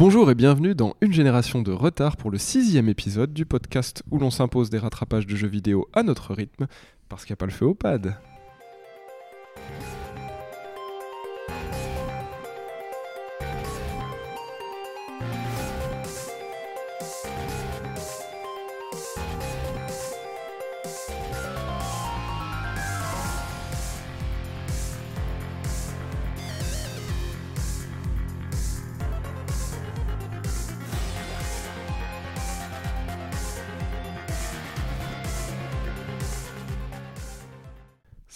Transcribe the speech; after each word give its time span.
Bonjour 0.00 0.30
et 0.30 0.34
bienvenue 0.34 0.74
dans 0.74 0.96
Une 1.02 1.12
génération 1.12 1.60
de 1.60 1.72
retard 1.72 2.16
pour 2.16 2.30
le 2.30 2.38
sixième 2.38 2.88
épisode 2.88 3.34
du 3.34 3.44
podcast 3.44 4.02
où 4.10 4.18
l'on 4.18 4.30
s'impose 4.30 4.70
des 4.70 4.78
rattrapages 4.78 5.26
de 5.26 5.36
jeux 5.36 5.46
vidéo 5.46 5.90
à 5.92 6.02
notre 6.02 6.32
rythme 6.32 6.68
parce 7.10 7.26
qu'il 7.26 7.34
n'y 7.34 7.34
a 7.34 7.36
pas 7.36 7.44
le 7.44 7.52
feu 7.52 7.66
au 7.66 7.74
pad. 7.74 8.16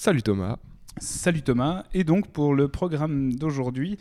Salut 0.05 0.23
Thomas. 0.23 0.59
Salut 0.99 1.41
Thomas. 1.41 1.85
Et 1.95 2.05
donc 2.05 2.29
pour 2.29 2.55
le 2.55 2.69
programme 2.69 3.33
d'aujourd'hui, 3.37 3.97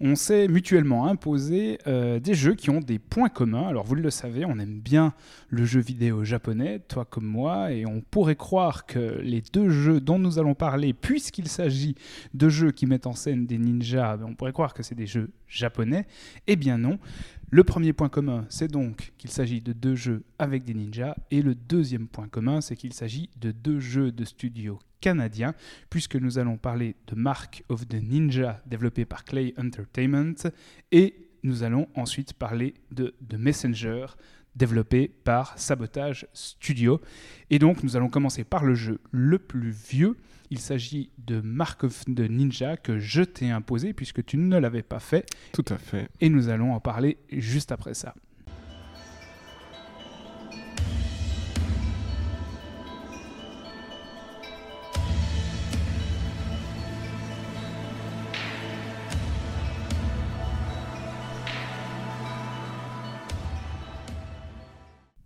on 0.00 0.16
s'est 0.16 0.48
mutuellement 0.48 1.06
imposé 1.06 1.78
euh, 1.86 2.18
des 2.18 2.34
jeux 2.34 2.56
qui 2.56 2.70
ont 2.70 2.80
des 2.80 2.98
points 2.98 3.28
communs. 3.28 3.68
Alors 3.68 3.84
vous 3.84 3.94
le 3.94 4.10
savez, 4.10 4.44
on 4.44 4.58
aime 4.58 4.80
bien 4.80 5.14
le 5.50 5.64
jeu 5.64 5.78
vidéo 5.78 6.24
japonais, 6.24 6.80
toi 6.80 7.04
comme 7.04 7.26
moi, 7.26 7.70
et 7.70 7.86
on 7.86 8.00
pourrait 8.00 8.34
croire 8.34 8.84
que 8.84 9.20
les 9.22 9.42
deux 9.52 9.70
jeux 9.70 10.00
dont 10.00 10.18
nous 10.18 10.40
allons 10.40 10.56
parler, 10.56 10.92
puisqu'il 10.92 11.46
s'agit 11.46 11.94
de 12.34 12.48
jeux 12.48 12.72
qui 12.72 12.86
mettent 12.86 13.06
en 13.06 13.14
scène 13.14 13.46
des 13.46 13.58
ninjas, 13.58 14.16
ben, 14.16 14.26
on 14.30 14.34
pourrait 14.34 14.52
croire 14.52 14.74
que 14.74 14.82
c'est 14.82 14.96
des 14.96 15.06
jeux 15.06 15.30
japonais. 15.46 16.04
Eh 16.48 16.56
bien 16.56 16.78
non. 16.78 16.98
Le 17.54 17.62
premier 17.62 17.92
point 17.92 18.08
commun, 18.08 18.46
c'est 18.48 18.66
donc 18.66 19.12
qu'il 19.16 19.30
s'agit 19.30 19.60
de 19.60 19.72
deux 19.72 19.94
jeux 19.94 20.24
avec 20.40 20.64
des 20.64 20.74
ninjas, 20.74 21.14
et 21.30 21.40
le 21.40 21.54
deuxième 21.54 22.08
point 22.08 22.26
commun, 22.26 22.60
c'est 22.60 22.74
qu'il 22.74 22.92
s'agit 22.92 23.30
de 23.36 23.52
deux 23.52 23.78
jeux 23.78 24.10
de 24.10 24.24
studio 24.24 24.80
canadiens, 25.00 25.54
puisque 25.88 26.16
nous 26.16 26.40
allons 26.40 26.56
parler 26.56 26.96
de 27.06 27.14
Mark 27.14 27.62
of 27.68 27.86
the 27.86 28.02
Ninja, 28.02 28.60
développé 28.66 29.04
par 29.04 29.24
Clay 29.24 29.54
Entertainment, 29.56 30.34
et 30.90 31.14
nous 31.44 31.62
allons 31.62 31.86
ensuite 31.94 32.32
parler 32.32 32.74
de 32.90 33.14
Messenger, 33.36 34.06
développé 34.56 35.06
par 35.06 35.56
Sabotage 35.56 36.26
Studio. 36.32 37.00
Et 37.50 37.60
donc 37.60 37.84
nous 37.84 37.96
allons 37.96 38.08
commencer 38.08 38.42
par 38.42 38.64
le 38.64 38.74
jeu 38.74 38.98
le 39.12 39.38
plus 39.38 39.70
vieux, 39.70 40.16
il 40.50 40.58
s'agit 40.58 41.10
de 41.18 41.40
Mark 41.40 41.84
of 41.84 42.04
the 42.04 42.20
Ninja 42.20 42.76
que 42.76 42.98
je 42.98 43.22
t'ai 43.22 43.50
imposé 43.50 43.92
puisque 43.92 44.24
tu 44.24 44.36
ne 44.36 44.58
l'avais 44.58 44.82
pas 44.82 45.00
fait. 45.00 45.26
Tout 45.52 45.64
à 45.68 45.78
fait. 45.78 46.08
Et 46.20 46.28
nous 46.28 46.48
allons 46.48 46.74
en 46.74 46.80
parler 46.80 47.18
juste 47.30 47.72
après 47.72 47.94
ça. 47.94 48.14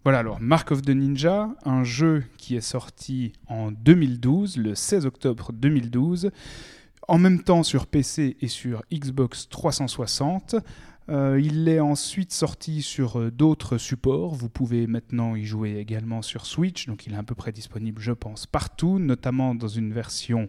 Voilà, 0.08 0.20
alors 0.20 0.40
Mark 0.40 0.70
of 0.70 0.80
the 0.80 0.88
Ninja, 0.88 1.50
un 1.66 1.84
jeu 1.84 2.24
qui 2.38 2.56
est 2.56 2.62
sorti 2.62 3.34
en 3.46 3.70
2012, 3.70 4.56
le 4.56 4.74
16 4.74 5.04
octobre 5.04 5.52
2012, 5.52 6.30
en 7.08 7.18
même 7.18 7.42
temps 7.42 7.62
sur 7.62 7.86
PC 7.86 8.38
et 8.40 8.48
sur 8.48 8.82
Xbox 8.90 9.50
360. 9.50 10.56
Euh, 11.10 11.38
il 11.38 11.68
est 11.68 11.80
ensuite 11.80 12.32
sorti 12.32 12.80
sur 12.80 13.20
euh, 13.20 13.30
d'autres 13.30 13.76
supports. 13.76 14.34
Vous 14.34 14.48
pouvez 14.48 14.86
maintenant 14.86 15.36
y 15.36 15.44
jouer 15.44 15.76
également 15.76 16.22
sur 16.22 16.46
Switch, 16.46 16.86
donc 16.86 17.06
il 17.06 17.12
est 17.12 17.18
à 17.18 17.22
peu 17.22 17.34
près 17.34 17.52
disponible, 17.52 18.00
je 18.00 18.12
pense, 18.12 18.46
partout, 18.46 18.98
notamment 18.98 19.54
dans 19.54 19.68
une 19.68 19.92
version 19.92 20.48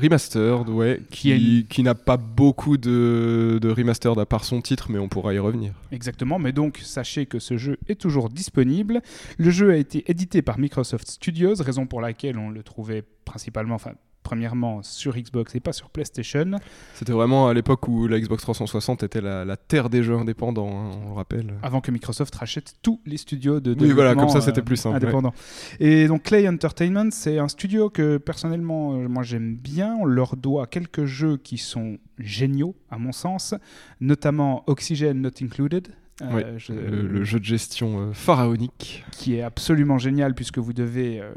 Remastered, 0.00 0.68
ouais, 0.68 1.00
qui, 1.10 1.66
qui, 1.68 1.82
n'a 1.82 1.94
pas 1.94 2.16
beaucoup 2.16 2.76
de, 2.76 3.58
de 3.60 3.68
remastered 3.68 4.18
à 4.18 4.26
part 4.26 4.44
son 4.44 4.60
titre, 4.60 4.90
mais 4.90 4.98
on 4.98 5.08
pourra 5.08 5.34
y 5.34 5.38
revenir. 5.38 5.72
Exactement, 5.92 6.38
mais 6.38 6.52
donc 6.52 6.78
sachez 6.82 7.26
que 7.26 7.38
ce 7.38 7.56
jeu 7.56 7.78
est 7.88 8.00
toujours 8.00 8.30
disponible. 8.30 9.02
Le 9.38 9.50
jeu 9.50 9.70
a 9.70 9.76
été 9.76 10.10
édité 10.10 10.42
par 10.42 10.58
Microsoft 10.58 11.08
Studios, 11.08 11.54
raison 11.60 11.86
pour 11.86 12.00
laquelle 12.00 12.38
on 12.38 12.50
le 12.50 12.62
trouvait 12.62 13.04
principalement, 13.24 13.74
enfin 13.74 13.92
premièrement 14.22 14.82
sur 14.82 15.16
Xbox 15.16 15.54
et 15.54 15.60
pas 15.60 15.72
sur 15.72 15.90
PlayStation. 15.90 16.52
C'était 16.94 17.12
vraiment 17.12 17.48
à 17.48 17.54
l'époque 17.54 17.88
où 17.88 18.06
la 18.06 18.20
Xbox 18.20 18.42
360 18.42 19.02
était 19.02 19.20
la, 19.20 19.56
terre 19.56 19.90
des 19.90 20.02
jeux 20.02 20.14
indépendants, 20.14 20.70
hein, 20.70 20.90
on 21.04 21.08
le 21.10 21.14
rappelle. 21.14 21.54
Avant 21.62 21.80
que 21.80 21.90
Microsoft 21.90 22.34
rachète 22.34 22.74
tous 22.82 23.00
les 23.06 23.16
studios 23.16 23.60
de 23.60 23.74
Oui, 23.78 23.92
voilà, 23.92 24.14
comme 24.14 24.28
ça 24.28 24.40
c'était 24.40 24.62
plus 24.62 24.76
simple. 24.76 24.96
Indépendants. 24.96 25.34
Et 25.78 26.06
donc 26.06 26.24
Clay 26.24 26.48
Entertainment, 26.48 27.10
c'est 27.10 27.38
un 27.38 27.48
studio 27.48 27.90
que 27.90 28.18
personnellement, 28.18 28.94
euh, 28.94 29.08
moi 29.08 29.22
j'aime 29.22 29.56
bien. 29.56 29.96
On 30.00 30.04
leur 30.04 30.36
doit 30.36 30.66
quelques 30.66 31.04
jeux 31.04 31.36
qui 31.36 31.58
sont 31.58 31.98
géniaux, 32.18 32.76
à 32.90 32.98
mon 32.98 33.12
sens, 33.12 33.54
notamment 34.00 34.64
Oxygen 34.66 35.14
Not 35.14 35.42
Included, 35.42 35.88
euh, 36.22 36.58
le, 36.68 37.24
jeu 37.24 37.38
de 37.38 37.44
gestion 37.44 38.00
euh, 38.00 38.12
pharaonique. 38.12 39.04
Qui 39.12 39.36
est 39.36 39.42
absolument 39.42 39.98
génial 39.98 40.34
puisque 40.34 40.58
vous 40.58 40.72
devez 40.72 41.20
euh, 41.20 41.32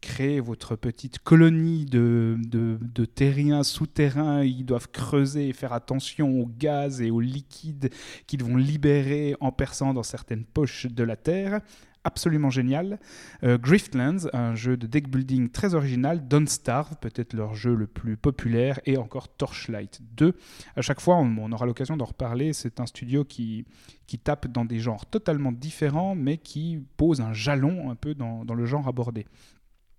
créer 0.00 0.40
votre 0.40 0.76
petite 0.76 1.18
colonie 1.18 1.86
de, 1.86 2.36
de, 2.38 2.78
de, 2.80 3.04
terriens 3.04 3.62
souterrains. 3.62 4.42
Ils 4.42 4.64
doivent 4.64 4.88
creuser 4.90 5.48
et 5.48 5.52
faire 5.52 5.72
attention 5.72 6.40
au 6.40 6.46
gaz 6.46 7.00
et 7.00 7.10
au 7.10 7.20
liquide 7.20 7.90
qu'ils 8.26 8.44
vont 8.44 8.56
libérer 8.56 9.36
en 9.40 9.52
perçant 9.52 9.94
dans 9.94 10.02
certaines 10.02 10.44
poches 10.44 10.86
de 10.86 11.04
la 11.04 11.16
Terre 11.16 11.60
absolument 12.06 12.50
génial. 12.50 12.98
Euh, 13.42 13.58
Griftlands, 13.58 14.28
un 14.32 14.54
jeu 14.54 14.76
de 14.76 14.86
deck 14.86 15.08
building 15.08 15.50
très 15.50 15.74
original. 15.74 16.26
Don't 16.26 16.46
Starve, 16.46 16.96
peut-être 17.00 17.34
leur 17.34 17.54
jeu 17.54 17.74
le 17.74 17.86
plus 17.86 18.16
populaire. 18.16 18.80
Et 18.86 18.96
encore 18.96 19.28
Torchlight 19.28 20.00
2. 20.16 20.34
À 20.76 20.82
chaque 20.82 21.00
fois, 21.00 21.16
on, 21.16 21.52
aura 21.52 21.66
l'occasion 21.66 21.96
d'en 21.96 22.04
reparler. 22.04 22.52
C'est 22.52 22.80
un 22.80 22.86
studio 22.86 23.24
qui, 23.24 23.66
qui 24.06 24.18
tape 24.18 24.46
dans 24.46 24.64
des 24.64 24.78
genres 24.78 25.04
totalement 25.04 25.52
différents, 25.52 26.14
mais 26.14 26.38
qui 26.38 26.78
pose 26.96 27.20
un 27.20 27.32
jalon 27.32 27.90
un 27.90 27.96
peu 27.96 28.14
dans, 28.14 28.44
le 28.44 28.64
genre 28.64 28.86
abordé. 28.86 29.26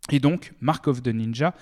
Et 0.09 0.19
donc, 0.19 0.53
Mark 0.61 0.87
of 0.87 1.03
the 1.03 1.09
Ninja, 1.09 1.53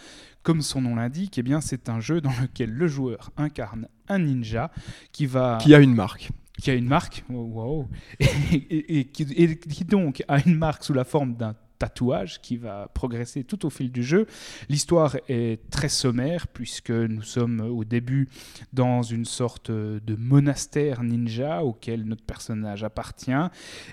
comme 0.44 0.62
son 0.62 0.82
nom 0.82 0.96
l'indique, 0.96 1.40
eh 1.40 1.44
bien, 1.44 1.60
c'est 1.60 1.90
un 1.90 2.00
jeu 2.00 2.22
dans 2.22 2.34
lequel 2.40 2.72
le 2.72 2.88
joueur 2.88 3.32
incarne 3.36 3.88
un 4.08 4.20
ninja 4.20 4.70
qui 5.12 5.26
va... 5.26 5.58
Qui 5.60 5.74
a 5.74 5.80
une 5.80 5.96
marque 5.96 6.30
qui 6.62 6.72
a 6.72 6.74
une 6.74 6.88
marque, 6.88 7.24
wow, 7.30 7.88
et, 8.20 9.06
qui, 9.06 9.24
et, 9.36 9.58
qui, 9.58 9.86
donc 9.86 10.24
a 10.28 10.40
une 10.46 10.56
marque 10.56 10.84
sous 10.84 10.94
la 10.94 11.04
forme 11.04 11.36
d'un 11.36 11.56
tatouage 11.78 12.42
qui 12.42 12.58
va 12.58 12.90
progresser 12.94 13.44
tout 13.44 13.66
au 13.66 13.70
fil 13.70 13.92
du 13.92 14.04
jeu. 14.04 14.28
L'histoire 14.70 15.18
est 15.30 15.70
très 15.70 15.90
sommaire 15.90 16.48
puisque 16.48 16.92
nous 16.92 17.22
sommes 17.22 17.60
au 17.62 17.84
début 17.84 18.28
dans 18.74 19.02
une 19.02 19.26
sorte 19.26 19.72
de 19.72 20.16
monastère 20.16 21.04
ninja 21.04 21.64
auquel 21.64 22.06
notre 22.06 22.24
personnage 22.24 22.84
appartient 22.84 23.32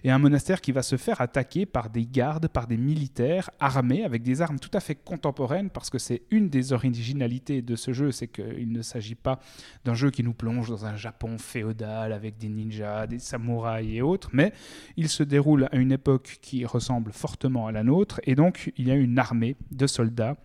et 0.04 0.10
un 0.10 0.18
monastère 0.18 0.60
qui 0.60 0.72
va 0.72 0.82
se 0.82 0.96
faire 0.96 1.20
attaquer 1.20 1.66
par 1.66 1.90
des 1.90 2.06
gardes, 2.06 2.48
par 2.48 2.66
des 2.66 2.76
militaires 2.76 3.50
armés 3.60 4.04
avec 4.04 4.22
des 4.22 4.42
armes 4.42 4.58
tout 4.58 4.70
à 4.72 4.80
fait 4.80 4.94
contemporaines 4.94 5.70
parce 5.70 5.90
que 5.90 5.98
c'est 5.98 6.22
une 6.30 6.48
des 6.48 6.72
originalités 6.72 7.62
de 7.62 7.76
ce 7.76 7.92
jeu, 7.92 8.12
c'est 8.12 8.28
qu'il 8.28 8.72
ne 8.72 8.82
s'agit 8.82 9.14
pas 9.14 9.38
d'un 9.84 9.94
jeu 9.94 10.10
qui 10.10 10.22
nous 10.22 10.34
plonge 10.34 10.68
dans 10.68 10.86
un 10.86 10.96
Japon 10.96 11.38
féodal 11.38 12.12
avec 12.12 12.38
des 12.38 12.48
ninjas, 12.48 13.06
des 13.06 13.18
samouraïs 13.18 13.96
et 13.96 14.02
autres, 14.02 14.30
mais 14.32 14.52
il 14.96 15.08
se 15.08 15.22
déroule 15.22 15.68
à 15.72 15.76
une 15.76 15.92
époque 15.92 16.38
qui 16.40 16.64
ressemble 16.64 17.12
fortement 17.12 17.66
à 17.66 17.71
la 17.72 17.82
nôtre. 17.82 18.20
Et 18.24 18.34
donc, 18.34 18.72
il 18.76 18.88
y 18.88 18.90
a 18.90 18.94
une 18.94 19.18
armée 19.18 19.56
de 19.70 19.86
soldats 19.86 20.36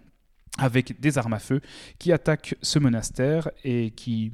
avec 0.58 1.00
des 1.00 1.18
armes 1.18 1.34
à 1.34 1.40
feu 1.40 1.62
qui 2.00 2.12
attaquent 2.12 2.56
ce 2.62 2.80
monastère 2.80 3.50
et 3.64 3.92
qui 3.92 4.32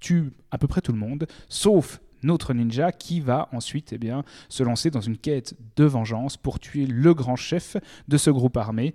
tuent 0.00 0.32
à 0.50 0.58
peu 0.58 0.66
près 0.66 0.80
tout 0.80 0.92
le 0.92 0.98
monde, 0.98 1.26
sauf 1.48 2.00
notre 2.22 2.54
ninja 2.54 2.92
qui 2.92 3.20
va 3.20 3.48
ensuite 3.52 3.92
eh 3.92 3.98
bien, 3.98 4.24
se 4.48 4.62
lancer 4.62 4.90
dans 4.90 5.00
une 5.00 5.18
quête 5.18 5.54
de 5.76 5.84
vengeance 5.84 6.36
pour 6.36 6.58
tuer 6.58 6.86
le 6.86 7.14
grand 7.14 7.36
chef 7.36 7.76
de 8.08 8.16
ce 8.16 8.30
groupe 8.30 8.56
armé, 8.56 8.94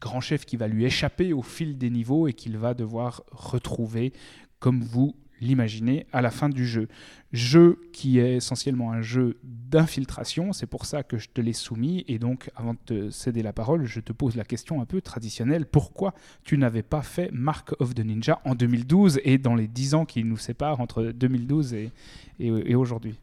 grand 0.00 0.20
chef 0.20 0.44
qui 0.44 0.56
va 0.56 0.68
lui 0.68 0.84
échapper 0.84 1.32
au 1.32 1.42
fil 1.42 1.76
des 1.76 1.90
niveaux 1.90 2.28
et 2.28 2.32
qu'il 2.32 2.56
va 2.56 2.74
devoir 2.74 3.22
retrouver 3.30 4.12
comme 4.58 4.82
vous 4.82 5.14
l'imaginer 5.40 6.06
à 6.12 6.22
la 6.22 6.30
fin 6.30 6.48
du 6.48 6.66
jeu. 6.66 6.88
Jeu 7.32 7.78
qui 7.92 8.18
est 8.18 8.36
essentiellement 8.36 8.92
un 8.92 9.02
jeu 9.02 9.38
d'infiltration, 9.42 10.52
c'est 10.52 10.66
pour 10.66 10.86
ça 10.86 11.02
que 11.02 11.18
je 11.18 11.28
te 11.28 11.40
l'ai 11.40 11.52
soumis, 11.52 12.04
et 12.08 12.18
donc 12.18 12.50
avant 12.56 12.74
de 12.74 12.78
te 12.84 13.10
céder 13.10 13.42
la 13.42 13.52
parole, 13.52 13.84
je 13.84 14.00
te 14.00 14.12
pose 14.12 14.36
la 14.36 14.44
question 14.44 14.80
un 14.80 14.86
peu 14.86 15.00
traditionnelle, 15.00 15.66
pourquoi 15.66 16.14
tu 16.44 16.56
n'avais 16.56 16.82
pas 16.82 17.02
fait 17.02 17.30
Mark 17.32 17.74
of 17.80 17.94
the 17.94 18.00
Ninja 18.00 18.40
en 18.44 18.54
2012 18.54 19.20
et 19.24 19.38
dans 19.38 19.54
les 19.54 19.66
10 19.66 19.94
ans 19.94 20.04
qui 20.04 20.24
nous 20.24 20.36
séparent 20.36 20.80
entre 20.80 21.04
2012 21.04 21.74
et, 21.74 22.74
aujourd'hui? 22.74 23.18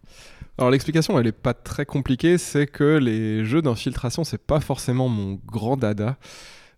Alors 0.58 0.70
l'explication, 0.70 1.18
elle 1.18 1.26
n'est 1.26 1.32
pas 1.32 1.54
très 1.54 1.86
compliquée, 1.86 2.38
c'est 2.38 2.68
que 2.68 2.98
les 2.98 3.44
jeux 3.46 3.62
d'infiltration, 3.62 4.24
c'est 4.24 4.38
pas 4.38 4.60
forcément 4.60 5.08
mon 5.10 5.40
grand 5.48 5.78
dada. 5.78 6.18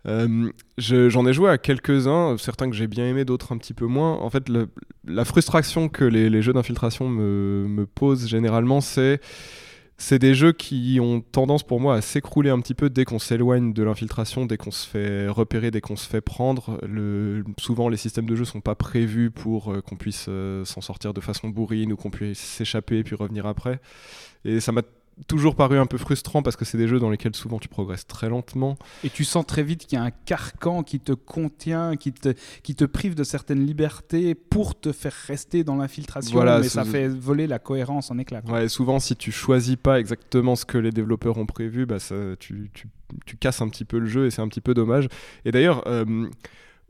Euh, 0.08 0.50
je- 0.78 1.10
J'en 1.10 1.26
ai 1.26 1.34
joué 1.34 1.50
à 1.50 1.58
quelques-uns, 1.58 2.38
certains 2.38 2.70
que 2.70 2.76
j'ai 2.76 2.88
bien 2.88 3.06
aimés, 3.08 3.26
d'autres 3.26 3.54
un 3.54 3.58
petit 3.58 3.74
peu 3.74 3.86
moins. 3.86 4.14
En 4.18 4.30
fait, 4.30 4.50
la 5.08 5.26
frustration 5.26 5.90
que 5.90 6.04
les, 6.06 6.42
jeux 6.42 6.54
d'infiltration 6.54 7.10
me, 7.10 7.86
posent 7.86 8.28
généralement, 8.28 8.82
c'est 8.82 9.20
c'est 9.98 10.20
des 10.20 10.36
jeux 10.36 10.52
qui 10.52 11.00
ont 11.02 11.22
tendance 11.22 11.64
pour 11.64 11.80
moi 11.80 11.96
à 11.96 12.02
s'écrouler 12.02 12.50
un 12.50 12.60
petit 12.60 12.74
peu 12.74 12.90
dès 12.90 13.06
qu'on 13.06 13.18
s'éloigne 13.18 13.72
de 13.72 13.82
l'infiltration, 13.82 14.46
dès 14.46 14.58
qu'on 14.58 14.70
se 14.72 14.86
fait 14.86 15.30
repérer, 15.30 15.72
dès 15.72 15.80
qu'on 15.80 15.96
se 15.96 16.06
fait 16.10 16.20
prendre. 16.20 16.78
Souvent, 17.58 17.88
les 17.88 17.96
systèmes 17.96 18.26
de 18.26 18.36
jeu 18.36 18.44
sont 18.44 18.60
pas 18.60 18.76
prévus 18.76 19.32
pour 19.32 19.72
euh, 19.72 19.82
qu'on 19.82 19.96
puisse 19.96 20.26
euh, 20.28 20.66
s'en 20.66 20.82
sortir 20.82 21.14
de 21.14 21.22
façon 21.22 21.48
bourrine 21.48 21.94
ou 21.94 21.96
qu'on 21.96 22.10
puisse 22.10 22.40
s'échapper 22.40 23.04
puis 23.06 23.16
revenir 23.16 23.46
après. 23.46 23.80
Et 24.44 24.60
ça 24.60 24.74
m'a 24.74 24.82
toujours 25.28 25.56
paru 25.56 25.78
un 25.78 25.86
peu 25.86 25.98
frustrant 25.98 26.42
parce 26.44 26.56
que 26.56 26.66
c'est 26.66 26.78
des 26.78 26.88
jeux 26.88 27.00
dans 27.00 27.10
lesquels 27.10 27.36
souvent 27.36 27.58
tu 27.60 27.68
progresses 27.70 28.06
très 28.06 28.28
lentement. 28.30 28.78
Et 29.04 29.10
tu 29.10 29.24
sens 29.24 29.46
très 29.46 29.64
vite 29.64 29.86
qu'il 29.88 29.98
y 29.98 30.02
a 30.02 30.04
un 30.04 30.12
carcan 30.12 30.84
qui 30.84 31.00
te 31.00 31.14
contient, 31.14 31.96
qui 31.96 32.12
te, 32.12 32.34
qui 32.64 32.76
te 32.76 32.86
prive 32.86 33.16
de 33.16 33.24
certaines 33.24 33.66
libertés 33.66 34.36
pour 34.36 34.80
te 34.80 34.92
faire 34.92 35.14
rester 35.28 35.64
dans 35.64 35.76
l'infiltration. 35.78 36.34
Voilà, 36.34 36.60
mais 36.60 36.70
ça 36.70 36.84
fait 36.86 37.08
voler 37.08 37.48
la 37.48 37.60
cohérence 37.60 38.12
en 38.12 38.18
éclat. 38.18 38.42
quoi. 38.42 38.54
Ouais, 38.54 38.68
souvent, 38.70 39.00
si 39.00 39.16
tu 39.16 39.32
choisis 39.32 39.76
pas 39.78 40.00
exactement 40.00 40.56
ce 40.56 40.66
que 40.66 40.78
les 40.78 40.92
développeurs 40.92 41.38
ont 41.38 41.46
prévu, 41.46 41.86
bah, 41.86 42.00
ça, 42.00 42.16
tu, 42.40 42.70
tu- 42.74 42.88
tu 43.26 43.38
casses 43.38 43.62
un 43.62 43.70
petit 43.70 43.86
peu 43.86 44.00
le 44.00 44.08
jeu 44.08 44.26
et 44.26 44.32
c'est 44.32 44.42
un 44.42 44.48
petit 44.48 44.62
peu 44.62 44.74
dommage. 44.74 45.08
Et 45.46 45.52
d'ailleurs, 45.52 45.84
euh, 45.88 46.28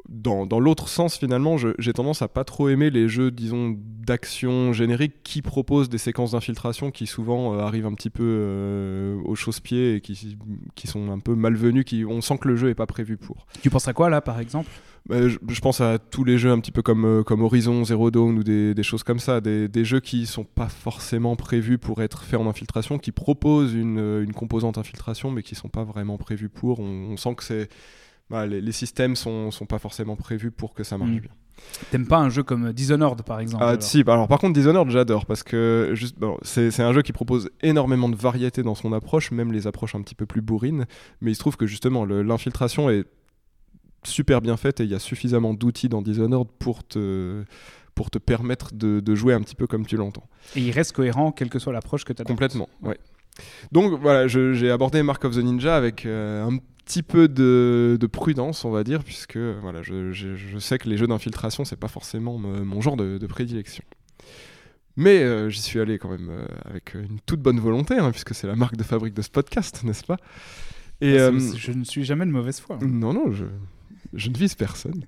dans, 0.09 0.45
dans 0.45 0.59
l'autre 0.59 0.87
sens, 0.87 1.17
finalement, 1.17 1.57
j'ai 1.57 1.93
tendance 1.93 2.21
à 2.21 2.27
pas 2.27 2.43
trop 2.43 2.69
aimer 2.69 2.89
les 2.89 3.07
jeux, 3.07 3.31
disons, 3.31 3.75
d'action 3.77 4.71
générique 4.71 5.23
qui 5.23 5.41
proposent 5.41 5.89
des 5.89 5.97
séquences 5.97 6.31
d'infiltration 6.31 6.91
qui 6.91 7.07
souvent 7.07 7.55
euh, 7.55 7.59
arrivent 7.59 7.87
un 7.87 7.93
petit 7.93 8.09
peu 8.09 8.23
euh, 8.23 9.17
au 9.25 9.35
chausse-pied 9.35 9.95
et 9.95 10.01
qui, 10.01 10.37
qui 10.75 10.87
sont 10.87 11.11
un 11.11 11.19
peu 11.19 11.35
malvenus, 11.35 11.85
qui, 11.85 12.05
on 12.05 12.21
sent 12.21 12.37
que 12.37 12.47
le 12.47 12.55
jeu 12.55 12.69
est 12.69 12.75
pas 12.75 12.85
prévu 12.85 13.17
pour. 13.17 13.47
Tu 13.61 13.69
penses 13.69 13.87
à 13.87 13.93
quoi 13.93 14.09
là 14.09 14.21
par 14.21 14.39
exemple? 14.39 14.69
Bah, 15.07 15.27
je, 15.27 15.37
je 15.47 15.61
pense 15.61 15.81
à 15.81 15.99
tous 15.99 16.23
les 16.23 16.39
jeux 16.39 16.51
un 16.51 16.59
petit 16.59 16.71
peu 16.71 16.81
comme, 16.81 17.05
euh, 17.05 17.23
comme 17.23 17.41
Horizon, 17.41 17.83
Zero 17.83 18.09
Dawn 18.09 18.39
ou 18.39 18.43
des, 18.43 18.73
des 18.73 18.83
choses 18.83 19.03
comme 19.03 19.19
ça, 19.19 19.39
des, 19.39 19.67
des 19.67 19.85
jeux 19.85 19.99
qui 19.99 20.25
sont 20.25 20.43
pas 20.43 20.67
forcément 20.67 21.35
prévus 21.35 21.77
pour 21.77 22.01
être 22.01 22.23
faits 22.23 22.39
en 22.39 22.47
infiltration, 22.47 22.97
qui 22.97 23.11
proposent 23.11 23.73
une, 23.73 23.99
euh, 23.99 24.23
une 24.23 24.33
composante 24.33 24.79
infiltration 24.79 25.29
mais 25.29 25.43
qui 25.43 25.53
sont 25.53 25.69
pas 25.69 25.83
vraiment 25.83 26.17
prévus 26.17 26.49
pour. 26.49 26.79
On, 26.79 27.11
on 27.11 27.17
sent 27.17 27.35
que 27.35 27.43
c'est 27.43 27.69
bah, 28.29 28.45
les, 28.45 28.61
les 28.61 28.71
systèmes 28.71 29.15
sont, 29.15 29.51
sont 29.51 29.65
pas 29.65 29.79
forcément 29.79 30.15
prévus 30.15 30.51
pour 30.51 30.73
que 30.73 30.83
ça 30.83 30.97
marche 30.97 31.11
Mm. 31.11 31.19
bien. 31.19 31.31
T'aimes 31.89 32.05
pas 32.07 32.17
un 32.17 32.29
jeu 32.29 32.43
comme 32.43 32.73
Dishonored 32.73 33.21
par 33.23 33.39
exemple 33.39 33.63
Ah, 33.65 33.69
alors 33.69 33.81
si, 33.81 34.03
bah, 34.03 34.13
alors 34.13 34.27
par 34.27 34.39
contre 34.39 34.53
Dishonored 34.53 34.89
j'adore 34.89 35.25
parce 35.25 35.41
que 35.41 35.91
juste, 35.93 36.19
bon, 36.19 36.37
c'est 36.41 36.79
un 36.81 36.91
jeu 36.91 37.01
qui 37.01 37.13
propose 37.13 37.49
énormément 37.61 38.09
de 38.09 38.15
variété 38.15 38.61
dans 38.61 38.75
son 38.75 38.91
approche, 38.91 39.31
même 39.31 39.53
les 39.53 39.65
approches 39.65 39.95
un 39.95 40.01
petit 40.01 40.15
peu 40.15 40.25
plus 40.25 40.41
bourrines, 40.41 40.85
mais 41.21 41.31
il 41.31 41.35
se 41.35 41.39
trouve 41.39 41.55
que 41.55 41.65
justement 41.65 42.05
l'infiltration 42.05 42.89
est 42.89 43.05
super 44.03 44.41
bien 44.41 44.57
faite 44.57 44.81
et 44.81 44.83
il 44.83 44.89
y 44.89 44.95
a 44.95 44.99
suffisamment 44.99 45.53
d'outils 45.53 45.87
dans 45.89 46.01
Dishonored 46.01 46.49
pour 46.59 46.83
te, 46.85 47.43
pour 47.95 48.11
te 48.11 48.17
permettre 48.19 48.73
de, 48.75 48.99
de 48.99 49.15
jouer 49.15 49.33
un 49.33 49.41
petit 49.41 49.55
peu 49.55 49.65
comme 49.65 49.85
tu 49.85 49.95
l'entends. 49.95 50.27
Et 50.57 50.59
il 50.61 50.71
reste 50.71 50.91
cohérent 50.91 51.31
quelle 51.31 51.49
que 51.49 51.57
soit 51.59 51.73
l'approche 51.73 52.03
que 52.03 52.13
tu 52.13 52.21
as. 52.21 52.25
Complètement, 52.25 52.67
ouais. 52.83 52.99
Donc 53.71 53.99
voilà, 54.01 54.27
j'ai 54.27 54.69
abordé 54.71 55.01
Mark 55.03 55.23
of 55.25 55.35
the 55.35 55.39
Ninja 55.39 55.75
avec 55.75 56.05
euh, 56.05 56.43
un 56.45 56.57
petit 56.85 57.03
peu 57.03 57.27
de, 57.27 57.97
de 57.99 58.07
prudence, 58.07 58.63
on 58.65 58.71
va 58.71 58.83
dire, 58.83 59.03
puisque 59.03 59.37
voilà, 59.37 59.81
je, 59.81 60.11
je- 60.11 60.35
je 60.35 60.57
sais 60.59 60.77
que 60.77 60.87
les 60.87 60.97
jeux 60.97 61.07
d'infiltration, 61.07 61.65
c'est 61.65 61.75
pas 61.79 61.87
forcément 61.87 62.37
me- 62.37 62.63
mon 62.63 62.79
genre 62.81 62.95
de, 62.97 63.17
de 63.17 63.27
prédilection. 63.27 63.83
Mais 64.97 65.19
euh, 65.23 65.49
j'y 65.49 65.61
suis 65.61 65.79
allé 65.81 65.97
quand 65.97 66.09
même 66.09 66.29
euh, 66.29 66.45
avec 66.63 66.93
une 66.93 67.19
toute 67.25 67.41
bonne 67.41 67.59
volonté, 67.59 67.95
hein, 67.97 68.11
puisque 68.11 68.33
c'est 68.33 68.47
la 68.47 68.55
marque 68.55 68.77
de 68.77 68.83
fabrique 68.83 69.13
de 69.13 69.21
ce 69.21 69.29
podcast, 69.29 69.83
n'est-ce 69.83 70.05
pas? 70.05 70.17
Et 71.01 71.19
euh, 71.19 71.37
Je 71.57 71.71
ne 71.73 71.83
suis 71.83 72.05
jamais 72.05 72.25
de 72.25 72.31
mauvaise 72.31 72.59
foi. 72.61 72.77
non, 72.81 73.13
non, 73.13 73.31
je, 73.33 73.45
je 74.13 74.29
ne 74.29 74.37
vise 74.37 74.55
personne. 74.55 75.03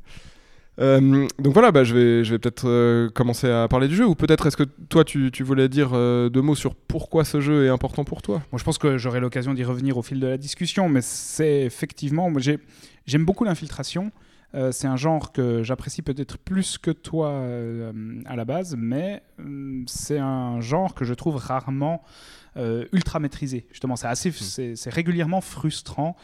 Euh, 0.79 1.27
donc 1.39 1.53
voilà, 1.53 1.71
bah, 1.71 1.83
je 1.83 1.93
vais, 1.93 2.23
je 2.23 2.31
vais 2.31 2.39
peut-être 2.39 2.67
euh, 2.67 3.09
commencer 3.09 3.49
à 3.49 3.67
parler 3.67 3.87
du 3.87 3.95
jeu, 3.95 4.05
ou 4.05 4.15
peut-être 4.15 4.45
est-ce 4.45 4.57
que 4.57 4.63
toi 4.63 5.03
tu, 5.03 5.31
tu 5.31 5.43
voulais 5.43 5.69
dire 5.69 5.91
euh, 5.93 6.29
deux 6.29 6.41
mots 6.41 6.55
sur 6.55 6.75
pourquoi 6.75 7.25
ce 7.25 7.41
jeu 7.41 7.65
est 7.65 7.69
important 7.69 8.03
pour 8.03 8.21
toi? 8.21 8.43
Bon, 8.51 8.57
je 8.57 8.63
pense 8.63 8.77
que 8.77 8.97
j'aurai 8.97 9.19
l'occasion 9.19 9.53
d'y 9.53 9.63
revenir 9.63 9.97
au 9.97 10.03
fil 10.03 10.19
de 10.19 10.27
la 10.27 10.37
discussion, 10.37 10.87
mais 10.87 11.01
c'est 11.01 11.61
effectivement, 11.61 12.31
j'aime 13.05 13.25
beaucoup 13.25 13.43
l'infiltration. 13.43 14.11
C'est 14.71 14.87
un 14.87 14.95
genre 14.95 15.33
que 15.33 15.61
j'apprécie 15.61 16.01
peut-être 16.01 16.39
plus 16.39 16.79
que 16.79 16.89
toi 16.89 17.43
à 18.25 18.35
la 18.35 18.45
base, 18.45 18.75
mais 18.75 19.21
hum, 19.37 19.83
c'est 19.87 20.17
un 20.17 20.61
genre 20.61 20.95
que 20.95 21.05
je 21.05 21.13
trouve 21.13 21.35
rarement 21.35 22.01
ultra 22.91 23.19
maîtrisé. 23.19 23.67
Justement, 23.71 23.95
c'est 23.95 24.07
assez, 24.07 24.31
c'est 24.31 24.75
c'est 24.75 24.89
régulièrement 24.89 25.41
frustrant 25.41 26.15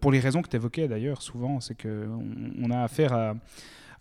pour 0.00 0.12
les 0.12 0.20
raisons 0.20 0.42
que 0.42 0.48
tu 0.48 0.54
évoquais 0.54 0.86
d'ailleurs 0.86 1.22
souvent. 1.22 1.58
C'est 1.58 1.74
que 1.74 2.06
on, 2.06 2.68
on 2.68 2.70
a 2.70 2.82
affaire 2.82 3.12
à 3.12 3.34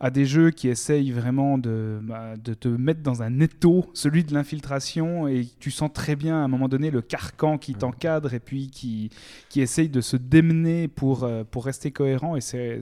à 0.04 0.10
des 0.12 0.26
jeux 0.26 0.52
qui 0.52 0.68
essayent 0.68 1.12
vraiment 1.12 1.58
de, 1.58 1.98
bah, 2.04 2.34
de 2.36 2.54
te 2.54 2.68
mettre 2.68 3.02
dans 3.02 3.24
un 3.24 3.40
étau, 3.40 3.86
celui 3.94 4.26
de 4.26 4.34
l'infiltration, 4.34 5.30
et 5.30 5.48
tu 5.62 5.72
sens 5.72 5.90
très 5.94 6.18
bien 6.18 6.36
à 6.36 6.44
un 6.44 6.50
moment 6.50 6.68
donné 6.68 6.92
le 6.92 7.02
carcan 7.02 7.58
qui 7.58 7.74
t'encadre 7.74 8.34
et 8.34 8.42
puis 8.42 8.70
qui, 8.70 9.10
qui 9.48 9.62
essaye 9.62 9.88
de 9.88 10.02
se 10.02 10.18
démener 10.18 10.90
pour, 10.90 11.24
euh, 11.24 11.46
pour 11.50 11.64
rester 11.64 11.92
cohérent. 11.92 12.36
Et 12.36 12.42
c'est, 12.42 12.82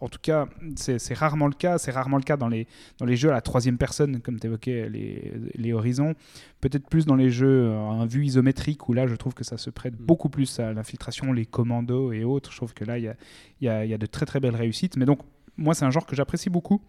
en 0.00 0.08
tout 0.08 0.18
cas, 0.20 0.48
c'est, 0.74 1.14
rarement 1.14 1.46
le 1.46 1.54
cas. 1.54 1.78
C'est 1.78 1.92
rarement 1.92 2.16
le 2.16 2.24
cas 2.24 2.36
dans 2.36 2.48
les, 2.48 2.66
dans 2.98 3.06
les 3.06 3.14
jeux 3.16 3.28
à 3.30 3.34
la 3.34 3.40
troisième 3.40 3.78
personne, 3.78 4.20
comme 4.20 4.40
tu 4.40 4.48
évoquais 4.48 4.88
les, 4.88 5.32
les 5.54 5.72
Horizons. 5.72 6.14
Peut-être 6.60 6.88
plus 6.88 7.06
dans 7.06 7.14
les 7.14 7.30
jeux 7.30 7.70
en 7.70 8.04
vue 8.04 8.24
isométrique, 8.26 8.88
où 8.88 8.94
là, 8.94 9.06
je 9.06 9.14
trouve 9.14 9.34
que 9.34 9.44
ça 9.44 9.58
se 9.58 9.70
prête 9.70 9.94
Mm. 9.94 10.04
beaucoup 10.04 10.28
plus 10.28 10.58
à 10.58 10.72
l'infiltration, 10.72 11.32
les 11.32 11.46
commandos 11.46 12.12
et 12.12 12.24
autres. 12.24 12.50
Je 12.50 12.56
trouve 12.56 12.74
que 12.74 12.84
là, 12.84 12.98
il 12.98 13.04
y 13.04 13.08
a, 13.08 13.14
y 13.60 13.68
a- 13.68 13.84
il 13.84 13.90
y 13.92 13.94
a 13.94 13.98
de 13.98 14.06
très 14.06 14.26
très 14.26 14.40
belles 14.40 14.56
réussites. 14.56 14.96
Mais 14.96 15.04
donc, 15.06 15.20
moi, 15.58 15.74
c'est 15.74 15.84
un 15.84 15.90
genre 15.90 16.06
que 16.06 16.16
j'apprécie 16.16 16.48
beaucoup. 16.50 16.80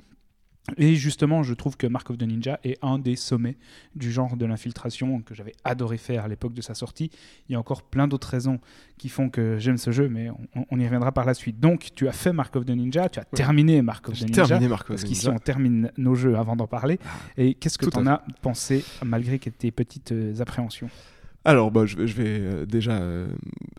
Et 0.77 0.94
justement, 0.95 1.42
je 1.42 1.56
trouve 1.56 1.77
que 1.77 1.88
Mark 1.88 2.07
of 2.12 2.18
the 2.19 2.24
Ninja 2.24 2.60
est 2.63 2.77
un 2.83 3.00
des 3.00 3.16
sommets 3.16 3.57
du 3.95 4.12
genre 4.12 4.38
de 4.38 4.45
l'infiltration 4.45 5.19
que 5.21 5.33
j'avais 5.33 5.54
adoré 5.63 5.98
faire 5.98 6.25
à 6.25 6.27
l'époque 6.27 6.54
de 6.54 6.62
sa 6.62 6.75
sortie. 6.75 7.10
Il 7.48 7.54
y 7.54 7.56
a 7.56 7.60
encore 7.60 7.81
plein 7.81 8.07
d'autres 8.07 8.27
raisons 8.30 8.60
qui 9.00 9.10
font 9.10 9.30
que 9.31 9.57
j'aime 9.57 9.77
ce 9.77 9.89
jeu, 9.89 10.10
mais 10.10 10.30
on, 10.30 10.66
on 10.69 10.80
y 10.80 10.86
reviendra 10.86 11.12
par 11.12 11.25
la 11.25 11.33
suite. 11.33 11.60
Donc, 11.60 11.88
tu 11.95 12.07
as 12.07 12.12
fait 12.12 12.33
Mark 12.33 12.56
of 12.56 12.66
the 12.66 12.69
Ninja, 12.71 13.10
tu 13.10 13.19
as 13.19 13.25
terminé 13.25 13.81
Mark 13.81 14.07
of 14.10 14.19
the 14.19 14.24
Ninja. 14.25 14.45
terminé 14.45 14.68
Mark 14.69 14.83
of 14.83 14.88
Parce 14.89 15.01
the 15.04 15.07
qu'ici, 15.07 15.25
Ninja. 15.25 15.38
on 15.38 15.39
termine 15.39 15.92
nos 15.98 16.13
jeux 16.13 16.38
avant 16.38 16.56
d'en 16.56 16.68
parler. 16.68 17.00
Et 17.36 17.56
qu'est-ce 17.56 17.80
que 17.80 17.89
tu 17.89 17.98
en 17.98 18.06
as 18.06 18.22
pensé, 18.44 18.86
malgré 19.04 19.39
tes 19.39 19.72
petites 19.72 20.12
euh, 20.12 20.39
appréhensions? 20.39 20.89
Alors, 21.45 21.72
bah, 21.72 21.88
je 21.88 21.95
vais, 21.98 22.06
je 22.06 22.15
vais 22.15 22.25
euh, 22.42 22.65
déjà 22.68 22.92
euh, 22.92 23.27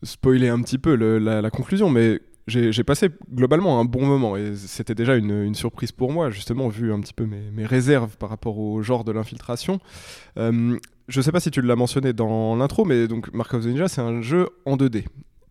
spoiler 0.02 0.48
un 0.48 0.60
petit 0.62 0.78
peu 0.78 0.96
le- 0.96 1.18
la, 1.18 1.40
la 1.40 1.50
conclusion, 1.50 1.88
mais 1.88 2.20
j'ai 2.50 2.84
passé 2.84 3.08
globalement 3.32 3.80
un 3.80 3.84
bon 3.84 4.04
moment 4.04 4.36
et 4.36 4.54
c'était 4.56 4.94
déjà 4.94 5.16
une, 5.16 5.54
surprise 5.54 5.92
pour 5.92 6.12
moi, 6.12 6.30
justement, 6.30 6.68
vu 6.68 6.92
un 6.92 7.00
petit 7.00 7.14
peu 7.14 7.26
mes, 7.26 7.50
mes 7.52 7.66
réserves 7.66 8.16
par 8.16 8.28
rapport 8.28 8.58
au 8.58 8.82
genre 8.82 9.04
de 9.04 9.12
l'infiltration. 9.12 9.80
Euh, 10.38 10.78
je 11.08 11.20
sais 11.20 11.32
pas 11.32 11.40
si 11.40 11.50
tu 11.50 11.62
l'as 11.62 11.76
mentionné 11.76 12.12
dans 12.12 12.56
l'intro, 12.56 12.84
mais 12.84 13.08
donc 13.08 13.32
Mark 13.32 13.52
of 13.54 13.64
the 13.64 13.66
Ninja, 13.66 13.88
c'est 13.88 14.00
un 14.00 14.22
jeu 14.22 14.48
en 14.64 14.76
2D. 14.76 15.04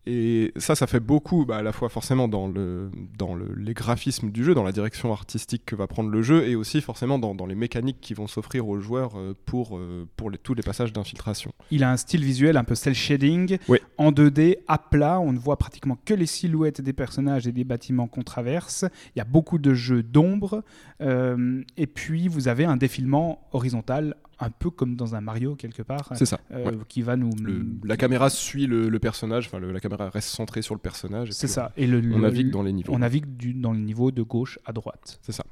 Et 0.06 0.52
ça, 0.56 0.74
ça 0.74 0.86
fait 0.86 0.98
beaucoup, 1.00 1.44
bah, 1.44 1.58
à 1.58 1.62
la 1.62 1.72
fois 1.72 1.88
forcément 1.90 2.26
dans, 2.26 2.48
le, 2.48 2.90
dans 3.18 3.34
le- 3.34 3.54
les 3.54 3.74
graphismes 3.74 4.30
du 4.30 4.42
jeu, 4.44 4.54
dans 4.54 4.62
la 4.62 4.72
direction 4.72 5.12
artistique 5.12 5.64
que 5.66 5.76
va 5.76 5.86
prendre 5.86 6.08
le 6.08 6.22
jeu, 6.22 6.48
et 6.48 6.56
aussi 6.56 6.80
forcément 6.80 7.18
dans, 7.18 7.34
dans 7.34 7.44
les 7.46 7.54
mécaniques 7.54 8.00
qui 8.00 8.14
vont 8.14 8.26
s'offrir 8.26 8.66
aux 8.66 8.80
joueurs 8.80 9.18
euh, 9.18 9.34
pour, 9.44 9.76
euh, 9.76 10.08
pour 10.16 10.30
les- 10.30 10.38
tous 10.38 10.54
les 10.54 10.62
passages 10.62 10.92
d'infiltration. 10.94 11.52
Il 11.70 11.84
a 11.84 11.90
un 11.90 11.98
style 11.98 12.24
visuel 12.24 12.56
un 12.56 12.64
peu 12.64 12.74
cel 12.74 12.94
shading, 12.94 13.58
Oui. 13.68 13.78
en 13.98 14.10
2D, 14.10 14.58
à 14.68 14.78
plat. 14.78 15.20
On 15.20 15.32
ne 15.32 15.38
voit 15.38 15.58
pratiquement 15.58 15.98
que 16.04 16.14
les 16.14 16.26
silhouettes 16.26 16.80
des 16.80 16.94
personnages 16.94 17.46
et 17.46 17.52
des 17.52 17.64
bâtiments 17.64 18.06
qu'on 18.08 18.22
traverse. 18.22 18.86
Il 19.14 19.18
y 19.18 19.22
a 19.22 19.24
beaucoup 19.26 19.58
de 19.58 19.74
jeux 19.74 20.02
d'ombre. 20.02 20.64
euh, 21.02 21.62
et 21.76 21.86
puis, 21.86 22.28
vous 22.28 22.48
avez 22.48 22.64
un 22.64 22.76
défilement 22.76 23.46
horizontal, 23.52 24.16
un 24.40 24.50
peu 24.50 24.70
comme 24.70 24.96
dans 24.96 25.14
un 25.14 25.20
Mario 25.20 25.54
quelque 25.54 25.82
part, 25.82 26.10
C'est 26.14 26.24
ça. 26.26 26.40
euh, 26.52 26.64
ouais. 26.70 26.78
qui 26.88 27.02
va 27.02 27.16
nous. 27.16 27.30
Le- 27.42 27.64
la 27.84 27.96
caméra 27.96 28.30
suit 28.30 28.66
le, 28.66 28.88
le 28.88 28.98
personnage, 28.98 29.46
enfin 29.46 29.60
la 29.60 29.80
caméra 29.80 30.08
reste 30.10 30.28
centrée 30.28 30.62
sur 30.62 30.74
le 30.74 30.80
personnage. 30.80 31.30
C'est 31.32 31.46
ça. 31.46 31.72
Et 31.76 31.86
le, 31.86 31.98
On 32.14 32.20
navigue 32.20 32.50
dans 32.50 32.62
les 32.62 32.72
niveaux. 32.72 32.92
On 32.94 32.98
navigue 32.98 33.36
du- 33.36 33.54
dans 33.54 33.72
le 33.72 33.78
niveau 33.78 34.10
de 34.10 34.22
gauche 34.22 34.58
à 34.64 34.72
droite. 34.72 35.18
C'est 35.22 35.32
ça. 35.32 35.44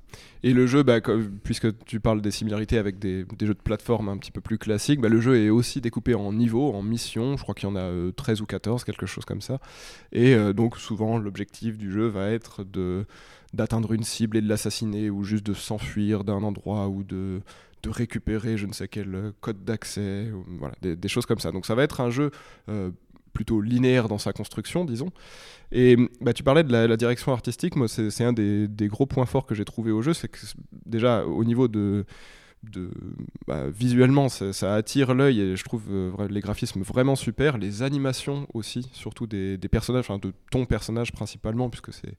Et 0.43 0.53
le 0.53 0.67
jeu, 0.67 0.83
bah, 0.83 1.01
comme- 1.01 1.31
puisque 1.43 1.77
tu 1.85 2.01
parles 2.01 2.21
des 2.23 2.31
similarités 2.31 2.79
avec 2.79 2.99
des, 2.99 3.25
des 3.25 3.47
jeux 3.47 3.55
de 3.55 3.59
plateforme 3.61 4.09
un 4.09 4.17
petit 4.17 4.31
peu 4.31 4.41
plus 4.41 4.59
classiques, 4.59 5.01
bah, 5.01 5.09
le 5.09 5.21
jeu 5.21 5.37
est 5.37 5.51
aussi 5.51 5.81
découpé 5.81 6.15
en 6.15 6.33
niveaux, 6.33 6.73
en 6.75 6.83
missions. 6.83 7.37
Je 7.37 7.43
crois 7.43 7.55
qu'il 7.55 7.69
y 7.69 7.73
en 7.73 7.77
a 7.77 7.81
euh, 7.81 8.13
13 8.13 8.41
ou 8.41 8.47
14, 8.47 8.85
quelque 8.85 9.07
chose 9.07 9.25
comme 9.25 9.41
ça. 9.41 9.59
Et 10.13 10.35
euh, 10.35 10.53
donc 10.53 10.79
souvent 10.79 11.19
l'objectif 11.19 11.77
du 11.77 11.93
jeu 11.93 12.07
va 12.07 12.31
être 12.31 12.65
de 12.65 13.05
d'atteindre 13.55 13.95
une 13.95 14.03
cible 14.03 14.37
et 14.37 14.43
de 14.43 14.49
l'assassiner 14.49 15.09
ou 15.09 15.25
juste 15.25 15.47
de 15.47 15.55
s'enfuir 15.55 16.23
d'un 16.23 16.43
endroit 16.43 16.89
ou 16.89 17.03
de, 17.03 17.41
de 17.83 17.91
récupérer 17.91 18.57
je 18.57 18.67
ne 18.67 18.73
sais 18.73 18.89
quel 18.89 19.15
euh, 19.15 19.33
code 19.41 19.65
d'accès, 19.65 20.31
voilà, 20.59 20.75
des, 20.83 21.09
choses 21.09 21.27
comme 21.27 21.39
ça. 21.39 21.53
Donc 21.53 21.67
ça 21.67 21.75
va 21.75 21.83
être 21.83 22.01
un 22.01 22.11
jeu 22.11 22.31
euh, 22.69 22.91
plutôt 23.33 23.61
linéaire 23.61 24.09
dans 24.09 24.19
sa 24.19 24.33
construction, 24.33 24.85
disons. 24.85 25.11
Et 25.71 25.97
bah, 26.21 26.33
tu 26.33 26.43
parlais 26.43 26.65
de 26.65 26.73
la, 26.73 26.97
direction 26.97 27.33
artistique, 27.33 27.77
moi 27.77 27.89
c'est 27.89 28.11
c'est 28.11 28.25
un 28.25 28.33
des, 28.33 28.69
des 28.69 28.89
gros 28.89 29.07
points 29.07 29.27
forts 29.27 29.47
que 29.47 29.55
j'ai 29.55 29.65
trouvé 29.65 29.91
au 29.91 30.03
jeu, 30.03 30.15
c'est 30.15 30.29
que 30.29 30.39
déjà 30.87 31.25
au 31.25 31.45
niveau 31.45 31.69
de 31.69 32.05
de 32.65 32.91
bah, 33.47 33.69
visuellement 33.71 34.29
ça, 34.29 34.53
ça 34.53 34.75
attire 34.75 35.15
l'œil 35.15 35.41
et 35.41 35.57
je 35.57 35.63
trouve 35.65 35.85
euh, 35.91 36.11
les 36.29 36.41
graphismes 36.41 36.83
vraiment 36.83 37.15
super 37.15 37.57
les 37.57 37.83
animations 37.83 38.49
aussi 38.53 38.89
surtout 38.93 39.29
des, 39.29 39.57
des 39.57 39.69
personnages 39.69 40.07
enfin 40.11 40.19
de 40.19 40.33
ton 40.51 40.67
personnage 40.67 41.13
principalement 41.13 41.71
puisque 41.71 41.93
c'est 41.93 42.15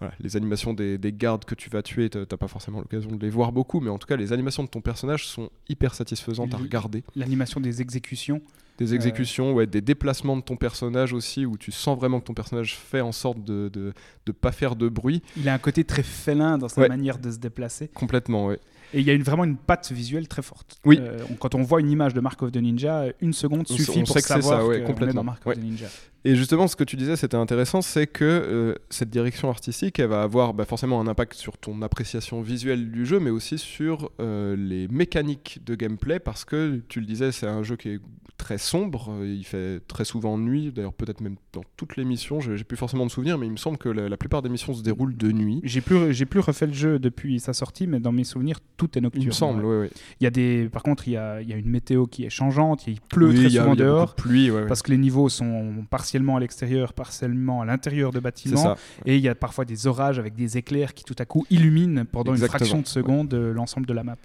voilà, 0.00 0.12
les 0.18 0.36
animations 0.36 0.74
des, 0.74 0.98
des 0.98 1.12
gardes 1.12 1.44
que 1.44 1.54
tu 1.54 1.70
vas 1.70 1.82
tuer 1.82 2.10
t'as 2.10 2.26
pas 2.26 2.48
forcément 2.48 2.80
l'occasion 2.80 3.12
de 3.12 3.22
les 3.24 3.30
voir 3.30 3.52
beaucoup 3.52 3.78
mais 3.80 3.88
en 3.90 3.98
tout 3.98 4.08
cas 4.08 4.16
les 4.16 4.32
animations 4.32 4.64
de 4.64 4.68
ton 4.68 4.80
personnage 4.80 5.24
sont 5.26 5.50
hyper 5.68 5.94
satisfaisantes 5.94 6.52
à 6.52 6.56
regarder 6.56 7.04
L'animation 7.14 7.60
des 7.60 7.80
exécutions. 7.80 8.42
des 8.78 8.92
Euh, 8.92 8.96
exécutions, 8.96 9.54
ouais, 9.54 9.66
des 9.68 9.80
déplacements 9.80 10.36
de 10.36 10.42
ton 10.42 10.56
personnage 10.56 11.12
aussi, 11.14 11.46
où 11.46 11.56
tu 11.56 11.72
sens 11.72 11.96
vraiment 11.96 12.20
que 12.20 12.26
ton 12.26 12.34
personnage 12.34 12.76
fait 12.76 13.00
en 13.00 13.12
sorte 13.12 13.42
de 13.44 13.70
de 13.72 14.32
pas 14.32 14.52
faire 14.52 14.76
de 14.76 14.88
bruit. 14.88 15.22
Il 15.36 15.48
a 15.48 15.54
un 15.54 15.58
côté 15.58 15.84
très 15.84 16.02
félin 16.02 16.58
dans 16.58 16.68
sa 16.68 16.82
Ouais. 16.82 16.88
manière 16.88 17.18
de 17.18 17.30
se 17.30 17.38
déplacer. 17.38 17.88
Complètement, 17.88 18.46
ouais. 18.48 18.58
Et 18.94 19.00
il 19.00 19.06
y 19.06 19.10
a 19.10 19.14
une, 19.14 19.22
vraiment 19.22 19.44
une 19.44 19.56
patte 19.56 19.90
visuelle 19.92 20.28
très 20.28 20.42
forte. 20.42 20.78
Oui. 20.84 20.98
Euh, 21.00 21.18
on- 21.30 21.34
quand 21.34 21.54
on 21.54 21.62
voit 21.62 21.80
une 21.80 21.90
image 21.90 22.14
de 22.14 22.20
Mark 22.20 22.40
of 22.42 22.52
the 22.52 22.56
Ninja, 22.56 23.06
une 23.20 23.32
seconde 23.32 23.64
On 23.68 23.74
suffit 23.74 24.00
on 24.00 24.04
pour 24.04 24.18
savoir 24.20 24.60
ça, 24.60 24.66
ouais, 24.66 24.78
qu'on 24.78 24.82
est 24.82 24.86
complètement. 24.86 25.14
dans 25.14 25.24
Mark 25.24 25.44
Ouais. 25.46 25.54
of 25.54 25.60
the 25.60 25.64
Ninja. 25.64 25.86
Et 26.24 26.34
justement, 26.34 26.66
ce 26.66 26.74
que 26.76 26.84
tu 26.84 26.96
disais, 26.96 27.14
c'était 27.16 27.36
intéressant, 27.36 27.82
c'est 27.82 28.06
que 28.06 28.24
euh, 28.24 28.74
cette 28.90 29.10
direction 29.10 29.48
artistique, 29.48 29.98
elle 29.98 30.08
va 30.08 30.22
avoir 30.22 30.54
bah, 30.54 30.64
forcément 30.64 31.00
un 31.00 31.06
impact 31.06 31.34
sur 31.34 31.56
ton 31.58 31.82
appréciation 31.82 32.42
visuelle 32.42 32.90
du 32.90 33.06
jeu, 33.06 33.20
mais 33.20 33.30
aussi 33.30 33.58
sur 33.58 34.10
euh, 34.20 34.56
les 34.56 34.88
mécaniques 34.88 35.60
de 35.64 35.74
gameplay, 35.74 36.18
parce 36.18 36.44
que 36.44 36.80
tu 36.88 37.00
le 37.00 37.06
disais, 37.06 37.30
c'est 37.32 37.46
un 37.46 37.62
jeu 37.62 37.76
qui 37.76 37.90
est 37.90 38.00
très 38.36 38.58
sombre, 38.58 39.10
euh, 39.12 39.26
il 39.26 39.44
fait 39.44 39.80
très 39.88 40.04
souvent 40.04 40.36
nuit, 40.38 40.70
d'ailleurs 40.70 40.92
peut-être 40.92 41.20
même 41.20 41.36
dans 41.52 41.62
toutes 41.76 41.96
les 41.96 42.04
missions, 42.04 42.40
j'ai 42.40 42.62
plus 42.64 42.76
forcément 42.76 43.06
de 43.06 43.10
souvenirs, 43.10 43.38
mais 43.38 43.46
il 43.46 43.52
me 43.52 43.56
semble 43.56 43.78
que 43.78 43.88
la, 43.88 44.08
la 44.08 44.16
plupart 44.16 44.42
des 44.42 44.48
missions 44.50 44.74
se 44.74 44.82
déroulent 44.82 45.16
de 45.16 45.32
nuit. 45.32 45.60
J'ai 45.64 45.80
plus, 45.80 46.12
j'ai 46.12 46.26
plus 46.26 46.40
refait 46.40 46.66
le 46.66 46.72
jeu 46.74 46.98
depuis 46.98 47.40
sa 47.40 47.52
sortie, 47.54 47.86
mais 47.86 47.98
dans 47.98 48.12
mes 48.12 48.24
souvenirs, 48.24 48.58
tout 48.76 48.96
est 48.98 49.00
nocturne. 49.00 49.22
Il 49.22 49.26
me 49.28 49.32
semble, 49.32 49.64
Ouais. 49.64 49.80
ouais. 49.80 49.90
Il 50.20 50.24
y 50.24 50.26
a 50.26 50.30
des, 50.30 50.68
par 50.70 50.82
contre, 50.82 51.08
il 51.08 51.12
y 51.12 51.16
a, 51.16 51.40
il 51.40 51.48
y 51.48 51.52
a 51.52 51.56
une 51.56 51.70
météo 51.70 52.06
qui 52.06 52.24
est 52.24 52.30
changeante, 52.30 52.86
il 52.86 53.00
pleut 53.00 53.28
Oui, 53.28 53.34
très 53.36 53.44
il 53.46 53.52
y 53.52 53.58
a- 53.58 53.62
souvent 53.62 53.74
y 53.74 53.80
a 53.80 53.84
dehors. 53.84 54.08
de 54.10 54.14
pluie, 54.20 54.50
ouais, 54.50 54.60
ouais. 54.62 54.66
Parce 54.66 54.82
que 54.82 54.90
les 54.90 54.98
niveaux 54.98 55.28
sont 55.28 55.84
partiellement 55.90 56.36
à 56.36 56.40
l'extérieur, 56.40 56.92
partiellement 56.92 57.62
à 57.62 57.64
l'intérieur 57.64 58.12
de 58.12 58.20
bâtiments. 58.20 58.56
ça. 58.62 58.76
Et 59.06 59.16
il 59.16 59.22
y 59.22 59.28
a 59.28 59.34
parfois 59.34 59.64
des 59.64 59.86
orages 59.86 60.18
avec 60.18 60.34
des 60.34 60.58
éclairs 60.58 60.92
qui 60.94 61.04
tout 61.04 61.16
à 61.18 61.24
coup 61.24 61.46
illuminent 61.50 62.04
pendant 62.04 62.32
Exactement, 62.32 62.54
une 62.54 62.58
fraction 62.58 62.80
de 62.82 62.86
seconde 62.86 63.34
euh, 63.34 63.52
l'ensemble 63.52 63.86
de 63.86 63.92
la 63.94 64.04
map. 64.04 64.16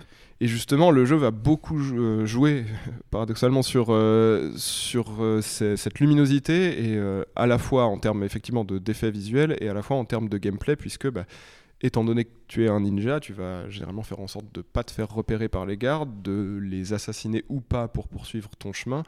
Et 0.44 0.48
justement, 0.48 0.90
le 0.90 1.06
jeu 1.06 1.18
va 1.18 1.30
beaucoup 1.30 1.80
euh, 1.80 2.26
jouer, 2.26 2.66
paradoxalement, 3.12 3.62
sur, 3.62 3.90
euh, 3.90 4.52
sur 4.58 5.22
euh, 5.24 5.40
cette 5.42 6.00
luminosité, 6.00 6.84
et 6.84 7.00
à 7.36 7.46
la 7.46 7.60
fois 7.60 7.86
en 7.86 8.00
termes 8.00 8.24
effectivement 8.24 8.66
de- 8.66 8.80
d'effets 8.80 9.12
visuels, 9.12 9.56
et 9.62 9.70
à 9.70 9.76
la 9.76 9.84
fois 9.84 9.98
en 9.98 10.04
termes 10.06 10.30
de 10.30 10.40
gameplay, 10.40 10.76
puisque, 10.76 11.08
bah, 11.08 11.26
étant 11.84 12.04
donné 12.04 12.26
que 12.26 12.32
tu 12.48 12.66
es 12.66 12.70
un 12.70 12.80
ninja, 12.80 13.20
tu 13.20 13.34
vas 13.34 13.70
généralement 13.70 14.02
faire 14.02 14.20
en 14.20 14.26
sorte 14.26 14.52
de 14.52 14.62
pas 14.62 14.84
te 14.84 14.92
faire 14.92 15.14
repérer 15.14 15.48
par 15.48 15.68
les 15.68 15.78
gardes, 15.78 16.24
de 16.24 16.60
les 16.60 16.94
assassiner 16.94 17.44
ou 17.48 17.62
pas 17.62 17.88
pour 17.88 18.08
poursuivre 18.08 18.50
ton 18.58 18.74
chemin. 18.74 19.04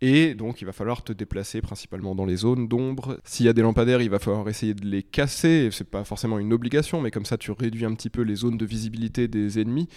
Et 0.00 0.34
donc, 0.34 0.62
il 0.62 0.64
va 0.64 0.72
falloir 0.72 1.02
te 1.02 1.12
déplacer 1.12 1.60
principalement 1.60 2.14
dans 2.14 2.24
les 2.24 2.36
zones 2.36 2.68
d'ombre. 2.68 3.18
S'il 3.24 3.46
y 3.46 3.48
a 3.48 3.52
des 3.52 3.62
lampadaires, 3.62 4.00
il 4.00 4.10
va 4.10 4.20
falloir 4.20 4.48
essayer 4.48 4.74
de 4.74 4.86
les 4.86 5.02
casser. 5.02 5.70
C'est 5.72 5.90
pas 5.90 6.04
forcément 6.04 6.38
une 6.38 6.52
obligation, 6.52 7.00
mais 7.00 7.10
comme 7.10 7.24
ça, 7.24 7.36
tu 7.36 7.50
réduis 7.50 7.84
un 7.84 7.94
petit 7.94 8.10
peu 8.10 8.22
les 8.22 8.36
zones 8.36 8.56
de 8.56 8.64
visibilité 8.64 9.26
des 9.26 9.58
ennemis. 9.60 9.88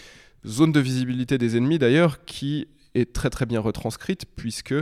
Zone 0.45 0.71
de 0.71 0.79
visibilité 0.79 1.37
des 1.37 1.57
ennemis, 1.57 1.79
d'ailleurs, 1.79 2.25
qui 2.25 2.67
est 2.95 3.13
très 3.13 3.29
très 3.29 3.45
bien 3.45 3.59
retranscrite, 3.59 4.25
puisque 4.35 4.73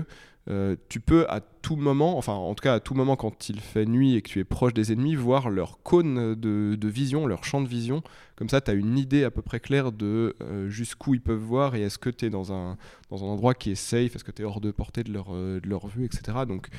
euh, 0.49 0.75
tu 0.87 0.99
peux 0.99 1.29
à 1.29 1.41
tout 1.41 1.75
moment, 1.75 2.17
enfin 2.17 2.33
en 2.33 2.55
tout 2.55 2.63
cas 2.63 2.73
à 2.75 2.79
tout 2.79 2.95
moment 2.95 3.15
quand 3.15 3.49
il 3.49 3.59
fait 3.59 3.85
nuit 3.85 4.15
et 4.15 4.21
que 4.23 4.29
tu 4.29 4.39
es 4.39 4.43
proche 4.43 4.73
des 4.73 4.91
ennemis, 4.91 5.13
voir 5.13 5.49
leur 5.49 5.83
cône 5.83 6.33
de, 6.33 6.87
vision, 6.87 7.27
leur 7.27 7.43
champ 7.43 7.61
de 7.61 7.67
vision. 7.67 8.01
Comme 8.35 8.49
ça, 8.49 8.59
tu 8.61 8.71
as 8.71 8.73
une 8.73 8.97
idée 8.97 9.23
à 9.25 9.31
peu 9.31 9.41
près 9.43 9.59
claire 9.59 9.91
de 9.91 10.35
euh, 10.41 10.69
jusqu'où 10.69 11.13
ils 11.13 11.21
peuvent 11.21 11.37
voir 11.37 11.75
et 11.75 11.81
est-ce 11.81 11.99
que 11.99 12.09
tu 12.09 12.25
es 12.25 12.29
dans 12.29 12.51
un, 12.51 12.77
dans 13.11 13.23
un 13.23 13.27
endroit 13.27 13.53
qui 13.53 13.71
est 13.71 13.75
safe, 13.75 14.15
est-ce 14.15 14.23
que 14.23 14.31
tu 14.31 14.41
es 14.41 14.45
hors 14.45 14.61
de 14.61 14.71
portée 14.71 15.03
de 15.03 15.13
leur, 15.13 15.27
euh, 15.31 15.59
de 15.59 15.69
leur 15.69 15.87
vue, 15.87 16.05
etc. 16.05 16.39
Donc 16.47 16.69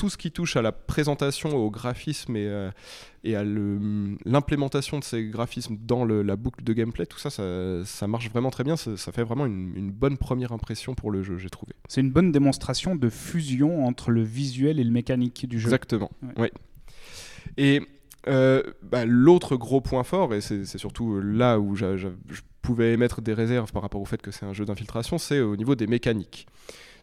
tout 0.00 0.08
ce 0.08 0.16
qui 0.16 0.30
touche 0.32 0.56
à 0.56 0.62
la 0.62 0.72
présentation, 0.72 1.50
au 1.54 1.70
graphisme 1.70 2.34
et, 2.34 2.46
euh, 2.48 2.70
et 3.22 3.36
à 3.36 3.44
l'implémentation 4.24 4.98
de 4.98 5.04
ces 5.04 5.28
graphismes 5.28 5.76
dans 5.78 6.04
le- 6.06 6.22
la 6.22 6.36
boucle 6.36 6.64
de 6.64 6.72
gameplay, 6.72 7.04
tout 7.04 7.18
ça, 7.18 7.28
ça, 7.28 7.42
ça 7.84 8.06
marche 8.08 8.30
vraiment 8.30 8.50
très 8.50 8.64
bien. 8.64 8.76
Ça, 8.78 8.96
ça 8.96 9.12
fait 9.12 9.24
vraiment 9.24 9.44
une, 9.44 9.76
une 9.76 9.90
bonne 9.90 10.16
première 10.16 10.52
impression 10.52 10.94
pour 10.94 11.10
le 11.10 11.22
jeu, 11.22 11.36
j'ai 11.36 11.50
trouvé. 11.50 11.74
C'est 11.86 12.00
une 12.00 12.10
bonne 12.12 12.32
démonstration 12.32 12.96
de 12.96 13.10
fusion 13.10 13.84
entre 13.86 14.10
le 14.10 14.22
visuel 14.22 14.80
et 14.80 14.84
le 14.84 14.90
mécanique 14.90 15.46
du 15.46 15.60
jeu. 15.60 15.66
Exactement. 15.68 16.10
Ouais. 16.38 16.50
Et 17.58 17.82
euh, 18.26 18.62
bah, 18.82 19.04
l'autre 19.04 19.56
gros 19.56 19.82
point 19.82 20.02
fort, 20.04 20.32
et 20.34 20.40
c'est 20.40 20.64
surtout 20.78 21.20
là 21.20 21.60
où 21.60 21.76
je 21.76 22.08
pouvais 22.62 22.94
émettre 22.94 23.20
des 23.20 23.34
réserves 23.34 23.70
par 23.72 23.82
rapport 23.82 24.00
au 24.00 24.06
fait 24.06 24.22
que 24.22 24.30
c'est 24.30 24.46
un 24.46 24.54
jeu 24.54 24.64
d'infiltration, 24.64 25.18
c'est 25.18 25.40
au 25.40 25.56
niveau 25.56 25.74
des 25.74 25.86
mécaniques. 25.86 26.46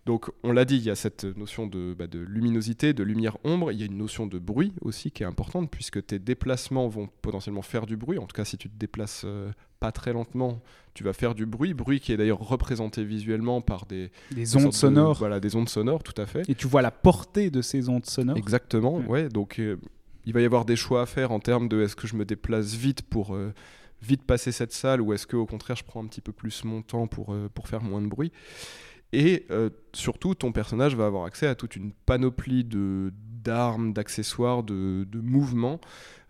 Donc, 0.08 0.32
on 0.44 0.52
l'a 0.54 0.66
dit, 0.66 0.78
il 0.78 0.84
y 0.84 0.90
a 0.90 0.96
cette 0.96 1.26
notion 1.26 1.68
de, 1.68 1.94
bah, 1.94 2.08
de 2.08 2.18
luminosité, 2.20 2.94
de 2.94 3.04
lumière-ombre. 3.04 3.72
Il 3.72 3.80
y 3.80 3.84
a 3.84 3.86
une 3.86 3.98
notion 3.98 4.26
de 4.26 4.40
bruit 4.40 4.74
aussi 4.82 5.12
qui 5.12 5.22
est 5.22 5.26
importante, 5.26 5.70
puisque 5.70 6.04
tes 6.06 6.18
déplacements 6.18 6.88
vont 6.88 7.10
potentiellement 7.22 7.62
faire 7.62 7.86
du 7.86 7.98
bruit. 7.98 8.18
En 8.18 8.26
tout 8.26 8.34
cas, 8.36 8.46
si 8.46 8.58
tu 8.58 8.70
te 8.70 8.76
déplaces 8.80 9.24
euh, 9.26 9.52
pas 9.80 9.92
très 9.92 10.14
lentement, 10.14 10.62
tu 10.96 11.04
vas 11.04 11.14
faire 11.14 11.36
du 11.36 11.46
bruit. 11.46 11.74
Bruit 11.76 12.00
qui 12.00 12.14
est 12.14 12.18
d'ailleurs 12.18 12.40
représenté 12.40 13.04
visuellement 13.04 13.62
par 13.62 13.86
des, 13.86 14.10
Des 14.32 14.38
des 14.38 14.56
ondes 14.58 14.68
de- 14.68 14.72
sonores. 14.72 15.18
voilà, 15.20 15.40
des 15.40 15.56
ondes 15.56 15.70
sonores, 15.70 16.02
tout 16.04 16.20
à 16.20 16.26
fait. 16.26 16.50
Et 16.50 16.56
tu 16.56 16.68
vois 16.68 16.82
la 16.82 16.90
portée 16.92 17.52
de 17.52 17.62
ces 17.62 17.90
ondes 17.90 18.06
sonores. 18.06 18.38
Exactement, 18.38 18.96
Ouais. 19.00 19.08
ouais. 19.08 19.30
Donc 19.30 19.60
euh, 19.60 19.78
il 20.26 20.34
va 20.34 20.42
y 20.42 20.46
avoir 20.46 20.66
des 20.66 20.76
choix 20.76 21.02
à 21.02 21.06
faire 21.06 21.32
en 21.32 21.40
termes 21.40 21.68
de 21.68 21.82
est-ce 21.82 21.96
que 21.96 22.08
je 22.08 22.16
me 22.16 22.26
déplace 22.26 22.74
vite 22.74 23.02
pour 23.04 23.36
euh, 23.36 23.54
vite 24.02 24.24
passer 24.24 24.52
cette 24.52 24.72
salle 24.74 25.02
ou 25.02 25.12
est-ce 25.14 25.28
que 25.28 25.36
au 25.36 25.46
contraire 25.46 25.76
je 25.76 25.84
prends 25.84 26.02
un 26.04 26.08
petit 26.08 26.22
peu 26.22 26.32
plus 26.32 26.64
mon 26.64 26.82
temps 26.82 27.08
pour, 27.08 27.34
euh, 27.34 27.50
pour 27.54 27.68
faire 27.68 27.82
moins 27.84 28.02
de 28.02 28.08
bruit. 28.08 28.32
Et 29.14 29.46
euh, 29.52 29.70
surtout, 29.94 30.36
ton 30.36 30.52
personnage 30.52 30.96
va 30.96 31.06
avoir 31.06 31.26
accès 31.26 31.48
à 31.48 31.56
toute 31.56 31.76
une 31.76 31.92
panoplie 31.92 32.66
d'armes, 32.66 33.94
d'accessoires, 33.94 34.64
de, 34.64 35.06
de 35.10 35.20
mouvements, 35.20 35.80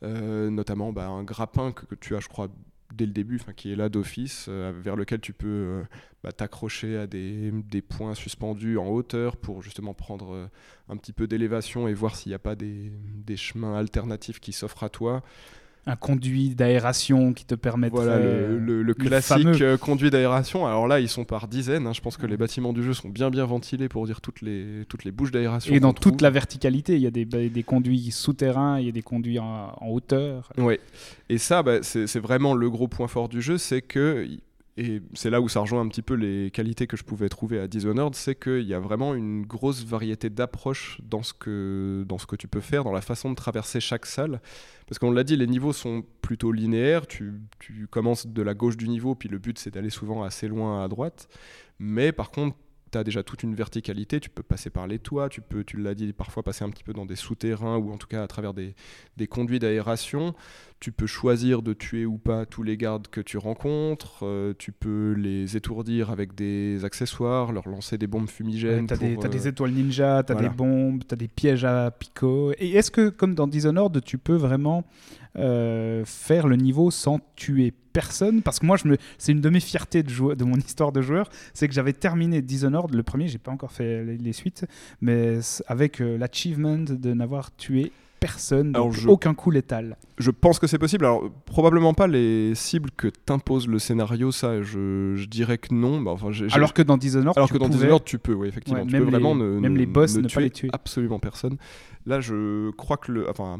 euh, 0.04 0.50
notamment 0.50 0.94
bah, 0.94 1.08
un 1.08 1.24
grappin 1.24 1.72
que, 1.72 1.96
tu 1.96 2.16
as, 2.16 2.20
je 2.20 2.28
crois, 2.28 2.50
dès 2.94 3.06
le 3.06 3.12
début, 3.12 3.40
qui 3.56 3.72
est 3.72 3.76
là 3.76 3.90
d'office, 3.90 4.46
euh, 4.48 4.72
vers 4.76 4.96
lequel 4.96 5.20
tu 5.22 5.34
peux 5.34 5.84
bah, 6.24 6.32
t'accrocher 6.32 6.98
à 6.98 7.08
des, 7.08 7.52
points 7.88 8.14
suspendus 8.14 8.78
en 8.78 8.88
hauteur 8.88 9.38
pour 9.38 9.64
justement 9.64 9.96
prendre 9.96 10.50
un 10.88 10.98
petit 10.98 11.14
peu 11.14 11.28
d'élévation 11.28 11.88
et 11.88 11.94
voir 11.94 12.16
s'il 12.16 12.30
n'y 12.30 12.36
a 12.36 12.40
pas 12.40 12.56
des 12.56 12.92
chemins 13.38 13.76
alternatifs 13.76 14.40
qui 14.40 14.54
s'offrent 14.54 14.84
à 14.84 14.90
toi. 14.90 15.24
Un 15.90 15.96
conduit 15.96 16.50
d'aération 16.54 17.32
qui 17.34 17.46
te 17.46 17.56
permettrait. 17.56 18.04
Voilà 18.04 18.20
le, 18.20 18.60
le- 18.60 18.84
le 18.84 18.94
classique 18.94 19.38
fameux- 19.44 19.62
euh, 19.62 19.78
conduit 19.78 20.10
d'aération. 20.10 20.68
Alors 20.68 20.86
là, 20.88 21.00
ils 21.00 21.08
sont 21.08 21.24
par 21.24 21.48
dizaines. 21.48 21.88
hein. 21.88 21.94
Je 21.94 22.02
pense 22.02 22.18
que 22.18 22.26
les 22.28 22.36
bâtiments 22.38 22.74
du 22.74 22.84
jeu 22.84 22.94
sont 22.94 23.08
bien 23.10 23.30
bien 23.30 23.46
ventilés 23.46 23.88
pour 23.88 24.06
dire 24.06 24.20
toutes 24.20 24.42
les, 24.42 24.84
toutes 24.90 25.06
les 25.06 25.12
bouches 25.12 25.32
d'aération. 25.32 25.74
Et 25.74 25.80
dans 25.80 25.94
toute 25.94 26.22
la 26.22 26.30
verticalité, 26.30 26.96
il 26.96 27.02
y 27.02 27.08
a 27.08 27.12
des, 27.12 27.26
des 27.26 27.64
conduits 27.64 28.12
souterrains, 28.12 28.80
il 28.80 28.86
y 28.86 28.90
a 28.90 28.92
des 28.92 29.02
conduits 29.02 29.40
en, 29.40 29.74
en 29.80 29.88
hauteur. 29.90 30.52
Ouais. 30.58 30.80
Et 31.30 31.38
ça, 31.38 31.64
bah, 31.64 31.78
c'est 31.82 32.20
vraiment 32.20 32.54
le 32.54 32.70
gros 32.70 32.88
point 32.90 33.08
fort 33.08 33.30
du 33.30 33.42
jeu, 33.42 33.58
c'est 33.58 33.82
que 33.82 34.28
et 34.78 35.02
c'est 35.16 35.30
là 35.32 35.42
où 35.42 35.50
ça 35.50 35.60
rejoint 35.60 35.82
un 35.82 35.88
petit 35.88 36.04
peu 36.04 36.14
les 36.14 36.52
qualités 36.52 36.86
que 36.86 36.96
je 36.96 37.04
pouvais 37.04 37.30
trouver 37.30 37.60
à 37.60 37.68
Dishonored, 37.68 38.14
c'est 38.14 38.36
qu'il 38.36 38.62
y 38.68 38.74
a 38.76 38.80
vraiment 38.80 39.16
une 39.16 39.46
grosse 39.46 39.84
variété 39.84 40.30
d'approches 40.30 41.02
dans, 41.04 41.24
ce 41.24 41.34
que- 41.34 42.06
dans 42.08 42.20
ce 42.20 42.28
que 42.28 42.36
tu 42.36 42.48
peux 42.48 42.62
faire, 42.62 42.84
dans 42.84 42.92
la 42.92 43.02
façon 43.02 43.32
de 43.32 43.36
traverser 43.36 43.80
chaque 43.80 44.06
salle. 44.06 44.40
Parce 44.88 45.00
qu'on 45.00 45.12
l'a 45.12 45.24
dit, 45.24 45.36
les 45.36 45.48
niveaux 45.48 45.74
sont 45.74 46.04
plutôt 46.22 46.52
linéaires, 46.52 47.08
tu, 47.08 47.34
tu 47.60 47.88
commences 47.88 48.28
de 48.28 48.42
la 48.42 48.54
gauche 48.54 48.78
du 48.78 48.88
niveau, 48.88 49.16
puis 49.16 49.30
le 49.30 49.40
but 49.40 49.58
c'est 49.58 49.74
d'aller 49.74 49.90
souvent 49.90 50.24
assez 50.24 50.48
loin 50.48 50.84
à 50.84 50.88
droite. 50.88 51.28
Mais 51.80 52.12
par 52.12 52.30
contre, 52.32 52.56
tu 52.92 52.98
as 52.98 53.04
déjà 53.04 53.22
toute 53.22 53.44
une 53.44 53.54
verticalité, 53.54 54.20
tu 54.20 54.30
peux 54.30 54.44
passer 54.44 54.70
par 54.70 54.88
les 54.88 55.00
toits, 55.00 55.28
tu 55.28 55.42
peux, 55.42 55.64
tu 55.64 55.78
l'as 55.78 55.94
dit, 55.94 56.14
parfois 56.14 56.42
passer 56.44 56.64
un 56.64 56.70
petit 56.70 56.84
peu 56.84 56.94
dans 56.94 57.06
des 57.06 57.18
souterrains 57.18 57.78
ou 57.78 57.92
en 57.92 57.98
tout 57.98 58.08
cas 58.08 58.24
à 58.24 58.28
travers 58.28 58.54
des, 58.54 58.76
des 59.18 59.28
conduits 59.28 59.60
d'aération. 59.60 60.34
Tu 60.80 60.92
peux 60.92 61.08
choisir 61.08 61.64
de 61.64 61.74
tuer 61.74 62.06
ou 62.06 62.20
pas 62.20 62.46
tous 62.46 62.62
les 62.62 62.78
gardes 62.78 63.08
que 63.08 63.20
tu 63.20 63.40
rencontres. 63.40 64.20
euh, 64.24 64.54
tu 64.60 64.72
peux 64.72 65.14
les 65.18 65.58
étourdir 65.58 66.12
avec 66.12 66.36
des 66.36 66.86
accessoires, 66.86 67.52
leur 67.52 67.68
lancer 67.68 67.98
des 67.98 68.06
bombes 68.06 68.30
fumigènes. 68.30 68.86
tu 68.86 68.94
as, 68.94 68.98
des, 68.98 69.18
t'as 69.18 69.28
euh, 69.28 69.32
des 69.32 69.48
étoiles 69.48 69.72
ninja, 69.72 70.22
tu 70.24 70.32
as 70.32 70.36
voilà. 70.36 70.50
des 70.50 70.56
bombes, 70.56 71.02
tu 71.08 71.14
as 71.14 71.18
des 71.18 71.28
pièges 71.28 71.66
à 71.66 71.90
picot. 71.90 72.54
Et 72.60 72.74
est-ce 72.74 72.92
que, 72.92 73.10
comme 73.10 73.34
dans 73.34 73.48
Dishonored, 73.48 74.04
tu 74.04 74.20
peux 74.20 74.36
vraiment 74.36 74.84
euh, 75.38 76.04
faire 76.06 76.48
le 76.48 76.58
niveau 76.58 76.92
sans 76.92 77.20
tuer 77.36 77.74
personne? 77.92 78.44
Parce 78.44 78.60
que 78.60 78.68
moi, 78.68 78.78
je 78.78 78.88
me... 78.88 78.98
c'est 79.18 79.32
une 79.32 79.42
de 79.42 79.50
mes 79.50 79.60
fiertés 79.60 80.04
de, 80.04 80.10
joueur- 80.10 80.36
de 80.36 80.44
mon 80.44 80.58
histoire 80.58 80.92
de 80.92 81.02
joueur, 81.02 81.30
c'est 81.56 81.68
que 81.68 81.74
j'avais 81.74 81.94
terminé 81.94 82.44
Dishonored, 82.44 82.94
le 82.94 83.02
premier, 83.02 83.28
j'ai 83.28 83.40
pas 83.40 83.52
encore 83.52 83.72
fait 83.72 84.04
les, 84.04 84.18
les 84.18 84.34
suites, 84.34 84.66
mais 85.02 85.40
avec 85.66 86.02
euh, 86.02 86.20
l'achievement 86.20 86.78
de 86.78 87.14
n'avoir 87.14 87.56
tué 87.56 87.92
personne, 88.32 88.76
Alors, 88.76 88.88
donc 88.88 88.96
je- 88.96 89.08
aucun 89.08 89.34
coup 89.34 89.52
létal. 89.52 89.98
Je 90.18 90.32
pense 90.32 90.60
que 90.60 90.68
c'est 90.68 90.78
possible. 90.78 91.06
Alors, 91.06 91.30
probablement 91.46 91.94
pas 91.94 92.08
les 92.08 92.54
cibles 92.56 92.92
que 92.92 93.08
t'impose 93.08 93.68
le 93.68 93.80
scénario, 93.80 94.32
ça, 94.32 94.62
je, 94.62 95.14
je 95.16 95.26
dirais 95.28 95.58
que 95.58 95.74
non. 95.74 96.02
Bah, 96.02 96.12
enfin, 96.12 96.30
Alors 96.54 96.74
que 96.74 96.82
dans 96.82 96.98
Dishonored, 96.98 97.38
Alors 97.38 97.48
tu 97.50 97.54
que 97.54 97.58
dans 97.60 97.66
pouvais- 97.66 97.78
Dishonored, 97.80 98.04
tu 98.04 98.20
peux, 98.20 98.34
oui, 98.34 98.48
effectivement. 98.48 98.82
Ouais, 98.82 98.86
tu 98.88 98.94
même 98.94 99.04
peux 99.06 99.10
vraiment 99.12 99.34
les- 99.36 99.42
ne, 99.42 99.60
même 99.60 99.74
ne- 99.74 99.78
les 99.80 99.86
boss, 99.86 100.16
ne 100.16 100.22
pas 100.24 100.28
tuer 100.28 100.42
les 100.44 100.50
tuer. 100.52 100.70
absolument 100.74 101.20
personne. 101.20 101.58
Là, 102.06 102.20
je 102.22 102.72
crois 102.72 102.98
que 102.98 103.12
le, 103.12 103.30
enfin, 103.30 103.60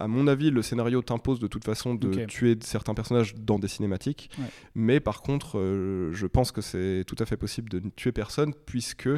à 0.00 0.08
mon 0.08 0.26
avis, 0.26 0.50
le 0.50 0.60
scénario 0.62 1.00
t'impose 1.02 1.38
de 1.38 1.46
toute 1.46 1.64
façon 1.64 1.94
de 1.94 2.24
tuer 2.26 2.56
certains 2.62 2.94
personnages 2.94 3.34
dans 3.36 3.58
des 3.60 3.68
cinématiques. 3.68 4.28
Ouais. 4.38 4.44
Mais 4.74 4.98
par 5.00 5.22
contre, 5.22 5.58
euh, 5.58 6.10
je 6.12 6.26
pense 6.26 6.50
que 6.50 6.60
c'est 6.60 7.04
tout 7.06 7.16
à 7.20 7.24
fait 7.26 7.36
possible 7.36 7.70
de 7.70 7.78
ne 7.78 7.90
tuer 7.94 8.10
personne, 8.10 8.52
puisque, 8.66 9.08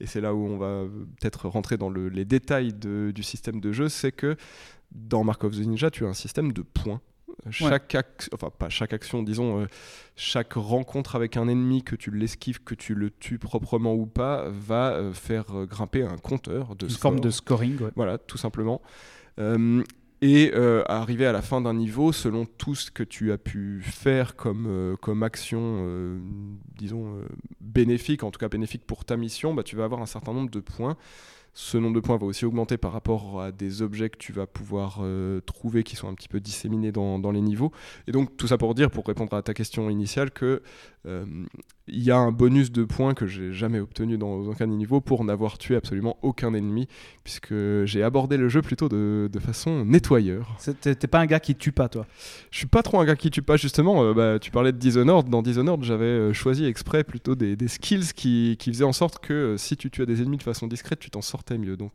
et 0.00 0.06
c'est 0.06 0.20
là 0.20 0.34
où 0.34 0.44
on 0.46 0.56
va 0.58 0.84
peut-être 1.20 1.48
rentrer 1.48 1.76
dans 1.76 1.88
le- 1.90 2.08
les 2.08 2.24
détails 2.24 2.72
de- 2.72 3.12
du 3.14 3.22
système 3.22 3.60
de 3.60 3.72
jeu, 3.72 3.88
c'est 3.88 4.12
que 4.12 4.36
dans 4.92 5.22
Mark 5.24 5.44
of 5.44 5.52
the 5.54 5.60
Ninja, 5.60 5.90
tu 5.90 6.04
as 6.04 6.08
un 6.08 6.14
système 6.14 6.52
de 6.52 6.62
points. 6.62 7.00
Chaque 7.48 7.94
ac- 7.94 8.28
enfin 8.34 8.50
pas 8.50 8.68
chaque 8.68 8.92
action, 8.92 9.22
disons, 9.22 9.60
euh, 9.62 9.66
chaque 10.16 10.54
rencontre 10.54 11.16
avec 11.16 11.36
un 11.38 11.48
ennemi, 11.48 11.82
que 11.82 11.96
tu 11.96 12.10
l'esquives, 12.10 12.62
que 12.62 12.74
tu 12.74 12.94
le 12.94 13.10
tues 13.10 13.38
proprement 13.38 13.94
ou 13.94 14.04
pas, 14.04 14.48
va 14.50 14.90
euh, 14.92 15.12
faire 15.14 15.44
euh, 15.56 15.64
grimper 15.64 16.02
un 16.02 16.18
compteur 16.18 16.76
de 16.76 16.86
Une 16.86 16.90
score. 16.90 17.12
forme 17.12 17.20
de 17.20 17.30
scoring. 17.30 17.80
ouais. 17.80 17.90
Voilà, 17.96 18.18
tout 18.18 18.36
simplement. 18.36 18.82
Euh, 19.38 19.82
et 20.22 20.52
euh, 20.54 20.82
arriver 20.86 21.24
à 21.26 21.32
la 21.32 21.40
fin 21.40 21.60
d'un 21.60 21.72
niveau, 21.72 22.12
selon 22.12 22.44
tout 22.44 22.74
ce 22.74 22.90
que 22.90 23.02
tu 23.02 23.32
as 23.32 23.38
pu 23.38 23.80
faire 23.82 24.36
comme, 24.36 24.66
euh, 24.68 24.96
comme 24.96 25.22
action, 25.22 25.60
euh, 25.62 26.18
disons, 26.76 27.16
euh, 27.16 27.24
bénéfique, 27.60 28.22
en 28.22 28.30
tout 28.30 28.38
cas 28.38 28.48
bénéfique 28.48 28.86
pour 28.86 29.04
ta 29.04 29.16
mission, 29.16 29.54
bah, 29.54 29.62
tu 29.62 29.76
vas 29.76 29.84
avoir 29.84 30.02
un 30.02 30.06
certain 30.06 30.34
nombre 30.34 30.50
de 30.50 30.60
points. 30.60 30.96
Ce 31.52 31.78
nombre 31.78 31.96
de 31.96 32.00
points 32.00 32.16
va 32.16 32.26
aussi 32.26 32.44
augmenter 32.44 32.76
par 32.76 32.92
rapport 32.92 33.40
à 33.40 33.50
des 33.50 33.82
objets 33.82 34.08
que 34.08 34.18
tu 34.18 34.32
vas 34.32 34.46
pouvoir 34.46 35.00
trouver 35.46 35.82
qui 35.82 35.96
sont 35.96 36.08
un 36.08 36.14
petit 36.14 36.28
peu 36.28 36.38
disséminés 36.38 36.92
dans, 36.92 37.18
dans 37.18 37.32
les 37.32 37.40
niveaux. 37.40 37.72
Et 38.06 38.12
donc 38.12 38.36
tout 38.36 38.46
ça 38.46 38.56
pour 38.56 38.72
dire, 38.76 38.88
pour 38.88 39.04
répondre 39.04 39.34
à 39.36 39.42
ta 39.42 39.52
question 39.52 39.90
initiale, 39.90 40.30
que 40.30 40.62
il 41.92 42.02
y 42.02 42.10
a 42.10 42.16
un 42.16 42.32
bonus 42.32 42.70
de 42.72 42.84
points 42.84 43.14
que 43.14 43.26
j'ai 43.26 43.52
jamais 43.52 43.80
obtenu 43.80 44.16
dans 44.18 44.34
aucun 44.46 44.66
des 44.68 44.74
niveaux 44.76 45.00
pour 45.00 45.24
n'avoir 45.24 45.58
tué 45.58 45.76
absolument 45.76 46.16
aucun 46.22 46.54
ennemi, 46.54 46.86
puisque 47.24 47.54
j'ai 47.84 48.02
abordé 48.02 48.36
le 48.36 48.48
jeu 48.48 48.62
plutôt 48.62 48.88
de, 48.88 49.28
de 49.32 49.38
façon 49.38 49.84
nettoyeur. 49.84 50.56
T'es 50.80 50.94
pas 51.06 51.20
un 51.20 51.26
gars 51.26 51.40
qui 51.40 51.54
tue 51.54 51.72
pas, 51.72 51.88
toi. 51.88 52.06
Je 52.50 52.58
suis 52.58 52.66
pas 52.66 52.82
trop 52.82 53.00
un 53.00 53.04
gars 53.04 53.16
qui 53.16 53.30
tue 53.30 53.42
pas 53.42 53.56
justement. 53.56 54.02
euh, 54.04 54.14
bah, 54.14 54.38
tu 54.38 54.50
parlais 54.50 54.72
de 54.72 54.78
Dishonored. 54.78 55.28
Dans 55.28 55.42
Dishonored, 55.42 55.82
j'avais 55.82 56.04
euh, 56.04 56.32
choisi 56.32 56.64
exprès 56.64 57.04
plutôt 57.04 57.34
des, 57.34 57.56
des 57.56 57.68
skills 57.68 58.12
qui, 58.14 58.56
qui 58.58 58.70
faisaient 58.70 58.84
en 58.84 58.92
sorte 58.92 59.18
que 59.18 59.32
euh, 59.32 59.56
si 59.56 59.76
tu 59.76 59.90
tuais 59.90 60.06
des 60.06 60.22
ennemis 60.22 60.36
de 60.38 60.42
façon 60.42 60.66
discrète, 60.66 60.98
tu 61.00 61.10
t'en 61.10 61.22
sortais 61.22 61.58
mieux. 61.58 61.76
Donc 61.76 61.92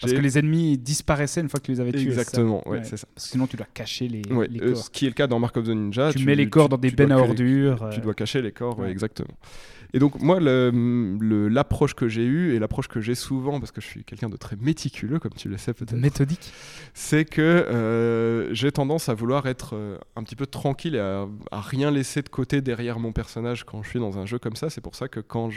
Parce 0.00 0.12
que 0.12 0.18
les 0.18 0.38
ennemis 0.38 0.78
disparaissaient 0.78 1.40
une 1.40 1.48
fois 1.48 1.60
que 1.60 1.66
tu 1.66 1.72
les 1.72 1.80
avais 1.80 1.92
tués. 1.92 2.02
exactement, 2.02 2.66
ouais, 2.68 2.78
Ouais. 2.78 2.84
c'est 2.84 2.96
ça. 2.96 3.06
Parce 3.14 3.26
que 3.26 3.30
sinon, 3.32 3.46
tu 3.46 3.56
dois 3.56 3.66
cacher 3.72 4.08
les, 4.08 4.22
Ouais, 4.32 4.48
les 4.50 4.58
corps. 4.60 4.76
ce 4.76 4.90
qui 4.90 5.04
est 5.06 5.08
le 5.08 5.14
cas 5.14 5.26
dans 5.26 5.38
Mark 5.38 5.56
of 5.56 5.64
the 5.66 5.68
Ninja. 5.70 6.12
tu, 6.12 6.24
mets 6.24 6.34
les 6.34 6.48
corps 6.48 6.68
dans 6.68 6.76
des 6.78 6.90
tu 6.90 6.96
bennes 6.96 7.12
à 7.12 7.18
ordures. 7.18 7.88
Tu 7.92 7.98
euh, 7.98 8.02
dois 8.02 8.14
cacher 8.14 8.42
les 8.42 8.52
corps, 8.52 8.78
ouais. 8.78 8.90
Exactement. 9.20 9.38
Et 9.94 9.98
donc 9.98 10.20
moi, 10.20 10.38
l'approche 10.38 11.94
que 11.94 12.08
j'ai 12.08 12.24
eue 12.24 12.54
et 12.54 12.58
l'approche 12.58 12.88
que 12.88 13.00
j'ai 13.00 13.14
souvent, 13.14 13.58
parce 13.58 13.72
que 13.72 13.80
je 13.80 13.86
suis 13.86 14.04
quelqu'un 14.04 14.28
de 14.28 14.36
très 14.36 14.56
méticuleux, 14.56 15.18
comme 15.18 15.32
tu 15.32 15.48
le 15.48 15.56
sais 15.56 15.72
peut-être, 15.72 15.94
méthodique. 15.98 16.52
c'est 16.92 17.24
que 17.24 17.40
euh, 17.40 18.52
j'ai 18.52 18.70
tendance 18.70 19.08
à 19.08 19.14
vouloir 19.14 19.46
être 19.46 19.74
euh, 19.74 19.96
un 20.14 20.22
petit 20.24 20.36
peu 20.36 20.44
tranquille 20.46 20.94
et 20.94 21.00
à, 21.00 21.26
à 21.50 21.60
rien 21.62 21.90
laisser 21.90 22.20
de 22.20 22.28
côté 22.28 22.60
derrière 22.60 22.98
mon 22.98 23.12
personnage 23.12 23.64
quand 23.64 23.82
je 23.82 23.88
suis 23.88 23.98
dans 23.98 24.18
un 24.18 24.26
jeu 24.26 24.38
comme 24.38 24.56
ça. 24.56 24.68
C'est 24.68 24.82
pour 24.82 24.94
ça 24.94 25.08
que 25.08 25.20
quand 25.20 25.48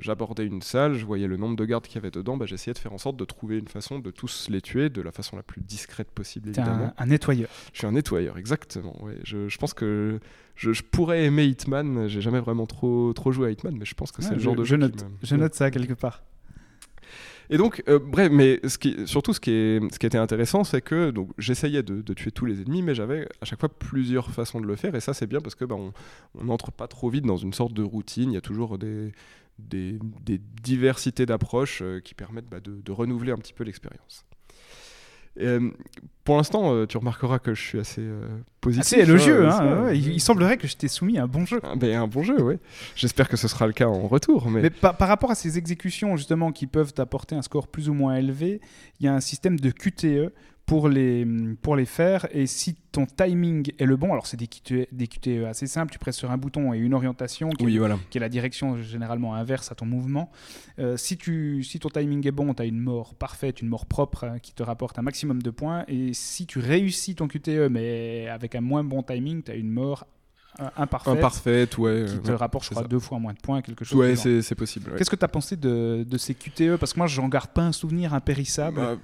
j'abordais 0.00 0.44
une 0.44 0.60
salle, 0.60 0.92
je 0.94 1.06
voyais 1.06 1.26
le 1.26 1.38
nombre 1.38 1.56
de 1.56 1.64
gardes 1.64 1.86
qu'il 1.86 1.94
y 1.94 1.98
avait 1.98 2.10
dedans, 2.10 2.36
bah, 2.36 2.44
j'essayais 2.44 2.74
de 2.74 2.78
faire 2.78 2.92
en 2.92 2.98
sorte 2.98 3.16
de 3.16 3.24
trouver 3.24 3.58
une 3.58 3.68
façon 3.68 3.98
de 4.00 4.10
tous 4.10 4.48
les 4.50 4.60
tuer 4.60 4.90
de 4.90 5.00
la 5.00 5.12
façon 5.12 5.36
la 5.36 5.42
plus 5.42 5.62
discrète 5.62 6.10
possible, 6.10 6.50
évidemment. 6.50 6.92
un, 6.98 7.02
un 7.02 7.06
nettoyeur. 7.06 7.48
Je 7.72 7.78
suis 7.78 7.86
un 7.86 7.92
nettoyeur, 7.92 8.36
exactement. 8.36 9.02
ouais. 9.02 9.16
Je, 9.24 9.48
je 9.48 9.56
pense 9.58 9.72
que 9.72 10.20
je, 10.54 10.72
je 10.72 10.82
pourrais 10.82 11.24
aimer 11.24 11.44
Hitman. 11.46 12.08
J'ai 12.08 12.20
jamais 12.20 12.40
vraiment 12.40 12.66
trop, 12.66 13.12
trop 13.12 13.32
joué 13.32 13.48
à 13.48 13.50
Hitman, 13.50 13.76
mais 13.76 13.84
je 13.84 13.94
pense 13.94 14.12
que 14.12 14.22
c'est 14.22 14.30
Ouais, 14.30 14.36
le 14.36 14.40
je, 14.40 14.44
genre 14.44 14.56
de 14.56 14.64
je 14.64 14.70
jeu 14.70 14.76
qui 14.78 14.92
note, 14.92 14.92
me- 14.92 15.18
je 15.22 15.36
note 15.36 15.54
ça 15.54 15.70
quelque 15.70 15.94
part. 15.94 16.22
et 17.50 17.58
donc, 17.58 17.82
euh, 17.88 17.98
bref, 17.98 18.30
mais 18.32 18.60
ce 18.66 18.78
qui, 18.78 18.96
surtout 19.06 19.32
ce 19.34 19.40
qui, 19.40 19.50
est, 19.50 19.80
ce 19.92 19.98
qui 19.98 20.06
était 20.06 20.16
intéressant, 20.18 20.64
c'est 20.64 20.80
que 20.80 21.10
donc 21.10 21.30
j'essayais 21.38 21.82
de, 21.82 22.00
de 22.00 22.14
tuer 22.14 22.30
tous 22.30 22.46
les 22.46 22.62
ennemis, 22.62 22.82
mais 22.82 22.94
j'avais 22.94 23.28
à 23.40 23.44
chaque 23.44 23.60
fois 23.60 23.68
plusieurs 23.68 24.30
façons 24.30 24.60
de 24.60 24.66
le 24.66 24.76
faire, 24.76 24.94
et 24.94 25.00
ça 25.00 25.12
c'est 25.12 25.26
bien 25.26 25.40
parce 25.40 25.54
que 25.54 25.64
bah, 25.64 25.74
on 25.74 25.92
on 26.38 26.44
n'entre 26.44 26.72
pas 26.72 26.86
trop 26.88 27.10
vite 27.10 27.24
dans 27.26 27.36
une 27.36 27.52
sorte 27.52 27.74
de 27.74 27.82
routine. 27.82 28.30
Il 28.30 28.34
y 28.34 28.38
a 28.38 28.40
toujours 28.40 28.78
des, 28.78 29.12
des, 29.58 29.98
des 30.24 30.38
diversités 30.62 31.26
d'approches 31.26 31.80
euh, 31.82 32.00
qui 32.00 32.14
permettent 32.14 32.48
bah, 32.48 32.60
de, 32.60 32.80
de 32.80 32.92
renouveler 32.92 33.32
un 33.32 33.36
petit 33.38 33.52
peu 33.52 33.64
l'expérience. 33.64 34.24
Euh, 35.40 35.70
pour 36.24 36.36
l'instant, 36.36 36.72
euh, 36.72 36.86
tu 36.86 36.98
remarqueras 36.98 37.38
que 37.38 37.52
je 37.52 37.60
suis 37.60 37.80
assez 37.80 38.00
euh, 38.00 38.28
positif. 38.60 38.92
Assez 38.92 39.02
élogieux. 39.02 39.48
Hein, 39.48 39.84
ouais, 39.84 39.98
il, 39.98 40.12
il 40.12 40.20
semblerait 40.20 40.56
que 40.56 40.68
je 40.68 40.76
t'ai 40.76 40.86
soumis 40.88 41.18
à 41.18 41.24
un 41.24 41.26
bon 41.26 41.44
jeu. 41.44 41.60
Ah, 41.64 41.74
ben, 41.74 41.96
un 41.96 42.06
bon 42.06 42.22
jeu, 42.22 42.40
oui. 42.40 42.56
J'espère 42.94 43.28
que 43.28 43.36
ce 43.36 43.48
sera 43.48 43.66
le 43.66 43.72
cas 43.72 43.86
en 43.86 44.06
retour. 44.06 44.48
Mais, 44.48 44.62
Mais 44.62 44.70
par, 44.70 44.96
par 44.96 45.08
rapport 45.08 45.30
à 45.30 45.34
ces 45.34 45.58
exécutions 45.58 46.16
justement 46.16 46.52
qui 46.52 46.66
peuvent 46.66 46.92
t'apporter 46.92 47.34
un 47.34 47.42
score 47.42 47.66
plus 47.66 47.88
ou 47.88 47.94
moins 47.94 48.14
élevé, 48.14 48.60
il 49.00 49.06
y 49.06 49.08
a 49.08 49.14
un 49.14 49.20
système 49.20 49.58
de 49.58 49.70
QTE 49.70 50.32
pour 50.66 50.88
les, 50.88 51.26
pour 51.60 51.76
les 51.76 51.84
faire. 51.84 52.26
Et 52.30 52.46
si 52.46 52.74
ton 52.92 53.06
timing 53.06 53.72
est 53.78 53.84
le 53.84 53.96
bon, 53.96 54.12
alors 54.12 54.26
c'est 54.26 54.36
des 54.36 54.46
QTE, 54.46 54.88
des 54.92 55.06
QTE 55.06 55.44
assez 55.48 55.66
simples, 55.66 55.92
tu 55.92 55.98
presses 55.98 56.16
sur 56.16 56.30
un 56.30 56.38
bouton 56.38 56.72
et 56.72 56.78
une 56.78 56.94
orientation 56.94 57.50
qui, 57.50 57.64
oui, 57.64 57.76
est, 57.76 57.78
voilà. 57.78 57.98
qui 58.10 58.18
est 58.18 58.20
la 58.20 58.28
direction 58.28 58.80
généralement 58.80 59.34
inverse 59.34 59.72
à 59.72 59.74
ton 59.74 59.86
mouvement. 59.86 60.30
Euh, 60.78 60.96
si, 60.96 61.16
tu, 61.16 61.62
si 61.64 61.78
ton 61.78 61.88
timing 61.88 62.26
est 62.26 62.32
bon, 62.32 62.54
tu 62.54 62.62
as 62.62 62.66
une 62.66 62.80
mort 62.80 63.14
parfaite, 63.14 63.60
une 63.60 63.68
mort 63.68 63.86
propre 63.86 64.24
hein, 64.24 64.38
qui 64.38 64.52
te 64.52 64.62
rapporte 64.62 64.98
un 64.98 65.02
maximum 65.02 65.42
de 65.42 65.50
points. 65.50 65.84
Et 65.88 66.14
si 66.14 66.46
tu 66.46 66.58
réussis 66.58 67.14
ton 67.14 67.28
QTE 67.28 67.68
mais 67.70 68.28
avec 68.28 68.54
un 68.54 68.60
moins 68.60 68.84
bon 68.84 69.02
timing, 69.02 69.42
tu 69.42 69.50
as 69.50 69.56
une 69.56 69.70
mort 69.70 70.06
euh, 70.60 70.68
imparfaite. 70.76 71.16
Imparfaite, 71.16 71.78
ouais. 71.78 72.04
qui 72.06 72.14
euh, 72.14 72.18
te 72.18 72.30
ouais, 72.30 72.36
rapporte, 72.36 72.64
je 72.64 72.70
crois, 72.70 72.82
ça. 72.82 72.88
deux 72.88 72.98
fois 72.98 73.18
moins 73.18 73.32
de 73.32 73.38
points, 73.38 73.62
quelque 73.62 73.84
chose. 73.84 73.98
Ouais, 73.98 74.16
c'est 74.16 74.54
possible. 74.54 74.90
ouais. 74.90 74.98
Qu'est-ce 74.98 75.10
que 75.10 75.16
tu 75.16 75.24
as 75.24 75.28
pensé 75.28 75.56
de, 75.56 76.04
de 76.06 76.18
ces 76.18 76.34
QTE 76.34 76.76
Parce 76.76 76.92
que 76.92 76.98
moi, 76.98 77.06
j'en 77.06 77.28
garde 77.28 77.50
pas 77.50 77.62
un 77.62 77.72
souvenir 77.72 78.12
impérissable. 78.12 78.76
Bah, 78.76 78.96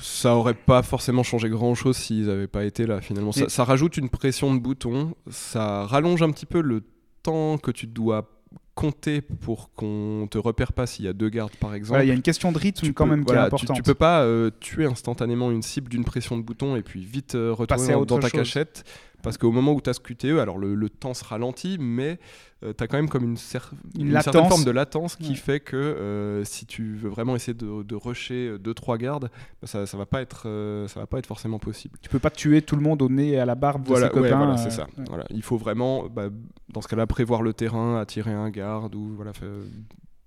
ça 0.00 0.34
aurait 0.34 0.54
pas 0.54 0.82
forcément 0.82 1.22
changé 1.22 1.48
grand 1.48 1.74
chose 1.74 1.96
s'ils 1.96 2.26
n'avaient 2.26 2.46
pas 2.46 2.64
été 2.64 2.86
là 2.86 3.00
finalement. 3.00 3.32
Ça, 3.32 3.64
rajoute 3.64 3.96
une 3.96 4.08
pression 4.08 4.54
de 4.54 4.60
bouton, 4.60 5.14
ça 5.30 5.86
rallonge 5.86 6.22
un 6.22 6.30
petit 6.30 6.46
peu 6.46 6.60
le 6.60 6.82
temps 7.22 7.58
que 7.58 7.70
tu 7.70 7.86
dois 7.86 8.28
compter 8.74 9.20
pour 9.20 9.74
qu'on 9.74 10.26
te 10.30 10.38
repère 10.38 10.72
pas 10.72 10.86
s'il 10.86 11.04
y 11.04 11.08
a 11.08 11.12
deux 11.12 11.28
gardes 11.28 11.54
par 11.56 11.74
exemple. 11.74 11.88
Voilà, 11.88 12.04
il 12.04 12.08
y 12.08 12.10
a 12.10 12.14
une 12.14 12.22
question 12.22 12.50
de 12.50 12.58
rythme 12.58 12.86
Tu 12.86 12.94
quand 12.94 13.04
peux- 13.04 13.10
même 13.10 13.24
qui 13.24 13.32
est 13.32 13.34
voilà, 13.34 13.48
tu- 13.50 13.54
importante. 13.54 13.76
Tu, 13.76 13.82
peux 13.82 13.94
pas 13.94 14.22
euh, 14.22 14.50
tuer 14.60 14.86
instantanément 14.86 15.50
une 15.50 15.62
cible 15.62 15.90
d'une 15.90 16.04
pression 16.04 16.38
de 16.38 16.42
bouton 16.42 16.76
et 16.76 16.82
puis 16.82 17.04
vite 17.04 17.34
euh, 17.34 17.52
retourner 17.52 17.92
dans, 18.06 18.18
ta 18.18 18.28
chose. 18.28 18.32
cachette. 18.32 18.84
Parce 19.22 19.38
qu'au 19.38 19.52
moment 19.52 19.72
où 19.72 19.80
tu 19.80 19.90
as 19.90 19.94
ce 19.94 20.00
QTE, 20.00 20.38
alors 20.38 20.58
le, 20.58 20.74
le 20.74 20.88
temps 20.88 21.14
se 21.14 21.24
ralentit, 21.24 21.76
mais 21.80 22.18
tu 22.62 22.68
as 22.84 22.86
quand 22.86 22.96
même 22.98 23.08
comme 23.08 23.24
une, 23.24 23.36
cer- 23.36 23.70
Une 23.98 24.12
certaine 24.20 24.46
forme 24.48 24.64
de 24.64 24.70
latence 24.70 25.16
qui 25.16 25.30
Ouais. 25.30 25.34
fait 25.34 25.60
que 25.60 25.76
euh, 25.76 26.44
si 26.44 26.66
tu 26.66 26.94
veux 26.94 27.08
vraiment 27.08 27.34
essayer 27.34 27.54
de, 27.54 27.82
de 27.82 27.94
rusher 27.94 28.56
2-3 28.58 28.98
gardes, 28.98 29.30
bah, 29.62 29.66
ça, 29.66 29.86
ça 29.86 29.96
va 29.96 30.04
pas 30.06 30.20
être 30.20 30.42
euh, 30.46 30.86
ça 30.88 31.00
va 31.00 31.06
pas 31.06 31.18
être 31.18 31.26
forcément 31.26 31.58
possible. 31.58 31.98
Tu 32.02 32.08
peux 32.10 32.18
pas 32.18 32.30
tuer 32.30 32.60
tout 32.62 32.76
le 32.76 32.82
monde 32.82 33.00
au 33.02 33.08
nez 33.08 33.30
et 33.30 33.38
à 33.40 33.46
la 33.46 33.54
barbe 33.54 33.82
Voilà, 33.86 34.08
de 34.08 34.12
ses 34.14 34.20
ouais, 34.20 34.28
copains. 34.28 34.44
voilà, 34.44 34.60
euh, 34.60 34.64
c'est 34.64 34.70
ça. 34.76 34.86
ouais. 34.98 35.04
Voilà, 35.08 35.24
il 35.30 35.42
faut 35.42 35.56
vraiment, 35.56 36.06
bah, 36.08 36.28
dans 36.68 36.80
ce 36.82 36.88
cas-là, 36.88 37.06
prévoir 37.06 37.40
le 37.42 37.54
terrain, 37.54 37.98
attirer 37.98 38.32
un 38.32 38.50
garde 38.50 38.94
ou 38.94 39.12
voilà, 39.16 39.32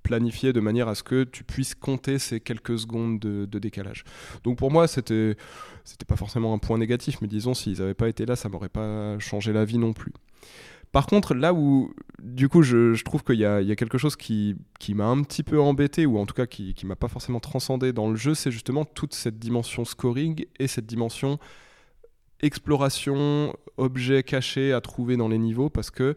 planifier 0.03 0.53
de 0.53 0.59
manière 0.59 0.87
à 0.87 0.95
ce 0.95 1.03
que 1.03 1.23
tu 1.23 1.43
puisses 1.43 1.75
compter 1.75 2.19
ces 2.19 2.39
quelques 2.39 2.77
secondes 2.77 3.19
de, 3.19 3.59
décalage. 3.59 4.03
Donc 4.43 4.57
pour 4.57 4.71
moi, 4.71 4.87
c'était 4.87 5.35
c'était 5.85 6.05
pas 6.05 6.15
forcément 6.15 6.53
un 6.53 6.57
point 6.59 6.77
négatif, 6.77 7.17
mais 7.21 7.27
disons 7.27 7.53
s'ils 7.53 7.79
n'avaient 7.79 7.93
pas 7.93 8.09
été 8.09 8.25
là, 8.25 8.35
ça 8.35 8.49
m'aurait 8.49 8.69
pas 8.69 9.17
changé 9.19 9.53
la 9.53 9.65
vie 9.65 9.77
non 9.77 9.93
plus. 9.93 10.13
Par 10.91 11.07
contre, 11.07 11.33
là 11.33 11.55
où, 11.55 11.91
du 12.21 12.49
coup, 12.49 12.61
je, 12.61 13.01
trouve 13.03 13.23
qu'il 13.23 13.39
y, 13.39 13.45
a- 13.45 13.75
quelque 13.75 13.97
chose 13.97 14.15
qui, 14.15 14.55
qui 14.79 14.93
m'a 14.93 15.07
un 15.07 15.23
petit 15.23 15.41
peu 15.41 15.59
embêté, 15.59 16.05
ou 16.05 16.19
en 16.19 16.27
tout 16.27 16.35
cas 16.35 16.45
qui, 16.45 16.75
qui 16.75 16.85
m'a 16.85 16.95
pas 16.95 17.07
forcément 17.07 17.39
transcendé 17.39 17.93
dans 17.93 18.11
le 18.11 18.15
jeu, 18.15 18.35
c'est 18.35 18.51
justement 18.51 18.85
toute 18.85 19.15
cette 19.15 19.39
dimension 19.39 19.85
scoring 19.85 20.45
et 20.59 20.67
cette 20.67 20.85
dimension 20.85 21.39
exploration, 22.41 23.55
objets 23.77 24.21
cachés 24.21 24.71
à 24.71 24.81
trouver 24.81 25.17
dans 25.17 25.29
les 25.29 25.39
niveaux, 25.39 25.71
parce 25.71 25.89
que 25.89 26.15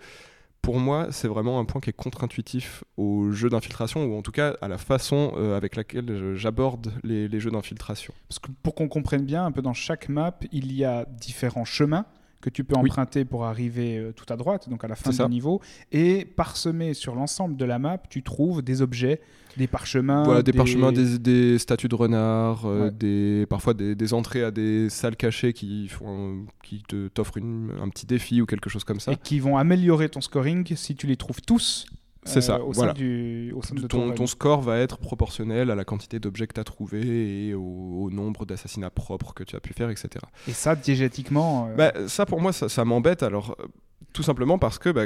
pour 0.66 0.81
moi, 0.81 1.07
c'est 1.12 1.29
vraiment 1.29 1.61
un 1.61 1.64
point 1.64 1.81
qui 1.81 1.90
est 1.90 1.92
contre-intuitif 1.92 2.83
au 2.96 3.31
jeu 3.31 3.48
d'infiltration, 3.48 4.05
ou 4.05 4.18
en 4.18 4.22
tout 4.22 4.33
cas 4.33 4.57
à 4.61 4.66
la 4.66 4.79
façon 4.79 5.33
euh, 5.37 5.57
avec 5.57 5.76
laquelle 5.76 6.09
je- 6.09 6.35
j'aborde 6.35 6.92
les, 7.05 7.29
les 7.29 7.38
jeux 7.38 7.52
d'infiltration. 7.52 8.12
Parce 8.29 8.40
que 8.40 8.48
pour 8.64 8.74
qu'on 8.74 8.88
comprenne 8.88 9.24
bien, 9.24 9.44
un 9.46 9.52
peu 9.52 9.62
dans 9.62 9.74
chaque 9.74 10.09
map, 10.09 10.37
il 10.50 10.72
y 10.72 10.85
a 10.85 11.07
différents 11.20 11.64
chemins 11.64 12.05
que 12.40 12.51
tu 12.51 12.64
peux 12.64 12.75
Oui. 12.77 12.90
emprunter 12.90 13.25
pour 13.25 13.44
arriver 13.44 13.99
euh, 13.99 14.12
tout 14.12 14.31
à 14.33 14.37
droite, 14.37 14.68
donc 14.68 14.85
à 14.85 14.88
la 14.88 14.94
fin 14.96 15.11
du 15.11 15.31
niveau. 15.31 15.61
Et 15.92 16.25
parsemé 16.25 16.94
sur 16.94 17.14
l'ensemble 17.14 17.57
de 17.57 17.64
la 17.64 17.79
map, 17.79 17.99
tu 18.11 18.22
trouves 18.22 18.62
des 18.62 18.83
objets, 18.83 19.20
des 19.57 19.66
parchemins. 19.66 20.22
Voilà, 20.25 20.42
des, 20.42 20.53
parchemins, 20.53 20.92
des, 20.92 21.18
des 21.18 21.59
statues 21.59 21.88
de 21.88 21.94
renards, 21.94 22.66
euh, 22.66 22.90
des, 22.90 23.46
parfois 23.49 23.75
des, 23.75 23.94
des 23.94 24.14
entrées 24.14 24.44
à 24.44 24.51
des 24.51 24.88
salles 24.90 25.16
cachées 25.16 25.53
qui, 25.53 25.88
font, 25.88 26.44
qui 26.62 26.83
te, 26.87 27.09
t'offrent 27.09 27.38
un 27.38 27.88
petit 27.88 28.07
défi 28.07 28.40
ou 28.42 28.46
quelque 28.46 28.70
chose 28.70 28.85
comme 28.85 29.01
ça. 29.01 29.12
Et 29.12 29.16
qui 29.16 29.40
vont 29.40 29.57
améliorer 29.57 30.09
ton 30.09 30.20
scoring 30.20 30.77
si 30.77 30.94
tu 30.94 31.07
les 31.07 31.16
trouves 31.16 31.40
tous. 31.40 31.87
C'est 32.27 32.41
ça, 32.41 32.61
au, 32.62 32.73
voilà. 32.73 32.93
sein 32.93 32.99
du, 32.99 33.53
au 33.57 33.62
sein 33.62 33.75
de 33.75 33.81
ton, 33.83 33.89
Ton, 33.89 34.07
run. 34.09 34.15
ton 34.15 34.27
score 34.27 34.61
va 34.61 34.79
être 34.79 34.99
proportionnel 34.99 35.71
à 35.71 35.75
la 35.75 35.85
quantité 35.85 36.19
d'objets 36.19 36.47
que 36.47 36.55
tu 36.55 36.61
as 36.61 36.65
trouvés 36.65 37.47
et 37.49 37.55
au, 37.55 37.61
au 38.05 38.11
nombre 38.11 38.45
d'assassinats 38.45 38.91
propres 38.91 39.33
que 39.33 39.45
tu 39.45 39.57
as 39.57 39.61
pu 39.61 39.73
faire, 39.73 39.89
etc. 39.91 40.09
Et 40.49 40.53
ça, 40.53 40.77
diégétiquement. 40.77 41.69
euh, 41.71 41.75
Bah, 41.77 41.93
ça, 42.09 42.27
pour 42.27 42.41
moi, 42.41 42.53
ça, 42.53 42.69
ça 42.69 42.85
m'embête. 42.85 43.23
Alors, 43.23 43.57
euh, 43.61 43.67
tout 44.12 44.23
simplement 44.23 44.59
parce 44.59 44.79
que, 44.79 44.91
bah, 44.91 45.05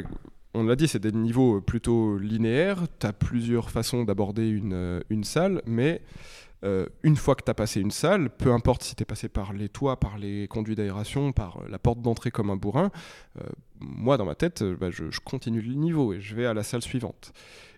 on 0.54 0.64
l'a 0.64 0.74
dit, 0.76 0.88
c'est 0.88 0.98
des 0.98 1.12
niveaux 1.12 1.59
euh, 1.59 1.61
plutôt 1.61 2.18
linéaires. 2.18 2.83
Tu 2.98 3.06
as 3.06 3.12
plusieurs 3.12 3.70
façons 3.70 4.02
d'aborder 4.04 4.48
une, 4.48 4.72
euh, 4.72 5.00
une 5.11 5.22
salle, 5.24 5.62
mais 5.66 6.00
euh, 6.64 6.86
une 7.02 7.16
fois 7.16 7.34
que 7.34 7.42
tu 7.44 7.50
as 7.50 7.54
passé 7.54 7.80
une 7.80 7.90
salle, 7.90 8.30
peu 8.30 8.52
importe 8.52 8.82
si 8.82 8.94
tu 8.94 9.02
es 9.02 9.06
passé 9.06 9.28
par 9.28 9.52
les 9.52 9.68
toits, 9.68 9.98
par 9.98 10.18
les 10.18 10.48
conduits 10.48 10.74
d'aération, 10.74 11.32
par 11.32 11.62
la 11.68 11.78
porte 11.78 12.02
d'entrée 12.02 12.30
comme 12.30 12.50
un 12.50 12.56
bourrin, 12.56 12.90
moi 13.80 14.18
dans 14.18 14.26
ma 14.26 14.34
tête, 14.34 14.62
bah, 14.62 14.90
je, 14.90 15.04
continue 15.20 15.62
le 15.62 15.74
niveau 15.74 16.12
et 16.12 16.20
je 16.20 16.34
vais 16.34 16.46
à 16.46 16.54
la 16.54 16.62
salle 16.62 16.82
suivante. 16.82 17.32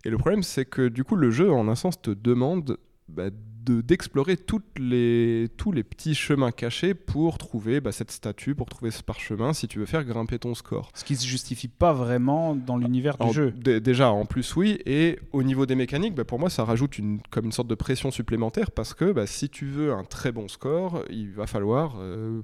Et 0.05 0.11
le 0.11 0.19
problème, 0.19 0.43
c'est 0.43 0.65
que 0.65 0.89
du 0.89 1.05
coup, 1.05 1.17
le 1.17 1.31
jeu, 1.31 1.53
en 1.53 1.69
un 1.69 1.77
sens, 1.77 2.01
te 2.01 2.11
demande 2.11 2.79
bah, 3.09 3.31
d'explorer 3.65 4.37
les, 4.77 5.49
tous 5.57 5.73
les 5.73 5.83
petits 5.83 6.15
chemins 6.15 6.51
cachés 6.51 6.95
pour 6.95 7.39
trouver 7.39 7.81
bah, 7.81 7.93
cette 7.93 8.11
statue, 8.11 8.55
pour 8.55 8.69
trouver 8.69 8.91
ce 8.91 9.03
parchemin, 9.03 9.53
si 9.53 9.69
tu 9.69 9.79
veux 9.79 9.87
faire 9.87 10.05
grimper 10.05 10.39
ton 10.39 10.55
score. 10.55 10.91
Ce 10.95 11.05
qui 11.05 11.15
ne 11.15 11.19
se 11.19 11.27
justifie 11.27 11.69
pas 11.69 11.93
vraiment 11.93 12.55
dans 12.55 12.77
l'univers 12.77 13.17
du 13.19 13.33
jeu. 13.33 13.53
Déjà, 13.53 14.11
en 14.11 14.27
plus, 14.27 14.57
oui. 14.57 14.79
Et 14.87 15.19
au 15.33 15.43
niveau 15.43 15.67
des 15.67 15.75
mécaniques, 15.75 16.15
bah, 16.15 16.25
pour 16.25 16.39
moi, 16.39 16.51
ça 16.51 16.65
rajoute 16.65 16.99
une, 16.99 17.21
comme 17.31 17.47
une 17.47 17.53
sorte 17.53 17.69
de 17.69 17.75
pression 17.75 18.11
supplémentaire 18.11 18.71
parce 18.71 18.95
que 18.95 19.13
bah, 19.13 19.27
si 19.27 19.49
tu 19.49 19.67
veux 19.67 19.93
un 19.93 20.05
très 20.05 20.33
bon 20.33 20.49
score, 20.49 21.05
il 21.11 21.31
va 21.33 21.47
falloir 21.47 21.97
euh, 21.99 22.41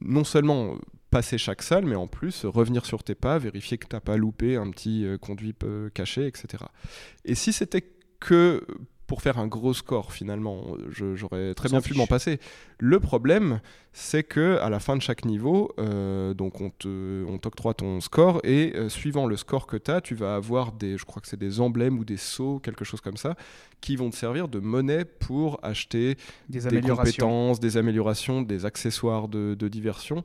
non 0.00 0.24
seulement 0.24 0.76
passer 1.10 1.38
chaque 1.38 1.62
salle, 1.62 1.84
mais 1.84 1.96
en 1.96 2.06
plus 2.06 2.44
revenir 2.44 2.86
sur 2.86 3.02
tes 3.02 3.14
pas, 3.14 3.38
vérifier 3.38 3.78
que 3.78 3.86
tu 3.86 3.96
n'as 3.96 4.00
pas 4.00 4.16
loupé 4.16 4.56
un 4.56 4.70
petit 4.70 5.04
euh, 5.04 5.18
conduit 5.18 5.54
euh, 5.64 5.90
caché, 5.90 6.26
etc. 6.26 6.64
Et 7.24 7.34
si 7.34 7.52
c'était 7.52 7.84
que 8.20 8.64
pour 9.10 9.22
faire 9.22 9.40
un 9.40 9.48
gros 9.48 9.74
score 9.74 10.12
finalement. 10.12 10.76
J'aurais 10.88 11.52
très 11.54 11.68
bien 11.68 11.80
pu 11.80 11.94
m'en 11.94 12.06
passer. 12.06 12.38
Le 12.78 13.00
problème, 13.00 13.58
c'est 13.92 14.22
que 14.22 14.56
à 14.58 14.70
la 14.70 14.78
fin 14.78 14.94
de 14.94 15.02
chaque 15.02 15.24
niveau, 15.24 15.72
euh, 15.80 16.32
donc 16.32 16.60
on 16.60 17.38
t'octroie 17.38 17.74
ton 17.74 18.00
score 18.00 18.40
et 18.44 18.72
euh, 18.76 18.88
suivant 18.88 19.26
le 19.26 19.36
score 19.36 19.66
que 19.66 19.76
tu 19.76 19.90
as, 19.90 20.00
tu 20.00 20.14
vas 20.14 20.36
avoir 20.36 20.70
des, 20.70 20.96
je 20.96 21.04
crois 21.04 21.20
que 21.20 21.26
c'est 21.26 21.40
des 21.40 21.60
emblèmes 21.60 21.98
ou 21.98 22.04
des 22.04 22.16
sceaux, 22.16 22.60
quelque 22.60 22.84
chose 22.84 23.00
comme 23.00 23.16
ça, 23.16 23.34
qui 23.80 23.96
vont 23.96 24.10
te 24.10 24.16
servir 24.16 24.46
de 24.46 24.60
monnaie 24.60 25.04
pour 25.04 25.58
acheter 25.64 26.16
des, 26.48 26.60
compétences, 26.80 27.58
des 27.58 27.78
améliorations, 27.78 28.42
des 28.42 28.64
accessoires 28.64 29.26
de, 29.26 29.56
diversion. 29.66 30.22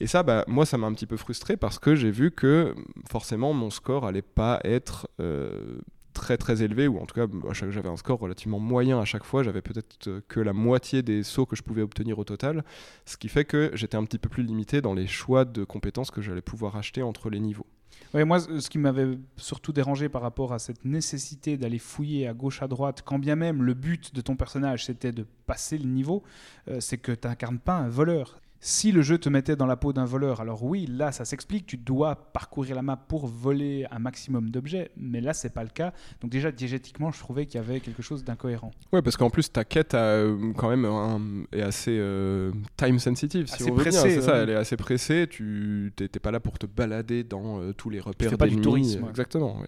Et 0.00 0.08
ça, 0.08 0.24
bah, 0.24 0.44
moi, 0.48 0.66
ça 0.66 0.76
m'a 0.76 0.88
un 0.88 0.92
petit 0.92 1.06
peu 1.06 1.16
frustré 1.16 1.56
parce 1.56 1.78
que 1.78 1.94
j'ai 1.94 2.10
vu 2.10 2.32
que 2.32 2.74
forcément 3.08 3.52
mon 3.52 3.70
score 3.70 4.06
allait 4.06 4.22
pas 4.22 4.58
être 4.64 5.08
euh, 5.20 5.78
très 6.18 6.36
très 6.36 6.62
élevé, 6.62 6.88
ou 6.88 6.98
en 6.98 7.06
tout 7.06 7.14
cas 7.14 7.26
j'avais 7.52 7.88
un 7.88 7.96
score 7.96 8.18
relativement 8.18 8.58
moyen 8.58 9.00
à 9.00 9.04
chaque 9.04 9.24
fois, 9.24 9.44
j'avais 9.44 9.62
peut-être 9.62 10.08
euh, 10.08 10.20
que 10.28 10.40
la 10.40 10.52
moitié 10.52 11.02
des 11.02 11.22
sauts 11.22 11.46
que 11.46 11.54
je 11.54 11.62
pouvais 11.62 11.82
obtenir 11.82 12.18
au 12.18 12.24
total, 12.24 12.64
ce 13.06 13.16
qui 13.16 13.28
fait 13.28 13.44
que 13.44 13.70
j'étais 13.74 13.96
un 13.96 14.04
petit 14.04 14.18
peu 14.18 14.28
plus 14.28 14.42
limité 14.42 14.80
dans 14.80 14.94
les 14.94 15.06
choix 15.06 15.44
de 15.44 15.62
compétences 15.64 16.10
que 16.10 16.20
j'allais 16.20 16.42
pouvoir 16.42 16.76
acheter 16.76 17.02
entre 17.02 17.30
les 17.30 17.38
niveaux. 17.38 17.66
Moi, 18.14 18.40
ce 18.40 18.70
qui 18.70 18.78
m'avait 18.78 19.18
surtout 19.36 19.72
dérangé 19.72 20.08
par 20.08 20.22
rapport 20.22 20.52
à 20.52 20.58
cette 20.58 20.84
nécessité 20.84 21.56
d'aller 21.58 21.78
fouiller 21.78 22.26
à 22.26 22.32
gauche, 22.32 22.62
à 22.62 22.68
droite, 22.68 23.02
quand 23.04 23.18
bien 23.18 23.36
même 23.36 23.62
le 23.62 23.74
but 23.74 24.14
de 24.14 24.20
ton 24.22 24.34
personnage 24.34 24.86
c'était 24.86 25.12
de 25.12 25.26
passer 25.46 25.78
le 25.78 25.88
niveau, 25.88 26.22
euh, 26.68 26.80
c'est 26.80 26.98
que 26.98 27.12
tu 27.12 27.28
n'incarnes 27.28 27.58
pas 27.58 27.76
un 27.76 27.88
voleur. 27.88 28.40
Si 28.60 28.90
le 28.90 29.02
jeu 29.02 29.18
te 29.18 29.28
mettait 29.28 29.54
dans 29.54 29.66
la 29.66 29.76
peau 29.76 29.92
d'un 29.92 30.04
voleur, 30.04 30.40
alors 30.40 30.64
oui, 30.64 30.86
là 30.86 31.12
ça 31.12 31.24
s'explique, 31.24 31.66
tu 31.66 31.76
dois 31.76 32.16
parcourir 32.32 32.74
la 32.74 32.82
map 32.82 32.96
pour 32.96 33.28
voler 33.28 33.86
un 33.92 34.00
maximum 34.00 34.50
d'objets, 34.50 34.90
mais 34.96 35.20
là 35.20 35.32
c'est 35.32 35.54
pas 35.54 35.62
le 35.62 35.68
cas. 35.68 35.92
Donc 36.20 36.32
déjà 36.32 36.50
diégétiquement, 36.50 37.12
je 37.12 37.20
trouvais 37.20 37.46
qu'il 37.46 37.60
y 37.60 37.64
avait 37.64 37.78
quelque 37.78 38.02
chose 38.02 38.24
d'incohérent. 38.24 38.72
Ouais, 38.92 39.00
parce 39.00 39.16
qu'en 39.16 39.30
plus 39.30 39.52
ta 39.52 39.64
quête 39.64 39.94
a, 39.94 39.98
euh, 39.98 40.52
quand 40.56 40.70
même 40.70 41.46
est 41.52 41.62
assez 41.62 41.96
euh, 41.96 42.50
time 42.76 42.98
sensitive, 42.98 43.46
si 43.46 43.62
on 43.62 43.74
veut 43.74 43.82
pressée, 43.82 44.10
c'est 44.10 44.22
ça, 44.22 44.36
elle 44.38 44.50
est 44.50 44.56
assez 44.56 44.76
pressée. 44.76 45.28
Tu 45.30 45.92
n'es 46.00 46.08
pas 46.08 46.32
là 46.32 46.40
pour 46.40 46.58
te 46.58 46.66
balader 46.66 47.22
dans 47.22 47.60
euh, 47.60 47.72
tous 47.72 47.90
les 47.90 48.00
repères. 48.00 48.30
Tu 48.30 48.36
pas 48.36 48.48
du 48.48 48.60
tourisme. 48.60 49.06
Exactement. 49.08 49.62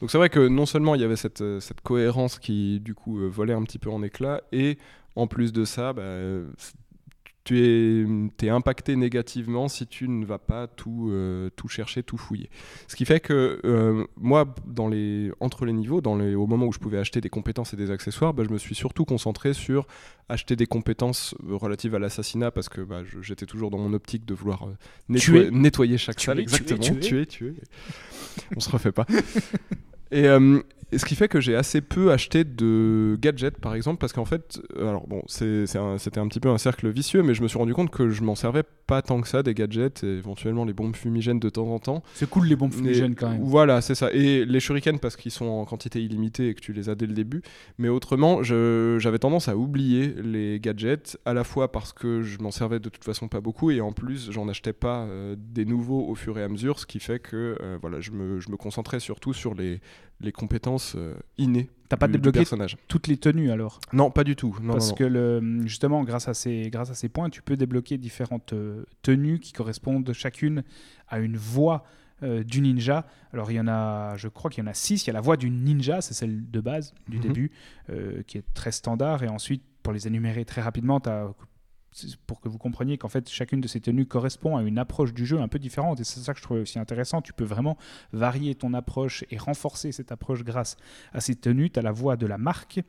Donc 0.00 0.12
c'est 0.12 0.18
vrai 0.18 0.30
que 0.30 0.46
non 0.46 0.64
seulement 0.64 0.94
il 0.94 1.00
y 1.00 1.04
avait 1.04 1.16
cette, 1.16 1.42
cette 1.58 1.80
cohérence 1.80 2.38
qui 2.38 2.78
du 2.78 2.94
coup 2.94 3.18
volait 3.28 3.52
un 3.52 3.64
petit 3.64 3.80
peu 3.80 3.90
en 3.90 4.04
éclat, 4.04 4.42
et 4.52 4.78
en 5.16 5.26
plus 5.26 5.52
de 5.52 5.64
ça, 5.64 5.92
bah, 5.92 6.04
tu 7.48 7.64
es, 7.64 8.46
es, 8.46 8.50
impacté 8.50 8.94
négativement 8.94 9.68
si 9.68 9.86
tu 9.86 10.06
ne 10.06 10.26
vas 10.26 10.38
pas 10.38 10.66
tout, 10.66 11.08
euh, 11.10 11.48
tout 11.56 11.68
chercher, 11.68 12.02
tout 12.02 12.18
fouiller. 12.18 12.50
Ce 12.88 12.96
qui 12.96 13.06
fait 13.06 13.20
que 13.20 13.60
euh, 13.64 14.04
moi, 14.18 14.54
dans 14.66 14.86
les, 14.86 15.32
entre 15.40 15.64
les 15.64 15.72
niveaux, 15.72 16.02
dans 16.02 16.16
les, 16.16 16.34
au 16.34 16.46
moment 16.46 16.66
où 16.66 16.72
je 16.72 16.78
pouvais 16.78 16.98
acheter 16.98 17.22
des 17.22 17.30
compétences 17.30 17.72
et 17.72 17.78
des 17.78 17.90
accessoires, 17.90 18.34
bah, 18.34 18.42
je 18.46 18.52
me 18.52 18.58
suis 18.58 18.74
surtout 18.74 19.06
concentré 19.06 19.54
sur 19.54 19.86
acheter 20.28 20.56
des 20.56 20.66
compétences 20.66 21.34
relatives 21.48 21.94
à 21.94 21.98
l'assassinat 21.98 22.50
parce 22.50 22.68
que 22.68 22.82
bah, 22.82 23.00
j'étais 23.22 23.46
toujours 23.46 23.70
dans 23.70 23.78
mon 23.78 23.94
optique 23.94 24.26
de 24.26 24.34
vouloir 24.34 24.68
euh, 24.68 24.76
nettoyer, 25.08 25.50
nettoyer, 25.50 25.96
chaque 25.96 26.20
salle. 26.20 26.40
Exactement, 26.40 26.80
tuer, 26.80 26.98
tuer. 26.98 27.26
tuer. 27.26 27.54
On 28.56 28.60
se 28.60 28.68
refait 28.68 28.92
pas. 28.92 29.06
Et, 30.10 30.26
ce 30.96 31.04
qui 31.04 31.14
fait 31.14 31.28
que 31.28 31.40
j'ai 31.40 31.54
assez 31.54 31.80
peu 31.80 32.12
acheté 32.12 32.44
de 32.44 33.18
gadgets, 33.20 33.58
par 33.58 33.74
exemple, 33.74 33.98
parce 33.98 34.14
qu'en 34.14 34.24
fait, 34.24 34.60
euh, 34.76 34.88
alors 34.88 35.06
bon, 35.06 35.22
c'était 35.26 35.78
un, 35.78 36.28
petit 36.28 36.40
peu 36.40 36.48
un 36.48 36.56
cercle 36.56 36.88
vicieux, 36.88 37.22
mais 37.22 37.34
je 37.34 37.42
me 37.42 37.48
suis 37.48 37.58
rendu 37.58 37.74
compte 37.74 37.90
que 37.90 38.08
je 38.08 38.22
m'en 38.22 38.34
servais 38.34 38.62
pas 38.86 39.02
tant 39.02 39.20
que 39.20 39.28
ça 39.28 39.42
des 39.42 39.52
gadgets, 39.52 40.02
et 40.02 40.16
éventuellement 40.16 40.64
les 40.64 40.72
bombes 40.72 40.96
fumigènes 40.96 41.40
de 41.40 41.50
temps 41.50 41.68
en 41.68 41.78
temps. 41.78 42.02
C'est 42.14 42.28
cool 42.28 42.46
les 42.46 42.56
bombes 42.56 42.72
fumigènes 42.72 43.14
quand 43.14 43.28
même. 43.28 43.42
Voilà, 43.42 43.82
c'est 43.82 43.94
ça. 43.94 44.10
Et 44.12 44.46
les 44.46 44.60
shurikens 44.60 44.98
parce 44.98 45.16
qu'ils 45.16 45.30
sont 45.30 45.44
en 45.44 45.66
quantité 45.66 46.02
illimitée 46.02 46.48
et 46.48 46.54
que 46.54 46.60
tu 46.60 46.72
les 46.72 46.88
as 46.88 46.94
dès 46.94 47.06
le 47.06 47.12
début. 47.12 47.42
Mais 47.76 47.90
autrement, 47.90 48.42
j'avais 48.42 49.18
tendance 49.18 49.48
à 49.48 49.56
oublier 49.56 50.14
les 50.22 50.58
gadgets, 50.58 51.18
à 51.26 51.34
la 51.34 51.44
fois 51.44 51.70
parce 51.70 51.92
que 51.92 52.22
je 52.22 52.38
m'en 52.38 52.50
servais 52.50 52.80
de 52.80 52.88
toute 52.88 53.04
façon 53.04 53.28
pas 53.28 53.42
beaucoup, 53.42 53.70
et 53.70 53.82
en 53.82 53.92
plus, 53.92 54.30
j'en 54.30 54.48
achetais 54.48 54.72
pas 54.72 55.02
euh, 55.02 55.36
des 55.36 55.66
nouveaux 55.66 56.08
au 56.08 56.14
fur 56.14 56.38
et 56.38 56.42
à 56.42 56.48
mesure, 56.48 56.78
ce 56.78 56.86
qui 56.86 56.98
fait 56.98 57.18
que 57.18 57.56
euh, 57.60 57.76
voilà, 57.80 58.00
je 58.00 58.10
me, 58.12 58.40
je 58.40 58.50
me 58.50 58.56
concentrais 58.56 59.00
surtout 59.00 59.34
sur 59.34 59.54
les 59.54 59.80
les 60.20 60.32
compétences 60.32 60.94
euh, 60.96 61.14
innées. 61.36 61.70
T'as 61.88 61.96
pas 61.96 62.08
débloqué 62.08 62.44
toutes 62.86 63.06
les 63.06 63.16
tenues 63.16 63.50
alors 63.50 63.80
Non, 63.94 64.10
pas 64.10 64.24
du 64.24 64.36
tout. 64.36 64.56
Non, 64.60 64.74
Parce 64.74 64.92
que 64.92 65.04
le, 65.04 65.62
justement, 65.66 66.04
grâce 66.04 66.28
à, 66.28 66.34
ces, 66.34 66.68
grâce 66.70 66.90
à 66.90 66.94
ces 66.94 67.08
points, 67.08 67.30
tu 67.30 67.40
peux 67.40 67.56
débloquer 67.56 67.96
différentes 67.96 68.52
euh, 68.52 68.84
tenues 69.00 69.38
qui 69.38 69.52
correspondent 69.52 70.12
chacune 70.12 70.64
à 71.08 71.18
une 71.18 71.36
voix 71.36 71.84
euh, 72.22 72.44
du 72.44 72.60
ninja. 72.60 73.06
Alors 73.32 73.50
il 73.50 73.54
y 73.54 73.60
en 73.60 73.68
a, 73.68 74.16
je 74.18 74.28
crois 74.28 74.50
qu'il 74.50 74.62
y 74.62 74.66
en 74.66 74.70
a 74.70 74.74
six. 74.74 75.04
Il 75.04 75.06
y 75.06 75.10
a 75.10 75.14
la 75.14 75.22
voix 75.22 75.38
du 75.38 75.48
ninja, 75.48 76.02
c'est 76.02 76.14
celle 76.14 76.50
de 76.50 76.60
base 76.60 76.92
du 77.08 77.16
mhm. 77.16 77.22
début, 77.22 77.52
qui 78.26 78.36
est 78.36 78.44
très 78.52 78.72
standard. 78.72 79.22
Et 79.22 79.28
ensuite, 79.28 79.62
pour 79.82 79.94
les 79.94 80.06
énumérer 80.06 80.44
très 80.44 80.60
rapidement, 80.60 81.00
tu 81.00 81.08
as 81.08 81.32
pour 82.26 82.40
que 82.40 82.48
vous 82.48 82.58
compreniez 82.58 82.98
qu'en 82.98 83.08
fait 83.08 83.28
chacune 83.28 83.60
de 83.60 83.68
ces 83.68 83.80
tenues 83.80 84.06
correspond 84.06 84.56
à 84.56 84.62
une 84.62 84.78
approche 84.78 85.14
du 85.14 85.26
jeu 85.26 85.40
un 85.40 85.48
peu 85.48 85.58
différente. 85.58 86.00
Et 86.00 86.04
c'est 86.04 86.20
ça 86.20 86.32
que 86.32 86.38
je 86.38 86.44
trouvais 86.44 86.60
aussi 86.60 86.78
intéressant. 86.78 87.22
Tu 87.22 87.32
peux 87.32 87.44
vraiment 87.44 87.76
varier 88.12 88.54
ton 88.54 88.74
approche 88.74 89.24
et 89.30 89.38
renforcer 89.38 89.92
cette 89.92 90.12
approche 90.12 90.44
grâce 90.44 90.76
à 91.12 91.20
ces 91.20 91.34
tenues. 91.34 91.70
Tu 91.70 91.78
as 91.78 91.82
la 91.82 91.92
voix 91.92 92.16
de 92.16 92.26
la 92.26 92.38
marque 92.38 92.80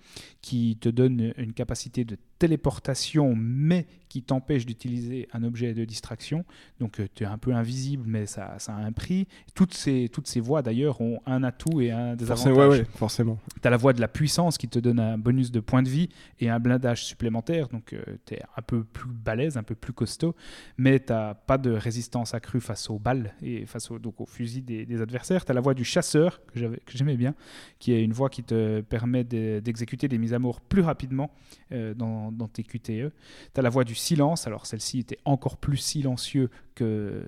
qui 0.42 0.78
te 0.80 0.90
donne 0.90 1.34
une 1.38 1.54
capacité 1.54 2.06
de 2.06 2.18
téléportation 2.38 3.36
mais 3.36 3.88
qui 4.10 4.24
t'empêche 4.24 4.66
d'utiliser 4.66 5.28
un 5.34 5.44
objet 5.44 5.74
de 5.74 5.86
distraction. 5.86 6.44
Donc 6.80 7.00
euh, 7.00 7.08
tu 7.14 7.24
es 7.24 7.28
un 7.28 7.38
peu 7.38 7.54
invisible, 7.54 8.04
mais 8.08 8.26
ça, 8.26 8.56
ça, 8.58 8.74
a 8.74 8.78
un 8.78 8.92
prix. 8.92 9.28
Toutes 9.54 9.74
ces, 9.74 10.10
toutes 10.12 10.28
ces 10.28 10.40
voies 10.40 10.62
d'ailleurs 10.62 11.00
ont 11.00 11.22
un 11.26 11.44
atout 11.44 11.80
et 11.80 11.92
un 11.92 12.16
désavantage. 12.16 12.58
Ouais, 12.58 12.68
ouais, 12.68 12.86
forcément. 12.96 13.38
Tu 13.62 13.68
as 13.68 13.72
la 13.72 13.78
voie 13.78 13.94
de 13.94 14.02
la 14.02 14.08
puissance 14.08 14.58
qui 14.58 14.68
te 14.68 14.80
donne 14.80 15.00
un 15.00 15.18
bonus 15.18 15.52
de 15.52 15.60
points 15.60 15.84
de 15.84 15.90
vie 15.90 16.10
et 16.40 16.50
un 16.50 16.60
blindage 16.60 17.06
supplémentaire. 17.06 17.70
Donc 17.70 17.94
euh, 17.94 18.04
tu 18.26 18.34
es 18.34 18.42
un 18.58 18.62
peu 18.64 18.84
plus 18.84 19.10
balèze, 19.10 19.58
un 19.58 19.64
peu 19.64 19.76
plus 19.76 19.94
costaud, 19.94 20.36
mais 20.78 21.00
tu 21.00 21.14
n'as 21.14 21.36
pas 21.36 21.60
de 21.60 21.72
résistance 21.72 22.34
accrue 22.34 22.62
face 22.62 22.90
aux 22.90 22.98
balles 22.98 23.36
et 23.42 23.66
face 23.68 23.92
au, 23.92 24.00
donc 24.00 24.20
aux 24.20 24.26
fusils 24.26 24.66
des, 24.66 25.02
adversaires. 25.02 25.46
Tu 25.46 25.52
as 25.52 25.56
la 25.56 25.62
voie 25.62 25.76
du 25.76 25.84
chasseur, 25.84 26.42
que 26.54 26.60
j'aimais 26.88 27.16
bien, 27.16 27.36
qui 27.78 27.94
est 27.94 28.04
une 28.04 28.14
voie 28.14 28.30
qui 28.30 28.44
te 28.44 28.82
permet 28.82 29.24
d'exécuter 29.24 30.08
des 30.08 30.18
mises 30.18 30.34
à 30.34 30.40
mort 30.40 30.62
plus 30.62 30.82
rapidement 30.82 31.32
euh, 31.72 31.94
dans, 31.94 32.32
dans, 32.32 32.48
tes 32.48 32.64
QTE. 32.64 32.88
Tu 32.88 33.12
as 33.56 33.62
la 33.62 33.70
voie 33.70 33.84
du 33.84 33.96
silence. 33.96 34.48
Alors 34.48 34.66
celle-ci 34.66 35.00
était 35.00 35.20
encore 35.26 35.58
plus 35.58 35.78
silencieux 35.78 36.50
que 36.74 37.24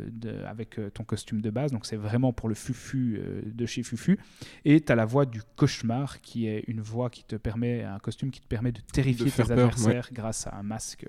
avec 0.48 0.80
euh, 0.80 0.90
ton 0.90 1.04
costume 1.04 1.42
de 1.42 1.50
base. 1.50 1.72
Donc 1.72 1.86
c'est 1.86 1.96
vraiment 1.96 2.34
pour 2.34 2.50
le 2.50 2.56
fufu 2.56 3.20
euh, 3.20 3.42
de 3.46 3.66
chez 3.66 3.84
Fufu. 3.84 4.20
Et 4.66 4.82
tu 4.82 4.92
as 4.92 4.96
la 4.96 5.06
voix 5.06 5.26
du 5.26 5.42
cauchemar 5.56 6.22
qui 6.22 6.48
est 6.48 6.64
une 6.68 6.82
voix 6.82 7.10
qui 7.10 7.24
te 7.24 7.36
permet, 7.36 7.84
un 7.84 8.00
costume 8.00 8.32
qui 8.32 8.42
te 8.42 8.48
permet 8.48 8.72
de 8.72 8.82
terrifier 8.82 9.30
tes 9.30 9.52
adversaires 9.52 10.10
grâce 10.12 10.48
à 10.48 10.56
un 10.56 10.64
masque 10.64 11.06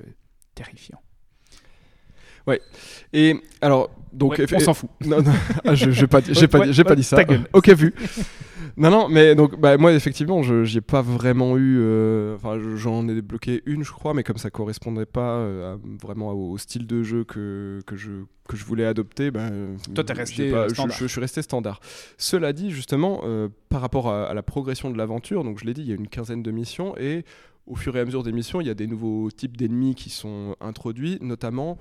terrifiant. 0.55 1.01
Ouais. 2.47 2.61
Et 3.13 3.37
alors, 3.61 3.91
donc. 4.13 4.41
on 4.53 4.61
s'en 4.61 4.75
fout. 4.75 4.91
Non, 5.05 5.23
non. 5.23 5.33
Ah, 5.65 5.75
je 5.75 5.89
n'ai 5.89 6.07
pas, 6.07 6.21
pas, 6.21 6.85
pas 6.85 6.97
dit 6.97 7.03
ça. 7.03 7.19
Ok, 7.53 7.69
vu. 7.71 7.95
Non, 8.77 8.91
non, 8.91 9.09
mais 9.09 9.35
donc, 9.35 9.59
bah, 9.61 9.77
moi, 9.77 9.93
effectivement, 9.93 10.43
je 10.43 10.55
n'y 10.71 10.79
ai 10.79 10.81
pas 10.81 11.03
vraiment 11.03 11.59
eu. 11.59 11.79
Euh, 11.81 12.37
enfin, 12.37 12.59
j'en 12.77 13.07
ai 13.09 13.15
débloqué 13.15 13.63
une, 13.67 13.85
je 13.85 13.93
crois, 13.93 14.15
mais 14.15 14.23
comme 14.23 14.39
ça 14.39 14.51
correspondait 14.51 15.07
pas 15.07 15.37
euh, 15.37 15.77
vraiment 16.03 16.33
au, 16.33 16.57
style 16.59 16.87
de 16.87 17.03
jeu 17.03 17.25
que, 17.25 17.81
que, 17.87 17.97
je, 17.97 18.11
que 18.49 18.57
je 18.57 18.65
voulais 18.65 18.87
adopter, 18.87 19.31
bah, 19.31 19.51
toi, 19.95 20.05
es 20.09 20.13
resté 20.13 20.49
standard. 20.69 20.97
Je, 20.99 21.07
suis 21.07 21.21
resté 21.21 21.43
standard. 21.43 21.81
Cela 22.17 22.53
dit, 22.53 22.71
justement, 22.71 23.21
euh, 23.25 23.49
par 23.69 23.81
rapport 23.81 24.11
à, 24.11 24.33
la 24.33 24.43
progression 24.43 24.91
de 24.91 24.97
l'aventure, 24.97 25.45
donc 25.45 25.59
je 25.59 25.65
l'ai 25.65 25.75
dit, 25.75 25.83
il 25.83 25.89
y 25.89 25.93
a 25.93 25.97
une 25.97 26.09
quinzaine 26.09 26.43
de 26.43 26.51
missions 26.51 26.97
et 26.99 27.25
au 27.67 27.77
fur 27.77 27.97
et 27.97 28.01
à 28.01 28.05
mesure 28.05 28.23
des 28.23 28.33
missions, 28.33 28.61
il 28.61 28.67
y 28.67 28.71
a 28.71 28.75
des 28.75 28.87
nouveaux 28.87 29.31
types 29.31 29.57
d'ennemis 29.57 29.95
qui 29.95 30.11
sont 30.11 30.57
introduits, 30.61 31.19
notamment, 31.21 31.79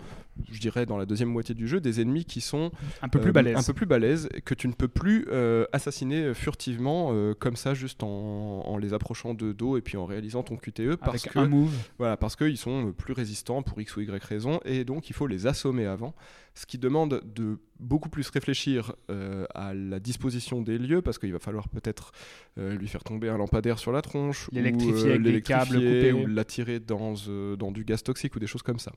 je 0.51 0.59
dirais 0.59 0.85
dans 0.85 0.97
la 0.97 1.05
deuxième 1.05 1.29
moitié 1.29 1.55
du 1.55 1.67
jeu, 1.67 1.79
des 1.79 2.01
ennemis 2.01 2.23
qui 2.23 2.39
sont 2.39 2.71
un 3.01 3.09
peu 3.09 3.19
plus 3.19 3.31
balèzes, 3.31 3.57
un 3.57 3.63
peu 3.63 3.73
plus 3.73 3.85
balèzes, 3.87 4.29
que 4.45 4.53
tu 4.53 4.67
ne 4.67 4.73
peux 4.73 4.87
plus 4.87 5.27
assassiner 5.73 6.33
furtivement 6.33 7.13
comme 7.39 7.55
ça, 7.55 7.73
juste 7.73 8.03
en, 8.03 8.77
les 8.77 8.93
approchant 8.93 9.33
de 9.33 9.53
dos 9.53 9.77
et 9.77 9.81
puis 9.81 9.97
en 9.97 10.05
réalisant 10.05 10.43
ton 10.43 10.55
QTE, 10.55 10.95
parce 10.97 11.25
Avec 11.25 11.37
un 11.37 11.47
move. 11.47 11.73
Voilà, 11.97 12.15
parce 12.17 12.35
qu'ils 12.35 12.57
sont 12.57 12.93
plus 12.93 13.13
résistants 13.13 13.63
pour 13.63 13.81
x 13.81 13.95
ou 13.97 14.01
y 14.01 14.23
raison, 14.23 14.59
et 14.65 14.83
donc 14.83 15.09
il 15.09 15.13
faut 15.13 15.27
les 15.27 15.47
assommer 15.47 15.85
avant 15.87 16.13
ce 16.53 16.65
qui 16.65 16.77
demande 16.77 17.21
de 17.23 17.59
beaucoup 17.79 18.09
plus 18.09 18.29
réfléchir 18.29 18.93
euh, 19.09 19.45
à 19.55 19.73
la 19.73 19.99
disposition 19.99 20.61
des 20.61 20.77
lieux, 20.77 21.01
parce 21.01 21.17
qu'il 21.17 21.31
va 21.31 21.39
falloir 21.39 21.69
peut-être 21.69 22.11
euh, 22.57 22.75
lui 22.75 22.87
faire 22.87 23.03
tomber 23.03 23.29
un 23.29 23.37
lampadaire 23.37 23.79
sur 23.79 23.91
la 23.91 24.01
tronche, 24.01 24.49
ou 24.49 24.55
l'électrifier 24.55 25.11
avec 25.11 25.23
des 25.23 25.41
câbles 25.41 25.75
coupés, 25.75 26.11
ou 26.11 26.27
l'attirer 26.27 26.79
dans, 26.79 27.13
euh, 27.27 27.55
dans 27.55 27.71
du 27.71 27.83
gaz 27.83 28.03
toxique 28.03 28.35
ou 28.35 28.39
des 28.39 28.47
choses 28.47 28.63
comme 28.63 28.79
ça. 28.79 28.91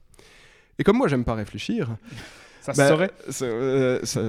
Et 0.78 0.84
comme 0.84 0.96
moi, 0.96 1.08
j'aime 1.08 1.24
pas 1.24 1.34
réfléchir. 1.34 1.96
Ça 2.60 2.72
bah, 2.72 2.88
saurait 2.88 3.12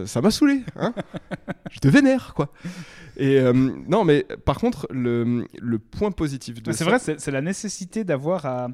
Ça 0.05 0.21
m'a 0.21 0.29
saoulé. 0.29 0.61
Hein 0.75 0.93
je 1.71 1.79
te 1.79 1.87
vénère, 1.87 2.33
quoi. 2.35 2.51
Et 3.17 3.41
non, 3.87 4.03
mais 4.03 4.25
par 4.43 4.59
contre, 4.59 4.87
le, 4.91 5.47
le 5.57 5.79
point 5.79 6.11
positif 6.11 6.61
de 6.61 6.73
C'est 6.73 6.83
vrai, 6.83 6.99
c'est 6.99 7.31
la 7.31 7.41
nécessité 7.41 8.03
d'avoir 8.03 8.45
à, 8.45 8.67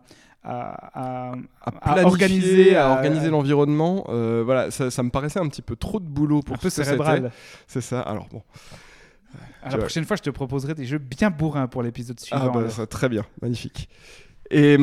à, 0.43 1.33
organiser, 2.03 2.75
à 2.75 2.91
organiser 2.91 3.29
l'environnement. 3.29 4.05
Euh, 4.09 4.41
voilà, 4.43 4.71
ça, 4.71 5.03
me 5.03 5.09
paraissait 5.09 5.39
un 5.39 5.47
petit 5.47 5.61
peu 5.61 5.75
trop 5.75 5.99
de 5.99 6.07
boulot 6.07 6.41
pour 6.41 6.55
un 6.55 6.59
peu 6.59 6.69
cérébral. 6.69 7.31
C'est 7.67 7.81
ça. 7.81 8.01
Alors 8.01 8.27
bon. 8.31 8.41
la 9.69 9.77
prochaine 9.77 10.05
fois, 10.05 10.17
je 10.17 10.23
te 10.23 10.29
proposerai 10.29 10.73
des 10.73 10.85
jeux 10.85 10.97
bien 10.97 11.29
bourrins 11.29 11.67
pour 11.67 11.83
l'épisode 11.83 12.17
ah, 12.19 12.25
suivant. 12.25 12.51
Ah 12.55 12.67
bah, 12.77 12.85
très 12.87 13.09
bien, 13.09 13.25
magnifique. 13.41 13.89
Et, 14.51 14.77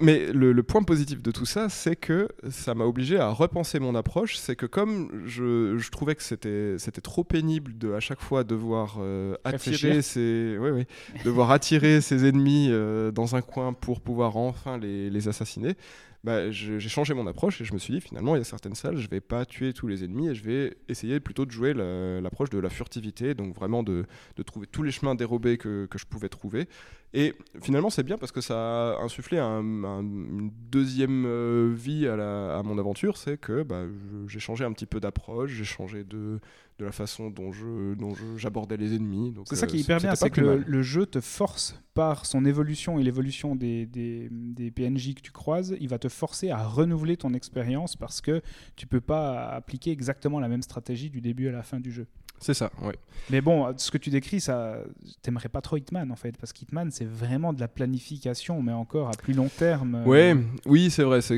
mais 0.00 0.32
le, 0.32 0.62
point 0.62 0.82
positif 0.82 1.22
de 1.22 1.30
tout 1.30 1.46
ça, 1.46 1.68
c'est 1.68 1.94
que 1.94 2.28
ça 2.50 2.74
m'a 2.74 2.84
obligé 2.84 3.16
à 3.16 3.30
repenser 3.30 3.78
mon 3.78 3.94
approche. 3.94 4.36
C'est 4.36 4.56
que 4.56 4.66
comme 4.66 5.22
je, 5.26 5.78
je 5.78 5.90
trouvais 5.90 6.16
que 6.16 6.22
c'était, 6.22 6.76
c'était 6.78 7.00
trop 7.00 7.22
pénible 7.22 7.78
de 7.78 7.92
à 7.92 8.00
chaque 8.00 8.20
fois 8.20 8.42
devoir 8.42 8.96
euh, 9.00 9.36
attirer 9.44 10.02
ses, 10.02 10.56
oui, 10.58 10.70
oui, 10.70 10.84
devoir 11.24 11.52
attirer 11.52 12.00
ses 12.00 12.26
ennemis 12.26 12.68
euh, 12.70 13.12
dans 13.12 13.36
un 13.36 13.40
coin 13.40 13.72
pour 13.72 14.00
pouvoir 14.00 14.36
enfin 14.36 14.78
les, 14.78 15.10
les 15.10 15.28
assassiner, 15.28 15.76
bah, 16.24 16.50
j'ai 16.50 16.80
changé 16.80 17.12
mon 17.12 17.26
approche 17.26 17.60
et 17.60 17.66
je 17.66 17.74
me 17.74 17.78
suis 17.78 17.92
dit 17.92 18.00
finalement 18.00 18.34
il 18.34 18.38
y 18.38 18.40
a 18.40 18.44
certaines 18.44 18.74
salles 18.74 18.96
je 18.96 19.10
vais 19.10 19.20
pas 19.20 19.44
tuer 19.44 19.74
tous 19.74 19.88
les 19.88 20.04
ennemis 20.04 20.30
et 20.30 20.34
je 20.34 20.42
vais 20.42 20.74
essayer 20.88 21.20
plutôt 21.20 21.44
de 21.44 21.50
jouer 21.50 21.74
l'approche 21.74 22.48
de 22.48 22.58
la 22.58 22.70
furtivité 22.70 23.34
donc 23.34 23.54
vraiment 23.54 23.82
de, 23.82 24.06
de, 24.36 24.42
trouver 24.42 24.66
tous 24.66 24.82
les 24.82 24.90
chemins 24.90 25.14
dérobés 25.14 25.58
que, 25.58 25.84
que 25.84 25.98
je 25.98 26.06
pouvais 26.06 26.30
trouver 26.30 26.66
et 27.14 27.34
finalement 27.62 27.88
c'est 27.88 28.02
bien 28.02 28.18
parce 28.18 28.32
que 28.32 28.40
ça 28.40 28.94
a 28.94 29.02
insufflé 29.02 29.38
un, 29.38 29.60
une 29.60 30.50
deuxième 30.70 31.24
euh, 31.26 31.72
vie 31.74 32.06
à, 32.06 32.16
la, 32.16 32.58
à, 32.58 32.62
mon 32.62 32.76
aventure 32.78 33.16
c'est 33.16 33.38
que 33.38 33.62
bah, 33.62 33.84
j'ai 34.26 34.40
changé 34.40 34.64
un 34.64 34.72
petit 34.72 34.86
peu 34.86 35.00
d'approche 35.00 35.52
j'ai 35.52 35.64
changé 35.64 36.04
de, 36.04 36.40
de 36.78 36.84
la 36.84 36.92
façon 36.92 37.30
dont 37.30 37.52
je 37.52 37.94
dont 37.94 38.14
j'abordais 38.36 38.76
les 38.76 38.94
ennemis. 38.94 39.34
C'est 39.44 39.56
ça 39.56 39.66
qui 39.66 39.76
est 39.76 39.80
hyper 39.80 40.00
bien, 40.00 40.14
c'est 40.14 40.30
que 40.30 40.40
le, 40.66 40.82
jeu 40.82 41.06
te 41.06 41.20
force 41.20 41.80
par 41.94 42.26
son 42.26 42.44
évolution 42.44 42.98
et 42.98 43.04
l'évolution 43.04 43.54
des, 43.54 43.86
des, 43.86 44.28
des, 44.30 44.70
PNJ 44.70 45.14
que 45.14 45.20
tu 45.20 45.30
croises, 45.30 45.76
il 45.80 45.88
va 45.88 45.98
te 45.98 46.08
forcer 46.08 46.50
à 46.50 46.66
renouveler 46.66 47.16
ton 47.16 47.32
expérience 47.32 47.94
parce 47.94 48.20
que 48.20 48.42
tu 48.74 48.86
peux 48.86 49.00
pas 49.00 49.48
appliquer 49.50 49.92
exactement 49.92 50.40
la 50.40 50.48
même 50.48 50.62
stratégie 50.62 51.10
du 51.10 51.20
début 51.20 51.48
à 51.48 51.52
la 51.52 51.62
fin 51.62 51.78
du 51.78 51.92
jeu. 51.92 52.06
C'est 52.40 52.54
ça, 52.54 52.70
oui. 52.82 52.92
Mais 53.30 53.40
bon, 53.40 53.72
ce 53.78 53.90
que 53.90 53.96
tu 53.96 54.10
décris, 54.10 54.40
ça, 54.40 54.78
t'aimerais 55.22 55.48
pas 55.48 55.62
trop 55.62 55.76
Hitman 55.76 56.10
en 56.12 56.16
fait, 56.16 56.36
parce 56.36 56.52
qu'Hitman 56.52 56.90
c'est 56.90 57.06
vraiment 57.06 57.52
de 57.52 57.60
la 57.60 57.68
planification, 57.68 58.60
mais 58.60 58.72
encore 58.72 59.08
à 59.08 59.12
plus 59.12 59.32
long 59.32 59.48
terme. 59.48 60.02
Ouais, 60.04 60.36
oui, 60.66 60.90
c'est 60.90 61.04
vrai, 61.04 61.22
ça, 61.22 61.34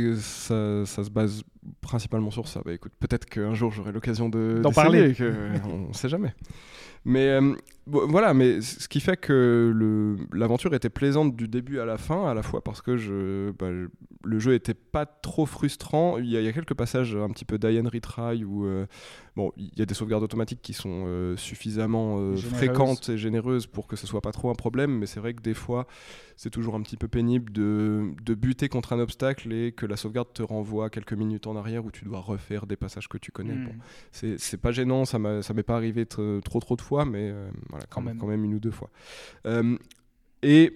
ça 0.86 1.04
se 1.04 1.10
base 1.10 1.42
principalement 1.80 2.30
sur 2.30 2.48
ça. 2.48 2.60
Bah, 2.64 2.72
écoute, 2.72 2.92
peut-être 2.98 3.26
qu'un 3.26 3.54
jour 3.54 3.70
j'aurai 3.70 3.92
l'occasion 3.92 4.28
de 4.28 4.60
d'en 4.62 4.72
parler. 4.72 5.14
Que, 5.14 5.52
on 5.64 5.88
ne 5.88 5.92
sait 5.92 6.08
jamais. 6.08 6.34
Mais 7.06 7.28
euh, 7.28 7.54
voilà, 7.86 8.34
mais 8.34 8.60
ce 8.62 8.88
qui 8.88 8.98
fait 8.98 9.16
que 9.16 10.16
l'aventure 10.32 10.74
était 10.74 10.90
plaisante 10.90 11.36
du 11.36 11.46
début 11.46 11.78
à 11.78 11.84
la 11.84 11.98
fin, 11.98 12.28
à 12.28 12.34
la 12.34 12.42
fois 12.42 12.64
parce 12.64 12.82
que 12.82 12.96
je, 12.96 13.52
bah, 13.52 13.68
le 13.70 14.38
jeu 14.40 14.54
était 14.54 14.74
pas 14.74 15.06
trop 15.06 15.46
frustrant. 15.46 16.18
Il 16.18 16.26
y, 16.26 16.36
a, 16.36 16.52
quelques 16.52 16.74
passages 16.74 17.14
un 17.14 17.28
petit 17.28 17.44
peu 17.44 17.58
d'Ian 17.58 17.88
Retry 17.88 18.42
où 18.44 18.66
euh, 18.66 18.86
bon, 19.36 19.52
il 19.56 19.70
y 19.78 19.82
a 19.82 19.86
des 19.86 19.94
sauvegardes 19.94 20.24
automatiques 20.24 20.62
qui 20.62 20.72
sont 20.72 21.04
euh, 21.06 21.36
suffisamment 21.36 22.34
fréquentes 22.34 23.08
et 23.08 23.18
généreuses 23.18 23.68
pour 23.68 23.86
que 23.86 23.94
ce 23.94 24.08
soit 24.08 24.20
pas 24.20 24.32
trop 24.32 24.50
un 24.50 24.56
problème, 24.56 24.98
mais 24.98 25.06
c'est 25.06 25.20
vrai 25.20 25.32
que 25.32 25.42
des 25.42 25.54
fois 25.54 25.86
c'est 26.36 26.50
toujours 26.50 26.74
un 26.74 26.82
petit 26.82 26.96
peu 26.98 27.08
pénible 27.08 27.50
de, 27.50 28.10
de, 28.22 28.34
buter 28.34 28.68
contre 28.68 28.92
un 28.92 28.98
obstacle 28.98 29.52
et 29.52 29.72
que 29.72 29.86
la 29.86 29.96
sauvegarde 29.96 30.28
te 30.34 30.42
renvoie 30.42 30.90
quelques 30.90 31.14
minutes 31.14 31.46
en 31.46 31.56
arrière 31.56 31.84
où 31.84 31.90
tu 31.90 32.04
dois 32.04 32.20
refaire 32.20 32.66
des 32.66 32.76
passages 32.76 33.08
que 33.08 33.16
tu 33.16 33.32
connais. 33.32 33.54
Bon, 33.54 33.70
hmm. 33.70 34.34
c'est 34.36 34.60
pas 34.60 34.70
gênant, 34.70 35.06
ça 35.06 35.18
m'est 35.18 35.62
pas 35.62 35.76
arrivé 35.76 36.04
trop 36.04 36.40
trop 36.42 36.76
de 36.76 36.82
fois, 36.82 36.95
mais 37.04 37.30
euh, 37.30 37.48
voilà, 37.70 37.86
quand, 37.88 38.00
même. 38.00 38.18
quand 38.18 38.26
même 38.26 38.44
une 38.44 38.54
ou 38.54 38.60
deux 38.60 38.70
fois. 38.70 38.90
Euh, 39.46 39.76
et 40.42 40.72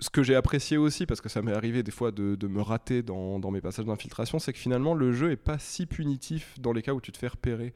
ce 0.00 0.10
que 0.10 0.22
j'ai 0.22 0.34
apprécié 0.34 0.76
aussi, 0.76 1.06
parce 1.06 1.20
que 1.20 1.28
ça 1.28 1.40
m'est 1.40 1.52
arrivé 1.52 1.82
des 1.82 1.90
fois 1.90 2.10
de, 2.10 2.46
me 2.46 2.60
rater 2.60 3.02
dans, 3.02 3.50
mes 3.50 3.60
passages 3.60 3.86
d'infiltration, 3.86 4.38
c'est 4.38 4.52
que 4.52 4.58
finalement 4.58 4.94
le 4.94 5.12
jeu 5.12 5.30
est 5.30 5.36
pas 5.36 5.58
si 5.58 5.86
punitif 5.86 6.58
dans 6.60 6.72
les 6.72 6.82
cas 6.82 6.92
où 6.92 7.00
tu 7.00 7.12
te 7.12 7.18
fais 7.18 7.28
repérer. 7.28 7.72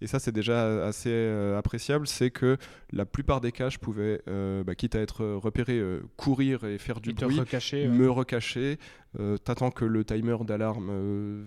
Et 0.00 0.06
ça, 0.06 0.18
c'est 0.18 0.32
déjà 0.32 0.84
assez 0.84 1.10
euh, 1.10 1.58
appréciable. 1.58 2.06
C'est 2.08 2.30
que 2.30 2.56
la 2.92 3.06
plupart 3.06 3.40
des 3.40 3.52
cas, 3.52 3.68
je 3.68 3.78
pouvais, 3.78 4.20
euh, 4.28 4.64
bah, 4.64 4.74
quitte 4.74 4.96
à 4.96 5.00
être 5.00 5.24
repéré, 5.24 5.78
euh, 5.78 6.02
courir 6.16 6.64
et 6.64 6.78
faire 6.78 7.00
du 7.00 7.12
bruit, 7.12 7.36
me 7.36 8.10
recacher. 8.10 8.78
T'attends 9.44 9.70
que 9.70 9.84
le 9.84 10.04
timer 10.04 10.38
d'alarme 10.42 11.44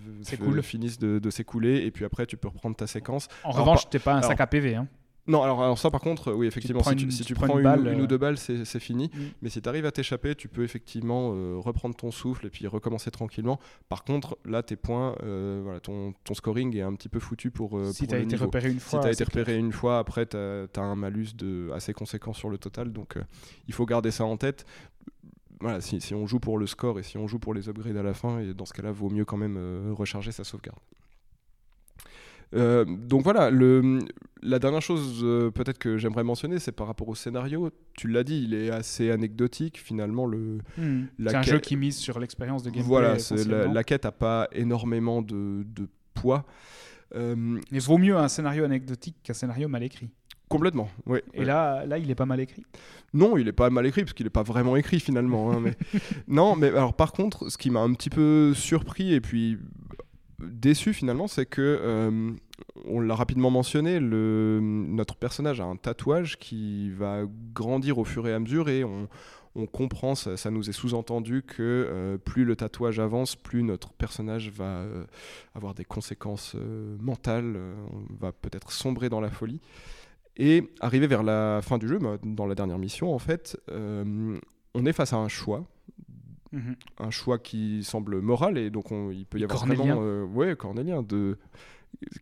finisse 0.62 1.00
de, 1.00 1.30
s'écouler, 1.30 1.86
et 1.86 1.92
puis 1.92 2.06
après, 2.06 2.26
tu 2.26 2.38
peux 2.38 2.48
reprendre 2.48 2.76
ta 2.76 2.88
séquence. 2.88 3.28
En 3.44 3.52
revanche, 3.52 3.90
t'es 3.90 4.00
pas 4.00 4.16
un 4.16 4.22
sac 4.22 4.40
à 4.42 4.48
PV. 4.48 4.76
Hein. 4.76 4.88
Non, 5.28 5.42
alors, 5.42 5.64
alors, 5.64 5.80
ça 5.80 5.90
par 5.90 6.02
contre, 6.02 6.34
oui, 6.34 6.46
effectivement, 6.46 6.84
si, 6.84 6.96
tu, 6.96 7.34
prends, 7.34 7.58
une, 7.58 8.02
ou 8.02 8.06
deux 8.08 8.18
balles, 8.18 8.38
c'est 8.38 8.80
fini. 8.80 9.10
Mm. 9.14 9.20
Mais 9.42 9.50
si 9.50 9.62
tu 9.62 9.68
arrives 9.68 9.86
à 9.86 9.92
t'échapper, 9.92 10.36
tu 10.36 10.48
peux 10.48 10.64
effectivement 10.64 11.32
euh, 11.34 11.58
reprendre 11.58 11.96
ton 11.96 12.12
souffle 12.12 12.46
et 12.46 12.50
puis 12.50 12.68
recommencer 12.68 13.10
tranquillement. 13.10 13.60
Par 13.90 14.04
contre, 14.04 14.38
là, 14.46 14.62
tes 14.62 14.76
points, 14.76 15.16
euh, 15.24 15.62
voilà, 15.64 15.80
ton, 15.80 16.14
ton, 16.24 16.36
scoring 16.36 16.76
est 16.78 16.82
un 16.82 16.94
petit 16.94 17.10
peu 17.10 17.20
foutu 17.20 17.50
pour. 17.50 17.78
Euh, 17.78 17.92
si 17.92 18.08
tu 18.08 18.14
as 18.14 18.20
été 18.20 18.36
repéré 18.36 18.70
une 18.70 18.80
fois. 18.80 19.00
Si 19.00 19.04
tu 19.04 19.08
as 19.08 19.12
été 19.12 19.24
repéré 19.24 19.58
une 19.58 19.72
fois, 19.72 19.98
après, 19.98 20.28
tu 20.28 20.38
as, 20.38 20.68
un 20.78 20.96
malus 20.96 21.34
de, 21.36 21.72
assez 21.74 21.94
conséquent 21.94 22.34
sur 22.34 22.50
le 22.50 22.60
total. 22.60 22.92
Donc, 22.92 23.18
il 23.68 23.74
faut 23.74 23.86
garder 23.86 24.12
ça 24.12 24.26
en 24.26 24.38
tête. 24.38 24.66
Voilà, 25.60 25.82
si, 25.82 26.02
si, 26.02 26.14
on 26.14 26.28
joue 26.28 26.40
pour 26.40 26.60
le 26.60 26.68
score 26.68 27.00
et 27.00 27.04
si 27.04 27.18
on 27.18 27.28
joue 27.28 27.40
pour 27.40 27.54
les 27.54 27.70
upgrades 27.70 27.98
à 27.98 28.04
la 28.04 28.14
fin, 28.14 28.40
et 28.40 28.54
dans 28.54 28.66
ce 28.66 28.74
cas-là, 28.74 28.92
vaut 28.92 29.10
mieux 29.10 29.26
quand 29.26 29.38
même 29.38 29.58
recharger 29.96 30.32
sa 30.32 30.44
sauvegarde. 30.44 30.78
Euh, 32.54 32.86
donc 32.86 33.24
voilà, 33.24 33.50
le, 33.50 34.00
la 34.42 34.60
dernière 34.60 34.82
chose 34.82 35.22
euh, 35.24 35.52
peut-être 35.52 35.78
que 35.78 35.98
j'aimerais 35.98 36.24
mentionner, 36.24 36.60
c'est 36.60 36.72
par 36.72 36.88
rapport 36.88 37.10
au 37.10 37.16
scénario. 37.16 37.70
Tu 37.98 38.08
l'as 38.08 38.24
dit, 38.24 38.44
il 38.44 38.54
est 38.54 38.70
assez 38.70 39.12
anecdotique 39.12 39.80
finalement. 39.80 40.26
Le, 40.26 40.60
hmm. 40.78 41.06
C'est 41.20 41.36
un 41.36 41.42
jeu 41.42 41.60
qui 41.60 41.76
mise 41.76 41.98
sur 41.98 42.20
l'expérience 42.20 42.64
de 42.64 42.70
gameplay. 42.70 42.88
Voilà, 42.88 43.18
la, 43.48 43.68
la, 43.68 43.84
quête 43.84 44.04
n'a 44.04 44.12
pas 44.12 44.48
énormément 44.52 45.22
de, 45.22 45.64
de 45.66 45.88
poids. 46.14 46.46
Euh, 47.16 47.60
Mais 47.72 47.80
vaut 47.80 47.98
mieux 47.98 48.16
un 48.16 48.28
scénario 48.28 48.64
anecdotique 48.64 49.18
qu'un 49.24 49.34
scénario 49.34 49.68
mal 49.68 49.84
écrit. 49.84 50.10
Complètement, 50.48 50.90
oui. 51.08 51.20
Et 51.34 51.44
Là, 51.44 51.86
là, 51.86 51.98
il 51.98 52.10
est 52.12 52.16
pas 52.16 52.28
mal 52.28 52.40
écrit. 52.40 52.64
Non, 53.14 53.36
il 53.38 53.48
est 53.48 53.54
pas 53.54 53.70
mal 53.72 53.86
écrit 53.88 54.04
parce 54.04 54.14
qu'il 54.14 54.28
est 54.28 54.32
pas 54.32 54.44
vraiment 54.44 54.76
écrit 54.76 55.00
finalement. 55.00 55.52
Hein, 55.52 55.60
mais... 55.60 55.74
non, 56.28 56.56
mais 56.56 56.68
alors 56.68 56.94
par 56.94 57.14
contre, 57.14 57.50
ce 57.50 57.58
qui 57.58 57.72
m'a 57.72 57.80
un 57.80 57.94
petit 57.94 58.12
peu 58.12 58.54
surpris 58.54 59.14
et 59.14 59.22
puis 59.22 59.58
déçu 60.40 60.94
finalement, 60.94 61.28
c'est 61.28 61.46
que, 61.46 61.62
euh, 61.62 62.32
on 62.86 63.00
l'a 63.00 63.16
rapidement 63.16 63.50
mentionné, 63.50 64.00
notre 64.00 65.16
personnage 65.16 65.62
a 65.62 65.66
un 65.66 65.76
tatouage 65.76 66.38
qui 66.38 66.90
va 66.92 67.24
grandir 67.54 67.98
au 67.98 68.06
fur 68.06 68.28
et 68.28 68.34
à 68.34 68.40
mesure 68.40 68.70
et 68.70 68.84
on, 68.84 69.08
comprend, 69.68 70.16
ça, 70.16 70.52
nous 70.52 70.70
est 70.70 70.74
sous-entendu 70.74 71.42
que 71.42 71.62
euh, 71.62 72.18
plus 72.18 72.44
le 72.44 72.58
tatouage 72.58 73.00
avance, 73.00 73.38
plus 73.38 73.64
notre 73.64 73.94
personnage 73.94 74.50
va 74.50 74.66
euh, 74.66 75.06
avoir 75.54 75.74
des 75.74 75.86
conséquences 75.86 76.56
mentales, 77.00 77.58
on 77.92 78.14
va 78.20 78.34
peut-être 78.34 78.72
sombrer 78.72 79.08
dans 79.08 79.22
la 79.22 79.30
folie. 79.30 79.62
Et 80.38 80.70
arrivé 80.82 81.08
vers 81.08 81.24
la 81.24 81.62
fin 81.64 81.78
du 81.78 81.88
jeu, 81.88 82.00
bah, 82.00 82.18
dans 82.22 82.46
la 82.46 82.56
dernière 82.56 82.78
mission 82.78 83.14
en 83.14 83.20
fait, 83.20 83.58
on 83.70 84.86
est 84.86 84.94
face 84.94 85.14
à 85.14 85.18
un 85.18 85.30
choix 85.30 85.66
Mhm. 86.56 86.76
Un 87.00 87.10
choix 87.12 87.38
qui 87.38 87.84
semble 87.84 88.22
moral 88.22 88.58
et 88.58 88.70
donc 88.70 88.86
il 89.12 89.26
peut 89.26 89.38
y 89.40 89.44
avoir 89.44 89.66
vraiment, 89.66 90.02
euh, 90.02 90.24
ouais, 90.24 90.56
cornélien, 90.56 91.04
de, 91.04 91.38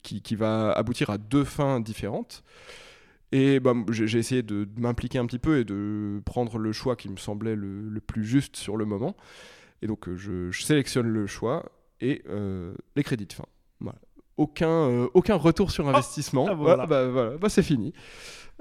qui, 0.02 0.24
qui, 0.24 0.36
va 0.36 0.72
aboutir 0.72 1.12
à 1.12 1.20
deux 1.20 1.44
fins 1.44 1.80
différentes. 1.80 2.44
Et 3.32 3.60
bah, 3.60 3.74
j'ai 3.90 4.18
essayé 4.18 4.42
de, 4.42 4.68
m'impliquer 4.78 5.20
un 5.20 5.28
petit 5.28 5.38
peu 5.38 5.60
et 5.60 5.64
de 5.64 6.20
prendre 6.26 6.58
le 6.58 6.72
choix 6.72 6.96
qui 6.96 7.10
me 7.10 7.18
semblait 7.18 7.56
le, 7.56 8.00
plus 8.00 8.26
juste 8.26 8.58
sur 8.58 8.76
le 8.76 8.86
moment. 8.86 9.16
Et 9.84 9.88
donc 9.88 10.08
euh, 10.08 10.16
je, 10.16 10.52
sélectionne 10.52 11.08
le 11.08 11.28
choix 11.28 11.72
et 12.02 12.24
euh, 12.28 12.74
les 12.96 13.04
crédits 13.04 13.28
de 13.28 13.34
fin. 13.34 13.46
Aucun, 14.36 15.10
aucun 15.14 15.36
retour 15.36 15.70
sur 15.70 15.88
ah, 15.88 15.92
investissement. 15.92 16.48
Ah, 16.50 16.56
voilà. 16.56 16.88
bah, 16.88 17.08
voilà. 17.08 17.38
Bah, 17.38 17.50
c'est 17.50 17.62
fini. 17.62 17.94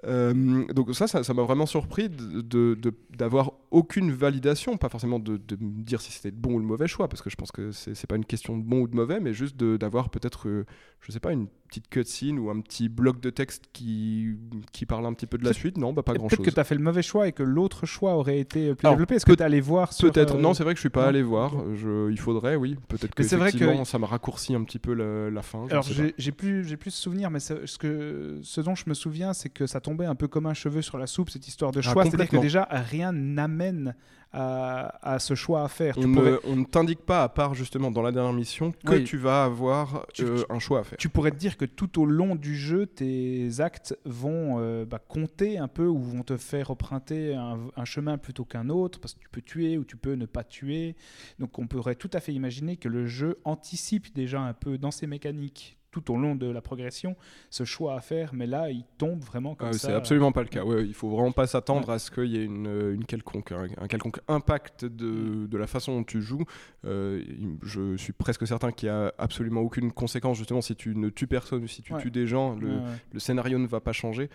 Euh, 0.05 0.65
donc 0.73 0.95
ça, 0.95 1.07
ça 1.07 1.35
m'a 1.35 1.43
vraiment 1.43 1.67
surpris 1.67 2.09
d'avoir 2.09 3.47
de, 3.47 3.51
de, 3.51 3.57
aucune 3.71 4.11
validation, 4.11 4.77
pas 4.77 4.89
forcément 4.89 5.21
de, 5.21 5.41
me 5.61 5.83
dire 5.83 6.01
si 6.01 6.11
c'était 6.11 6.31
le 6.31 6.37
bon 6.37 6.55
ou 6.55 6.59
le 6.59 6.65
mauvais 6.65 6.89
choix, 6.89 7.09
parce 7.09 7.23
que 7.23 7.31
je 7.31 7.37
pense 7.37 7.53
que 7.53 7.71
c'est 7.71 8.07
pas 8.07 8.17
une 8.17 8.25
question 8.25 8.57
de 8.57 8.63
bon 8.63 8.81
ou 8.81 8.89
de 8.89 8.97
mauvais, 8.97 9.21
mais 9.21 9.33
juste 9.33 9.57
d'avoir 9.57 10.11
peut-être, 10.11 10.49
euh, 10.49 10.67
je 11.01 11.13
sais 11.13 11.21
pas, 11.21 11.33
une 11.33 11.47
petite 11.69 11.89
cutscene 11.89 12.39
ou 12.39 12.51
un 12.51 12.61
petit 12.61 12.89
bloc 12.89 13.21
de 13.21 13.31
texte 13.31 13.65
qui, 13.73 14.37
qui 14.73 14.85
parle 14.85 15.07
un 15.07 15.15
petit 15.15 15.27
peu 15.27 15.39
de 15.39 15.45
la 15.45 15.55
suite. 15.55 15.79
Non, 15.79 15.93
bah, 15.93 16.03
pas 16.03 16.13
grand-chose. 16.13 16.37
Peut-être 16.37 16.51
que 16.51 16.55
tu 16.55 16.61
as 16.61 16.65
fait 16.65 16.75
le 16.75 16.83
mauvais 16.83 17.03
choix 17.03 17.29
et 17.29 17.33
que 17.33 17.43
l'autre 17.43 17.87
choix 17.87 18.15
aurait 18.15 18.41
été 18.41 18.75
plus 18.75 18.89
développé. 18.89 19.15
Est-ce 19.15 19.25
que 19.25 19.33
tu 19.33 19.43
allé 19.43 19.61
voir 19.61 19.91
Peut-être. 19.99 20.37
Non, 20.37 20.53
c'est 20.53 20.65
vrai 20.65 20.75
que 20.75 20.79
je 20.79 20.83
suis 20.83 20.91
pas 20.91 21.07
allé 21.07 21.23
voir. 21.23 21.55
Je, 21.75 22.11
il 22.11 22.19
faudrait, 22.19 22.57
oui. 22.57 22.77
Peut-être 22.89 23.15
que, 23.15 23.23
vrai 23.37 23.53
que 23.53 23.85
ça 23.85 23.99
m'a 23.99 24.07
raccourci 24.07 24.55
un 24.55 24.65
petit 24.65 24.79
peu 24.79 24.93
la, 24.93 25.43
fin. 25.43 25.67
Alors 25.71 25.87
j'ai 26.19 26.33
plus, 26.33 26.77
plus 26.77 26.91
souvenir, 26.91 27.31
mais 27.31 27.41
ce, 27.41 27.79
que, 27.79 28.41
ce 28.43 28.61
dont 28.61 28.75
je 28.75 28.85
me 28.87 28.95
souviens, 28.95 29.33
c'est 29.33 29.49
que 29.49 29.67
ça 29.67 29.81
un 30.01 30.15
peu 30.15 30.29
comme 30.29 30.47
un 30.47 30.55
cheveu 30.55 30.83
sur 30.83 30.99
la 30.99 31.07
soupe, 31.07 31.31
cette 31.31 31.47
histoire 31.47 31.73
de 31.73 31.81
ah, 31.81 31.93
choix. 31.93 32.05
C'est-à-dire 32.05 32.29
que 32.29 32.37
déjà, 32.37 32.67
rien 32.71 33.13
n'amène 33.13 33.95
à, 34.33 35.19
ce 35.19 35.35
choix 35.35 35.65
à 35.65 35.69
faire. 35.69 35.97
On, 35.99 36.07
ne, 36.09 36.65
t'indique 36.65 37.03
pas, 37.03 37.23
à 37.23 37.29
part 37.29 37.55
justement 37.55 37.91
dans 37.91 38.03
la 38.03 38.13
dernière 38.13 38.33
mission, 38.33 38.73
que 38.85 38.97
tu 38.97 39.19
vas 39.19 39.45
avoir 39.45 40.07
euh, 40.21 40.43
un 40.49 40.59
choix 40.59 40.81
à 40.81 40.85
faire. 40.85 40.99
Tu 40.99 41.09
pourrais 41.09 41.31
te 41.31 41.37
dire 41.37 41.57
que 41.57 41.65
tout 41.65 42.01
au 42.01 42.07
long 42.07 42.35
du 42.35 42.57
jeu, 42.57 42.87
tes 42.87 43.61
actes 43.61 43.97
vont 44.05 44.59
euh, 44.59 44.85
bah, 44.85 45.01
compter 45.07 45.59
un 45.59 45.69
peu 45.69 45.87
ou 45.87 45.99
vont 45.99 46.23
te 46.23 46.37
faire 46.37 46.71
emprunter 46.71 47.35
un, 47.35 47.59
un 47.77 47.85
chemin 47.85 48.19
plutôt 48.19 48.45
qu'un 48.45 48.69
autre, 48.71 49.01
parce 49.01 49.15
que 49.15 49.21
tu 49.21 49.29
peux 49.29 49.43
tuer 49.43 49.77
ou 49.77 49.85
tu 49.85 49.97
peux 49.97 50.15
ne 50.15 50.27
pas 50.27 50.45
tuer. 50.45 50.97
Donc 51.39 51.59
on 51.59 51.67
pourrait 51.67 51.97
tout 51.97 52.11
à 52.13 52.21
fait 52.21 52.33
imaginer 52.33 52.77
que 52.77 52.89
le 52.89 53.07
jeu 53.07 53.39
anticipe 53.45 54.15
déjà 54.15 54.41
un 54.41 54.55
peu 54.55 54.79
dans 54.79 54.91
ses 54.91 55.07
mécaniques 55.07 55.79
tout 55.93 56.11
au 56.11 56.17
long 56.17 56.35
de 56.35 56.51
la 56.51 56.61
progression 56.61 57.15
ce 57.51 57.65
choix 57.65 57.95
à 57.95 58.01
faire, 58.01 58.35
mais 58.35 58.47
là, 58.47 58.71
il 58.71 58.85
tombe 58.99 59.23
vraiment 59.23 59.55
comme 59.55 59.69
ah, 59.69 59.73
ça. 59.75 59.89
C'est 59.89 59.95
absolument 59.95 60.33
pas 60.33 60.43
le 60.43 60.49
cas. 60.49 60.65
Ouais, 60.65 60.85
il 60.85 60.95
faut 60.95 61.11
vraiment 61.11 61.33
pas 61.33 61.47
s'attendre 61.47 61.91
à 61.91 61.99
ce 61.99 62.11
qu'il 62.11 62.27
y 62.27 62.39
ait 62.39 62.45
une, 62.45 62.67
euh, 62.67 62.95
une 62.95 63.05
quelconque, 63.05 63.53
un, 63.53 63.87
quelconque 63.87 64.21
impact 64.27 64.85
de, 64.87 65.07
mm. 65.07 65.49
de, 65.49 65.59
la 65.59 65.67
façon 65.67 65.97
dont 65.97 66.05
tu 66.05 66.23
joues. 66.23 66.45
Euh, 66.85 67.23
je 67.63 67.97
suis 67.97 68.13
presque 68.13 68.47
certain 68.47 68.73
qu'il 68.73 68.89
n'y 68.89 68.95
a 68.95 69.13
absolument 69.19 69.61
aucune 69.61 69.93
conséquence, 69.93 70.39
justement, 70.39 70.63
si 70.63 70.75
tu 70.75 70.97
ne 70.97 71.11
tues 71.11 71.27
personne 71.27 71.63
ou 71.63 71.69
si 71.69 71.83
tu 71.83 71.93
tues 71.99 72.11
des 72.11 72.27
gens, 72.27 72.57
le, 72.57 72.81
le, 73.13 73.21
scénario 73.21 73.59
ne 73.59 73.67
va 73.67 73.81
pas 73.81 73.93
changer. 73.93 74.31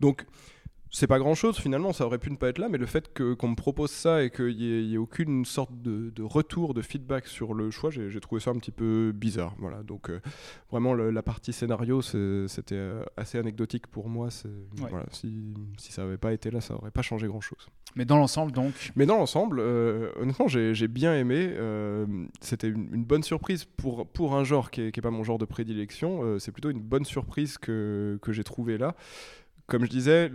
Donc, 0.00 0.26
c'est 0.90 1.06
pas 1.06 1.18
grand 1.18 1.34
chose 1.34 1.58
finalement, 1.58 1.92
ça 1.92 2.06
aurait 2.06 2.18
pu 2.18 2.30
ne 2.30 2.36
pas 2.36 2.48
être 2.48 2.58
là, 2.58 2.68
mais 2.68 2.78
le 2.78 2.86
fait 2.86 3.12
qu'on 3.12 3.48
me 3.48 3.54
propose 3.54 3.90
ça 3.90 4.22
et 4.22 4.30
qu'il 4.30 4.56
n'y 4.56 4.94
ait, 4.94 4.96
aucune 4.96 5.44
sorte 5.44 5.70
de, 5.82 6.22
retour, 6.22 6.74
de 6.74 6.82
feedback 6.82 7.26
sur 7.26 7.54
le 7.54 7.70
choix, 7.70 7.90
j'ai 7.90 8.20
trouvé 8.20 8.40
ça 8.40 8.50
un 8.50 8.58
petit 8.58 8.70
peu 8.70 9.12
bizarre. 9.14 9.54
Voilà, 9.58 9.82
donc 9.82 10.10
euh, 10.10 10.20
vraiment 10.70 10.94
la 10.94 11.22
partie 11.22 11.52
scénario, 11.52 12.02
c'était 12.02 12.74
euh, 12.74 13.04
assez 13.16 13.38
anecdotique 13.38 13.86
pour 13.86 14.08
moi. 14.08 14.28
Voilà, 14.76 15.06
si, 15.12 15.54
si, 15.76 15.92
ça 15.92 16.02
n'avait 16.02 16.18
pas 16.18 16.32
été 16.32 16.50
là, 16.50 16.60
ça 16.60 16.74
aurait 16.74 16.90
pas 16.90 17.02
changé 17.02 17.26
grand 17.26 17.40
chose. 17.40 17.68
Mais 17.96 18.04
dans 18.04 18.16
l'ensemble, 18.16 18.52
donc? 18.52 18.92
Mais 18.96 19.06
dans 19.06 19.16
l'ensemble, 19.16 19.60
euh, 19.60 20.10
honnêtement, 20.20 20.48
j'ai 20.48 20.88
bien 20.88 21.14
aimé. 21.14 21.54
c'était 22.40 22.68
une, 22.68 23.04
bonne 23.04 23.22
surprise 23.22 23.64
pour, 23.64 24.06
pour 24.06 24.36
un 24.36 24.44
genre 24.44 24.70
qui 24.70 24.82
n'est 24.82 24.92
pas 24.92 25.10
mon 25.10 25.24
genre 25.24 25.38
de 25.38 25.44
prédilection. 25.44 26.38
c'est 26.38 26.52
plutôt 26.52 26.70
une 26.70 26.80
bonne 26.80 27.04
surprise 27.04 27.58
que, 27.58 28.18
que 28.22 28.32
j'ai 28.32 28.44
trouvé 28.44 28.78
là 28.78 28.94
comme 29.68 29.84
je 29.84 29.90
disais, 29.90 30.30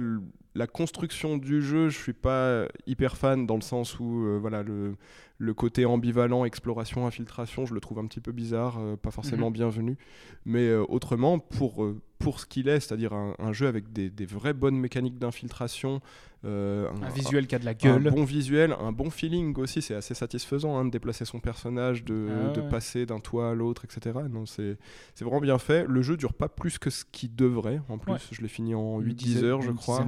la 0.55 0.67
construction 0.67 1.37
du 1.37 1.61
jeu, 1.61 1.89
je 1.89 1.97
suis 1.97 2.13
pas 2.13 2.67
hyper 2.85 3.17
fan 3.17 3.45
dans 3.45 3.55
le 3.55 3.61
sens 3.61 3.99
où 3.99 4.25
euh, 4.25 4.37
voilà 4.39 4.63
le, 4.63 4.95
le, 5.37 5.53
côté 5.53 5.85
ambivalent, 5.85 6.45
exploration, 6.45 7.05
infiltration, 7.05 7.65
je 7.65 7.73
le 7.73 7.79
trouve 7.79 7.99
un 7.99 8.05
petit 8.05 8.21
peu 8.21 8.31
bizarre, 8.31 8.77
euh, 8.79 8.95
pas 8.95 9.11
forcément 9.11 9.47
mhm. 9.47 9.53
bienvenu. 9.53 9.97
Mais 10.45 10.67
euh, 10.67 10.83
autrement, 10.87 11.39
pour, 11.39 11.85
pour 12.19 12.39
ce 12.39 12.45
qu'il 12.45 12.67
est, 12.67 12.79
c'est-à-dire 12.79 13.13
un, 13.13 13.53
jeu 13.53 13.67
avec 13.67 13.91
des, 13.91 14.09
des, 14.09 14.25
vraies 14.25 14.53
bonnes 14.53 14.77
mécaniques 14.77 15.19
d'infiltration, 15.19 16.01
un, 16.45 17.09
visuel 17.15 17.47
qui 17.47 17.55
a 17.55 17.59
de 17.59 17.65
la 17.65 17.73
gueule, 17.73 18.07
un 18.07 18.11
bon 18.11 18.23
visuel, 18.25 18.75
un 18.79 18.91
bon 18.91 19.09
feeling 19.09 19.57
aussi, 19.57 19.81
c'est 19.81 19.95
assez 19.95 20.13
satisfaisant 20.13 20.77
hein, 20.77 20.85
de 20.85 20.89
déplacer 20.89 21.25
son 21.25 21.39
personnage, 21.39 22.03
de, 22.03 22.27
ah 22.29 22.49
de 22.51 22.61
passer 22.61 23.05
d'un 23.05 23.19
toit 23.19 23.51
à 23.51 23.53
l'autre, 23.53 23.85
etc. 23.85 24.19
Non, 24.29 24.45
c'est 24.45 24.77
vraiment 25.21 25.39
bien 25.39 25.57
fait. 25.57 25.85
Le 25.87 26.01
jeu 26.01 26.17
dure 26.17 26.33
pas 26.33 26.49
plus 26.49 26.79
que 26.79 26.89
ce 26.89 27.05
qu'il 27.09 27.33
devrait. 27.35 27.81
En 27.89 27.97
plus, 27.97 28.29
je 28.31 28.41
l'ai 28.41 28.47
fini 28.47 28.75
en 28.75 28.99
8-10 28.99 29.43
heures, 29.43 29.61
je 29.61 29.71
crois. 29.71 30.05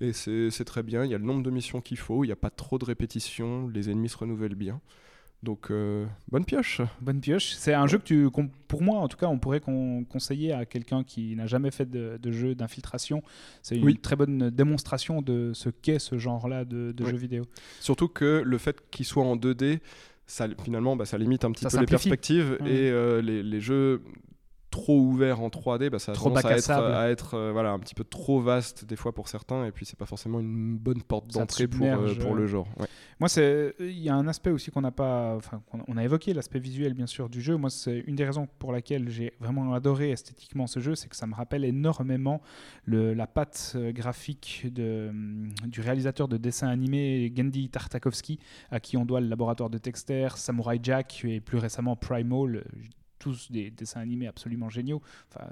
Et 0.00 0.12
c'est 0.12 0.64
très 0.64 0.82
bien. 0.82 1.04
Il 1.04 1.10
y 1.10 1.14
a 1.14 1.18
le 1.18 1.24
nombre 1.24 1.42
de 1.42 1.50
missions 1.50 1.80
qu'il 1.80 1.98
faut. 1.98 2.24
Il 2.24 2.28
n'y 2.28 2.32
a 2.32 2.36
pas 2.36 2.50
trop 2.50 2.78
de 2.78 2.84
répétitions. 2.84 3.68
Les 3.68 3.90
ennemis 3.90 4.08
se 4.08 4.16
renouvellent 4.16 4.49
bien. 4.54 4.80
Donc, 5.42 5.70
euh, 5.70 6.06
bonne 6.30 6.44
pioche. 6.44 6.82
Bonne 7.00 7.20
pioche. 7.20 7.52
C'est 7.52 7.72
un 7.72 7.86
jeu 7.86 7.98
que 7.98 8.04
tu, 8.04 8.28
pour 8.68 8.82
moi, 8.82 8.98
en 8.98 9.08
tout 9.08 9.16
cas, 9.16 9.26
on 9.26 9.38
pourrait 9.38 9.60
conseiller 9.60 10.52
à 10.52 10.66
quelqu'un 10.66 11.02
qui 11.02 11.34
n'a 11.34 11.46
jamais 11.46 11.70
fait 11.70 11.90
de, 11.90 12.18
jeu 12.30 12.54
d'infiltration. 12.54 13.22
C'est 13.62 13.76
une 13.76 13.96
très 13.96 14.16
bonne 14.16 14.50
démonstration 14.50 15.22
de 15.22 15.52
ce 15.54 15.70
qu'est 15.70 15.98
ce 15.98 16.18
genre-là 16.18 16.64
de, 16.64 16.94
jeu 17.04 17.16
vidéo. 17.16 17.44
Surtout 17.80 18.08
que 18.08 18.42
le 18.44 18.58
fait 18.58 18.76
qu'il 18.90 19.06
soit 19.06 19.24
en 19.24 19.36
2D, 19.36 19.80
ça, 20.26 20.46
finalement, 20.62 20.94
bah, 20.94 21.06
ça 21.06 21.18
limite 21.18 21.44
un 21.44 21.52
petit 21.52 21.64
peu 21.64 21.80
les 21.80 21.86
perspectives 21.86 22.58
et 22.64 22.90
euh, 22.90 23.20
les, 23.20 23.42
les, 23.42 23.60
jeux 23.60 24.00
trop 24.70 25.00
ouvert 25.00 25.40
en 25.40 25.48
3D, 25.48 25.90
bah, 25.90 25.98
ça 25.98 26.12
a 26.12 26.14
trop 26.14 26.30
tendance 26.30 26.44
à 26.44 26.56
être, 26.56 26.70
à 26.70 27.10
être 27.10 27.34
euh, 27.34 27.52
voilà, 27.52 27.72
un 27.72 27.78
petit 27.78 27.94
peu 27.94 28.04
trop 28.04 28.40
vaste 28.40 28.84
des 28.84 28.96
fois 28.96 29.12
pour 29.12 29.28
certains, 29.28 29.66
et 29.66 29.72
puis 29.72 29.84
c'est 29.84 29.98
pas 29.98 30.06
forcément 30.06 30.40
une 30.40 30.76
bonne 30.76 31.02
porte 31.02 31.26
d'entrée 31.28 31.66
pour, 31.66 31.86
euh, 31.86 32.14
pour 32.14 32.34
le 32.34 32.46
genre. 32.46 32.68
Moi, 33.20 33.28
c'est 33.28 33.74
il 33.78 33.98
y 33.98 34.08
a 34.08 34.14
un 34.14 34.26
aspect 34.28 34.48
aussi 34.48 34.70
qu'on 34.70 34.80
n'a 34.80 34.90
pas, 34.90 35.36
enfin, 35.36 35.62
on 35.86 35.96
a 35.98 36.02
évoqué 36.02 36.32
l'aspect 36.32 36.58
visuel 36.58 36.94
bien 36.94 37.06
sûr 37.06 37.28
du 37.28 37.42
jeu. 37.42 37.54
Moi, 37.56 37.68
c'est 37.68 37.98
une 38.06 38.16
des 38.16 38.24
raisons 38.24 38.48
pour 38.58 38.72
laquelle 38.72 39.10
j'ai 39.10 39.34
vraiment 39.40 39.74
adoré 39.74 40.10
esthétiquement 40.10 40.66
ce 40.66 40.80
jeu, 40.80 40.94
c'est 40.94 41.08
que 41.08 41.16
ça 41.16 41.26
me 41.26 41.34
rappelle 41.34 41.66
énormément 41.66 42.40
la 42.86 43.26
patte 43.26 43.74
euh, 43.76 43.92
graphique 43.92 44.66
de, 44.72 45.10
du 45.66 45.82
réalisateur 45.82 46.28
de 46.28 46.38
dessins 46.38 46.68
animés 46.68 47.30
Gandhi 47.30 47.68
Tartakovsky, 47.68 48.38
à 48.70 48.80
qui 48.80 48.96
on 48.96 49.04
doit 49.04 49.20
le 49.20 49.28
laboratoire 49.28 49.68
de 49.68 49.76
Texter, 49.76 50.28
Samurai 50.36 50.80
Jack 50.82 51.22
et 51.24 51.40
plus 51.40 51.58
récemment 51.58 51.96
Primal 51.96 52.64
tous 53.20 53.52
des 53.52 53.70
dessins 53.70 54.00
animés 54.00 54.26
absolument 54.26 54.68
géniaux. 54.68 55.00
Enfin, 55.28 55.48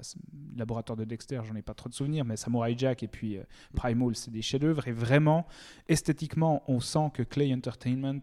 Laboratoire 0.57 0.97
de 0.97 1.05
Dexter, 1.05 1.39
j'en 1.47 1.55
ai 1.55 1.61
pas 1.61 1.73
trop 1.73 1.87
de 1.87 1.93
souvenirs, 1.93 2.25
mais 2.25 2.35
Samurai 2.35 2.75
Jack 2.77 3.03
et 3.03 3.07
puis 3.07 3.37
euh, 3.37 3.43
Primal, 3.75 4.15
c'est 4.15 4.31
des 4.31 4.41
chefs-d'œuvre. 4.41 4.87
Et 4.87 4.91
vraiment, 4.91 5.47
esthétiquement, 5.87 6.63
on 6.67 6.81
sent 6.81 7.11
que 7.13 7.23
Clay 7.23 7.53
Entertainment 7.53 8.19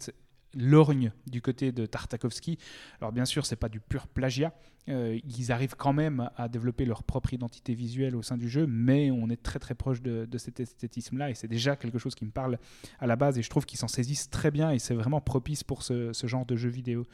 lorgne 0.54 1.12
du 1.26 1.42
côté 1.42 1.72
de 1.72 1.87
Tartakovsky. 1.87 2.59
Alors 3.00 3.12
bien 3.12 3.24
sûr, 3.24 3.46
c'est 3.46 3.56
pas 3.56 3.68
du 3.68 3.80
pur 3.80 4.06
plagiat. 4.06 4.52
Euh, 4.88 5.18
ils 5.24 5.50
arrivent 5.50 5.74
quand 5.76 5.92
même 5.92 6.30
à 6.37 6.48
développer 6.48 6.85
leur 6.85 7.02
propre 7.02 7.32
identité 7.32 7.74
visuelle 7.74 8.14
au 8.14 8.22
sein 8.22 8.37
du 8.37 8.48
jeu, 8.48 8.66
mais 8.68 9.11
on 9.11 9.28
est 9.28 9.42
très 9.42 9.59
très 9.59 9.74
proche 9.74 10.00
de, 10.00 10.28
cet 10.38 10.61
esthétisme-là 10.61 11.30
et 11.30 11.35
c'est 11.35 11.48
déjà 11.48 11.74
quelque 11.76 11.98
chose 11.98 12.14
qui 12.14 12.24
me 12.24 12.30
parle 12.30 12.59
à 13.00 13.06
la 13.06 13.16
base 13.16 13.38
et 13.38 13.42
je 13.42 13.50
trouve 13.50 13.66
qu'ils 13.66 13.78
s'en 13.78 13.88
saisissent 13.88 14.30
très 14.30 14.50
bien 14.50 14.70
et 14.70 14.78
c'est 14.78 14.94
vraiment 14.94 15.20
propice 15.20 15.64
pour 15.64 15.82
ce, 15.82 16.12
genre 16.24 16.46
de 16.46 16.56
jeu 16.56 16.68
vidéo. 16.68 17.04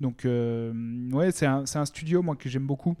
Donc 0.00 0.24
euh, 0.24 0.72
ouais, 1.12 1.32
c'est 1.32 1.46
un, 1.46 1.64
un, 1.74 1.84
studio 1.86 2.22
moi 2.22 2.36
que 2.36 2.48
j'aime 2.48 2.66
beaucoup. 2.66 2.94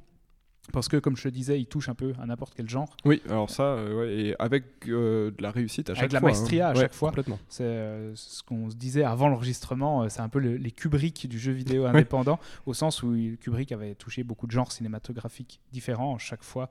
Parce 0.72 0.88
que, 0.88 0.96
comme 0.96 1.16
je 1.16 1.24
te 1.24 1.28
disais, 1.28 1.60
il 1.60 1.66
touche 1.66 1.88
un 1.88 1.94
peu 1.94 2.14
à 2.20 2.26
n'importe 2.26 2.54
quel 2.56 2.68
genre. 2.68 2.96
Oui, 3.04 3.22
alors 3.28 3.50
ça, 3.50 3.62
euh, 3.62 4.00
ouais, 4.00 4.14
et 4.14 4.34
avec 4.38 4.64
euh, 4.88 5.30
de 5.30 5.42
la 5.42 5.50
réussite 5.50 5.90
à 5.90 5.94
chaque 5.94 5.98
fois. 5.98 6.04
Avec 6.04 6.12
la 6.12 6.20
maestria 6.20 6.68
à 6.68 6.74
chaque 6.74 6.94
fois. 6.94 7.10
Complètement. 7.10 7.38
C'est 7.48 7.64
euh, 7.64 8.12
ce 8.14 8.42
qu'on 8.42 8.70
se 8.70 8.76
disait 8.76 9.04
avant 9.04 9.28
l'enregistrement, 9.28 10.08
c'est 10.08 10.22
un 10.22 10.28
peu 10.28 10.38
les 10.38 10.70
Kubrick 10.70 11.28
du 11.28 11.38
jeu 11.38 11.52
vidéo 11.52 11.84
indépendant, 11.86 12.38
au 12.64 12.72
sens 12.72 13.02
où 13.02 13.14
Kubrick 13.40 13.72
avait 13.72 13.94
touché 13.94 14.24
beaucoup 14.24 14.46
de 14.46 14.52
genres 14.52 14.72
cinématographiques 14.72 15.60
différents. 15.72 16.16
Chaque 16.18 16.42
fois, 16.42 16.70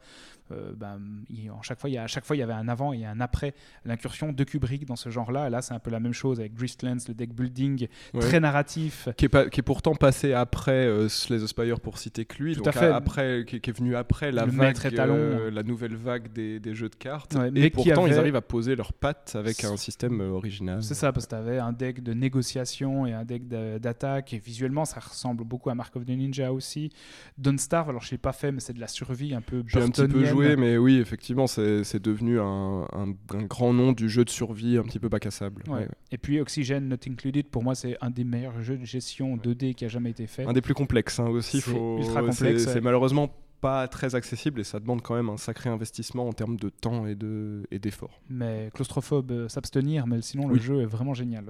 ben, 0.50 1.00
il, 1.30 1.50
en 1.52 1.62
chaque 1.62 1.80
fois, 1.80 1.90
il 1.90 1.94
y 1.94 1.98
a, 1.98 2.04
à 2.04 2.08
chaque 2.08 2.26
fois, 2.26 2.36
il 2.36 2.40
y 2.40 2.44
avait 2.44 2.54
un 2.54 2.68
avant 2.68 2.94
et 2.94 3.06
un 3.06 3.20
après 3.22 3.54
l'incursion 3.86 4.34
de 4.34 4.44
Kubrick 4.44 4.86
dans 4.86 4.96
ce 4.96 5.10
genre-là. 5.10 5.50
Là, 5.50 5.62
c'est 5.62 5.74
un 5.74 5.80
peu 5.80 5.92
la 5.92 6.00
même 6.00 6.14
chose 6.14 6.40
avec 6.40 6.54
Gristlands, 6.54 6.98
le 7.08 7.14
deck 7.14 7.34
building 7.34 7.88
très 8.20 8.40
narratif. 8.40 9.08
Qui 9.18 9.26
est, 9.26 9.30
pas, 9.30 9.50
qui 9.50 9.60
est 9.60 9.64
pourtant 9.64 9.96
passé 9.96 10.34
après 10.34 10.90
Slay 11.10 11.40
the 11.40 11.48
Spire 11.48 11.80
pour 11.80 12.00
citer 12.00 12.26
que 12.26 12.42
lui. 12.42 12.56
Tout 12.56 12.64
donc 12.64 12.76
à 12.76 12.80
fait. 12.80 12.88
Après, 12.88 13.46
qui, 13.48 13.62
qui 13.62 13.70
est 13.70 13.74
venu 13.74 13.83
après 13.96 14.32
la, 14.32 14.46
vague, 14.46 14.78
euh, 14.98 15.52
la 15.52 15.64
nouvelle 15.64 15.96
vague 15.96 16.32
des, 16.32 16.60
des 16.60 16.74
jeux 16.74 16.90
de 16.90 16.96
cartes. 16.96 17.38
et 17.56 17.70
pourtant, 17.70 18.08
ils 18.08 18.14
arrivent 18.14 18.36
à 18.36 18.42
poser 18.42 18.76
leurs 18.76 18.94
pattes 18.94 19.36
avec 19.36 19.64
un 19.64 19.78
système 19.78 20.22
euh, 20.22 20.30
original. 20.30 20.82
C'est 20.84 20.94
ça, 20.94 21.12
parce 21.12 21.26
que 21.26 21.32
tu 21.32 21.36
avais 21.36 21.60
un 21.60 21.72
deck 21.74 22.02
de 22.02 22.14
négociation 22.14 23.06
et 23.06 23.14
un 23.14 23.26
deck 23.26 23.48
d'attaque. 23.48 24.34
Et 24.34 24.40
visuellement, 24.40 24.86
ça 24.86 25.00
ressemble 25.00 25.44
beaucoup 25.44 25.70
à 25.70 25.76
Mark 25.76 25.96
of 25.96 26.06
the 26.06 26.10
Ninja 26.10 26.52
aussi. 26.52 26.92
Don't 27.38 27.58
Starve, 27.58 27.90
alors 27.90 28.02
je 28.02 28.08
ne 28.08 28.12
l'ai 28.12 28.18
pas 28.18 28.34
fait, 28.34 28.52
mais 28.52 28.60
c'est 28.60 28.74
de 28.74 28.80
la 28.80 28.88
survie 28.88 29.34
un 29.34 29.42
peu 29.42 29.64
J'ai 29.68 29.82
un 29.82 29.90
petit 29.90 30.08
peu 30.08 30.26
joué, 30.26 30.56
mais 30.56 30.78
oui, 30.78 30.98
effectivement, 30.98 31.48
c'est 31.48 32.02
devenu 32.02 32.40
un, 32.40 32.88
un, 32.94 33.44
grand 33.44 33.74
nom 33.74 33.92
du 33.92 34.10
jeu 34.10 34.26
de 34.26 34.30
survie 34.30 34.78
un 34.78 34.84
petit 34.84 35.00
peu 35.00 35.10
bac 35.10 35.26
à 35.26 35.32
sable. 35.32 35.64
Et 36.12 36.18
puis 36.18 36.40
Oxygen 36.40 36.88
Not 36.88 36.98
Included, 37.08 37.48
pour 37.48 37.64
moi, 37.64 37.76
c'est 37.76 37.98
un 38.02 38.10
des 38.10 38.24
meilleurs 38.24 38.62
jeux 38.62 38.78
de 38.78 38.86
gestion 38.86 39.38
2D 39.38 39.74
qui 39.74 39.86
a 39.86 39.88
jamais 39.88 40.12
été 40.12 40.28
fait. 40.28 40.46
Un 40.46 40.54
des 40.54 40.62
plus 40.62 40.74
complexes 40.74 41.20
hein, 41.20 41.28
aussi. 41.28 41.62
C'est 41.62 41.72
ultra 41.72 42.22
complexe. 42.22 42.66
C'est 42.66 42.82
malheureusement 42.82 43.30
pas 43.64 43.88
très 43.88 44.14
accessible 44.14 44.60
et 44.60 44.66
ça 44.66 44.80
demande 44.82 45.02
quand 45.02 45.16
même 45.16 45.30
un 45.30 45.38
sacré 45.38 45.70
investissement 45.70 46.28
en 46.28 46.34
termes 46.34 46.58
de 46.58 46.68
temps 46.68 47.08
et 47.08 47.16
de 47.16 47.64
et. 47.72 48.20
Mais 48.30 48.70
claustrophobe, 48.74 49.32
euh, 49.32 49.48
s'abstenir, 49.48 50.06
mais 50.06 50.22
sinon 50.22 50.50
le 50.50 50.60
jeu 50.60 50.82
est 50.82 50.86
vraiment 50.86 51.14
génial. 51.14 51.46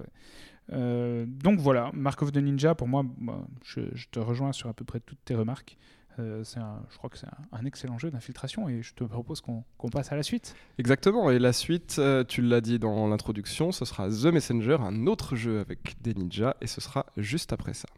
Euh, 0.72 1.26
donc 1.28 1.60
voilà, 1.60 1.90
Mark 1.94 2.22
of 2.22 2.32
the 2.32 2.38
Ninja, 2.38 2.76
pour 2.76 2.88
moi, 2.88 3.04
je, 3.66 3.82
te 4.12 4.20
rejoins 4.20 4.54
sur 4.54 4.70
à 4.70 4.74
peu 4.74 4.86
près 4.86 5.00
toutes 5.00 5.24
tes 5.26 5.34
remarques. 5.34 5.78
Euh, 6.20 6.44
un- 6.60 6.84
je 6.92 6.98
crois 6.98 7.10
que 7.10 7.18
c'est 7.18 7.26
un, 7.26 7.58
un 7.60 7.66
excellent 7.66 7.98
jeu 7.98 8.12
d'infiltration 8.12 8.70
et 8.70 8.84
je 8.84 8.94
te 8.94 9.04
propose 9.04 9.42
qu'on 9.42 9.64
qu'on 9.80 9.90
passe 9.90 10.12
à 10.12 10.16
la 10.16 10.22
suite. 10.22 10.54
Exactement, 10.78 11.32
et 11.32 11.40
la 11.40 11.54
suite, 11.54 11.96
euh, 11.98 12.24
tu 12.24 12.44
l'as 12.44 12.62
dit 12.62 12.78
dans 12.78 13.08
l'introduction, 13.08 13.72
ce 13.72 13.84
sera 13.86 14.08
The 14.10 14.26
Messenger, 14.26 14.78
un 14.82 15.08
autre 15.08 15.36
jeu 15.36 15.60
avec 15.60 15.96
des 16.02 16.14
ninjas, 16.14 16.56
et 16.62 16.68
ce 16.68 16.80
sera 16.82 17.08
juste 17.18 17.52
après 17.52 17.74
ça. 17.74 17.90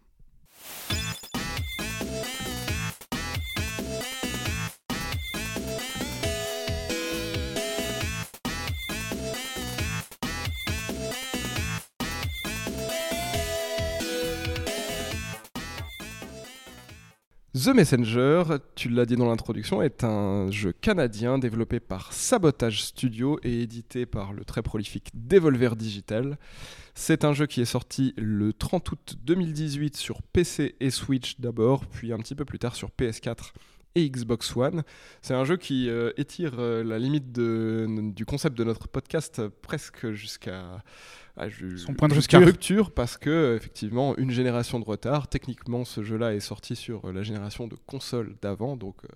The 17.65 17.69
Messenger, 17.69 18.43
tu 18.75 18.89
l'as 18.89 19.07
dit 19.07 19.15
dans 19.15 19.27
l'introduction, 19.27 19.81
est 19.81 20.03
un 20.03 20.51
jeu 20.51 20.71
canadien 20.71 21.39
développé 21.39 21.79
par 21.79 22.13
Sabotage 22.13 22.83
Studio 22.83 23.39
et 23.41 23.63
édité 23.63 24.05
par 24.05 24.33
le 24.33 24.45
très 24.45 24.61
prolifique 24.61 25.09
Devolver 25.15 25.75
Digital. 25.75 26.37
C'est 26.93 27.25
un 27.25 27.33
jeu 27.33 27.47
qui 27.47 27.61
est 27.61 27.65
sorti 27.65 28.13
le 28.17 28.53
30 28.53 28.91
août 28.91 29.15
2018 29.23 29.97
sur 29.97 30.21
PC 30.21 30.75
et 30.79 30.91
Switch 30.91 31.39
d'abord, 31.39 31.87
puis 31.87 32.13
un 32.13 32.17
petit 32.17 32.35
peu 32.35 32.45
plus 32.45 32.59
tard 32.59 32.75
sur 32.75 32.89
PS4 32.89 33.53
et 33.95 34.11
Xbox 34.11 34.55
One. 34.55 34.83
C'est 35.23 35.33
un 35.33 35.43
jeu 35.43 35.57
qui 35.57 35.89
euh, 35.89 36.11
étire 36.17 36.59
euh, 36.59 36.83
la 36.83 36.99
limite 36.99 37.31
du 37.31 38.25
concept 38.25 38.55
de 38.55 38.63
notre 38.63 38.87
podcast 38.87 39.41
presque 39.63 40.11
jusqu'à 40.11 40.83
ah, 41.37 41.47
Son 41.77 41.93
point 41.93 42.07
de 42.07 42.13
rupture. 42.13 42.39
rupture 42.41 42.91
parce 42.91 43.17
que 43.17 43.55
effectivement 43.57 44.15
une 44.17 44.31
génération 44.31 44.79
de 44.79 44.85
retard. 44.85 45.27
Techniquement, 45.27 45.83
ce 45.85 46.03
jeu-là 46.03 46.33
est 46.33 46.39
sorti 46.39 46.75
sur 46.75 47.05
euh, 47.05 47.11
la 47.13 47.23
génération 47.23 47.67
de 47.67 47.75
consoles 47.85 48.35
d'avant, 48.41 48.77
donc 48.77 48.95
euh, 49.03 49.07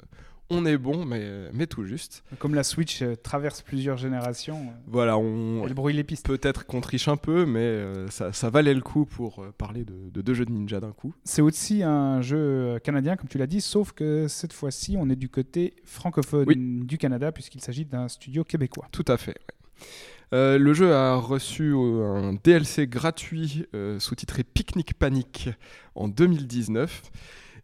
on 0.51 0.65
est 0.65 0.79
bon, 0.79 1.05
mais, 1.05 1.19
euh, 1.21 1.49
mais 1.53 1.67
tout 1.67 1.83
juste. 1.85 2.23
Comme 2.39 2.55
la 2.55 2.63
Switch 2.63 3.03
euh, 3.03 3.15
traverse 3.15 3.61
plusieurs 3.61 3.97
générations, 3.97 4.59
Voilà, 4.87 5.15
on 5.17 5.63
elle 5.67 5.75
brouille 5.75 5.93
les 5.93 6.03
pistes. 6.03 6.25
peut-être 6.25 6.65
qu'on 6.65 6.81
triche 6.81 7.07
un 7.07 7.17
peu, 7.17 7.45
mais 7.45 7.59
euh, 7.59 8.07
ça, 8.09 8.33
ça 8.33 8.49
valait 8.49 8.73
le 8.73 8.81
coup 8.81 9.05
pour 9.05 9.45
parler 9.59 9.85
de, 9.85 10.09
de 10.09 10.21
deux 10.21 10.33
jeux 10.33 10.45
de 10.45 10.51
ninja 10.51 10.79
d'un 10.79 10.91
coup. 10.91 11.13
C'est 11.23 11.43
aussi 11.43 11.83
un 11.83 12.21
jeu 12.23 12.79
canadien, 12.83 13.15
comme 13.15 13.29
tu 13.29 13.37
l'as 13.37 13.45
dit, 13.45 13.61
sauf 13.61 13.91
que 13.91 14.27
cette 14.27 14.53
fois-ci, 14.53 14.95
on 14.99 15.07
est 15.11 15.15
du 15.15 15.29
côté 15.29 15.75
francophone 15.83 16.45
Oui. 16.47 16.55
du 16.57 16.97
Canada, 16.97 17.31
puisqu'il 17.31 17.61
s'agit 17.61 17.85
d'un 17.85 18.07
studio 18.07 18.43
québécois. 18.43 18.87
Tout 18.91 19.05
à 19.07 19.17
fait. 19.17 19.35
ouais. 19.37 19.85
Euh, 20.33 20.57
le 20.59 20.73
jeu 20.73 20.93
a 20.93 21.15
reçu 21.15 21.73
euh, 21.73 22.13
un 22.13 22.33
DLC 22.33 22.87
gratuit 22.87 23.65
euh, 23.73 23.99
sous-titré 23.99 24.43
Picnic 24.43 24.93
Panic 24.93 25.49
en 25.95 26.07
2019. 26.07 27.01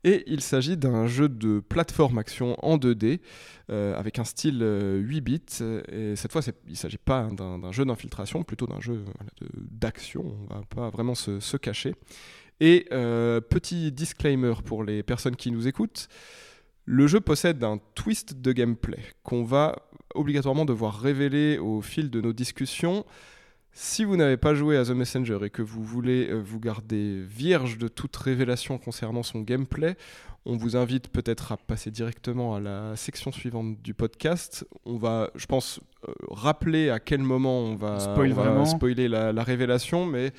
Et 0.03 0.23
il 0.27 0.41
s'agit 0.41 0.77
d'un 0.77 1.07
jeu 1.07 1.27
de 1.27 1.59
plateforme 1.59 2.19
action 2.19 2.55
en 2.63 2.77
2D 2.77 3.21
euh, 3.71 3.97
avec 3.97 4.19
un 4.19 4.23
style 4.23 4.59
euh, 4.61 4.99
8 4.99 5.21
bits. 5.21 5.41
Et 5.91 6.15
cette 6.15 6.31
fois, 6.31 6.41
il 6.67 6.71
ne 6.71 6.75
s'agit 6.75 6.99
pas 6.99 7.27
d'un 7.31 7.71
jeu 7.71 7.85
d'infiltration, 7.85 8.43
plutôt 8.43 8.67
d'un 8.67 8.79
jeu 8.79 9.03
d'action. 9.55 10.23
On 10.49 10.53
va 10.53 10.61
pas 10.69 10.89
vraiment 10.91 11.15
se, 11.15 11.57
cacher. 11.57 11.95
Et 12.59 12.85
petit 13.49 13.91
disclaimer 13.91 14.53
pour 14.63 14.83
les 14.83 15.01
personnes 15.01 15.35
qui 15.35 15.51
nous 15.51 15.67
écoutent. 15.67 16.07
Le 16.85 17.07
jeu 17.07 17.19
possède 17.19 17.63
un 17.63 17.79
twist 17.95 18.39
de 18.39 18.51
gameplay 18.51 18.99
qu'on 19.23 19.43
va 19.43 19.75
obligatoirement 20.15 20.65
devoir 20.65 20.99
révéler 20.99 21.57
au 21.57 21.81
fil 21.81 22.09
de 22.09 22.21
nos 22.21 22.33
discussions. 22.33 23.05
Si 23.71 24.05
vous 24.05 24.15
n'avez 24.15 24.37
pas 24.37 24.55
joué 24.55 24.77
à 24.77 24.85
The 24.85 24.91
Messenger 24.91 25.39
et 25.43 25.49
que 25.49 25.61
vous 25.61 25.83
voulez 25.83 26.29
euh, 26.29 26.39
vous 26.39 26.61
garder 26.61 27.21
vierge 27.21 27.77
de 27.77 27.89
toute 27.89 28.15
révélation 28.15 28.77
concernant 28.77 29.21
son 29.21 29.41
gameplay, 29.41 29.97
on 30.45 30.55
vous 30.55 30.77
invite 30.77 31.09
peut-être 31.09 31.51
à 31.51 31.57
passer 31.57 31.91
directement 31.91 32.55
à 32.55 32.61
la 32.61 32.95
section 32.95 33.31
suivante 33.31 33.81
du 33.81 33.93
podcast. 33.93 34.65
On 34.85 34.97
va, 34.97 35.29
je 35.35 35.45
pense, 35.45 35.81
euh, 36.07 36.13
rappeler 36.31 36.89
à 36.89 36.99
quel 36.99 37.21
moment 37.21 37.59
on 37.59 37.75
va, 37.75 37.97
on 38.17 38.65
spoiler 38.65 39.07
la, 39.07 39.33
la 39.33 39.43
révélation, 39.43 40.05
mais 40.05 40.31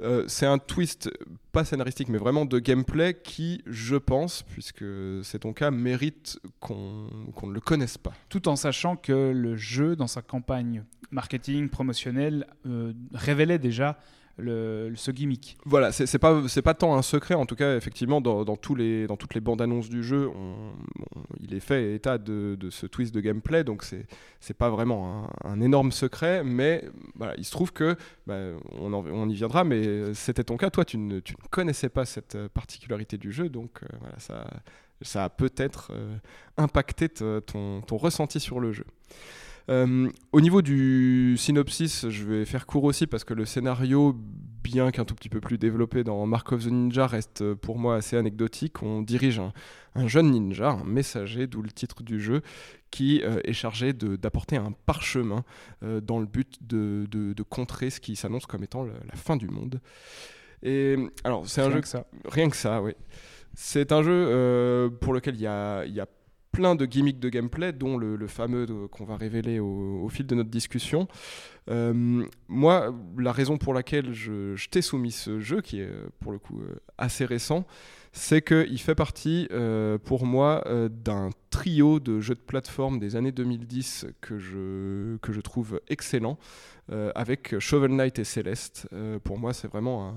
euh, 0.00 0.24
c'est 0.28 0.46
un 0.46 0.58
twist 0.58 1.10
pas 1.52 1.64
scénaristique, 1.64 2.08
mais 2.08 2.18
vraiment 2.18 2.44
de 2.44 2.58
gameplay 2.58 3.14
qui, 3.14 3.62
je 3.66 3.96
pense, 3.96 4.42
puisque 4.42 4.84
c'est 5.22 5.40
ton 5.40 5.52
cas, 5.52 5.70
mérite 5.70 6.38
qu'on 6.60 7.08
ne 7.44 7.52
le 7.52 7.60
connaisse 7.60 7.96
pas. 7.96 8.12
Tout 8.28 8.48
en 8.48 8.56
sachant 8.56 8.96
que 8.96 9.32
le 9.34 9.56
jeu, 9.56 9.96
dans 9.96 10.06
sa 10.06 10.22
campagne 10.22 10.84
marketing, 11.10 11.68
promotionnelle, 11.68 12.46
euh, 12.66 12.92
révélait 13.14 13.58
déjà 13.58 13.98
ce 14.38 15.10
gimmick. 15.10 15.56
Voilà, 15.64 15.92
c'est 15.92 16.18
pas 16.18 16.42
c'est 16.48 16.62
pas 16.62 16.74
tant 16.74 16.96
un 16.96 17.02
secret 17.02 17.34
en 17.34 17.46
tout 17.46 17.56
cas 17.56 17.76
effectivement 17.76 18.20
dans, 18.20 18.56
tous 18.56 18.74
les 18.74 19.06
dans 19.06 19.16
toutes 19.16 19.34
les 19.34 19.40
bandes 19.40 19.62
annonces 19.62 19.88
du 19.88 20.02
jeu, 20.02 20.30
il 21.40 21.54
est 21.54 21.60
fait 21.60 21.94
état 21.94 22.18
de, 22.18 22.56
ce 22.70 22.86
twist 22.86 23.14
de 23.14 23.20
gameplay 23.20 23.64
donc 23.64 23.82
c'est 23.82 24.06
c'est 24.40 24.54
pas 24.54 24.70
vraiment 24.70 25.28
un, 25.44 25.60
énorme 25.60 25.90
secret 25.90 26.44
mais 26.44 26.84
il 27.38 27.44
se 27.44 27.50
trouve 27.50 27.72
que 27.72 27.96
bah, 28.26 28.38
on, 28.78 29.28
y 29.28 29.34
viendra 29.34 29.64
mais 29.64 30.14
c'était 30.14 30.44
ton 30.44 30.56
cas 30.56 30.70
toi 30.70 30.84
tu 30.84 30.98
ne, 30.98 31.20
tu 31.20 31.32
ne 31.32 31.48
connaissais 31.48 31.88
pas 31.88 32.04
cette 32.04 32.36
particularité 32.48 33.16
du 33.16 33.32
jeu 33.32 33.48
donc 33.48 33.80
euh, 33.82 33.86
ça 34.18 34.44
ça 35.02 35.24
a 35.24 35.30
peut-être 35.30 35.90
euh, 35.92 36.16
impacté 36.56 37.08
ton, 37.08 37.82
ton 37.82 37.96
ressenti 37.96 38.40
sur 38.40 38.60
le 38.60 38.72
jeu. 38.72 38.84
Euh, 39.68 40.08
au 40.32 40.40
niveau 40.40 40.62
du 40.62 41.34
synopsis, 41.36 42.08
je 42.08 42.24
vais 42.24 42.44
faire 42.44 42.66
court 42.66 42.84
aussi 42.84 43.06
parce 43.06 43.24
que 43.24 43.34
le 43.34 43.44
scénario, 43.44 44.14
bien 44.62 44.90
qu'un 44.92 45.04
tout 45.04 45.14
petit 45.14 45.28
peu 45.28 45.40
plus 45.40 45.58
développé 45.58 46.04
dans 46.04 46.24
Mark 46.26 46.52
of 46.52 46.64
the 46.64 46.68
Ninja, 46.70 47.06
reste 47.06 47.42
euh, 47.42 47.54
pour 47.56 47.78
moi 47.78 47.96
assez 47.96 48.16
anecdotique. 48.16 48.82
On 48.82 49.02
dirige 49.02 49.40
un, 49.40 49.52
un 49.96 50.06
jeune 50.06 50.30
ninja, 50.30 50.70
un 50.70 50.84
messager, 50.84 51.46
d'où 51.48 51.62
le 51.62 51.70
titre 51.70 52.02
du 52.04 52.20
jeu, 52.20 52.42
qui 52.92 53.22
euh, 53.24 53.40
est 53.44 53.52
chargé 53.52 53.92
d'apporter 53.92 54.56
un 54.56 54.72
parchemin 54.86 55.44
euh, 55.82 56.00
dans 56.00 56.20
le 56.20 56.26
but 56.26 56.58
de, 56.60 57.06
de- 57.10 57.32
de 57.32 57.42
contrer 57.42 57.90
ce 57.90 57.98
qui 58.00 58.14
s'annonce 58.14 58.46
comme 58.46 58.62
étant 58.62 58.84
la 58.84 59.16
fin 59.16 59.36
du 59.36 59.48
monde. 59.48 59.80
Et 60.62 60.96
alors, 61.24 61.46
c'est 61.48 61.60
un 61.60 61.70
jeu 61.70 61.80
que 61.80 61.88
ça. 61.88 62.06
Rien 62.24 62.48
que 62.48 62.56
ça, 62.56 62.80
oui. 62.82 62.92
C'est 63.54 63.90
un 63.90 64.02
jeu 64.02 64.12
euh, 64.12 64.88
pour 64.90 65.12
lequel 65.12 65.34
il 65.34 65.40
y 65.40 65.46
a, 65.46 65.84
il 65.86 65.92
y 65.94 66.00
a 66.00 66.06
plein 66.56 66.74
de 66.74 66.86
gimmicks 66.86 67.18
de 67.18 67.28
gameplay, 67.28 67.74
dont 67.74 67.98
le, 67.98 68.26
fameux 68.28 68.64
de- 68.64 68.86
qu'on 68.86 69.04
va 69.04 69.18
révéler 69.18 69.60
au, 69.60 70.08
fil 70.08 70.26
de 70.26 70.34
notre 70.34 70.48
discussion. 70.48 71.06
Euh, 71.68 72.24
moi, 72.48 72.94
la 73.18 73.30
raison 73.30 73.58
pour 73.58 73.74
laquelle 73.74 74.14
je, 74.14 74.56
t'ai 74.70 74.80
soumis 74.80 75.12
ce 75.12 75.38
jeu, 75.38 75.60
qui 75.60 75.80
est 75.80 75.84
euh, 75.90 76.06
pour 76.18 76.32
le 76.32 76.38
coup 76.38 76.62
euh, 76.62 76.76
assez 76.96 77.26
récent, 77.26 77.66
c'est 78.12 78.40
qu'il 78.40 78.80
fait 78.80 78.94
partie, 78.94 79.48
euh, 79.50 79.98
pour 79.98 80.24
moi, 80.24 80.62
euh, 80.64 80.88
d'un 80.88 81.28
trio 81.50 82.00
de 82.00 82.20
jeux 82.20 82.34
de 82.36 82.40
plateforme 82.40 82.98
des 83.00 83.16
années 83.16 83.32
2010 83.32 84.06
que 84.22 84.38
je, 84.38 85.18
que 85.18 85.34
je 85.34 85.40
trouve 85.42 85.82
excellent, 85.88 86.38
euh, 86.90 87.12
avec 87.14 87.58
Shovel 87.58 87.90
Knight 87.90 88.18
et 88.18 88.24
Celeste. 88.24 88.88
Euh, 88.94 89.18
pour 89.18 89.38
moi, 89.38 89.52
c'est 89.52 89.68
vraiment 89.68 90.14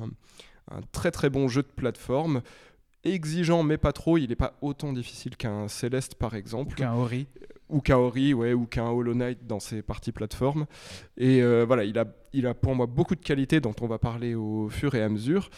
un 0.72 0.82
très 0.94 1.12
très 1.12 1.30
bon 1.30 1.50
jeu 1.50 1.64
de 1.64 1.68
plateforme 1.76 2.42
exigeant 3.04 3.64
mais 3.64 3.78
pas 3.78 3.93
trop. 3.93 4.18
Il 4.18 4.30
n'est 4.30 4.36
pas 4.36 4.58
autant 4.62 4.93
difficile 4.93 5.38
qu'un 5.38 5.68
Celeste 5.68 6.16
par 6.16 6.36
exemple. 6.36 6.76
Qu'un 6.76 6.93
Ori. 6.93 7.28
ou 7.70 7.82
qu'un 7.82 7.97
Ori 7.97 8.34
ouais, 8.34 8.54
ou 8.54 8.66
qu'un 8.66 8.89
Hollow 8.89 9.14
Knight 9.14 9.45
dans 9.47 9.60
ses 9.60 9.82
parties 9.82 10.12
plateformes. 10.12 10.66
Et 11.18 11.41
euh, 11.41 11.66
voilà 11.66 11.84
il 11.84 11.97
a, 11.97 12.06
il 12.34 12.48
a 12.48 12.54
pour 12.54 12.76
moi 12.76 12.86
beaucoup 12.86 13.16
de 13.16 13.22
qualités 13.22 13.60
dont 13.60 13.76
on 13.82 13.88
va 13.88 13.98
parler 13.98 14.36
au 14.36 14.70
fur 14.70 14.96
et 14.96 15.02
à 15.02 15.10
mesure 15.10 15.50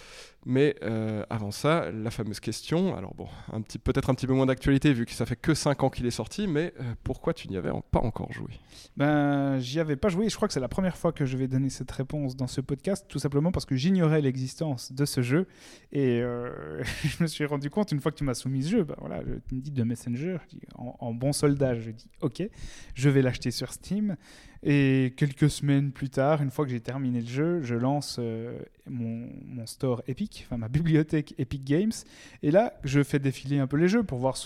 mais 0.46 0.76
euh, 0.82 1.24
avant 1.30 1.52
ça 1.52 1.92
la 1.92 2.10
fameuse 2.10 2.40
question 2.40 2.96
alors 2.96 3.14
bon 3.14 3.28
peut-être 3.84 4.10
un 4.10 4.16
petit 4.16 4.26
peu 4.26 4.34
moins 4.34 4.48
d'actualité 4.48 4.92
vu 4.92 5.06
que 5.06 5.12
ça 5.12 5.26
fait 5.26 5.36
que 5.36 5.54
5 5.54 5.84
ans 5.84 5.90
qu'il 5.90 6.06
est 6.06 6.12
sorti 6.12 6.48
mais 6.48 6.74
euh, 6.80 6.94
pourquoi 7.04 7.34
tu 7.34 7.48
n'y 7.48 7.58
avais 7.58 7.72
pas 7.92 8.00
encore 8.00 8.32
joué? 8.32 8.52
Ben, 8.98 9.60
j'y 9.60 9.80
avais 9.80 9.96
pas 9.96 10.10
joué. 10.10 10.30
Je 10.30 10.36
crois 10.36 10.48
que 10.48 10.54
c'est 10.54 10.60
la 10.60 10.68
première 10.68 10.98
fois 10.98 11.12
que 11.12 11.26
je 11.26 11.38
vais 11.38 11.48
donner 11.48 11.70
cette 11.70 11.92
réponse 11.92 12.36
dans 12.36 12.48
ce 12.48 12.62
podcast, 12.62 13.06
tout 13.08 13.20
simplement 13.20 13.52
parce 13.52 13.66
que 13.66 13.76
j'ignorais 13.76 14.22
l'existence 14.22 14.92
de 14.92 15.06
ce 15.06 15.22
jeu. 15.22 15.48
Et 15.92 16.22
euh, 16.22 16.84
je 17.04 17.24
me 17.24 17.28
suis 17.28 17.46
rendu 17.46 17.70
compte, 17.70 17.92
une 17.92 18.00
fois 18.00 18.12
que 18.12 18.18
tu 18.18 18.24
m'as 18.24 18.34
soumis 18.34 18.64
ce 18.64 18.70
jeu, 18.70 18.84
ben 18.84 18.96
voilà, 19.00 19.22
tu 19.48 19.56
me 19.56 19.62
dis 19.62 19.72
de 19.72 19.84
Messenger, 19.84 20.38
en 20.76 21.14
bon 21.14 21.34
soldat, 21.34 21.76
je 21.76 21.92
dis 21.92 22.10
OK, 22.22 22.44
je 22.94 23.10
vais 23.10 23.22
l'acheter 23.22 23.52
sur 23.52 23.72
Steam. 23.74 24.16
Et 24.64 25.14
quelques 25.18 25.49
semaines 25.49 25.91
plus 25.91 26.09
tard, 26.09 26.41
une 26.41 26.51
fois 26.51 26.66
que 26.66 26.72
j'ai 26.72 26.80
terminé 26.80 27.22
le 27.22 27.28
jeu, 27.28 27.62
je 27.64 27.74
lance 27.74 28.18
euh, 28.20 28.59
mon, 28.88 29.28
mon 29.45 29.66
store 29.66 30.03
Epic, 30.07 30.43
enfin 30.45 30.57
ma 30.57 30.68
bibliothèque 30.68 31.34
Epic 31.39 31.64
Games. 31.64 31.91
Et 32.43 32.51
là, 32.51 32.74
je 32.84 33.01
fais 33.01 33.18
défiler 33.18 33.57
un 33.57 33.66
peu 33.66 33.78
les 33.78 33.88
jeux 33.88 34.03
pour 34.03 34.20
voir 34.20 34.38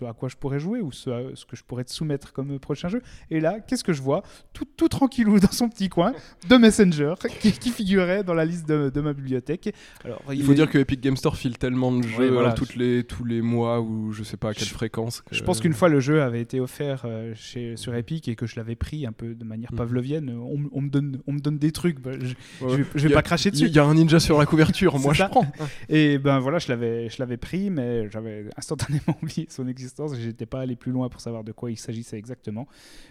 ce, 0.00 0.04
à 0.04 0.12
quoi 0.12 0.28
je 0.28 0.36
pourrais 0.36 0.58
jouer 0.58 0.80
ou 0.80 0.92
ce, 0.92 1.10
à- 1.10 1.22
ce 1.36 1.44
que 1.44 1.56
je 1.56 1.62
pourrais 1.64 1.84
te 1.84 1.92
soumettre 1.92 2.32
comme 2.32 2.58
prochain 2.58 2.88
jeu. 2.88 3.02
Et 3.30 3.40
là, 3.40 3.60
qu'est-ce 3.60 3.84
que 3.84 3.92
je 3.92 4.02
vois? 4.02 4.22
Tout, 4.52 4.66
tout 4.76 4.88
tranquillou 4.88 5.38
dans 5.40 5.50
son 5.52 5.68
petit 5.68 5.88
coin 5.88 6.12
de 6.48 6.56
Messenger 6.56 7.14
qui, 7.40 7.52
qui 7.52 7.70
figurait 7.70 8.24
dans 8.24 8.34
la 8.34 8.44
liste 8.44 8.68
de, 8.68 8.90
de 8.90 9.00
ma 9.00 9.12
bibliothèque. 9.12 9.74
Alors, 10.04 10.22
Il 10.32 10.42
faut 10.44 10.52
est- 10.52 10.56
dire 10.56 10.68
que 10.70 10.78
Epic 10.78 11.00
Game 11.00 11.16
Store 11.16 11.36
file 11.36 11.58
tellement 11.58 11.92
de 11.92 12.02
jeux 12.06 12.30
voilà. 12.30 12.50
hein, 12.50 12.54
les, 12.76 13.04
tous 13.04 13.24
les 13.24 13.42
mois 13.42 13.80
ou 13.80 14.12
je 14.12 14.22
sais 14.22 14.36
pas 14.36 14.50
à 14.50 14.54
quelle 14.54 14.68
Je- 14.68 14.74
fréquence. 14.74 15.20
que- 15.22 15.34
Je 15.34 15.42
pense 15.42 15.60
qu'une 15.60 15.72
fois 15.74 15.88
le 15.88 16.00
jeu 16.00 16.22
avait 16.22 16.40
été 16.40 16.60
offert 16.60 17.02
euh, 17.04 17.32
chez, 17.34 17.76
sur 17.76 17.94
Epic 17.94 18.28
et 18.28 18.36
que 18.36 18.46
je 18.46 18.56
l'avais 18.56 18.76
pris 18.76 19.06
un 19.06 19.12
peu 19.12 19.34
de 19.34 19.44
manière 19.44 19.72
Mhm. 19.72 19.78
pavlovienne, 19.78 20.30
on, 20.30 20.80
me 20.80 20.88
donne, 20.88 21.20
on 21.26 21.32
me 21.32 21.40
donne 21.40 21.58
des 21.58 21.72
trucs, 21.72 22.00
bah, 22.00 22.12
je, 22.20 22.34
Ouais. 22.64 22.84
je 22.94 23.00
vais, 23.02 23.08
Il 23.08 23.12
a- 23.12 23.16
pas 23.16 23.22
cracher 23.22 23.48
Il 23.48 23.52
dessus. 23.52 23.68
y 23.68 23.78
a 23.78 23.84
un 23.84 23.94
ninja 23.94 24.20
sur 24.20 24.38
la 24.38 24.46
couverture, 24.46 24.92
moi 24.98 25.12
C'est 25.12 25.18
je 25.18 25.22
ça. 25.24 25.28
prends. 25.28 25.46
Et 25.88 26.18
ben 26.18 26.38
voilà, 26.38 26.58
je 26.58 26.68
l'avais 27.18 27.36
pris, 27.36 27.70
mais 27.70 28.08
j'avais 28.10 28.46
instantanément 28.56 29.00
oublié 29.22 29.46
son 29.50 29.66
existence 29.66 29.89
et 30.14 30.20
j'étais 30.20 30.46
pas 30.46 30.60
allé 30.60 30.76
plus 30.76 30.92
loin 30.92 31.08
pour 31.08 31.20
savoir 31.20 31.44
de 31.44 31.52
quoi 31.52 31.70
il 31.70 31.76
s'agissait 31.76 32.18
exactement. 32.18 32.66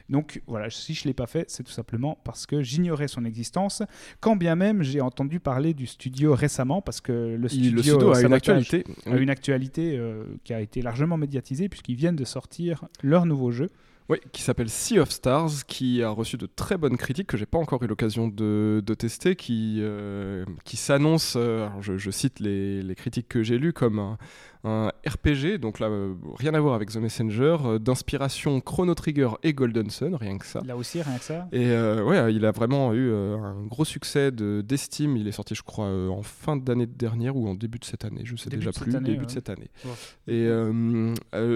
Donc 0.09 0.41
voilà, 0.47 0.69
si 0.69 0.93
je 0.93 1.05
l'ai 1.07 1.13
pas 1.13 1.27
fait, 1.27 1.49
c'est 1.49 1.63
tout 1.63 1.71
simplement 1.71 2.17
parce 2.23 2.45
que 2.45 2.61
j'ignorais 2.61 3.07
son 3.07 3.25
existence, 3.25 3.83
quand 4.19 4.35
bien 4.35 4.55
même 4.55 4.81
j'ai 4.83 5.01
entendu 5.01 5.39
parler 5.39 5.73
du 5.73 5.85
studio 5.87 6.33
récemment, 6.33 6.81
parce 6.81 7.01
que 7.01 7.11
le 7.11 7.47
Il- 7.53 7.79
studio, 7.79 7.99
le 7.99 8.15
a 8.15 8.21
une 8.21 8.33
actualité. 8.33 8.83
a 9.05 9.15
une 9.17 9.29
actualité 9.29 9.97
euh, 9.97 10.23
qui 10.43 10.53
a 10.53 10.61
été 10.61 10.81
largement 10.81 11.17
médiatisée 11.17 11.69
puisqu'ils 11.69 11.95
viennent 11.95 12.15
de 12.15 12.25
sortir 12.25 12.85
leur 13.03 13.25
nouveau 13.25 13.51
jeu. 13.51 13.69
Oui, 14.09 14.17
qui 14.31 14.41
s'appelle 14.41 14.69
Sea 14.69 14.99
of 14.99 15.11
Stars, 15.11 15.65
qui 15.67 16.01
a 16.01 16.09
reçu 16.09 16.35
de 16.37 16.47
très 16.47 16.77
bonnes 16.77 16.97
critiques 16.97 17.27
que 17.27 17.37
j'ai 17.37 17.45
pas 17.45 17.59
encore 17.59 17.83
eu 17.83 17.87
l'occasion 17.87 18.27
de, 18.27 18.81
de 18.83 18.93
tester, 18.95 19.35
qui, 19.35 19.77
euh, 19.81 20.45
qui 20.65 20.77
s'annonce, 20.77 21.35
euh, 21.37 21.67
je, 21.81 21.97
je 21.97 22.09
cite 22.09 22.39
les, 22.39 22.81
les 22.81 22.95
critiques 22.95 23.27
que 23.27 23.43
j'ai 23.43 23.59
lues, 23.59 23.71
comme 23.73 23.99
un, 23.99 24.17
un 24.63 24.91
RPG, 25.07 25.59
donc 25.59 25.79
là, 25.79 25.87
euh, 25.89 26.15
rien 26.37 26.55
à 26.55 26.59
voir 26.59 26.73
avec 26.73 26.89
The 26.89 26.97
Messenger, 26.97 27.57
d'inspiration 27.79 28.59
Chrono 28.61 28.95
Trigger 28.95 29.29
et 29.43 29.53
Golden 29.53 29.89
Sun, 29.91 30.15
rien 30.15 30.39
que 30.39 30.45
ça. 30.47 30.61
Là 30.65 30.75
aussi, 30.75 31.01
rien 31.03 31.17
que 31.19 31.23
ça. 31.23 31.47
Et 31.51 31.67
ouais, 31.69 32.33
il 32.33 32.45
a 32.45 32.51
vraiment 32.51 32.93
eu 32.93 33.13
un 33.13 33.63
gros 33.67 33.85
succès 33.85 34.31
de- 34.31 34.61
d'estime. 34.61 35.17
Il 35.17 35.27
est 35.27 35.31
sorti, 35.31 35.53
je 35.53 35.61
crois, 35.61 35.85
en 35.85 36.23
fin 36.23 36.57
d'année 36.57 36.87
dernière 36.87 37.35
ou 37.37 37.47
en 37.47 37.53
début 37.53 37.77
de 37.79 37.85
cette 37.85 38.05
année. 38.05 38.21
Je 38.25 38.35
sais 38.35 38.49
Début 38.49 38.65
déjà 38.65 38.71
plus. 38.79 38.95
année, 38.95 39.05
début 39.11 39.19
ouais. 39.21 39.25
de 39.27 39.31
cette 39.31 39.49
année. 39.49 39.69
Ouais. 39.85 40.33
Et 40.33 40.47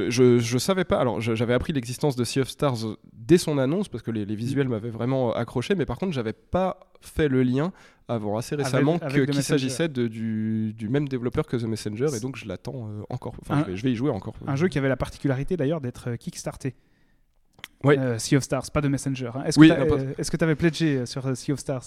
je, 0.10 0.38
je 0.40 0.58
savais 0.58 0.84
pas. 0.86 1.00
Alors, 1.00 1.20
j'avais 1.20 1.54
appris 1.56 1.74
l'existence 1.74 2.16
de 2.16 2.24
Sea 2.24 2.42
of 2.42 2.43
Stars 2.50 2.98
dès 3.14 3.38
son 3.38 3.58
annonce 3.58 3.88
parce 3.90 4.04
que 4.04 4.12
les, 4.12 4.26
les 4.26 4.36
visuels 4.36 4.68
m'avaient 4.70 4.90
vraiment 4.90 5.34
accroché. 5.34 5.76
Mais 5.76 5.86
par 5.86 5.98
contre, 5.98 6.12
j'avais 6.14 6.34
pas 6.34 6.80
fait 7.02 7.28
le 7.28 7.44
lien 7.44 7.72
avant 8.08 8.38
assez 8.38 8.56
récemment 8.56 9.00
qu'il 9.00 9.44
s'agissait 9.44 9.88
du, 9.90 10.74
du 10.74 10.90
même 10.90 11.08
développeur 11.08 11.46
que 11.48 11.56
The 11.58 11.64
Messenger. 11.64 12.08
Et 12.16 12.20
donc, 12.20 12.36
je 12.36 12.48
l'attends 12.48 12.88
euh, 12.90 13.02
encore. 13.10 13.36
Enfin, 13.42 13.56
Un- 13.58 13.64
je, 13.66 13.72
vais, 13.72 13.76
je 13.78 13.84
vais 13.84 13.92
y 13.92 13.96
jouer 13.96 14.10
encore. 14.12 14.34
Un 14.46 14.56
jeu 14.56 14.68
qui 14.68 14.78
avait 14.78 14.90
la 14.90 14.98
particularité 14.98 15.56
d'ailleurs 15.58 15.80
d'être 15.82 16.10
euh, 16.12 16.16
kickstarté. 16.18 16.76
Ouais. 17.84 18.00
Euh, 18.00 18.18
sea 18.18 18.38
of 18.38 18.44
Stars, 18.44 18.72
pas 18.72 18.80
de 18.80 18.88
Messenger. 18.88 19.32
hein. 19.36 19.44
Est-ce 19.46 19.60
Oui, 19.60 19.68
que 19.68 19.74
pas- 19.74 20.38
tu 20.38 20.44
avais 20.46 20.56
pledgé 20.56 21.00
euh, 21.00 21.06
sur 21.06 21.28
euh, 21.28 21.36
Sea 21.36 21.52
of 21.52 21.60
Stars? 21.60 21.84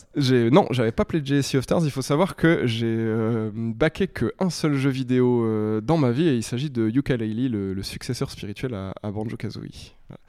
Non, 0.53 0.67
j'avais 0.71 0.93
pas 0.93 1.07
pledgé 1.07 1.41
Sea 1.41 1.57
of 1.57 1.65
Stars. 1.65 1.81
Il 1.85 1.91
faut 1.91 2.03
savoir 2.03 2.37
que 2.37 2.67
j'ai 2.67 2.85
euh, 2.87 3.51
backé 3.55 4.07
que 4.07 4.35
un 4.39 4.51
seul 4.51 4.75
jeu 4.75 4.91
vidéo 4.91 5.43
euh, 5.47 5.81
dans 5.81 5.97
ma 5.97 6.11
vie 6.11 6.29
et 6.29 6.35
il 6.35 6.43
s'agit 6.43 6.69
de 6.69 6.91
Yooka-Laylee, 6.91 7.49
le, 7.49 7.73
le 7.73 7.83
successeur 7.83 8.31
spirituel 8.31 8.75
à, 8.75 8.93
à 9.03 9.11
Banjo-Kazooie. 9.11 9.95
Voilà. 10.11 10.21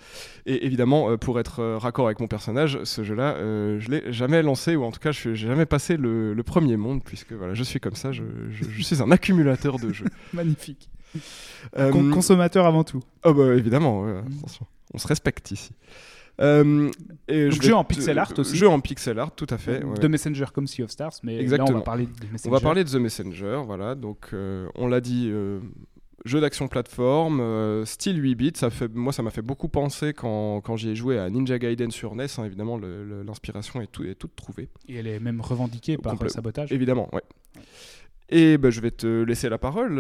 Et 0.46 0.66
évidemment, 0.66 1.18
pour 1.18 1.38
être 1.38 1.62
raccord 1.76 2.06
avec 2.06 2.22
mon 2.22 2.28
personnage, 2.28 2.80
ce 2.86 3.04
jeu-là, 3.04 3.36
je 3.78 3.90
l'ai 3.92 4.14
jamais 4.14 4.42
lancé 4.44 4.78
ou 4.78 4.86
en 4.86 4.92
tout 4.92 5.02
cas, 5.02 5.12
je 5.12 5.30
n'ai 5.32 5.36
jamais 5.36 5.66
passé 5.66 5.98
le, 5.98 6.34
le 6.34 6.44
premier 6.44 6.78
monde 6.78 7.04
puisque 7.04 7.34
voilà, 7.34 7.54
je 7.56 7.64
suis 7.64 7.82
comme 7.82 7.96
ça. 7.96 8.14
Je, 8.14 8.24
je- 8.52 8.64
je 8.70 8.82
suis 8.84 9.02
un 9.04 9.12
accumulateur 9.12 9.80
de 9.80 9.92
jeux. 9.92 10.06
Magnifique. 10.34 10.90
Con- 11.76 12.10
consommateur 12.12 12.66
avant 12.66 12.86
tout. 12.86 13.02
oh 13.26 13.34
bah 13.34 13.54
évidemment, 13.56 14.04
ouais, 14.04 14.14
Mm. 14.14 14.38
attention. 14.40 14.66
On 14.94 14.98
se 14.98 15.08
respecte 15.08 15.52
ici. 15.52 15.72
Euh, 16.40 16.90
et 17.28 17.46
Donc, 17.50 17.54
je 17.62 17.68
jeu 17.68 17.74
en 17.76 17.84
pixel 17.84 18.20
art 18.20 18.32
aussi. 18.38 18.56
Jeu 18.56 18.68
en 18.70 18.80
pixel 18.80 19.18
art, 19.18 19.34
tout 19.34 19.48
à 19.50 19.58
fait. 19.58 19.84
ouais, 19.84 20.00
ouais. 20.00 20.08
Messenger 20.10 20.46
comme 20.54 20.68
Sea 20.68 20.84
of 20.84 20.92
Stars, 20.92 21.14
mais 21.24 21.34
là 21.34 21.40
on 21.40 21.42
Exactement. 21.42 21.78
va 21.80 21.84
parler 21.84 22.06
de 22.06 22.12
Messenger. 22.32 22.50
On 22.50 22.52
va 22.52 22.60
parler 22.60 22.84
de 22.84 22.90
The 22.90 22.96
Messenger, 22.96 23.62
voilà. 23.66 23.96
Donc, 23.96 24.30
euh, 24.34 24.68
on 24.76 24.88
l'a 24.88 25.02
dit, 25.02 25.30
euh, 25.32 25.60
jeu 26.26 26.40
d'action 26.40 26.68
plateforme, 26.68 27.40
euh, 27.40 27.86
style 27.86 28.22
8 28.22 28.36
bits. 28.36 28.52
Ça 28.56 28.70
fait, 28.70 28.88
moi, 28.94 29.12
ça 29.14 29.24
m'a 29.24 29.32
fait 29.32 29.42
beaucoup 29.42 29.68
penser 29.68 30.14
quand, 30.14 30.62
quand 30.62 30.76
j'y 30.78 30.90
ai 30.90 30.96
joué 30.96 31.18
à 31.18 31.28
Ninja 31.32 31.58
Gaiden 31.58 31.90
sur 31.90 32.14
NES. 32.14 32.28
hein, 32.38 32.44
évidemment, 32.46 32.78
le- 32.78 33.04
le- 33.04 33.24
l'inspiration 33.24 33.82
est, 33.82 33.88
tout, 33.92 34.04
est 34.04 34.14
toute 34.14 34.36
trouvée. 34.36 34.70
Et 34.88 34.96
elle 34.98 35.08
est 35.08 35.20
même 35.20 35.42
revendiquée 35.42 35.98
par 35.98 36.22
euh, 36.22 36.28
Sabotage. 36.28 36.72
Évidemment, 36.72 37.10
ouais. 37.14 37.24
Et 38.30 38.58
ben, 38.60 38.70
je 38.70 38.82
vais 38.82 38.92
te 38.92 39.24
laisser 39.24 39.50
la 39.50 39.58
parole. 39.58 40.00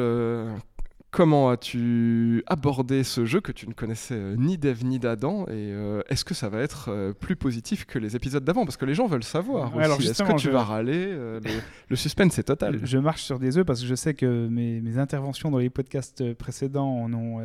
Comment 1.17 1.49
as-tu 1.49 2.43
abordé 2.45 3.03
ce 3.03 3.25
jeu 3.25 3.41
que 3.41 3.51
tu 3.51 3.67
ne 3.67 3.73
connaissais 3.73 4.13
euh, 4.13 4.35
ni 4.37 4.55
d'Eve 4.59 4.85
ni 4.85 4.99
d'Adam 4.99 5.45
Et 5.47 5.49
euh, 5.73 6.03
est-ce 6.09 6.23
que 6.23 6.35
ça 6.35 6.47
va 6.47 6.59
être 6.61 6.89
euh, 6.91 7.11
plus 7.11 7.35
positif 7.35 7.85
que 7.87 7.97
les 7.97 8.15
épisodes 8.15 8.43
d'avant? 8.43 8.65
Parce 8.65 8.77
que 8.77 8.85
les 8.85 8.93
gens 8.93 9.07
veulent 9.07 9.23
savoir. 9.23 9.75
Ouais, 9.75 9.87
aussi. 9.89 10.09
Est-ce 10.09 10.21
que 10.21 10.33
tu 10.33 10.45
je- 10.45 10.51
vas 10.51 10.61
râler 10.63 11.07
Euh, 11.09 11.39
le, 11.43 11.49
le 11.89 11.95
suspense 11.95 12.37
est 12.37 12.43
total? 12.43 12.81
Je 12.83 12.99
marche 12.99 13.23
sur 13.23 13.39
des 13.39 13.57
œufs 13.57 13.65
parce 13.65 13.81
que 13.81 13.87
je 13.87 13.95
sais 13.95 14.13
que 14.13 14.47
mes, 14.47 14.79
mes 14.79 14.99
interventions 14.99 15.49
dans 15.49 15.57
les 15.57 15.71
podcasts 15.71 16.33
précédents 16.35 16.87
en 17.05 17.11
ont, 17.11 17.39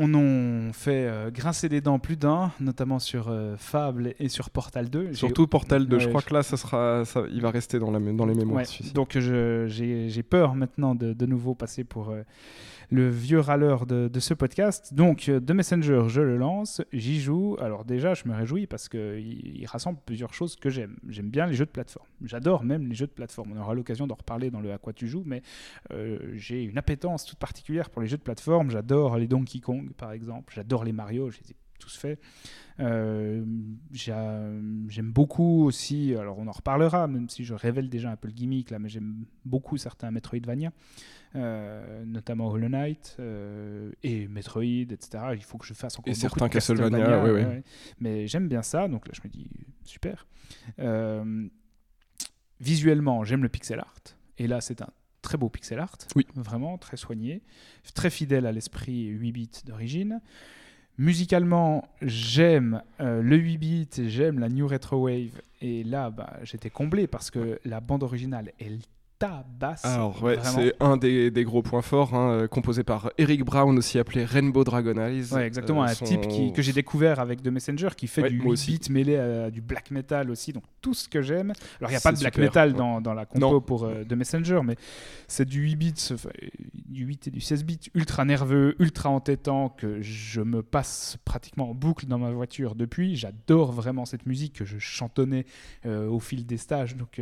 euh, 0.00 0.68
en 0.68 0.72
fait 0.72 1.06
euh, 1.06 1.30
grincer 1.30 1.68
des 1.68 1.80
dents 1.80 1.98
plus 1.98 2.16
d'un, 2.16 2.52
notamment 2.60 2.98
sur 2.98 3.28
euh, 3.28 3.56
Fable 3.56 4.14
et 4.18 4.28
sur 4.28 4.50
Portal 4.50 4.88
2. 4.90 5.08
J'ai- 5.08 5.14
Surtout 5.14 5.46
Portal 5.46 5.86
2, 5.86 5.98
je 5.98 6.08
crois 6.08 6.20
je- 6.20 6.26
que 6.26 6.34
là, 6.34 6.42
ça 6.42 6.56
sera, 6.56 7.04
ça, 7.04 7.22
il 7.32 7.40
va 7.42 7.50
rester 7.50 7.78
dans, 7.78 7.90
la, 7.90 7.98
mé- 7.98 8.14
dans 8.14 8.26
les 8.26 8.34
mémoires. 8.34 8.58
Ouais, 8.64 8.92
donc 8.94 9.18
j'ai 9.18 10.22
peur 10.22 10.54
maintenant 10.54 10.94
de, 10.94 11.12
de 11.12 11.26
nouveau 11.26 11.54
passer 11.54 11.84
pour 11.84 12.10
euh, 12.10 12.22
le 12.90 13.08
vieux 13.10 13.40
râleur 13.40 13.84
de, 13.86 14.08
de 14.08 14.20
ce 14.20 14.32
podcast. 14.34 14.94
Donc 14.94 15.28
euh, 15.28 15.40
The 15.40 15.50
Messenger, 15.50 16.04
je 16.08 16.20
le 16.22 16.36
lance, 16.36 16.80
j'y 16.92 17.20
joue. 17.20 17.56
Alors 17.60 17.84
déjà, 17.84 18.14
je 18.14 18.26
me 18.26 18.34
réjouis 18.34 18.66
parce 18.66 18.88
qu'il 18.88 19.58
il 19.60 19.66
rassemble 19.66 19.98
plusieurs 20.06 20.32
choses 20.32 20.56
que 20.56 20.70
j'aime. 20.70 20.96
J'aime 21.08 21.28
bien 21.30 21.46
les 21.46 21.54
jeux 21.54 21.66
de 21.66 21.70
plateforme. 21.70 22.06
J'adore 22.24 22.64
même 22.64 22.86
les 22.86 22.94
jeux 22.94 23.06
de 23.06 23.12
plateforme. 23.12 23.52
On 23.54 23.60
aura 23.60 23.74
l'occasion 23.74 24.06
d'en 24.06 24.14
reparler 24.14 24.50
dans 24.50 24.60
le 24.60 24.72
À 24.72 24.78
quoi 24.78 24.92
tu 24.92 25.06
joues, 25.06 25.22
mais 25.26 25.42
euh, 25.92 26.18
j'ai 26.34 26.62
une 26.64 26.78
appétence 26.78 27.24
toute 27.24 27.38
particulière 27.38 27.90
pour 27.90 28.00
les 28.02 28.08
jeux 28.08 28.16
de 28.18 28.22
plateforme. 28.22 28.70
J'adore 28.70 29.18
les 29.18 29.26
Donkey 29.26 29.60
Kong, 29.60 29.92
par 29.92 30.12
exemple. 30.12 30.52
J'adore 30.54 30.84
les 30.84 30.92
Mario, 30.92 31.30
je 31.30 31.38
les 31.44 31.50
ai 31.52 31.56
tous 31.78 31.96
faits. 31.96 32.18
Euh, 32.80 33.44
j'a- 33.92 34.50
j'aime 34.88 35.12
beaucoup 35.12 35.64
aussi, 35.64 36.14
alors 36.14 36.38
on 36.38 36.46
en 36.46 36.52
reparlera, 36.52 37.06
même 37.06 37.28
si 37.28 37.44
je 37.44 37.54
révèle 37.54 37.88
déjà 37.88 38.10
un 38.10 38.16
peu 38.16 38.28
le 38.28 38.34
gimmick 38.34 38.70
là, 38.70 38.78
mais 38.78 38.88
j'aime 38.88 39.24
beaucoup 39.44 39.76
certains 39.76 40.10
Metroidvania, 40.10 40.68
euh, 40.68 40.72
notamment 41.34 42.48
Hollow 42.48 42.68
Knight 42.68 43.16
euh, 43.20 43.92
et 44.02 44.28
Metroid, 44.28 44.62
etc. 44.90 45.24
Il 45.34 45.42
faut 45.44 45.58
que 45.58 45.66
je 45.66 45.74
fasse 45.74 45.98
encore 45.98 46.08
Et 46.08 46.12
beaucoup 46.12 46.20
certains 46.20 46.46
de 46.46 46.52
Castlevania, 46.52 47.22
ouais, 47.22 47.30
ouais. 47.30 47.62
Mais 48.00 48.26
j'aime 48.26 48.48
bien 48.48 48.62
ça, 48.62 48.88
donc 48.88 49.06
là 49.06 49.12
je 49.14 49.20
me 49.26 49.32
dis 49.32 49.48
super. 49.84 50.26
Euh, 50.78 51.46
visuellement, 52.60 53.24
j'aime 53.24 53.42
le 53.42 53.48
pixel 53.48 53.78
art, 53.78 53.94
et 54.38 54.46
là 54.46 54.60
c'est 54.60 54.82
un 54.82 54.88
très 55.22 55.36
beau 55.36 55.48
pixel 55.48 55.78
art, 55.78 55.98
Oui. 56.16 56.26
vraiment 56.34 56.78
très 56.78 56.96
soigné, 56.96 57.42
très 57.94 58.10
fidèle 58.10 58.46
à 58.46 58.52
l'esprit 58.52 59.06
8 59.06 59.32
bits 59.32 59.50
d'origine. 59.66 60.20
Musicalement, 60.96 61.88
j'aime 62.02 62.82
euh, 63.00 63.22
le 63.22 63.36
8 63.36 63.58
bits, 63.58 63.88
j'aime 64.08 64.40
la 64.40 64.48
New 64.48 64.66
Retro 64.66 64.96
Wave, 65.04 65.40
et 65.60 65.84
là, 65.84 66.10
bah, 66.10 66.38
j'étais 66.42 66.70
comblé 66.70 67.06
parce 67.06 67.30
que 67.30 67.60
la 67.64 67.80
bande 67.80 68.02
originale, 68.02 68.52
elle 68.58 68.80
tabasse. 69.18 69.84
Alors, 69.84 70.22
ouais, 70.22 70.38
c'est 70.42 70.74
un 70.80 70.96
des, 70.96 71.30
des 71.30 71.44
gros 71.44 71.62
points 71.62 71.82
forts, 71.82 72.14
hein, 72.14 72.30
euh, 72.30 72.48
composé 72.48 72.84
par 72.84 73.10
Eric 73.18 73.44
Brown, 73.44 73.76
aussi 73.76 73.98
appelé 73.98 74.24
Rainbow 74.24 74.64
Dragon 74.64 74.96
Eyes. 74.96 75.32
Ouais, 75.32 75.46
exactement, 75.46 75.82
Euh, 75.82 75.86
un 75.88 75.94
son- 75.94 76.04
type 76.04 76.28
qui, 76.28 76.52
que 76.52 76.62
j'ai 76.62 76.72
découvert 76.72 77.18
avec 77.20 77.42
The 77.42 77.48
Messenger 77.48 77.88
qui 77.96 78.06
fait 78.06 78.22
Ouais, 78.22 78.30
du 78.30 78.36
moi 78.36 78.46
8 78.46 78.52
aussi. 78.52 78.78
bits 78.78 78.92
mêlé 78.92 79.16
à 79.16 79.50
du 79.50 79.60
black 79.60 79.90
metal 79.90 80.30
aussi, 80.30 80.52
donc 80.52 80.62
tout 80.80 80.94
ce 80.94 81.08
que 81.08 81.20
j'aime. 81.22 81.52
Alors 81.80 81.90
il 81.90 81.94
n'y 81.94 81.96
a 81.96 82.00
pas 82.00 82.12
de 82.12 82.18
black 82.18 82.34
super, 82.34 82.48
metal 82.48 82.70
ouais. 82.72 82.78
dans, 82.78 83.00
dans 83.00 83.14
la 83.14 83.26
compo 83.26 83.40
Non. 83.40 83.60
pour 83.60 83.84
euh, 83.84 84.04
The 84.04 84.12
Messenger, 84.12 84.60
mais 84.64 84.76
c'est 85.26 85.44
du 85.46 85.62
8 85.62 85.76
bits, 85.76 85.94
du 86.86 87.04
8 87.04 87.28
et 87.28 87.30
du 87.30 87.40
16 87.40 87.64
bits 87.64 87.90
ultra 87.94 88.24
nerveux, 88.24 88.76
ultra 88.78 89.10
entêtant 89.10 89.68
que 89.68 90.00
je 90.00 90.40
me 90.40 90.62
passe 90.62 91.16
pratiquement 91.24 91.70
en 91.70 91.74
boucle 91.74 92.06
dans 92.06 92.18
ma 92.18 92.30
voiture 92.30 92.74
depuis. 92.74 93.16
J'adore 93.16 93.72
vraiment 93.72 94.04
cette 94.04 94.26
musique 94.26 94.54
que 94.54 94.64
je 94.64 94.78
chantonnais 94.78 95.44
euh, 95.86 96.08
au 96.08 96.20
fil 96.20 96.46
des 96.46 96.56
stages. 96.56 96.96
Donc 96.96 97.20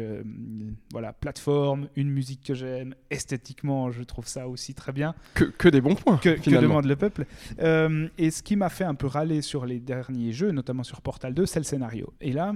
voilà, 0.92 1.12
plateforme, 1.12 1.86
une 1.97 2.11
musique 2.11 2.43
que 2.45 2.55
j'aime, 2.55 2.95
esthétiquement 3.11 3.91
je 3.91 4.03
trouve 4.03 4.26
ça 4.26 4.49
aussi 4.49 4.74
très 4.74 4.93
bien 4.93 5.14
Que, 5.34 5.45
que 5.45 5.68
des 5.68 5.80
bons 5.80 5.95
points, 5.95 6.16
que, 6.18 6.30
demande 6.61 6.87
le 6.87 6.97
peuple. 6.97 7.26
Euh, 7.61 8.09
et 8.18 8.30
ce 8.30 8.43
qui 8.43 8.57
m'a 8.57 8.68
fait 8.68 8.84
un 8.84 8.95
peu 8.95 9.07
râler 9.07 9.43
sur 9.43 9.66
les 9.66 9.78
derniers 9.80 10.32
jeux, 10.32 10.51
notamment 10.51 10.82
sur 10.82 11.01
Portal 11.01 11.34
2, 11.34 11.47
c'est 11.47 11.61
le 11.61 11.64
scénario. 11.64 12.12
Et 12.20 12.32
là, 12.32 12.55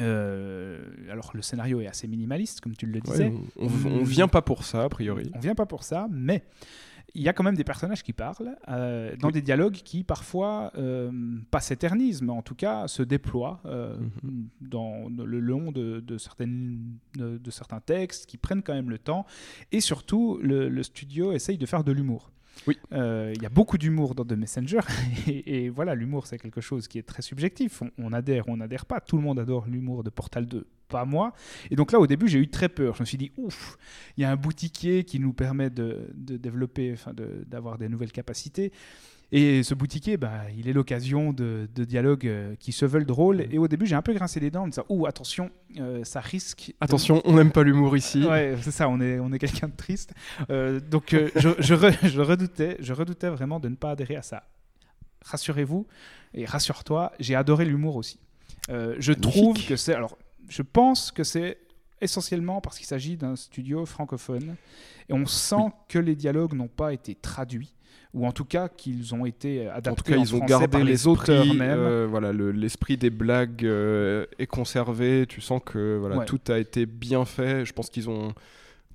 euh, 0.00 0.80
alors 1.10 1.30
le 1.34 1.42
scénario 1.42 1.80
est 1.80 1.86
assez 1.86 2.06
minimaliste, 2.08 2.60
comme 2.60 2.76
tu 2.76 2.86
le 2.86 2.94
Ouais, 2.94 3.00
disais. 3.00 3.32
on, 3.58 3.66
on 3.66 4.02
vient 4.02 4.28
pas 4.28 4.42
pour 4.42 4.64
ça, 4.64 4.84
a 4.84 4.88
priori. 4.88 5.30
On 5.34 5.38
vient 5.38 5.54
pas 5.54 5.66
pour 5.66 5.84
ça, 5.84 6.06
mais 6.10 6.42
il 7.14 7.22
y 7.22 7.28
a 7.28 7.32
quand 7.32 7.44
même 7.44 7.54
des 7.56 7.64
personnages 7.64 8.02
qui 8.02 8.12
parlent 8.12 8.56
euh, 8.68 9.16
dans 9.16 9.28
Oui. 9.28 9.32
des 9.34 9.40
dialogues 9.42 9.74
qui 9.74 10.04
parfois 10.04 10.70
euh, 10.76 11.10
pas 11.50 11.60
s'éternisent, 11.60 12.20
mais 12.20 12.32
en 12.32 12.42
tout 12.42 12.54
cas 12.54 12.88
se 12.88 13.02
déploient 13.02 13.60
euh, 13.64 13.96
Mhm. 14.22 14.48
dans 14.60 15.08
le 15.08 15.40
long 15.40 15.72
de, 15.72 16.00
de 16.00 16.18
certaines, 16.18 16.98
de, 17.16 17.38
de 17.38 17.50
certains 17.50 17.80
textes 17.80 18.26
qui 18.26 18.36
prennent 18.36 18.62
quand 18.62 18.74
même 18.74 18.90
le 18.90 18.98
temps. 18.98 19.24
Et 19.72 19.80
surtout, 19.80 20.38
le, 20.42 20.68
le 20.68 20.82
studio 20.82 21.32
essaye 21.32 21.56
de 21.58 21.64
faire 21.66 21.84
de 21.84 21.92
l'humour. 21.92 22.30
Oui. 22.66 22.78
Euh, 22.92 23.32
Il 23.34 23.42
y 23.42 23.46
a 23.46 23.50
beaucoup 23.50 23.78
d'humour 23.78 24.14
dans 24.14 24.24
The 24.24 24.32
Messenger. 24.32 24.80
Et, 25.26 25.68
voilà, 25.68 25.94
l'humour, 25.94 26.26
c'est 26.26 26.38
quelque 26.38 26.60
chose 26.60 26.88
qui 26.88 26.98
est 26.98 27.02
très 27.02 27.22
subjectif. 27.22 27.82
On, 27.82 27.90
on 27.98 28.12
adhère 28.12 28.48
on 28.48 28.56
n'adhère 28.56 28.86
pas. 28.86 29.00
Tout 29.00 29.16
le 29.16 29.22
monde 29.22 29.38
adore 29.38 29.66
l'humour 29.66 30.04
de 30.04 30.10
Portal 30.10 30.46
2, 30.46 30.66
pas 30.88 31.04
moi. 31.04 31.32
Et 31.70 31.76
donc 31.76 31.92
là, 31.92 32.00
au 32.00 32.06
début, 32.06 32.28
j'ai 32.28 32.38
eu 32.38 32.48
très 32.48 32.68
peur. 32.68 32.94
Je 32.94 33.02
me 33.02 33.06
suis 33.06 33.18
dit, 33.18 33.32
ouf, 33.36 33.76
il 34.16 34.22
y 34.22 34.24
a 34.24 34.30
un 34.30 34.36
boutiquier 34.36 35.04
qui 35.04 35.18
nous 35.18 35.32
permet 35.32 35.70
de, 35.70 36.10
développer, 36.14 36.94
d'avoir 37.46 37.78
des 37.78 37.88
nouvelles 37.88 38.12
capacités. 38.12 38.72
Et 39.32 39.62
ce 39.64 39.74
boutiquier, 39.74 40.16
bah, 40.16 40.42
il 40.56 40.68
est 40.68 40.72
l'occasion 40.72 41.32
de, 41.32 41.68
de 41.74 41.84
dialogues 41.84 42.26
euh, 42.28 42.54
qui 42.60 42.70
se 42.70 42.84
veulent 42.86 43.04
drôles. 43.06 43.46
Et 43.50 43.58
au 43.58 43.66
début, 43.66 43.84
j'ai 43.84 43.96
un 43.96 44.02
peu 44.02 44.12
grincé 44.14 44.38
les 44.38 44.50
dents 44.52 44.62
en 44.62 44.66
me 44.66 44.70
disant, 44.70 44.84
ouh, 44.88 45.06
attention, 45.06 45.50
euh, 45.80 46.04
ça 46.04 46.20
risque. 46.20 46.68
de- 46.68 46.74
Attention, 46.80 47.22
on 47.24 47.34
n'aime 47.34 47.50
pas 47.50 47.64
l'humour 47.64 47.96
ici. 47.96 48.24
Ouais, 48.24 48.56
c'est 48.62 48.70
ça, 48.70 48.88
on 48.88 49.00
est, 49.00 49.18
on 49.18 49.32
est 49.32 49.38
quelqu'un 49.40 49.66
de 49.66 49.76
triste. 49.76 50.12
Euh, 50.50 50.78
donc 50.78 51.12
euh, 51.12 51.28
je, 51.34 51.48
je, 51.58 51.74
re- 51.74 52.06
je 52.08 52.20
redoutais, 52.20 52.76
je 52.78 52.92
redoutais 52.92 53.28
vraiment 53.28 53.58
de 53.58 53.68
ne 53.68 53.74
pas 53.74 53.90
adhérer 53.90 54.14
à 54.16 54.22
ça. 54.22 54.44
Rassurez-vous 55.24 55.86
et 56.34 56.44
rassure-toi, 56.44 57.12
j'ai 57.18 57.34
adoré 57.34 57.64
l'humour 57.64 57.96
aussi. 57.96 58.20
Je 58.68 59.12
trouve 59.12 59.64
que 59.66 59.74
c'est, 59.76 59.94
alors, 59.94 60.16
je 60.48 60.62
pense 60.62 61.10
que 61.10 61.24
c'est 61.24 61.58
essentiellement 62.00 62.60
parce 62.60 62.76
qu'il 62.78 62.86
s'agit 62.86 63.16
d'un 63.16 63.34
studio 63.36 63.86
francophone 63.86 64.54
et 65.08 65.12
on 65.12 65.26
sent 65.26 65.72
que 65.88 65.98
les 65.98 66.14
dialogues 66.14 66.52
n'ont 66.54 66.68
pas 66.68 66.92
été 66.92 67.14
traduits 67.14 67.72
ou 68.16 68.26
en 68.26 68.32
tout 68.32 68.46
cas 68.46 68.68
qu'ils 68.68 69.14
ont 69.14 69.26
été 69.26 69.68
adaptés 69.68 69.90
En 69.90 69.94
tout 69.94 70.02
cas, 70.04 70.16
ils 70.16 70.34
ont 70.34 70.38
gardé 70.44 70.68
par 70.68 70.82
les 70.82 71.06
auteurs 71.06 71.44
même. 71.54 71.78
euh, 71.78 72.06
voilà, 72.08 72.32
le- 72.32 72.50
l'esprit 72.50 72.96
des 72.96 73.10
blagues 73.10 73.64
euh, 73.64 74.24
est 74.38 74.46
conservé. 74.46 75.26
Tu 75.28 75.40
sens 75.42 75.60
que 75.64 75.98
voilà, 75.98 76.16
Ouais. 76.18 76.24
tout 76.24 76.40
a 76.48 76.58
été 76.58 76.86
bien 76.86 77.24
fait. 77.26 77.64
Je 77.66 77.72
pense 77.74 77.90
qu'ils 77.90 78.08
ont, 78.08 78.32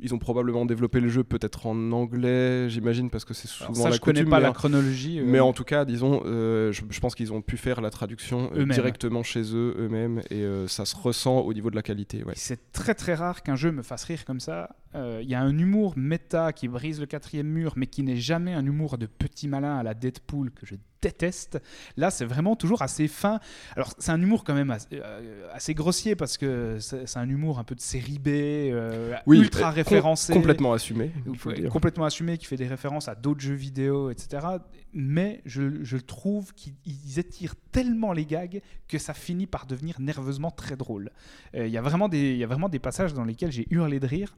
ils 0.02 0.14
ont 0.14 0.20
probablement 0.20 0.66
développé 0.66 1.00
le 1.00 1.08
jeu 1.10 1.24
peut-être 1.24 1.68
en 1.68 1.92
anglais, 1.92 2.70
j'imagine, 2.70 3.10
parce 3.10 3.24
que 3.24 3.34
c'est 3.34 3.48
souvent 3.48 3.74
ça, 3.74 3.90
la 3.90 3.96
je 3.96 4.02
connais 4.02 4.20
coutume, 4.22 4.30
pas 4.32 4.40
mais 4.40 4.48
la 4.48 4.52
chronologie. 4.52 5.20
euh, 5.20 5.24
Mais 5.26 5.40
en 5.40 5.54
tout 5.54 5.64
cas, 5.64 5.86
disons, 5.86 6.24
euh, 6.26 6.72
je, 6.72 6.82
je 6.90 7.00
pense 7.00 7.14
qu'ils 7.16 7.32
ont 7.32 7.42
pu 7.42 7.56
faire 7.58 7.82
la 7.82 7.90
traduction 7.92 8.52
euh, 8.56 8.66
directement 8.66 9.24
chez 9.24 9.44
eux, 9.56 9.76
eux-mêmes, 9.78 10.22
et 10.30 10.42
euh, 10.44 10.68
ça 10.68 10.86
se 10.86 10.96
ressent 10.96 11.40
au 11.40 11.54
niveau 11.54 11.70
de 11.70 11.76
la 11.76 11.84
qualité. 11.84 12.24
Ouais. 12.24 12.34
C'est 12.36 12.72
très 12.72 12.96
très 12.96 13.14
rare 13.14 13.44
qu'un 13.44 13.56
jeu 13.56 13.72
me 13.72 13.84
fasse 13.84 14.04
rire 14.06 14.26
comme 14.26 14.40
ça. 14.40 14.76
Euh, 14.96 15.20
Il 15.24 15.30
y 15.30 15.36
a 15.36 15.42
un 15.42 15.58
humour 15.58 15.94
méta 15.96 16.52
qui 16.52 16.68
brise 16.68 17.00
le 17.00 17.06
quatrième 17.06 17.48
mur, 17.48 17.74
mais 17.76 17.88
qui 17.88 18.04
n'est 18.04 18.18
jamais 18.18 18.54
un 18.54 18.66
humour 18.66 18.98
de 18.98 19.06
petit 19.06 19.48
malin 19.48 19.78
à 19.78 19.84
la 19.84 19.94
Deadpool 19.94 20.52
que 20.52 20.66
je 20.66 20.76
déteste. 21.02 21.60
Là, 21.98 22.12
c'est 22.12 22.26
vraiment 22.26 22.56
toujours 22.56 22.82
assez 22.82 23.08
fin. 23.08 23.40
Alors, 23.76 23.94
c'est 23.98 24.12
un 24.12 24.22
humour 24.22 24.44
quand 24.44 24.54
même 24.54 24.72
assez, 24.72 24.88
euh, 24.94 25.48
assez 25.54 25.74
grossier 25.74 26.16
parce 26.16 26.38
que 26.38 26.78
c'est 26.80 27.18
un 27.18 27.28
humour 27.30 27.60
un 27.60 27.64
peu 27.64 27.76
de 27.76 27.82
série 27.82 28.20
B, 28.20 28.28
euh, 28.30 29.16
ultra 29.28 29.60
euh, 29.60 29.64
com- 29.70 29.74
référencé. 29.76 30.34
complètement 30.34 30.74
assumé. 30.74 31.12
il 31.28 31.38
faut 31.38 31.50
Ouais, 31.50 31.56
le 31.56 31.62
dire. 31.64 31.72
complètement 31.72 32.06
assumé, 32.06 32.38
qui 32.38 32.46
fait 32.46 32.58
des 32.58 32.68
références 32.68 33.08
à 33.08 33.16
d'autres 33.16 33.42
jeux 33.42 33.56
vidéo, 33.56 34.10
etc. 34.12 34.46
Mais 34.94 35.42
je, 35.46 35.84
je 35.84 35.98
trouve 35.98 36.54
qu'ils 36.54 36.74
ils 36.86 37.20
étirent 37.20 37.56
tellement 37.72 38.14
les 38.14 38.26
gags 38.26 38.62
que 38.88 38.98
ça 38.98 39.14
finit 39.14 39.48
par 39.48 39.66
devenir 39.66 40.00
nerveusement 40.00 40.52
très 40.52 40.76
drôle. 40.76 41.10
Euh, 41.56 41.66
Il 41.68 41.72
y 41.74 41.78
a 41.78 41.82
vraiment 41.82 42.10
des- 42.10 42.32
il 42.32 42.38
y 42.38 42.44
a 42.44 42.48
vraiment 42.48 42.70
des 42.70 42.80
passages 42.80 43.14
dans 43.14 43.24
lesquels 43.24 43.52
j'ai 43.52 43.66
hurlé 43.72 44.00
de 44.00 44.08
rire, 44.08 44.36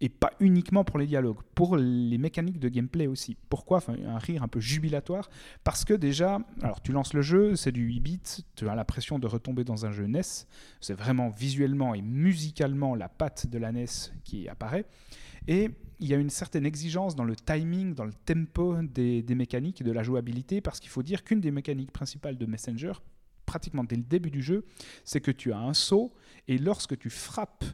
et 0.00 0.08
pas 0.08 0.32
uniquement 0.40 0.84
pour 0.84 0.98
les 0.98 1.06
dialogues, 1.06 1.38
pour 1.54 1.76
les 1.76 2.18
mécaniques 2.18 2.60
de 2.60 2.68
gameplay 2.68 3.06
aussi. 3.06 3.36
Pourquoi? 3.48 3.80
Un 3.88 4.18
rire 4.18 4.42
un 4.42 4.48
peu 4.48 4.60
jubilatoire, 4.60 5.28
parce 5.64 5.84
que 5.84 5.94
déjà, 5.94 6.40
alors 6.62 6.80
tu 6.82 6.92
lances 6.92 7.14
le 7.14 7.22
jeu, 7.22 7.56
c'est 7.56 7.72
du 7.72 7.82
8 7.82 8.00
bits, 8.00 8.20
tu 8.54 8.68
as 8.68 8.74
l'impression 8.74 9.18
de 9.18 9.26
retomber 9.26 9.64
dans 9.64 9.86
un 9.86 9.92
jeu 9.92 10.06
NES, 10.06 10.22
c'est 10.80 10.94
vraiment 10.94 11.28
visuellement 11.28 11.94
et 11.94 12.02
musicalement 12.02 12.94
la 12.94 13.08
patte 13.08 13.48
de 13.48 13.58
la 13.58 13.72
NES 13.72 13.86
qui 14.24 14.48
apparaît. 14.48 14.86
Et 15.46 15.70
il 16.00 16.08
y 16.08 16.14
a 16.14 16.16
une 16.16 16.30
certaine 16.30 16.66
exigence 16.66 17.16
dans 17.16 17.24
le 17.24 17.34
timing, 17.34 17.94
dans 17.94 18.04
le 18.04 18.12
tempo 18.12 18.76
des, 18.82 19.22
des 19.22 19.34
mécaniques 19.34 19.80
et 19.80 19.84
de 19.84 19.92
la 19.92 20.02
jouabilité, 20.02 20.60
parce 20.60 20.78
qu'il 20.78 20.90
faut 20.90 21.02
dire 21.02 21.24
qu'une 21.24 21.40
des 21.40 21.50
mécaniques 21.50 21.90
principales 21.90 22.36
de 22.38 22.46
Messenger, 22.46 22.92
pratiquement 23.46 23.82
dès 23.82 23.96
le 23.96 24.02
début 24.02 24.30
du 24.30 24.42
jeu, 24.42 24.64
c'est 25.04 25.20
que 25.20 25.30
tu 25.30 25.52
as 25.52 25.58
un 25.58 25.74
saut, 25.74 26.12
et 26.46 26.58
lorsque 26.58 26.98
tu 26.98 27.10
frappes 27.10 27.64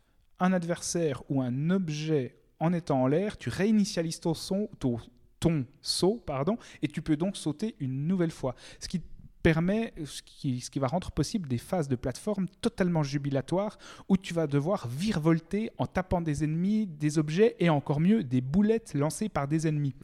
un 0.41 0.53
adversaire 0.53 1.22
ou 1.28 1.43
un 1.43 1.70
objet 1.70 2.37
en 2.61 2.72
étant 2.72 3.03
en 3.03 3.07
l'air, 3.07 3.37
tu 3.37 3.49
réinitialises 3.49 4.20
ton, 4.20 4.35
son, 4.35 4.68
ton, 4.78 5.66
saut, 5.82 6.22
pardon, 6.24 6.57
et 6.82 6.89
tu 6.89 7.03
peux 7.03 7.16
donc 7.16 7.37
sauter 7.37 7.76
une 7.78 8.07
nouvelle 8.07 8.30
fois. 8.30 8.55
Ce 8.80 8.89
qui 8.89 9.03
permet, 9.43 9.93
ce 10.07 10.22
qui, 10.22 10.62
ce 10.62 10.70
qui 10.70 10.78
va 10.78 10.87
rendre 10.87 11.11
possible 11.11 11.47
des 11.49 11.59
phases 11.59 11.87
de 11.87 11.97
plateforme 11.97 12.47
totalement 12.62 13.03
jubilatoires 13.03 13.76
où 14.09 14.16
tu 14.16 14.32
vas 14.32 14.47
devoir 14.47 14.89
virevolter 14.89 15.70
en 15.76 15.87
tapant 15.87 16.22
des 16.22 16.45
ennemis, 16.45 16.87
des 16.87 17.18
objets 17.18 17.55
et 17.59 17.68
encore 17.68 18.01
mieux 18.01 18.24
des 18.24 18.41
boulettes 18.41 18.95
lancées 18.95 19.28
par 19.28 19.47
des 19.47 19.66
ennemis. 19.66 19.95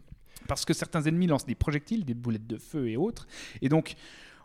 Parce 0.47 0.66
que 0.66 0.74
certains 0.74 1.03
ennemis 1.03 1.26
lancent 1.26 1.47
des 1.47 1.55
projectiles, 1.55 2.05
des 2.05 2.12
boulettes 2.12 2.47
de 2.47 2.59
feu 2.59 2.89
et 2.89 2.99
autres. 2.99 3.26
Et 3.62 3.70
donc, 3.70 3.95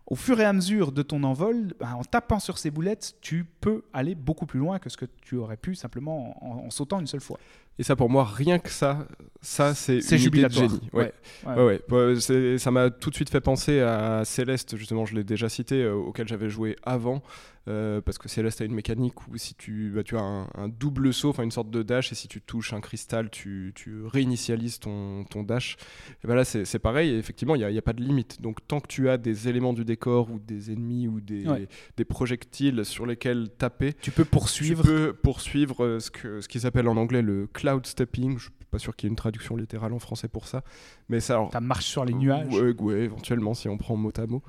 au 0.08 0.16
fur 0.16 0.40
et 0.40 0.46
à 0.46 0.54
mesure 0.54 0.92
de 0.92 1.02
ton 1.02 1.24
envol, 1.24 1.74
ben, 1.80 1.94
en 1.94 2.04
tapant 2.04 2.40
sur 2.40 2.58
ces 2.58 2.70
boulettes, 2.72 3.16
tu 3.22 3.44
peux 3.62 3.84
aller 3.94 4.14
beaucoup 4.16 4.46
plus 4.46 4.60
loin 4.60 4.78
que 4.80 4.90
ce 4.90 4.98
que 4.98 5.06
tu 5.22 5.36
aurais 5.38 5.58
pu 5.58 5.74
simplement 5.76 6.38
en, 6.46 6.66
en 6.68 6.70
sautant 6.70 7.00
une 7.00 7.08
seule 7.08 7.22
fois. 7.22 7.40
Et 7.78 7.84
ça, 7.84 7.96
pour 7.98 8.10
moi, 8.10 8.24
rien 8.24 8.58
que 8.60 8.70
ça, 8.70 9.06
ça 9.42 9.74
c'est 9.74 10.00
C'est 10.02 10.16
une 10.16 10.22
idée 10.22 10.44
de 10.44 10.50
jubilatoire. 10.50 10.70
génie. 10.70 10.90
Ouais. 10.94 11.14
Ouais. 11.46 11.82
Ouais, 11.92 12.58
ça 12.58 12.72
m'a 12.72 12.90
tout 12.90 13.10
de 13.10 13.16
suite 13.16 13.30
fait 13.30 13.42
penser 13.42 13.82
à 13.82 14.24
Céleste, 14.24 14.78
justement, 14.78 15.06
je 15.06 15.14
l'ai 15.16 15.26
déjà 15.26 15.50
cité, 15.50 15.84
euh, 15.84 15.94
auquel 15.94 16.26
j'avais 16.28 16.50
joué 16.50 16.78
avant, 16.84 17.22
euh, 17.68 18.02
parce 18.02 18.18
que 18.18 18.30
Céleste 18.30 18.62
a 18.62 18.66
une 18.66 18.76
mécanique 18.76 19.28
où 19.28 19.38
si 19.38 19.56
tu, 19.56 19.92
bah, 19.96 20.04
tu 20.04 20.16
as 20.18 20.22
un, 20.22 20.48
un 20.56 20.68
double 20.68 21.14
saut, 21.14 21.30
enfin 21.30 21.44
une 21.44 21.52
sorte 21.52 21.70
de 21.72 21.82
dash, 21.84 22.12
et 22.12 22.16
si 22.16 22.28
tu 22.28 22.42
touches 22.42 22.74
un 22.74 22.82
cristal, 22.82 23.30
tu, 23.30 23.72
tu 23.76 24.04
réinitialises 24.06 24.80
ton, 24.80 25.24
ton 25.26 25.44
dash. 25.44 25.78
Et 26.24 26.28
ben 26.28 26.36
là, 26.36 26.46
c'est 26.46 26.66
c'est 26.66 26.80
pareil, 26.80 27.10
et 27.12 27.18
effectivement, 27.18 27.56
il 27.56 27.60
n'y 27.68 27.76
a, 27.76 27.80
a 27.80 27.82
pas 27.82 27.94
de 27.94 28.04
limite. 28.04 28.42
Donc, 28.42 28.60
tant 28.68 28.80
que 28.80 28.88
tu 28.88 29.10
as 29.10 29.18
des 29.18 29.48
éléments 29.48 29.74
du 29.74 29.84
décor, 29.86 30.30
ou 30.32 30.40
des 30.40 30.72
ennemis, 30.72 31.08
ou 31.08 31.20
des, 31.22 31.46
Ouais. 31.48 31.68
des 31.98 32.06
projectiles 32.06 32.86
sur 32.86 33.06
lesquels 33.06 33.50
taper, 33.58 33.94
Tu 33.94 34.12
peux 34.12 34.26
poursuivre. 34.26 34.82
tu 34.84 34.88
peux 34.90 35.14
poursuivre 35.14 35.84
euh, 35.86 36.00
ce 36.00 36.12
que 36.12 36.42
ce 36.42 36.48
qu'ils 36.48 36.66
appellent 36.68 36.88
en 36.88 36.98
anglais 36.98 37.22
le 37.22 37.48
cloud 37.48 37.86
stepping. 37.86 38.38
Je 38.38 38.50
pas 38.76 38.80
sûr 38.80 38.96
qu'il 38.96 39.08
y 39.08 39.10
ait 39.10 39.14
une 39.14 39.16
traduction 39.16 39.56
littérale 39.56 39.94
en 39.94 40.00
français 40.00 40.28
pour 40.28 40.48
ça, 40.48 40.64
mais 41.10 41.20
ça. 41.22 41.34
alors, 41.36 41.50
Ta 41.50 41.62
marche 41.62 41.86
sur 41.86 42.04
les 42.06 42.14
nuages. 42.14 42.54
Ouais, 42.54 42.74
ouais, 42.82 43.00
éventuellement 43.02 43.54
si 43.54 43.70
on 43.70 43.78
prend 43.78 43.96
mot 43.96 44.12
à 44.18 44.26
mot. 44.28 44.42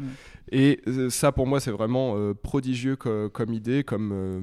Et 0.51 0.81
euh, 0.89 1.11
ça 1.11 1.33
pour 1.33 1.47
moi 1.47 1.61
c'est 1.61 1.71
vraiment 1.71 2.15
euh, 2.17 2.35
prodigieux 2.35 2.97
co- 2.97 3.29
comme 3.31 3.53
idée, 3.53 3.85
comme 3.85 4.11
euh, 4.13 4.41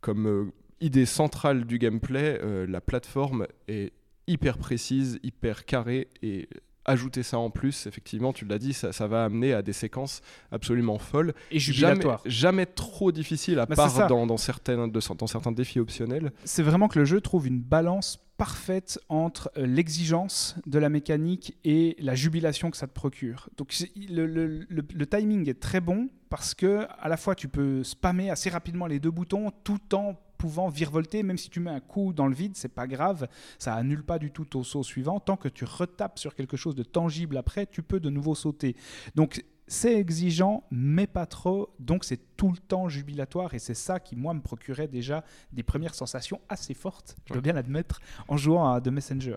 comme 0.00 0.50
idée 0.80 1.06
centrale 1.06 1.64
du 1.66 1.78
gameplay. 1.78 2.40
La 2.66 2.80
plateforme 2.80 3.46
est 3.68 3.92
hyper 4.26 4.56
précise, 4.58 5.18
hyper 5.22 5.64
carrée 5.66 6.08
et 6.22 6.48
ajouter 6.86 7.22
ça 7.22 7.38
en 7.38 7.50
plus, 7.50 7.86
effectivement, 7.86 8.32
tu 8.32 8.46
l'as 8.46 8.58
dit, 8.58 8.72
ça, 8.72 8.90
ça 8.92 9.06
va 9.06 9.24
amener 9.24 9.52
à 9.52 9.60
des 9.60 9.74
séquences 9.74 10.22
absolument 10.50 10.98
folles 10.98 11.34
Et 11.50 11.58
jamais, 11.58 11.90
jubilatoire. 11.94 12.22
jamais 12.24 12.64
trop 12.64 13.12
difficile 13.12 13.58
à 13.58 13.66
Bah, 13.66 13.76
ça. 13.76 13.98
part 13.98 14.08
dans, 14.08 14.26
dans, 14.26 14.38
certaines, 14.38 14.90
de- 14.90 15.14
dans 15.14 15.26
certains 15.26 15.52
défis 15.52 15.78
optionnels. 15.78 16.32
c'est 16.44 16.62
vraiment 16.62 16.88
que 16.88 16.98
le 16.98 17.04
jeu 17.04 17.20
trouve 17.20 17.46
une 17.46 17.60
balance 17.60 18.18
parfaite 18.40 18.98
entre 19.10 19.52
euh, 19.58 19.66
l'exigence 19.66 20.56
de 20.64 20.78
la 20.78 20.88
mécanique 20.88 21.58
et 21.62 21.94
la 21.98 22.14
jubilation 22.14 22.70
que 22.70 22.78
ça 22.78 22.86
te 22.86 22.94
procure. 22.94 23.50
Donc 23.58 23.74
le 23.98 25.04
timing 25.04 25.46
est 25.50 25.60
très 25.60 25.82
bon 25.82 26.08
parce 26.30 26.54
que 26.54 26.86
à 27.00 27.10
la 27.10 27.18
fois 27.18 27.34
tu 27.34 27.48
peux 27.48 27.84
spammer 27.84 28.30
assez 28.30 28.48
rapidement 28.48 28.86
les 28.86 28.98
deux 28.98 29.10
boutons 29.10 29.50
tout 29.62 29.94
en 29.94 30.14
pouvant 30.38 30.70
virevolter, 30.70 31.22
même 31.22 31.36
si 31.36 31.50
tu 31.50 31.60
mets 31.60 31.70
un 31.70 31.80
coup 31.80 32.14
dans 32.14 32.26
le 32.26 32.34
vide, 32.34 32.52
c'est 32.54 32.72
pas 32.72 32.86
grave, 32.86 33.28
ça 33.58 33.74
annule 33.74 34.02
pas 34.02 34.18
du 34.18 34.30
tout 34.30 34.46
ton 34.46 34.62
saut 34.62 34.82
suivant. 34.82 35.20
Tant 35.20 35.36
que 35.36 35.48
tu 35.48 35.66
retapes 35.66 36.18
sur 36.18 36.34
quelque 36.34 36.56
chose 36.56 36.74
de 36.74 36.82
tangible 36.82 37.36
après, 37.36 37.66
tu 37.66 37.82
peux 37.82 38.00
de 38.00 38.08
nouveau 38.08 38.34
sauter. 38.34 38.74
Donc 39.16 39.44
c'est 39.72 39.94
exigeant, 39.98 40.64
mais 40.72 41.06
pas 41.06 41.26
trop. 41.26 41.72
Donc 41.78 42.04
c'est 42.04 42.36
tout 42.36 42.50
le 42.50 42.58
temps 42.58 42.88
jubilatoire 42.88 43.54
et 43.54 43.60
c'est 43.60 43.74
ça 43.74 44.00
qui, 44.00 44.16
moi, 44.16 44.34
me 44.34 44.40
procurait 44.40 44.88
déjà 44.88 45.24
des 45.52 45.62
premières 45.62 45.94
sensations 45.94 46.40
assez 46.48 46.74
fortes, 46.74 47.16
je 47.26 47.32
dois 47.34 47.40
bien 47.42 47.52
l'admettre, 47.52 48.00
en 48.26 48.36
jouant 48.36 48.72
à 48.72 48.80
The 48.80 48.88
Messenger. 48.88 49.36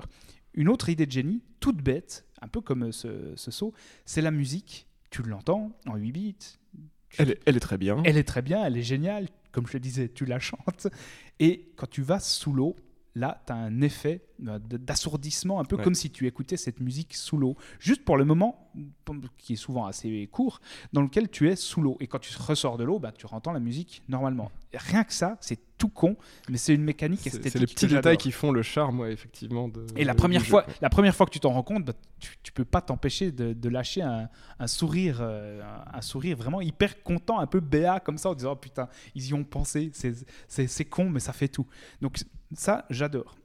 Une 0.56 0.70
autre 0.70 0.90
idée 0.90 1.06
de 1.06 1.12
génie, 1.12 1.44
toute 1.60 1.78
bête, 1.84 2.26
un 2.42 2.48
peu 2.48 2.62
comme 2.62 2.92
ce, 2.92 3.34
ce 3.36 3.52
saut, 3.52 3.74
c'est 4.06 4.22
la 4.22 4.32
musique. 4.32 4.88
Tu 5.12 5.22
l'entends 5.22 5.72
en 5.88 5.96
8 5.96 6.12
bits. 6.12 6.36
tu- 6.40 6.58
Elle 7.20 7.30
est, 7.32 7.40
elle 7.46 7.56
est 7.56 7.60
très 7.60 7.78
bien. 7.78 8.02
elle 8.04 8.18
est 8.18 8.24
très 8.24 8.42
bien, 8.42 8.66
elle 8.66 8.76
est 8.78 8.82
géniale. 8.84 9.28
Comme 9.52 9.68
je 9.68 9.74
le 9.74 9.80
disais, 9.80 10.10
tu 10.10 10.26
la 10.26 10.40
chantes. 10.40 10.88
Et 11.40 11.72
quand 11.76 11.88
tu 11.88 12.02
vas 12.02 12.20
sous 12.20 12.52
l'eau, 12.54 12.76
là, 13.14 13.44
tu 13.46 13.54
as 13.54 13.56
un 13.56 13.82
effet 13.82 14.22
euh, 14.26 14.33
d'assourdissement, 14.44 15.60
un 15.60 15.66
peu 15.66 15.76
Ouais. 15.78 15.84
comme 15.84 15.96
si 15.96 16.10
tu 16.12 16.28
écoutais 16.28 16.58
cette 16.58 16.80
musique 16.80 17.14
sous 17.16 17.38
l'eau. 17.38 17.56
Juste 17.80 18.04
pour 18.06 18.18
le 18.18 18.26
moment, 18.26 18.72
qui 19.38 19.54
est 19.54 19.58
souvent 19.58 19.86
assez 19.86 20.28
court, 20.32 20.60
dans 20.94 21.02
lequel 21.02 21.30
tu 21.30 21.50
es 21.50 21.56
sous 21.56 21.82
l'eau. 21.82 21.98
Et 22.00 22.08
quand 22.08 22.20
tu 22.20 22.32
ressors 22.38 22.78
de 22.78 22.84
l'eau, 22.84 23.00
bah, 23.00 23.12
tu 23.12 23.26
entends 23.32 23.52
la 23.54 23.60
musique 23.60 24.04
normalement. 24.08 24.52
Et 24.72 24.78
rien 24.78 25.04
que 25.04 25.14
ça, 25.14 25.38
c'est 25.42 25.60
tout 25.78 25.90
con, 25.90 26.16
mais 26.50 26.58
c'est 26.58 26.74
une 26.74 26.84
mécanique 26.84 27.20
C'est 27.22 27.28
esthétique. 27.30 27.52
c'est 27.52 27.60
les 27.60 27.68
petits 27.68 27.88
détails 27.88 28.18
qui 28.18 28.32
font 28.32 28.52
le 28.52 28.62
charme, 28.62 29.00
ouais, 29.02 29.12
effectivement. 29.12 29.68
De, 29.68 29.86
Et 29.96 30.04
la 30.06 30.16
première, 30.16 30.46
fois, 30.46 30.66
la 30.82 30.90
première 30.90 31.16
fois 31.16 31.26
que 31.26 31.32
tu 31.32 31.40
t'en 31.40 31.52
rends 31.52 31.64
compte, 31.64 31.86
bah, 31.86 31.94
tu, 32.20 32.36
tu 32.42 32.52
peux 32.52 32.66
pas 32.66 32.82
t'empêcher 32.82 33.32
de, 33.32 33.54
de 33.54 33.70
lâcher 33.70 34.02
un, 34.02 34.30
un 34.60 34.68
sourire, 34.68 35.18
euh, 35.22 35.62
un, 35.62 35.98
un 35.98 36.02
sourire 36.02 36.38
vraiment 36.38 36.62
hyper 36.62 37.04
content, 37.04 37.40
un 37.40 37.48
peu 37.48 37.60
béat 37.60 38.00
comme 38.00 38.18
ça, 38.18 38.30
en 38.30 38.36
disant 38.36 38.54
oh, 38.54 38.56
putain, 38.56 38.88
ils 39.16 39.28
y 39.28 39.34
ont 39.34 39.44
pensé, 39.44 39.92
c'est 40.48 40.86
con, 40.86 41.10
mais 41.10 41.20
ça 41.20 41.34
fait 41.34 41.50
tout. 41.50 41.68
Donc 42.02 42.18
ça, 42.54 42.86
j'adore. 42.90 43.36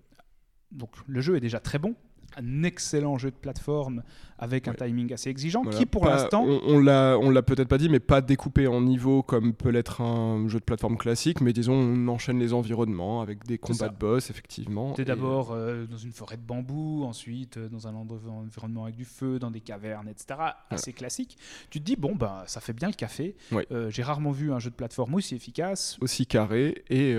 Donc 0.73 0.91
le 1.07 1.21
jeu 1.21 1.37
est 1.37 1.41
déjà 1.41 1.61
très 1.61 1.79
bon. 1.79 1.95
un 2.37 2.63
excellent 2.63 3.17
jeu 3.19 3.31
de 3.31 3.37
plateforme 3.37 4.03
avec 4.39 4.69
un 4.69 4.75
timing 4.75 5.13
assez 5.13 5.31
exigeant, 5.31 5.63
Voilà, 5.63 5.77
qui 5.79 5.87
pour 5.87 6.07
l'instant, 6.07 6.45
on, 6.45 6.79
l'a, 6.79 7.17
on 7.21 7.31
l'a 7.31 7.43
peut-être 7.43 7.67
pas 7.67 7.79
dit, 7.79 7.89
mais 7.89 7.99
pas 7.99 8.21
découpé 8.21 8.69
en 8.69 8.83
niveaux 8.83 9.23
comme 9.25 9.55
peut 9.55 9.71
l'être 9.71 10.01
un 10.03 10.47
jeu 10.47 10.61
de 10.61 10.65
plateforme 10.65 10.97
classique, 10.99 11.41
mais 11.41 11.53
disons 11.55 11.73
on 11.73 12.07
enchaîne 12.07 12.39
les 12.39 12.53
environnements 12.53 13.21
avec 13.23 13.45
des 13.47 13.57
combats 13.59 13.89
de 13.89 13.97
boss 13.97 14.29
effectivement. 14.31 14.93
T'es 14.93 15.03
et- 15.03 15.05
d'abord 15.07 15.51
euh, 15.53 15.87
dans 15.87 15.97
une 15.97 16.13
forêt 16.13 16.37
de 16.37 16.43
bambou, 16.43 17.03
ensuite 17.05 17.57
euh, 17.57 17.69
dans 17.69 17.89
un 17.89 17.95
environnement 17.95 18.85
avec 18.85 18.95
du 18.97 19.07
feu, 19.07 19.39
dans 19.41 19.51
des 19.51 19.61
cavernes, 19.61 20.09
etc. 20.09 20.39
Assez 20.71 20.93
classique. 20.93 21.37
Tu 21.71 21.81
te 21.81 21.85
dis, 21.85 21.97
bon, 21.97 22.15
ben, 22.15 22.45
ça 22.47 22.61
fait 22.61 22.75
bien 22.75 22.89
le 22.89 22.95
café. 22.95 23.35
Ouais. 23.51 23.67
Euh, 23.73 23.91
J'ai 23.91 24.03
rarement 24.05 24.31
vu 24.33 24.53
un 24.53 24.59
jeu 24.61 24.71
de 24.71 24.77
plateforme 24.77 25.15
aussi 25.15 25.35
efficace. 25.35 25.97
aussi 26.03 26.27
carré 26.27 26.85
et, 26.91 27.15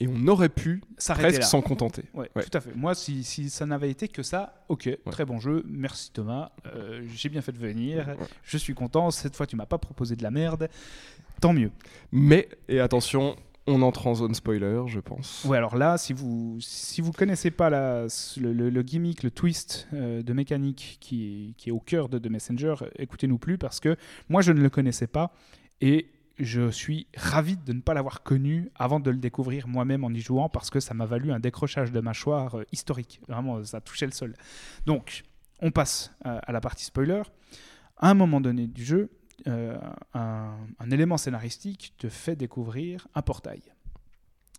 et 0.00 0.08
on 0.08 0.26
aurait 0.28 0.48
pu 0.48 0.82
presque 0.96 1.42
s'en 1.42 1.60
contenter. 1.62 2.04
Ouais, 2.14 2.30
Ouais. 2.34 2.42
tout 2.42 2.56
à 2.56 2.60
fait. 2.60 2.74
Moi, 2.74 2.94
si, 2.94 3.22
si 3.22 3.50
ça 3.50 3.66
n'avait 3.66 3.90
été 3.90 4.08
que 4.08 4.22
ça, 4.22 4.64
ok, 4.68 4.88
très 5.10 5.24
bon 5.24 5.38
jeu, 5.38 5.62
merci 5.68 6.10
Thomas, 6.12 6.50
Euh, 6.74 7.02
j'ai 7.14 7.28
bien 7.28 7.42
fait 7.42 7.52
de 7.52 7.58
venir, 7.58 8.16
je 8.42 8.56
suis 8.58 8.74
content, 8.74 9.10
cette 9.10 9.36
fois 9.36 9.46
tu 9.46 9.56
m'as 9.56 9.66
pas 9.66 9.78
proposé 9.78 10.16
de 10.16 10.22
la 10.22 10.30
merde, 10.30 10.68
tant 11.40 11.52
mieux. 11.52 11.70
Mais, 12.12 12.48
et 12.68 12.80
attention, 12.80 13.36
on 13.66 13.82
entre 13.82 14.06
en 14.06 14.14
zone 14.14 14.34
spoiler, 14.34 14.82
je 14.86 15.00
pense. 15.00 15.44
Ouais, 15.44 15.56
alors 15.58 15.76
là, 15.76 15.98
si 15.98 16.12
vous 16.12 16.56
si 16.60 17.00
vous 17.02 17.12
connaissez 17.12 17.50
pas 17.50 17.70
la, 17.70 18.06
le, 18.38 18.52
le- 18.52 18.70
le 18.70 18.82
gimmick, 18.82 19.22
le 19.22 19.30
twist 19.30 19.86
euh, 19.92 20.22
de 20.22 20.32
mécanique 20.32 20.96
qui, 21.00 21.54
qui 21.58 21.68
est 21.68 21.72
au 21.72 21.78
cœur 21.78 22.08
de 22.08 22.18
The 22.18 22.28
Messenger, 22.30 22.74
écoutez-nous 22.98 23.38
plus 23.38 23.58
parce 23.58 23.78
que 23.78 23.96
moi 24.28 24.40
je 24.42 24.52
ne 24.52 24.60
le 24.60 24.70
connaissais 24.70 25.06
pas 25.06 25.32
et 25.82 26.06
je 26.40 26.70
suis 26.70 27.06
ravi 27.16 27.56
de 27.56 27.72
ne 27.72 27.80
pas 27.80 27.94
l'avoir 27.94 28.22
connu 28.22 28.70
avant 28.74 28.98
de 28.98 29.10
le 29.10 29.18
découvrir 29.18 29.68
moi-même 29.68 30.04
en 30.04 30.10
y 30.10 30.20
jouant 30.20 30.48
parce 30.48 30.70
que 30.70 30.80
ça 30.80 30.94
m'a 30.94 31.04
valu 31.04 31.32
un 31.32 31.38
décrochage 31.38 31.92
de 31.92 32.00
mâchoire 32.00 32.58
euh, 32.58 32.64
historique. 32.72 33.20
Vraiment, 33.28 33.62
ça 33.64 33.80
touchait 33.80 34.06
le 34.06 34.12
sol. 34.12 34.34
Donc, 34.86 35.24
on 35.60 35.70
passe 35.70 36.12
euh, 36.26 36.38
à 36.42 36.52
la 36.52 36.60
partie 36.60 36.84
spoiler. 36.84 37.22
À 37.98 38.10
un 38.10 38.14
moment 38.14 38.40
donné 38.40 38.66
du 38.66 38.84
jeu, 38.84 39.10
euh, 39.46 39.78
un, 40.14 40.90
élément 40.90 41.18
scénaristique 41.18 41.94
te 41.98 42.08
fait 42.08 42.36
découvrir 42.36 43.06
un 43.14 43.22
portail. 43.22 43.62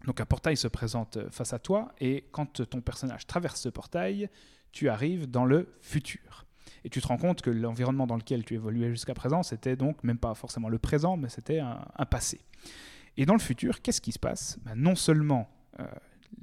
Donc 0.06 0.20
un 0.20 0.26
portail 0.26 0.58
se 0.58 0.68
présente 0.68 1.20
face 1.30 1.54
à 1.54 1.60
toi 1.60 1.94
et 2.00 2.26
quand 2.32 2.68
ton 2.68 2.82
personnage 2.82 3.28
traverse 3.28 3.62
ce 3.62 3.70
portail, 3.70 4.30
tu 4.72 4.90
arrives 4.90 5.30
dans 5.30 5.46
le 5.46 5.76
futur. 5.82 6.46
Et 6.84 6.90
tu 6.90 7.02
te 7.02 7.08
rends 7.08 7.18
compte 7.18 7.42
que 7.42 7.50
l'environnement 7.50 8.08
dans 8.08 8.18
lequel 8.18 8.44
tu 8.44 8.56
évoluais 8.56 8.90
jusqu'à 8.90 9.14
présent, 9.14 9.44
c'était 9.44 9.76
donc 9.76 10.04
même 10.04 10.18
pas 10.18 10.34
forcément 10.34 10.70
le 10.70 10.80
présent, 10.80 11.18
mais 11.18 11.30
c'était 11.30 11.60
un, 11.60 12.06
passé. 12.10 12.42
Et 13.18 13.26
dans 13.26 13.34
le 13.34 13.40
futur, 13.40 13.82
qu'est-ce 13.82 14.02
qui 14.02 14.12
se 14.12 14.20
passe? 14.20 14.58
Ben, 14.64 14.76
Non 14.76 14.96
seulement 14.96 15.50
euh, 15.80 15.86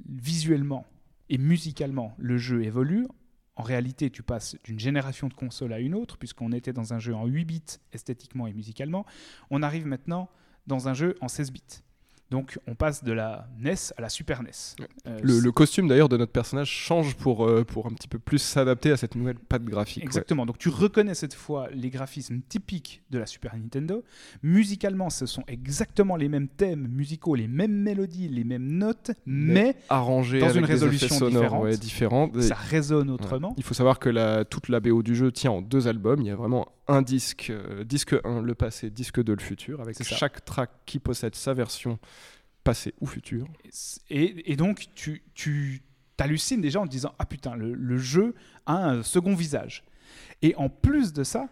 visuellement 0.07 0.85
et 1.29 1.37
musicalement, 1.37 2.15
le 2.17 2.37
jeu 2.37 2.63
évolue. 2.63 3.07
En 3.55 3.63
réalité, 3.63 4.09
tu 4.09 4.23
passes 4.23 4.55
d'une 4.63 4.79
génération 4.79 5.27
de 5.27 5.33
consoles 5.33 5.73
à 5.73 5.79
une 5.79 5.93
autre, 5.93 6.17
puisqu'on 6.17 6.51
était 6.53 6.73
dans 6.73 6.93
un 6.93 6.99
jeu 6.99 7.13
en 7.13 7.25
8 7.25 7.45
bits 7.45 7.63
esthétiquement 7.91 8.47
et 8.47 8.53
musicalement. 8.53 9.05
On 9.49 9.61
arrive 9.61 9.85
maintenant 9.85 10.29
dans 10.65 10.87
un 10.87 10.93
jeu 10.93 11.15
en 11.21 11.27
16 11.27 11.51
bits. 11.51 11.81
Donc 12.31 12.59
on 12.67 12.75
passe 12.75 13.03
de 13.03 13.11
la 13.11 13.47
NES 13.59 13.73
à 13.97 14.01
la 14.01 14.09
Super 14.09 14.43
NES. 14.43 14.51
Euh, 15.07 15.19
Le, 15.23 15.39
le 15.39 15.51
costume 15.51 15.87
d'ailleurs 15.87 16.09
de 16.09 16.17
notre 16.17 16.31
personnage 16.31 16.69
change 16.69 17.15
pour, 17.15 17.45
euh, 17.47 17.63
pour 17.63 17.87
un 17.87 17.89
petit 17.91 18.07
peu 18.07 18.19
plus 18.19 18.37
s'adapter 18.37 18.91
à 18.91 18.97
cette 18.97 19.15
nouvelle 19.15 19.39
patte 19.39 19.63
graphique. 19.63 20.03
ouais. 20.03 20.07
Exactement. 20.07 20.45
Donc 20.45 20.57
tu 20.59 20.69
reconnais 20.69 21.15
cette 21.15 21.33
fois 21.33 21.69
les 21.73 21.89
graphismes 21.89 22.41
typiques 22.47 23.01
de 23.09 23.17
la 23.17 23.25
Super 23.25 23.55
Nintendo. 23.57 24.03
Musicalement, 24.43 25.09
ce 25.09 25.25
sont 25.25 25.43
exactement 25.47 26.15
les 26.15 26.29
mêmes 26.29 26.47
thèmes 26.47 26.87
musicaux, 26.87 27.35
les 27.35 27.47
mêmes 27.47 27.73
mélodies, 27.73 28.27
les 28.29 28.43
mêmes 28.43 28.67
notes, 28.77 29.11
mais, 29.25 29.75
Arrangé 29.89 30.39
Dans 30.39 30.45
avec 30.47 30.59
une 30.59 30.65
résolution 30.65 31.15
sonores 31.15 31.67
différente. 31.77 32.35
ouais, 32.35 32.41
ça 32.43 32.55
résonne 32.55 33.09
Ouais. 33.09 33.13
autrement. 33.15 33.53
Il 33.57 33.63
faut 33.63 33.73
savoir 33.73 33.99
que 33.99 34.09
la, 34.09 34.45
toute 34.45 34.69
la 34.69 34.79
BO 34.79 35.01
du 35.03 35.15
jeu 35.15 35.31
tient 35.31 35.51
en 35.51 35.61
deux 35.61 35.87
albums. 35.87 36.21
Il 36.21 36.27
y 36.27 36.31
a 36.31 36.35
vraiment 36.35 36.67
un 36.89 37.01
disque, 37.03 37.51
euh, 37.51 37.83
disque 37.83 38.15
1 38.23 38.41
le 38.41 38.55
passé, 38.55 38.89
disque 38.89 39.23
2 39.23 39.33
le 39.33 39.41
futur, 39.41 39.79
avec 39.79 40.01
chaque 40.03 40.43
track 40.43 40.71
qui 40.85 40.99
possède 40.99 41.35
sa 41.35 41.53
version 41.53 41.99
passé 42.63 42.93
ou 42.99 43.05
futur. 43.05 43.47
Et, 44.09 44.51
et 44.51 44.55
donc 44.55 44.87
tu, 44.95 45.23
tu 45.35 45.83
t'hallucines 46.17 46.61
déjà 46.61 46.81
en 46.81 46.85
te 46.85 46.91
disant 46.91 47.13
ah 47.19 47.25
putain 47.25 47.55
le, 47.55 47.73
le 47.73 47.97
jeu 47.97 48.33
a 48.65 48.89
un 48.89 49.03
second 49.03 49.35
visage. 49.35 49.85
Et 50.41 50.55
en 50.55 50.67
plus 50.67 51.13
de 51.13 51.23
ça, 51.23 51.47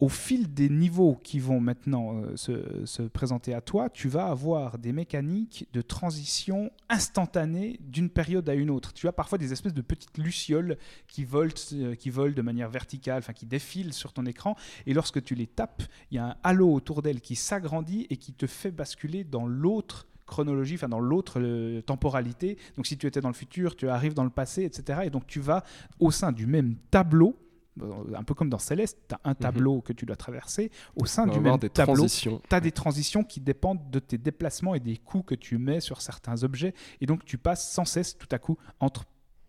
au 0.00 0.08
fil 0.08 0.52
des 0.52 0.68
niveaux 0.68 1.18
qui 1.22 1.38
vont 1.38 1.60
maintenant 1.60 2.16
euh, 2.16 2.36
se, 2.36 2.84
se 2.84 3.02
présenter 3.02 3.54
à 3.54 3.60
toi, 3.60 3.88
tu 3.88 4.08
vas 4.08 4.26
avoir 4.26 4.78
des 4.78 4.92
mécaniques 4.92 5.68
de 5.72 5.82
transition 5.82 6.70
instantanée 6.88 7.78
d'une 7.80 8.10
période 8.10 8.48
à 8.48 8.54
une 8.54 8.70
autre. 8.70 8.92
Tu 8.92 9.06
as 9.06 9.12
parfois 9.12 9.38
des 9.38 9.52
espèces 9.52 9.74
de 9.74 9.82
petites 9.82 10.18
lucioles 10.18 10.78
qui 11.06 11.24
volent, 11.24 11.52
euh, 11.72 11.94
qui 11.94 12.10
volent 12.10 12.34
de 12.34 12.42
manière 12.42 12.68
verticale, 12.68 13.18
enfin 13.18 13.32
qui 13.32 13.46
défilent 13.46 13.92
sur 13.92 14.12
ton 14.12 14.26
écran. 14.26 14.56
Et 14.86 14.94
lorsque 14.94 15.22
tu 15.22 15.34
les 15.34 15.46
tapes, 15.46 15.82
il 16.10 16.16
y 16.16 16.18
a 16.18 16.26
un 16.26 16.36
halo 16.42 16.72
autour 16.72 17.00
d'elles 17.00 17.20
qui 17.20 17.36
s'agrandit 17.36 18.06
et 18.10 18.16
qui 18.16 18.32
te 18.32 18.46
fait 18.46 18.72
basculer 18.72 19.22
dans 19.22 19.46
l'autre 19.46 20.08
chronologie, 20.26 20.74
enfin 20.74 20.88
dans 20.88 21.00
l'autre 21.00 21.40
euh, 21.40 21.82
temporalité. 21.82 22.58
Donc 22.76 22.86
si 22.86 22.96
tu 22.96 23.06
étais 23.06 23.20
dans 23.20 23.28
le 23.28 23.34
futur, 23.34 23.76
tu 23.76 23.88
arrives 23.88 24.14
dans 24.14 24.24
le 24.24 24.30
passé, 24.30 24.64
etc. 24.64 25.00
Et 25.04 25.10
donc 25.10 25.26
tu 25.26 25.40
vas 25.40 25.62
au 26.00 26.10
sein 26.10 26.32
du 26.32 26.46
même 26.46 26.76
tableau. 26.90 27.36
Euh, 27.82 28.14
Un 28.14 28.22
peu 28.24 28.34
comme 28.34 28.50
dans 28.50 28.58
Céleste, 28.58 28.98
tu 29.08 29.14
as 29.14 29.20
un 29.24 29.34
tableau 29.34 29.80
que 29.80 29.92
tu 29.92 30.06
dois 30.06 30.16
traverser. 30.16 30.70
Au 30.96 31.06
sein 31.06 31.26
du 31.26 31.40
même 31.40 31.58
tableau, 31.58 32.06
tu 32.06 32.30
as 32.50 32.60
des 32.60 32.72
transitions 32.72 33.24
qui 33.24 33.40
dépendent 33.40 33.90
de 33.90 33.98
tes 33.98 34.18
déplacements 34.18 34.74
et 34.74 34.80
des 34.80 34.96
coups 34.96 35.26
que 35.26 35.34
tu 35.34 35.58
mets 35.58 35.80
sur 35.80 36.00
certains 36.00 36.42
objets. 36.42 36.74
Et 37.00 37.06
donc, 37.06 37.24
tu 37.24 37.38
passes 37.38 37.70
sans 37.70 37.84
cesse, 37.84 38.16
tout 38.16 38.28
à 38.30 38.38
coup, 38.38 38.58
entre 38.80 39.04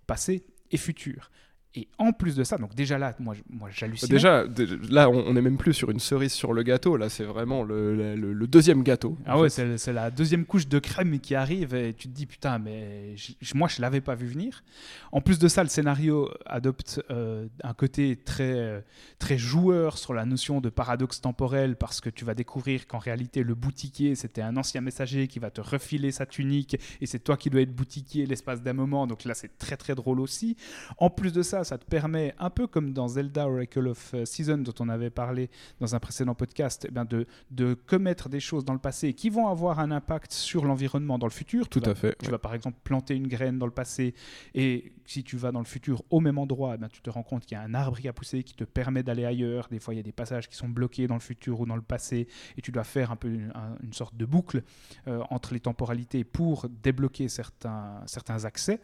passé 0.07 0.45
et 0.71 0.77
futur. 0.77 1.31
Et 1.75 1.87
en 1.97 2.13
plus 2.13 2.35
de 2.35 2.43
ça, 2.45 2.57
donc 2.57 2.73
déjà 2.73 2.97
là, 2.97 3.13
moi, 3.19 3.35
moi 3.49 3.69
j'hallucine. 3.69 4.07
Déjà, 4.07 4.47
dé- 4.47 4.65
là, 4.89 5.09
on 5.09 5.33
n'est 5.33 5.41
même 5.41 5.57
plus 5.57 5.73
sur 5.73 5.91
une 5.91 5.99
cerise 5.99 6.31
sur 6.31 6.53
le 6.53 6.63
gâteau. 6.63 6.95
Là, 6.95 7.09
c'est 7.09 7.25
vraiment 7.25 7.63
le, 7.63 8.15
le- 8.15 8.31
le 8.33 8.47
deuxième 8.47 8.81
gâteau. 8.81 9.17
Ah 9.25 9.37
ouais, 9.37 9.49
c'est 9.49 9.91
la 9.91 10.09
deuxième 10.09 10.45
couche 10.45 10.67
de 10.69 10.79
crème 10.79 11.19
qui 11.19 11.35
arrive 11.35 11.75
et 11.75 11.93
tu 11.93 12.07
te 12.07 12.13
dis 12.13 12.25
putain, 12.25 12.59
mais 12.59 13.17
je- 13.17 13.33
moi 13.55 13.67
je 13.67 13.81
l'avais 13.81 13.99
pas 13.99 14.15
vu 14.15 14.27
venir. 14.27 14.63
En 15.11 15.19
plus 15.19 15.37
de 15.37 15.49
ça, 15.49 15.63
le 15.63 15.69
scénario 15.69 16.29
adopte 16.45 17.01
euh, 17.11 17.47
un 17.63 17.73
côté 17.73 18.15
très, 18.15 18.53
euh, 18.53 18.79
très 19.19 19.37
joueur 19.37 19.97
sur 19.97 20.13
la 20.13 20.25
notion 20.25 20.61
de 20.61 20.69
paradoxe 20.69 21.19
temporel 21.19 21.75
parce 21.75 21.99
que 21.99 22.09
tu 22.09 22.23
vas 22.23 22.35
découvrir 22.35 22.87
qu'en 22.87 22.99
réalité 22.99 23.43
le 23.43 23.53
boutiquier 23.53 24.15
c'était 24.15 24.41
un 24.41 24.55
ancien 24.55 24.79
messager 24.79 25.27
qui 25.27 25.39
va 25.39 25.49
te 25.51 25.59
refiler 25.59 26.11
sa 26.11 26.25
tunique 26.25 26.77
et 27.01 27.05
c'est 27.05 27.19
toi 27.19 27.35
qui 27.35 27.49
dois 27.49 27.61
être 27.61 27.75
boutiquier 27.75 28.25
l'espace 28.25 28.61
d'un 28.61 28.71
moment. 28.73 29.07
Donc 29.07 29.25
là 29.25 29.33
c'est 29.33 29.57
très 29.57 29.75
très 29.75 29.93
drôle 29.93 30.21
aussi. 30.21 30.55
En 30.99 31.09
plus 31.09 31.33
de 31.33 31.41
ça, 31.41 31.64
ça 31.65 31.77
te 31.77 31.83
permet, 31.83 32.33
un 32.39 32.49
peu 32.49 32.67
comme 32.67 32.93
dans 32.93 33.09
Zelda 33.09 33.49
Oracle 33.49 33.87
of 33.89 34.13
euh, 34.13 34.23
Season 34.23 34.57
dont 34.59 34.73
on 34.79 34.87
avait 34.87 35.09
parlé 35.09 35.49
dans 35.81 35.93
un 35.95 35.99
précédent 35.99 36.33
podcast, 36.35 36.85
eh 36.87 36.91
bien 36.91 37.03
de, 37.03 37.27
de 37.51 37.73
commettre 37.73 38.29
des 38.29 38.39
choses 38.39 38.63
dans 38.63 38.71
le 38.73 38.79
passé 38.79 39.13
qui 39.13 39.29
vont 39.29 39.49
avoir 39.49 39.79
un 39.81 39.91
impact 39.91 40.31
sur 40.31 40.63
l'environnement 40.63 41.17
dans 41.19 41.25
le 41.27 41.31
futur. 41.31 41.67
Tout 41.67 41.81
Tu 41.81 41.85
vas- 41.87 41.91
à 41.91 41.95
fait. 41.95 42.15
Tu 42.23 42.31
vas 42.31 42.37
par 42.39 42.53
exemple 42.53 42.77
planter 42.85 43.15
une 43.15 43.27
graine 43.27 43.59
dans 43.59 43.65
le 43.65 43.73
passé 43.73 44.13
et 44.53 44.93
si 45.05 45.23
tu 45.23 45.35
vas 45.35 45.51
dans 45.51 45.59
le 45.59 45.65
futur 45.65 46.01
au 46.09 46.19
même 46.21 46.37
endroit, 46.37 46.73
eh 46.75 46.77
bien, 46.77 46.87
tu 46.87 47.01
te 47.01 47.09
rends 47.09 47.23
compte 47.23 47.45
qu'il 47.45 47.57
y 47.57 47.59
a 47.59 47.63
un 47.63 47.73
arbre 47.73 47.97
qui 47.99 48.07
a 48.07 48.13
poussé 48.13 48.43
qui 48.43 48.53
te 48.55 48.63
permet 48.63 49.03
d'aller 49.03 49.25
ailleurs. 49.25 49.67
Des 49.69 49.79
fois, 49.79 49.93
il 49.93 49.97
y 49.97 49.99
a 49.99 50.03
des 50.03 50.11
passages 50.11 50.47
qui 50.49 50.55
sont 50.55 50.69
bloqués 50.69 51.07
dans 51.07 51.15
le 51.15 51.19
futur 51.19 51.59
ou 51.59 51.65
dans 51.65 51.75
le 51.75 51.81
passé 51.81 52.27
et 52.57 52.61
tu 52.61 52.71
dois 52.71 52.83
faire 52.85 53.11
un 53.11 53.15
peu 53.15 53.27
une, 53.27 53.51
un- 53.55 53.75
une 53.83 53.93
sorte 53.93 54.15
de 54.15 54.25
boucle 54.25 54.63
euh, 55.07 55.21
entre 55.29 55.53
les 55.53 55.59
temporalités 55.59 56.23
pour 56.23 56.67
débloquer 56.69 57.27
certains, 57.27 58.01
certains 58.05 58.45
accès. 58.45 58.79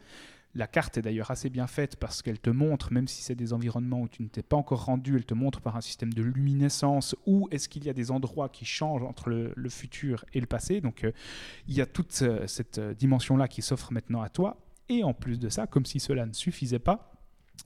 La 0.53 0.67
carte 0.67 0.97
est 0.97 1.01
d'ailleurs 1.01 1.31
assez 1.31 1.49
bien 1.49 1.67
faite 1.67 1.95
parce 1.95 2.21
qu'elle 2.21 2.39
te 2.39 2.49
montre, 2.49 2.91
même 2.91 3.07
si 3.07 3.21
c'est 3.21 3.35
des 3.35 3.53
environnements 3.53 4.01
où 4.01 4.09
tu 4.09 4.21
ne 4.21 4.27
t'es 4.27 4.43
pas 4.43 4.57
encore 4.57 4.85
rendu, 4.85 5.15
elle 5.15 5.25
te 5.25 5.33
montre 5.33 5.61
par 5.61 5.77
un 5.77 5.81
système 5.81 6.13
de 6.13 6.21
luminescence 6.21 7.15
où 7.25 7.47
est-ce 7.51 7.69
qu'il 7.69 7.85
y 7.85 7.89
a 7.89 7.93
des 7.93 8.11
endroits 8.11 8.49
qui 8.49 8.65
changent 8.65 9.03
entre 9.03 9.29
le, 9.29 9.69
futur 9.69 10.25
et 10.33 10.41
le 10.41 10.47
passé. 10.47 10.81
Donc 10.81 11.05
euh, 11.05 11.11
il 11.67 11.75
y 11.75 11.81
a 11.81 11.85
toute 11.85 12.21
euh, 12.21 12.45
cette 12.47 12.79
euh, 12.79 12.93
dimension-là 12.93 13.47
qui 13.47 13.61
s'offre 13.61 13.93
maintenant 13.93 14.21
à 14.21 14.29
toi. 14.29 14.57
Et 14.89 15.03
en 15.05 15.13
plus 15.13 15.39
de 15.39 15.47
ça, 15.47 15.67
comme 15.67 15.85
si 15.85 16.01
cela 16.01 16.25
ne 16.25 16.33
suffisait 16.33 16.79
pas, 16.79 17.10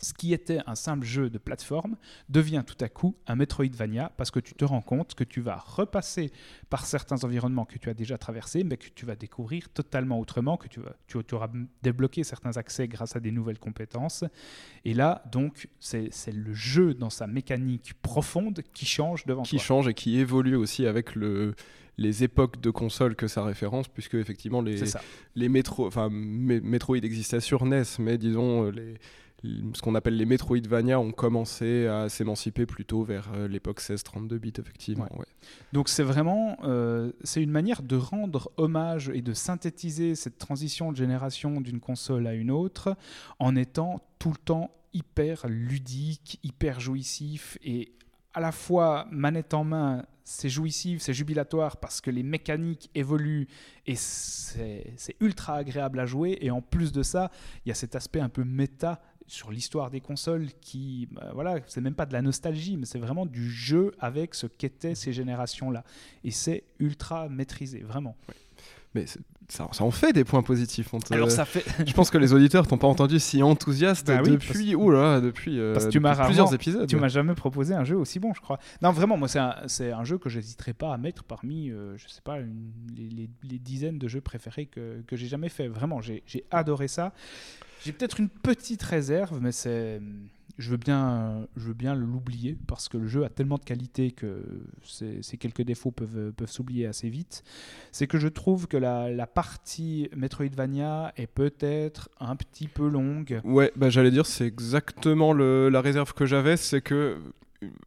ce 0.01 0.13
qui 0.13 0.33
était 0.33 0.59
un 0.67 0.75
simple 0.75 1.05
jeu 1.05 1.29
de 1.29 1.37
plateforme 1.37 1.95
devient 2.29 2.63
tout 2.65 2.77
à 2.83 2.89
coup 2.89 3.15
un 3.27 3.35
Metroidvania 3.35 4.11
parce 4.17 4.31
que 4.31 4.39
tu 4.39 4.53
te 4.53 4.65
rends 4.65 4.81
compte 4.81 5.13
que 5.15 5.23
tu 5.23 5.41
vas 5.41 5.57
repasser 5.57 6.31
par 6.69 6.85
certains 6.85 7.23
environnements 7.23 7.65
que 7.65 7.77
tu 7.77 7.89
as 7.89 7.93
déjà 7.93 8.17
traversés, 8.17 8.63
mais 8.63 8.77
que 8.77 8.87
tu 8.93 9.05
vas 9.05 9.15
découvrir 9.15 9.69
totalement 9.69 10.19
autrement, 10.19 10.57
que 10.57 10.67
tu, 10.67 10.79
vas, 10.79 10.95
tu, 11.07 11.17
tu 11.23 11.35
auras 11.35 11.49
débloqué 11.83 12.23
certains 12.23 12.57
accès 12.57 12.87
grâce 12.87 13.15
à 13.15 13.19
des 13.19 13.31
nouvelles 13.31 13.59
compétences. 13.59 14.23
Et 14.83 14.93
là, 14.93 15.23
donc, 15.31 15.67
c'est 15.79 16.09
le 16.33 16.53
jeu 16.53 16.93
dans 16.93 17.09
sa 17.09 17.27
mécanique 17.27 17.93
profonde 18.01 18.61
qui 18.73 18.85
change 18.85 19.25
devant 19.25 19.43
qui 19.43 19.57
toi. 19.57 19.65
change 19.65 19.87
et 19.87 19.93
qui 19.93 20.17
évolue 20.17 20.55
aussi 20.55 20.85
avec 20.85 21.15
le, 21.15 21.55
les 21.97 22.23
époques 22.23 22.59
de 22.61 22.69
console 22.69 23.15
que 23.15 23.27
ça 23.27 23.43
référence, 23.43 23.87
puisque 23.87 24.15
effectivement 24.15 24.61
les, 24.61 25.49
métro, 25.49 25.87
enfin 25.87 26.09
Metroid 26.11 26.97
existait 26.97 27.39
sur 27.39 27.65
NES, 27.65 27.83
mais 27.99 28.17
disons 28.17 28.65
euh, 28.65 28.71
les- 28.71 28.95
ce 29.43 29.81
qu'on 29.81 29.95
appelle 29.95 30.17
les 30.17 30.25
Metroidvania 30.25 30.99
ont 30.99 31.11
commencé 31.11 31.87
à 31.87 32.09
s'émanciper 32.09 32.65
plutôt 32.65 33.03
vers 33.03 33.31
euh, 33.35 33.47
l'époque 33.47 33.81
16-32 33.81 34.37
bits 34.37 34.53
effectivement. 34.57 35.07
ouais. 35.17 35.25
Donc 35.73 35.89
c'est 35.89 36.03
vraiment 36.03 36.57
euh, 36.63 37.11
c'est 37.23 37.43
une 37.43 37.51
manière 37.51 37.83
de 37.83 37.95
rendre 37.95 38.51
hommage 38.57 39.09
et 39.13 39.21
de 39.21 39.33
synthétiser 39.33 40.15
cette 40.15 40.37
transition 40.37 40.91
de 40.91 40.97
génération 40.97 41.61
d'une 41.61 41.79
console 41.79 42.27
à 42.27 42.33
une 42.33 42.51
autre 42.51 42.95
en 43.39 43.55
étant 43.55 44.01
tout 44.19 44.29
le 44.29 44.37
temps 44.37 44.71
hyper 44.93 45.45
ludique, 45.47 46.39
hyper 46.43 46.79
jouissif 46.79 47.57
et 47.63 47.91
à 48.33 48.39
la 48.39 48.51
fois 48.51 49.07
manette 49.11 49.53
en 49.53 49.63
main, 49.63 50.05
c'est 50.25 50.49
jouissif, 50.49 51.01
c'est 51.01 51.13
jubilatoire 51.13 51.77
parce 51.77 52.01
que 52.01 52.09
les 52.09 52.23
mécaniques 52.23 52.89
évoluent 52.95 53.47
et 53.85 53.95
c'est 53.95 55.15
ultra 55.21 55.55
agréable 55.55 55.99
à 55.99 56.05
jouer. 56.05 56.37
Et 56.41 56.51
en 56.51 56.61
plus 56.61 56.91
de 56.91 57.03
ça, 57.03 57.31
il 57.65 57.69
y 57.69 57.71
a 57.71 57.75
cet 57.75 57.95
aspect 57.95 58.19
un 58.19 58.29
peu 58.29 58.43
méta 58.43 59.01
sur 59.27 59.51
l'histoire 59.51 59.89
des 59.89 60.01
consoles 60.01 60.47
qui, 60.61 61.07
bah, 61.11 61.31
voilà, 61.33 61.59
c'est 61.67 61.81
même 61.81 61.95
pas 61.95 62.05
de 62.05 62.13
la 62.13 62.21
nostalgie, 62.21 62.77
mais 62.77 62.85
c'est 62.85 62.99
vraiment 62.99 63.25
du 63.25 63.49
jeu 63.49 63.91
avec 63.99 64.35
ce 64.35 64.47
qu'étaient 64.47 64.95
ces 64.95 65.13
générations-là. 65.13 65.83
Et 66.23 66.31
c'est 66.31 66.63
ultra 66.79 67.27
maîtrisé, 67.29 67.79
vraiment. 67.79 68.15
Mais 68.93 69.05
ça, 69.49 69.67
ça, 69.71 69.83
en 69.83 69.91
fait 69.91 70.13
des 70.13 70.23
points 70.23 70.41
positifs. 70.41 70.89
Alors 71.11 71.29
ça 71.29 71.45
fait. 71.45 71.63
je 71.85 71.93
pense 71.93 72.09
que 72.09 72.17
les 72.17 72.33
auditeurs 72.33 72.65
t'ont 72.65 72.77
pas 72.77 72.87
entendu 72.87 73.19
si 73.19 73.43
enthousiaste 73.43 74.07
bah 74.07 74.17
depuis, 74.17 74.37
parce... 74.37 75.21
depuis, 75.21 75.59
euh, 75.59 75.89
tu 75.89 75.99
plusieurs 75.99 76.53
épisodes. 76.53 76.87
Tu 76.87 76.95
m'as 76.95 77.09
jamais 77.09 77.35
proposé 77.35 77.75
un 77.75 77.83
jeu 77.83 77.97
aussi 77.97 78.19
bon, 78.19 78.33
je 78.33 78.41
crois. 78.41 78.57
Non, 78.81 78.91
vraiment, 78.91 79.17
moi 79.17 79.27
c'est 79.27 79.39
un, 79.39 79.55
un, 79.93 80.03
jeu 80.03 80.17
que 80.17 80.29
j'hésiterai 80.29 80.73
pas 80.73 80.93
à 80.93 80.97
mettre 80.97 81.23
parmi, 81.23 81.69
euh, 81.69 81.97
je 81.97 82.07
sais 82.07 82.21
pas, 82.23 82.39
les, 82.39 83.29
les, 83.43 83.59
dizaines 83.59 83.99
de 83.99 84.07
jeux 84.07 84.21
préférés 84.21 84.65
que, 84.65 85.03
que 85.05 85.15
j'ai 85.15 85.27
jamais 85.27 85.49
fait. 85.49 85.67
Vraiment, 85.67 86.01
j'ai 86.01 86.23
adoré 86.51 86.87
ça. 86.87 87.13
J'ai 87.83 87.91
peut-être 87.91 88.19
une 88.19 88.29
petite 88.29 88.83
réserve, 88.83 89.39
mais 89.41 89.51
c'est 89.51 90.01
je 90.57 90.71
veux 90.71 90.77
bien, 90.77 91.47
je 91.57 91.67
veux 91.67 91.73
bien 91.73 91.95
l'oublier 91.95 92.57
parce 92.67 92.87
que 92.87 92.97
le 92.97 93.07
jeu 93.07 93.25
a 93.25 93.29
tellement 93.29 93.57
de 93.57 93.63
qualité 93.63 94.11
que 94.11 94.41
ces, 94.83 95.21
quelques 95.37 95.63
défauts 95.63 95.91
peuvent, 95.91 96.31
peuvent 96.31 96.49
s'oublier 96.49 96.85
assez 96.85 97.09
vite. 97.09 97.43
C'est 97.91 98.07
que 98.07 98.17
je 98.17 98.27
trouve 98.27 98.67
que 98.67 98.77
la, 98.77 99.27
partie 99.27 100.09
Metroidvania 100.15 101.13
est 101.17 101.27
peut-être 101.27 102.09
un 102.19 102.35
petit 102.35 102.67
peu 102.67 102.87
longue. 102.87 103.41
Ouais, 103.43 103.71
bah 103.75 103.89
j'allais 103.89 104.11
dire, 104.11 104.25
c'est 104.25 104.45
exactement 104.45 105.33
la 105.33 105.81
réserve 105.81 106.13
que 106.13 106.25
j'avais, 106.25 106.57
c'est 106.57 106.81
que 106.81 107.17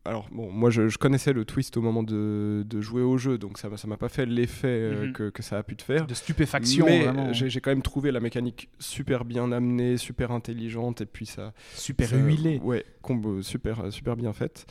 alors 0.05 0.29
bon, 0.31 0.51
moi 0.51 0.71
je, 0.71 0.97
connaissais 0.97 1.33
le 1.33 1.45
twist 1.45 1.77
au 1.77 1.83
moment 1.83 2.03
de, 2.03 2.65
jouer 2.81 3.03
au 3.03 3.19
jeu, 3.19 3.39
donc 3.39 3.59
ça 3.59 3.69
ça 3.77 3.87
m'a 3.89 3.97
pas 3.97 4.09
fait 4.09 4.27
l'effet 4.27 4.69
euh, 4.69 5.07
mhm. 5.07 5.31
que, 5.33 5.43
ça 5.43 5.59
a 5.59 5.63
pu 5.63 5.77
te 5.77 5.83
faire. 5.83 6.07
De 6.07 6.15
stupéfaction. 6.15 6.87
Mais 6.87 7.33
j'ai 7.33 7.61
quand 7.61 7.71
même 7.71 7.83
trouvé 7.83 8.11
la 8.11 8.21
mécanique 8.21 8.69
super 8.79 9.25
bien 9.25 9.53
amenée, 9.53 9.97
super 9.97 10.31
intelligente, 10.31 11.01
et 11.01 11.07
puis 11.07 11.27
ça. 11.27 11.53
Super 11.75 12.11
huilée. 12.13 12.61
Ouais, 12.63 12.85
combo, 13.03 13.43
super, 13.43 13.93
super 13.93 14.17
bien 14.17 14.33
faite. 14.33 14.67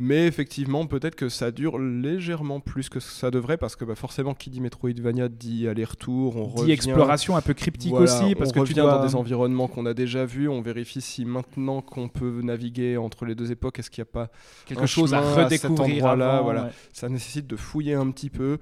Mais 0.00 0.28
effectivement, 0.28 0.86
peut-être 0.86 1.16
que 1.16 1.28
ça 1.28 1.50
dure 1.50 1.76
légèrement 1.76 2.60
plus 2.60 2.88
que 2.88 3.00
ça 3.00 3.32
devrait, 3.32 3.56
parce 3.56 3.74
que 3.74 3.84
bah, 3.84 3.96
forcément, 3.96 4.32
qui 4.32 4.48
dit 4.48 4.60
Metroidvania 4.60 5.28
dit 5.28 5.66
aller-retour, 5.66 6.36
on 6.36 6.46
dit 6.46 6.60
revient... 6.60 6.72
exploration 6.72 7.36
un 7.36 7.40
peu 7.40 7.52
cryptique 7.52 7.92
aussi, 7.92 8.36
parce 8.36 8.50
on 8.50 8.52
que 8.52 8.60
revient 8.60 8.74
tu 8.74 8.80
dans 8.80 9.04
des 9.04 9.16
environnements 9.16 9.66
qu'on 9.66 9.86
a 9.86 9.94
déjà 9.94 10.24
vus, 10.24 10.48
on 10.48 10.62
vérifie 10.62 11.00
si 11.00 11.24
maintenant 11.24 11.82
qu'on 11.82 12.08
peut 12.08 12.42
naviguer 12.42 12.96
entre 12.96 13.24
les 13.24 13.34
deux 13.34 13.50
époques, 13.50 13.80
est-ce 13.80 13.90
qu'il 13.90 14.02
n'y 14.02 14.08
a 14.08 14.12
pas 14.12 14.30
quelque 14.66 14.86
chose 14.86 15.14
à 15.14 15.20
redécouvrir 15.20 16.06
à 16.06 16.14
là 16.14 16.42
voilà. 16.42 16.70
Ça 16.92 17.08
nécessite 17.08 17.48
de 17.48 17.56
fouiller 17.56 17.94
un 17.94 18.08
petit 18.12 18.30
peu. 18.30 18.58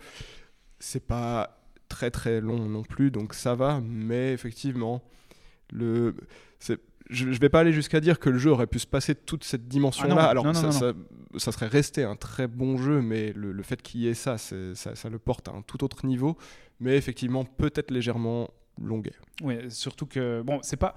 C'est 0.79 1.07
pas 1.07 1.61
très 1.91 2.11
très 2.11 2.41
long 2.41 2.61
non 2.61 2.83
plus, 2.83 3.11
donc 3.11 3.35
ça 3.35 3.55
va, 3.55 3.83
mais 3.85 4.33
effectivement, 4.33 5.03
le... 5.71 6.15
c'est 6.61 6.81
je, 7.11 7.27
ne 7.27 7.35
vais 7.35 7.49
pas 7.49 7.61
aller 7.61 7.73
jusqu'à 7.73 8.01
dire 8.01 8.19
que 8.19 8.31
le 8.31 8.39
jeu 8.39 8.51
aurait 8.51 8.67
pu 8.67 8.79
se 8.79 8.87
passer 8.87 9.15
toute 9.15 9.45
cette 9.45 9.69
dimension-là. 9.69 10.17
Ah 10.19 10.31
Alors, 10.31 10.55
ça, 10.55 10.73
ça, 10.73 11.53
serait 11.53 11.67
resté 11.67 12.05
un 12.05 12.17
très 12.17 12.47
bon 12.47 12.77
jeu, 12.77 13.01
mais 13.01 13.33
le, 13.35 13.63
fait 13.63 13.81
qu'il 13.81 14.01
y 14.01 14.09
ait 14.09 14.15
ça, 14.15 14.39
ça, 14.39 14.75
ça, 14.75 15.09
le 15.09 15.19
porte 15.19 15.49
à 15.49 15.53
un 15.53 15.63
tout 15.63 15.85
autre 15.85 16.07
niveau. 16.07 16.37
Mais 16.81 16.97
effectivement, 16.97 17.45
peut-être 17.45 17.91
légèrement 17.91 18.51
longuet. 18.81 19.15
Oui, 19.43 19.57
surtout 19.71 20.07
que, 20.07 20.43
bon, 20.43 20.61
c'est 20.63 20.77
pas, 20.77 20.95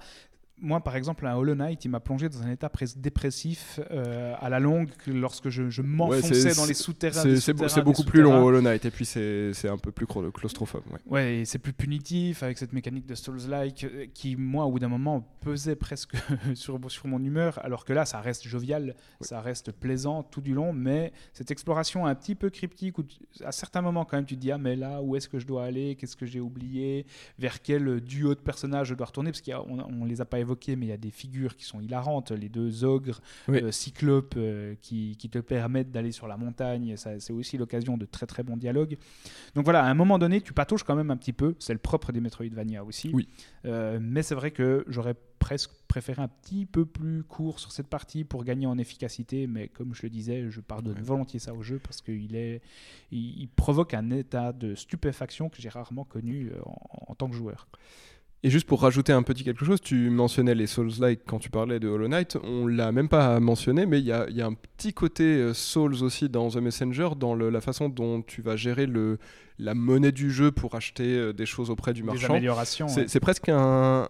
moi, 0.60 0.80
par 0.80 0.96
exemple, 0.96 1.26
un 1.26 1.34
Hollow 1.34 1.54
Knight, 1.54 1.84
il 1.84 1.88
m'a 1.88 2.00
plongé 2.00 2.28
dans 2.28 2.42
un 2.42 2.50
état 2.50 2.70
dépressif 2.96 3.80
euh, 3.90 4.34
à 4.38 4.48
la 4.48 4.60
longue 4.60 4.90
lorsque 5.06 5.48
je, 5.48 5.82
m'enfonçais 5.82 6.54
dans 6.54 6.66
les 6.66 6.74
souterrains. 6.74 7.36
C'est 7.38 7.82
beaucoup 7.82 8.04
plus 8.04 8.22
long 8.22 8.44
Hollow 8.44 8.60
Knight 8.60 8.84
et 8.84 8.90
puis 8.90 9.04
c'est 9.04 9.68
un 9.68 9.78
peu 9.78 9.90
plus 9.90 10.06
claustrophobe. 10.06 10.82
Ouais, 10.90 11.00
ouais 11.06 11.36
et 11.38 11.44
c'est 11.44 11.58
plus 11.58 11.72
punitif 11.72 12.42
avec 12.42 12.58
cette 12.58 12.72
mécanique 12.72 13.06
de 13.06 13.14
Souls-like 13.14 13.84
euh, 13.84 14.06
qui, 14.12 14.36
moi, 14.36 14.64
au 14.64 14.72
bout 14.72 14.78
d'un 14.78 14.88
moment, 14.88 15.26
pesait 15.40 15.76
presque 15.76 16.16
sur, 16.54 16.78
sur 16.90 17.06
mon 17.06 17.22
humeur, 17.22 17.58
alors 17.64 17.84
que 17.84 17.92
là, 17.92 18.04
ça 18.04 18.20
reste 18.20 18.46
jovial, 18.46 18.94
ça 19.20 19.40
reste 19.40 19.72
plaisant 19.72 20.22
tout 20.22 20.40
du 20.40 20.54
long, 20.54 20.72
mais 20.72 21.12
cette 21.32 21.50
exploration 21.50 22.06
un 22.06 22.14
petit 22.14 22.34
peu 22.34 22.50
cryptique 22.50 22.98
où 22.98 23.04
à 23.44 23.52
certains 23.52 23.82
moments, 23.82 24.04
quand 24.04 24.16
même, 24.16 24.26
tu 24.26 24.36
te 24.36 24.40
dis 24.40 24.52
Ah, 24.52 24.58
mais 24.58 24.76
là, 24.76 25.00
où 25.02 25.16
est-ce 25.16 25.28
que 25.28 25.38
je 25.38 25.46
dois 25.46 25.64
aller? 25.64 25.96
Qu'est-ce 25.96 26.16
que 26.16 26.26
j'ai 26.26 26.40
oublié? 26.40 27.06
Vers 27.38 27.62
quel 27.62 28.00
duo 28.00 28.34
de 28.34 28.40
personnages 28.40 28.88
je 28.88 28.94
dois 28.94 29.06
retourner? 29.06 29.30
Parce 29.30 29.42
qu'on 29.42 29.80
on 29.80 30.04
les 30.04 30.20
a 30.20 30.24
pas 30.24 30.38
évoqués 30.38 30.49
mais 30.68 30.86
il 30.86 30.88
y 30.88 30.92
a 30.92 30.96
des 30.96 31.10
figures 31.10 31.56
qui 31.56 31.64
sont 31.64 31.80
hilarantes. 31.80 32.30
Les 32.30 32.48
deux 32.48 32.84
ogres, 32.84 33.20
euh, 33.48 33.70
cyclopes, 33.70 34.34
euh, 34.36 34.74
qui, 34.80 35.16
qui, 35.16 35.28
te 35.28 35.38
permettent 35.38 35.90
d'aller 35.90 36.12
sur 36.12 36.26
la 36.26 36.36
montagne. 36.36 36.96
C'est 36.96 37.32
aussi 37.32 37.58
l'occasion 37.58 37.96
de 37.96 38.04
très 38.04 38.26
très 38.26 38.42
bons 38.42 38.56
dialogues. 38.56 38.96
Donc 39.54 39.64
voilà, 39.64 39.84
à 39.84 39.88
un 39.88 39.94
moment 39.94 40.18
donné, 40.18 40.40
tu 40.40 40.52
patauges 40.52 40.82
quand 40.82 40.96
même 40.96 41.10
un 41.10 41.16
petit 41.16 41.32
peu. 41.32 41.54
C'est 41.58 41.72
le 41.72 41.78
propre 41.78 42.12
des 42.12 42.20
Metroidvania 42.20 42.84
aussi. 42.84 43.10
Oui. 43.12 43.28
Euh, 43.64 43.98
mais 44.00 44.22
c'est 44.22 44.34
vrai 44.34 44.50
que 44.50 44.84
j'aurais 44.88 45.14
presque 45.38 45.70
préféré 45.88 46.22
un 46.22 46.28
petit 46.28 46.66
peu 46.66 46.84
plus 46.84 47.24
court 47.24 47.58
sur 47.58 47.72
cette 47.72 47.88
partie 47.88 48.24
pour 48.24 48.44
gagner 48.44 48.66
en 48.66 48.78
efficacité. 48.78 49.46
Mais 49.46 49.68
comme 49.68 49.94
je 49.94 50.02
le 50.02 50.10
disais, 50.10 50.50
je 50.50 50.60
pardonne 50.60 51.00
volontiers 51.00 51.40
ça 51.40 51.54
au 51.54 51.62
jeu 51.62 51.80
parce 51.82 52.00
qu'il 52.02 52.36
est, 52.36 52.60
il, 53.10 53.48
provoque 53.48 53.94
un 53.94 54.10
état 54.10 54.52
de 54.52 54.74
stupéfaction 54.74 55.48
que 55.48 55.60
j'ai 55.60 55.68
rarement 55.68 56.04
connu 56.04 56.50
en, 56.64 57.12
en 57.12 57.14
tant 57.14 57.28
que 57.28 57.36
joueur. 57.36 57.68
Et 58.42 58.48
juste 58.48 58.66
pour 58.66 58.80
rajouter 58.80 59.12
un 59.12 59.22
petit 59.22 59.44
quelque 59.44 59.66
chose, 59.66 59.82
tu 59.82 60.08
mentionnais 60.08 60.54
les 60.54 60.66
Souls-like 60.66 61.20
quand 61.26 61.38
tu 61.38 61.50
parlais 61.50 61.78
de 61.78 61.88
Hollow 61.88 62.08
Knight. 62.08 62.38
On 62.42 62.66
l'a 62.66 62.90
même 62.90 63.10
pas 63.10 63.38
mentionné, 63.38 63.84
mais 63.84 63.98
il 63.98 64.06
y 64.06 64.12
a, 64.12 64.46
un 64.46 64.54
petit 64.54 64.94
côté 64.94 65.24
euh, 65.24 65.52
Souls 65.52 66.02
aussi 66.02 66.30
dans 66.30 66.48
The 66.48 66.56
Messenger, 66.56 67.10
dans 67.18 67.34
la 67.34 67.60
façon 67.60 67.90
dont 67.90 68.22
tu 68.22 68.40
vas 68.40 68.56
gérer 68.56 68.86
le, 68.86 69.18
la 69.60 69.74
monnaie 69.74 70.12
du 70.12 70.30
jeu 70.30 70.50
pour 70.50 70.74
acheter 70.74 71.16
euh, 71.16 71.32
des 71.32 71.46
choses 71.46 71.70
auprès 71.70 71.92
du 71.92 72.02
marchand. 72.02 72.38
C'est 72.88 73.20
presque 73.20 73.48
un, 73.48 74.08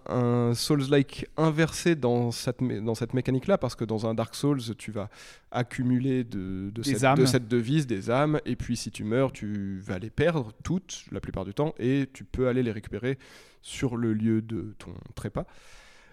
Souls-like 0.54 1.26
inversé 1.36 1.94
dans 1.94 2.30
cette, 2.30 2.62
dans 2.62 2.94
cette 2.94 3.14
mécanique-là, 3.14 3.58
parce 3.58 3.74
que 3.74 3.84
dans 3.84 4.06
un 4.06 4.14
Dark 4.14 4.34
Souls, 4.34 4.76
tu 4.78 4.92
vas 4.92 5.10
accumuler 5.50 6.24
de, 6.24 6.70
de, 6.70 6.82
cette, 6.82 7.16
de, 7.16 7.26
cette, 7.26 7.48
devise 7.48 7.86
des 7.86 8.10
âmes, 8.10 8.40
et 8.46 8.56
puis 8.56 8.76
si 8.76 8.90
tu 8.90 9.04
meurs, 9.04 9.32
tu 9.32 9.78
vas 9.78 9.98
les 9.98 10.10
perdre 10.10 10.52
toutes, 10.62 11.04
la 11.10 11.20
plupart 11.20 11.44
du 11.44 11.54
temps, 11.54 11.74
et 11.78 12.08
tu 12.12 12.24
peux 12.24 12.48
aller 12.48 12.62
les 12.62 12.72
récupérer 12.72 13.18
sur 13.62 13.96
le 13.96 14.14
lieu 14.14 14.42
de 14.42 14.74
ton 14.78 14.92
trépas. 15.14 15.46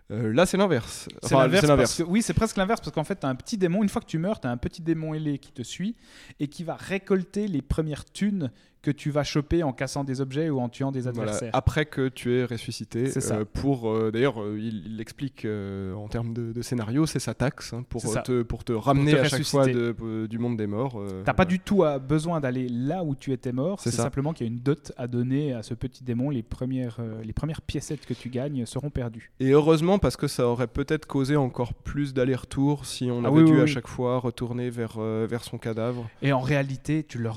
Euh, 0.10 0.34
là, 0.34 0.46
c'est 0.46 0.58
l'inverse. 0.58 1.10
c'est 1.22 1.36
l'inverse. 1.36 2.02
Oui, 2.08 2.22
c'est 2.22 2.34
presque 2.34 2.58
l'inverse 2.58 2.80
parce 2.80 2.94
qu'en 2.94 3.04
fait, 3.04 3.20
tu 3.20 3.26
as 3.26 3.30
un 3.30 3.36
petit 3.36 3.58
démon. 3.58 3.84
Une 3.84 3.90
fois 3.90 4.02
que 4.02 4.08
tu 4.08 4.18
meurs, 4.18 4.40
tu 4.40 4.48
as 4.48 4.52
un 4.52 4.58
petit 4.58 4.82
démon 4.82 5.14
ailé 5.14 5.38
qui 5.38 5.52
te 5.52 5.64
suit 5.64 5.96
et 6.40 6.48
qui 6.48 6.64
va 6.64 6.76
récolter 6.76 7.48
les 7.48 7.62
premières 7.62 8.06
thunes 8.06 8.52
que 8.82 8.91
tu 8.91 9.11
vas 9.11 9.23
choper 9.23 9.63
en 9.63 9.73
cassant 9.73 10.03
des 10.03 10.21
objets 10.21 10.49
ou 10.49 10.59
en 10.59 10.69
tuant 10.69 10.91
des 10.91 11.07
adversaires. 11.07 11.51
après 11.53 11.86
que 11.86 12.09
tu 12.09 12.36
es 12.36 12.45
ressuscité. 12.45 13.07
Ça. 13.19 13.36
Euh, 13.36 13.45
pour 13.45 13.89
euh, 13.89 14.11
d'ailleurs, 14.11 14.41
euh, 14.41 14.59
il 14.59 14.97
l'explique 14.97 15.45
en 15.45 16.07
termes 16.07 16.34
de, 16.34 16.61
scénario, 16.61 17.05
c'est 17.05 17.19
sa 17.19 17.34
taxe 17.34 17.73
hein, 17.73 17.84
pour, 17.88 18.01
te, 18.23 18.41
pour 18.41 18.63
te 18.63 18.73
ramener 18.73 19.17
à 19.17 19.25
chaque 19.25 19.43
fois 19.43 19.67
du 19.67 20.39
monde 20.39 20.57
des 20.57 20.67
morts. 20.67 21.01
T'as 21.25 21.34
pas 21.34 21.45
du 21.45 21.59
tout 21.59 21.84
besoin 22.07 22.39
d'aller 22.39 22.67
là 22.69 23.03
où 23.03 23.15
tu 23.15 23.32
étais 23.32 23.51
mort. 23.51 23.80
C'est 23.80 23.91
simplement 23.91 24.34
qu'il 24.34 24.47
y 24.47 24.49
a 24.49 24.53
une 24.53 24.59
dot 24.59 24.91
à 24.97 25.07
donner 25.07 25.53
à 25.53 25.63
ce 25.63 25.73
petit 25.73 26.03
démon. 26.03 26.30
Les 26.30 26.43
premières, 26.43 26.99
les 27.23 27.34
premières 27.34 27.61
piécettes 27.61 28.05
que 28.05 28.13
tu 28.13 28.30
gagnes 28.30 28.65
seront 28.65 28.89
perdues. 28.89 29.32
Et 29.39 29.51
heureusement 29.51 29.99
parce 29.99 30.17
que 30.17 30.28
ça 30.28 30.47
aurait 30.47 30.67
peut-être 30.67 31.05
causé 31.05 31.36
encore 31.36 31.73
plus 31.73 32.13
d'aller-retour 32.13 32.86
si 32.86 33.09
on 33.11 33.23
ah 33.23 33.30
avait 33.30 33.43
dû 33.43 33.61
à 33.61 33.65
chaque 33.65 33.88
fois 33.88 34.19
retourner 34.19 34.69
vers, 34.69 34.99
vers 34.99 35.43
son 35.43 35.57
cadavre. 35.57 36.09
Et 36.21 36.34
en 36.34 36.41
réalité, 36.41 37.03
tu 37.03 37.17
le 37.17 37.30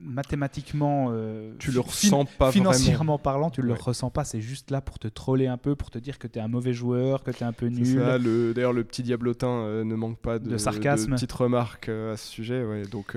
mathématiquement 0.00 0.49
euh, 0.82 1.52
tu 1.58 1.70
le 1.70 1.80
ressens 1.80 2.24
pas 2.24 2.52
financièrement 2.52 3.18
parlant, 3.18 3.50
tu 3.50 3.62
le 3.62 3.72
ressens 3.72 4.10
pas. 4.10 4.24
C'est 4.24 4.40
juste 4.40 4.70
là 4.70 4.80
pour 4.80 4.98
te 4.98 5.08
troller 5.08 5.46
un 5.46 5.56
peu, 5.56 5.74
pour 5.74 5.90
te 5.90 5.98
dire 5.98 6.18
que 6.18 6.26
tu 6.26 6.38
es 6.38 6.42
un 6.42 6.48
mauvais 6.48 6.72
joueur, 6.72 7.22
que 7.22 7.30
tu 7.30 7.42
es 7.42 7.46
un 7.46 7.52
peu 7.52 7.66
nul. 7.66 8.52
D'ailleurs, 8.54 8.72
le 8.72 8.84
petit 8.84 9.02
diablotin 9.02 9.48
euh, 9.48 9.84
ne 9.84 9.94
manque 9.94 10.18
pas 10.18 10.38
de, 10.38 10.56
sarcasme, 10.56 11.10
de 11.10 11.14
petites 11.14 11.32
remarques 11.32 11.88
euh, 11.88 12.14
à 12.14 12.16
ce 12.16 12.26
sujet. 12.26 12.64
Donc, 12.90 13.16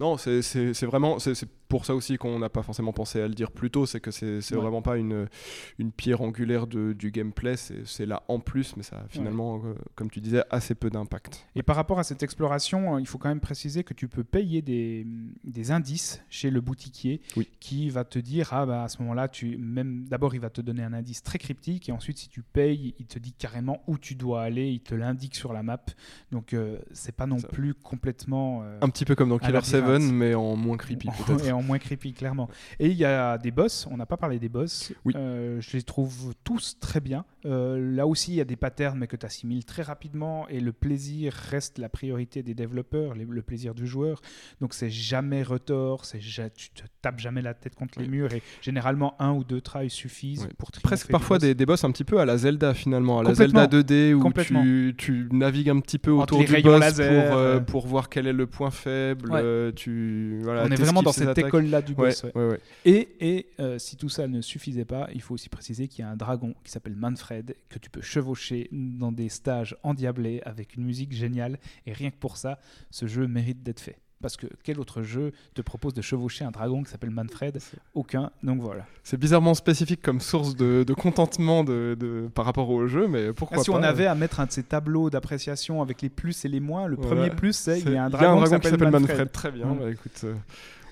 non, 0.00 0.16
c'est 0.16 0.84
vraiment, 0.84 1.18
pour 1.68 1.84
ça 1.84 1.94
aussi 1.94 2.16
qu'on 2.16 2.38
n'a 2.38 2.48
pas 2.48 2.62
forcément 2.62 2.92
pensé 2.92 3.20
à 3.20 3.28
le 3.28 3.34
dire 3.34 3.50
plus 3.50 3.70
tôt, 3.70 3.86
c'est 3.86 4.00
que 4.00 4.10
c'est 4.10 4.40
vraiment 4.52 4.82
pas 4.82 4.96
une, 4.96 5.28
une 5.78 5.92
pierre 5.92 6.20
angulaire 6.22 6.66
de, 6.66 6.92
du 6.92 7.10
gameplay, 7.10 7.56
c'est 7.56 8.06
là 8.06 8.22
en 8.28 8.40
plus, 8.40 8.76
mais 8.76 8.82
ça 8.82 8.96
a 8.98 9.08
finalement, 9.08 9.62
comme 9.94 10.10
tu 10.10 10.20
disais, 10.20 10.42
assez 10.50 10.74
peu 10.74 10.90
d'impact. 10.90 11.46
Et 11.54 11.62
par 11.62 11.76
rapport 11.76 11.98
à 11.98 12.04
cette 12.04 12.22
exploration, 12.22 12.98
il 12.98 13.06
faut 13.06 13.18
quand 13.18 13.28
même 13.28 13.40
préciser 13.40 13.84
que 13.84 13.94
tu 13.94 14.08
peux 14.08 14.24
payer 14.24 14.62
des, 14.62 15.06
des 15.44 15.70
indices 15.70 16.22
chez 16.28 16.50
le 16.50 16.60
boutique 16.60 16.94
qui 17.60 17.90
va 17.90 18.04
te 18.04 18.18
dire 18.18 18.52
ah 18.52 18.66
bah 18.66 18.84
à 18.84 18.88
ce 18.88 19.00
moment-là 19.02 19.28
tu 19.28 19.56
même 19.58 20.04
d'abord 20.08 20.34
il 20.34 20.40
va 20.40 20.50
te 20.50 20.60
donner 20.60 20.82
un 20.82 20.92
indice 20.92 21.22
très 21.22 21.38
cryptique 21.38 21.88
et 21.88 21.92
ensuite 21.92 22.18
si 22.18 22.28
tu 22.28 22.42
payes 22.42 22.94
il 22.98 23.06
te 23.06 23.18
dit 23.18 23.32
carrément 23.32 23.82
où 23.86 23.98
tu 23.98 24.14
dois 24.14 24.42
aller 24.42 24.68
il 24.68 24.80
te 24.80 24.94
l'indique 24.94 25.34
sur 25.34 25.52
la 25.52 25.62
map. 25.62 25.80
Donc 26.30 26.52
euh, 26.52 26.78
c'est 26.92 27.14
pas 27.14 27.26
non 27.26 27.40
plus 27.40 27.74
complètement 27.74 28.62
euh, 28.62 28.78
un 28.80 28.88
petit 28.88 29.04
peu 29.04 29.14
comme 29.14 29.28
dans 29.28 29.38
Killer 29.38 29.62
7 29.62 29.84
mais 30.00 30.34
en 30.34 30.56
moins 30.56 30.76
creepy 30.76 31.08
peut-être 31.08 31.44
en 31.54 31.62
moins 31.62 31.78
creepy, 31.78 32.12
clairement. 32.12 32.48
Et 32.78 32.88
il 32.88 32.96
y 32.96 33.04
a 33.04 33.38
des 33.38 33.50
boss, 33.50 33.86
on 33.90 33.96
n'a 33.96 34.06
pas 34.06 34.16
parlé 34.16 34.38
des 34.38 34.48
boss. 34.48 34.92
Oui. 35.04 35.14
Euh, 35.16 35.60
je 35.60 35.76
les 35.76 35.82
trouve 35.82 36.34
tous 36.44 36.76
très 36.80 37.00
bien. 37.00 37.24
Euh, 37.46 37.94
là 37.94 38.06
aussi, 38.06 38.32
il 38.32 38.36
y 38.36 38.40
a 38.40 38.44
des 38.44 38.56
patterns, 38.56 38.98
mais 38.98 39.06
que 39.06 39.16
tu 39.16 39.26
assimiles 39.26 39.64
très 39.64 39.82
rapidement. 39.82 40.48
Et 40.48 40.60
le 40.60 40.72
plaisir 40.72 41.32
reste 41.32 41.78
la 41.78 41.88
priorité 41.88 42.42
des 42.42 42.54
développeurs, 42.54 43.14
les- 43.14 43.24
le 43.28 43.42
plaisir 43.42 43.74
du 43.74 43.86
joueur. 43.86 44.20
Donc 44.60 44.74
c'est 44.74 44.90
jamais 44.90 45.42
retort, 45.42 46.04
c'est 46.04 46.20
ja- 46.20 46.50
tu 46.50 46.70
te 46.70 46.82
tapes 47.02 47.18
jamais 47.18 47.42
la 47.42 47.54
tête 47.54 47.74
contre 47.74 47.98
les 47.98 48.06
Oui. 48.06 48.10
murs. 48.10 48.32
Et 48.32 48.42
généralement, 48.62 49.14
un 49.20 49.32
ou 49.32 49.44
deux 49.44 49.60
tries 49.60 49.90
suffisent 49.90 50.44
Ouais. 50.44 50.50
pour 50.58 50.70
Presque 50.82 51.10
parfois 51.10 51.36
boss. 51.38 51.42
des, 51.48 51.54
des 51.54 51.66
boss 51.66 51.84
un 51.84 51.90
petit 51.90 52.04
peu 52.04 52.18
à 52.18 52.24
la 52.24 52.36
Zelda 52.38 52.74
finalement, 52.74 53.20
à 53.20 53.22
la. 53.22 53.34
Zelda 53.34 53.66
2D 53.66 54.14
où 54.14 54.32
tu, 54.32 54.94
tu 54.96 55.28
navigues 55.32 55.70
un 55.70 55.80
petit 55.80 55.98
peu 55.98 56.10
autour 56.12 56.42
du 56.44 56.62
boss 56.62 56.80
laser, 56.80 57.28
pour, 57.30 57.38
euh, 57.38 57.60
pour 57.60 57.86
voir 57.86 58.08
quel 58.08 58.26
est 58.26 58.32
le 58.32 58.46
point 58.46 58.70
faible. 58.70 59.30
Ouais. 59.30 59.72
tu, 59.74 60.38
voilà, 60.42 60.64
On 60.64 60.70
est 60.70 60.80
vraiment 60.80 61.02
dans 61.02 61.12
cette. 61.12 61.38
École-là 61.48 61.82
du 61.82 61.92
ouais. 61.94 62.12
ouais, 62.34 62.48
ouais. 62.48 62.60
Et, 62.84 63.08
et 63.20 63.46
euh, 63.60 63.78
si 63.78 63.96
tout 63.96 64.08
ça 64.08 64.26
ne 64.28 64.40
suffisait 64.40 64.84
pas, 64.84 65.08
il 65.14 65.22
faut 65.22 65.34
aussi 65.34 65.48
préciser 65.48 65.88
qu'il 65.88 66.04
y 66.04 66.08
a 66.08 66.10
un 66.10 66.16
dragon 66.16 66.54
qui 66.64 66.70
s'appelle 66.70 66.96
Manfred, 66.96 67.54
que 67.68 67.78
tu 67.78 67.90
peux 67.90 68.02
chevaucher 68.02 68.68
dans 68.72 69.12
des 69.12 69.28
stages 69.28 69.76
endiablés 69.82 70.40
avec 70.44 70.76
une 70.76 70.84
musique 70.84 71.12
géniale. 71.12 71.58
Et 71.86 71.92
rien 71.92 72.10
que 72.10 72.18
pour 72.18 72.36
ça, 72.36 72.58
ce 72.90 73.06
jeu 73.06 73.26
mérite 73.26 73.62
d'être 73.62 73.80
fait. 73.80 73.98
Parce 74.22 74.38
que 74.38 74.46
quel 74.62 74.80
autre 74.80 75.02
jeu 75.02 75.32
te 75.52 75.60
propose 75.60 75.92
de 75.92 76.00
chevaucher 76.00 76.46
un 76.46 76.50
dragon 76.50 76.82
qui 76.82 76.90
s'appelle 76.90 77.10
Manfred? 77.10 77.58
Aucun. 77.92 78.30
Donc 78.42 78.58
voilà. 78.62 78.86
C'est 79.02 79.18
bizarrement 79.18 79.52
spécifique 79.52 80.00
comme 80.00 80.18
source 80.20 80.56
de, 80.56 80.82
de 80.82 80.94
contentement 80.94 81.62
de, 81.62 81.94
de- 82.00 82.30
par 82.34 82.46
rapport 82.46 82.70
au 82.70 82.86
jeu, 82.86 83.06
mais 83.06 83.34
pourquoi 83.34 83.58
Ah, 83.60 83.62
si 83.62 83.70
pas 83.70 83.76
on 83.76 83.82
avait 83.82 84.06
à 84.06 84.14
mettre 84.14 84.40
un 84.40 84.46
de 84.46 84.52
ces 84.52 84.62
tableaux 84.62 85.10
d'appréciation 85.10 85.82
avec 85.82 86.00
les 86.00 86.08
plus 86.08 86.42
et 86.46 86.48
les 86.48 86.60
moins, 86.60 86.86
le 86.86 86.96
Voilà. 86.96 87.10
premier 87.16 87.30
plus, 87.36 87.54
c'est 87.54 87.80
il 87.80 87.90
y 87.92 87.96
a 87.98 88.04
un 88.04 88.08
dragon, 88.08 88.42
qui 88.44 88.48
s'appelle 88.70 88.90
Manfred. 88.90 89.30
Très 89.30 89.50
bien. 89.50 89.66
Bah, 89.74 89.90
écoute, 89.90 90.18
euh, 90.24 90.32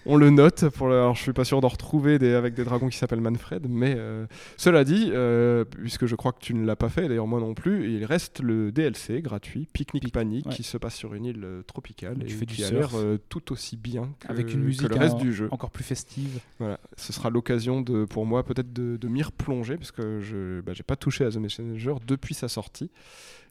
on 0.07 0.17
le 0.17 0.31
note. 0.31 0.69
Pour 0.71 0.89
le- 0.89 0.95
Alors, 0.95 1.15
je 1.15 1.23
suis 1.23 1.33
pas 1.33 1.45
sûr 1.45 1.61
d'en 1.61 1.69
retrouver 1.69 2.19
des... 2.19 2.33
avec 2.35 2.55
des 2.55 2.65
dragons 2.65 2.89
qui 2.89 2.97
s'appellent 2.99 3.21
Manfred, 3.21 3.67
mais 3.69 3.95
euh, 3.97 4.27
cela 4.57 4.85
dit, 4.85 5.11
euh, 5.13 5.65
puisque 5.65 6.07
je 6.07 6.15
crois 6.17 6.33
que 6.33 6.41
tu 6.41 6.55
ne 6.55 6.65
l'as 6.67 6.77
pas 6.77 6.89
fait, 6.89 7.09
d'ailleurs 7.09 7.27
moi 7.27 7.41
non 7.41 7.55
plus, 7.55 7.91
il 7.93 8.05
reste 8.05 8.41
le 8.41 8.73
DLC 8.73 9.23
gratuit, 9.23 9.69
Picnic 9.73 10.05
Pic- 10.05 10.13
Panic, 10.13 10.47
ouais. 10.47 10.53
qui 10.53 10.63
se 10.63 10.77
passe 10.79 10.95
sur 10.95 11.15
une 11.15 11.25
île 11.25 11.43
euh, 11.45 11.63
tropicale 11.63 12.17
tu 12.21 12.27
et 12.27 12.29
fais 12.31 12.47
du 12.47 12.55
qui 12.55 12.65
a 12.65 12.71
l'air 12.71 12.91
euh, 12.95 13.19
tout 13.29 13.53
aussi 13.53 13.77
bien 13.77 14.11
que, 14.21 14.29
Avec 14.29 14.53
une 14.53 14.61
que 14.61 14.65
musique 14.67 14.89
le 14.89 14.97
reste 14.97 15.15
en- 15.15 15.19
du 15.19 15.33
jeu. 15.33 15.49
encore 15.51 15.71
plus 15.71 15.85
festive. 15.85 16.41
Voilà, 16.59 16.79
ce 16.97 17.13
sera 17.13 17.31
l'occasion 17.31 17.81
de, 17.81 18.05
pour 18.05 18.27
moi 18.27 18.45
peut-être 18.45 18.73
de, 18.73 18.97
de 18.97 19.09
m'y 19.09 19.23
replonger 19.23 19.77
parce 19.77 19.93
que 19.93 20.21
je 20.21 20.61
bah, 20.63 20.73
j'ai 20.75 20.83
pas 20.83 20.97
touché 20.97 21.25
à 21.25 21.31
The 21.31 21.37
Messenger 21.37 21.95
depuis 22.07 22.35
sa 22.35 22.49
sortie. 22.49 22.91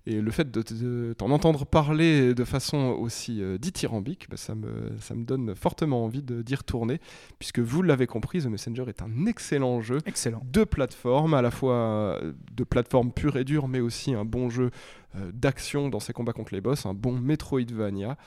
Et 0.07 0.19
le 0.19 0.31
fait 0.31 0.49
de, 0.49 0.63
de- 0.63 1.13
t'en 1.15 1.29
entendre 1.29 1.63
parler 1.65 2.33
de 2.33 2.43
façon 2.43 2.77
aussi 2.99 3.41
euh, 3.41 3.59
dithyrambique, 3.59 4.27
bah, 4.31 4.37
ça, 4.37 4.55
me, 4.55 4.91
ça 4.99 5.13
me 5.13 5.23
donne 5.23 5.53
fortement 5.55 6.03
envie 6.03 6.23
de- 6.23 6.41
d'y 6.41 6.55
retourner, 6.55 6.99
puisque 7.37 7.59
vous 7.59 7.83
l'avez 7.83 8.07
compris, 8.07 8.41
The 8.41 8.47
Messenger 8.47 8.85
est 8.87 9.03
un 9.03 9.27
excellent 9.27 9.79
jeu 9.81 9.99
Excellent. 10.07 10.41
de 10.51 10.63
plateforme, 10.63 11.35
à 11.35 11.43
la 11.43 11.51
fois 11.51 11.75
euh, 11.75 12.33
de 12.51 12.63
plateforme 12.63 13.11
pure 13.11 13.37
et 13.37 13.43
dure, 13.43 13.67
mais 13.67 13.79
aussi 13.79 14.15
un 14.15 14.25
bon 14.25 14.49
jeu 14.49 14.71
euh, 15.17 15.31
d'action 15.33 15.87
dans 15.89 15.99
ses 15.99 16.13
combats 16.13 16.33
contre 16.33 16.55
les 16.55 16.61
boss, 16.61 16.87
un 16.87 16.95
bon 16.95 17.13
Metroidvania. 17.13 18.17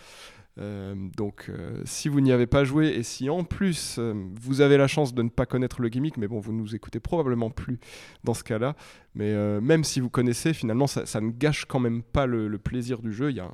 Euh, 0.60 0.94
donc, 1.16 1.46
euh, 1.48 1.82
si 1.84 2.08
vous 2.08 2.20
n'y 2.20 2.30
avez 2.30 2.46
pas 2.46 2.64
joué 2.64 2.88
et 2.88 3.02
si 3.02 3.28
en 3.28 3.42
plus 3.42 3.96
euh, 3.98 4.14
vous 4.40 4.60
avez 4.60 4.76
la 4.76 4.86
chance 4.86 5.12
de 5.12 5.22
ne 5.22 5.28
pas 5.28 5.46
connaître 5.46 5.82
le 5.82 5.88
gimmick, 5.88 6.16
mais 6.16 6.28
bon, 6.28 6.38
vous 6.38 6.52
nous 6.52 6.74
écoutez 6.74 7.00
probablement 7.00 7.50
plus 7.50 7.80
dans 8.22 8.34
ce 8.34 8.44
cas-là. 8.44 8.76
Mais 9.16 9.32
même 9.60 9.84
si 9.84 10.00
vous 10.00 10.10
connaissez, 10.10 10.52
finalement, 10.52 10.88
ça, 10.88 11.20
ne 11.20 11.30
gâche 11.30 11.66
quand 11.66 11.78
même 11.78 12.02
pas 12.02 12.26
le, 12.26 12.58
plaisir 12.58 13.00
du 13.00 13.12
jeu. 13.12 13.30
Il 13.30 13.36
y, 13.36 13.40
a, 13.40 13.48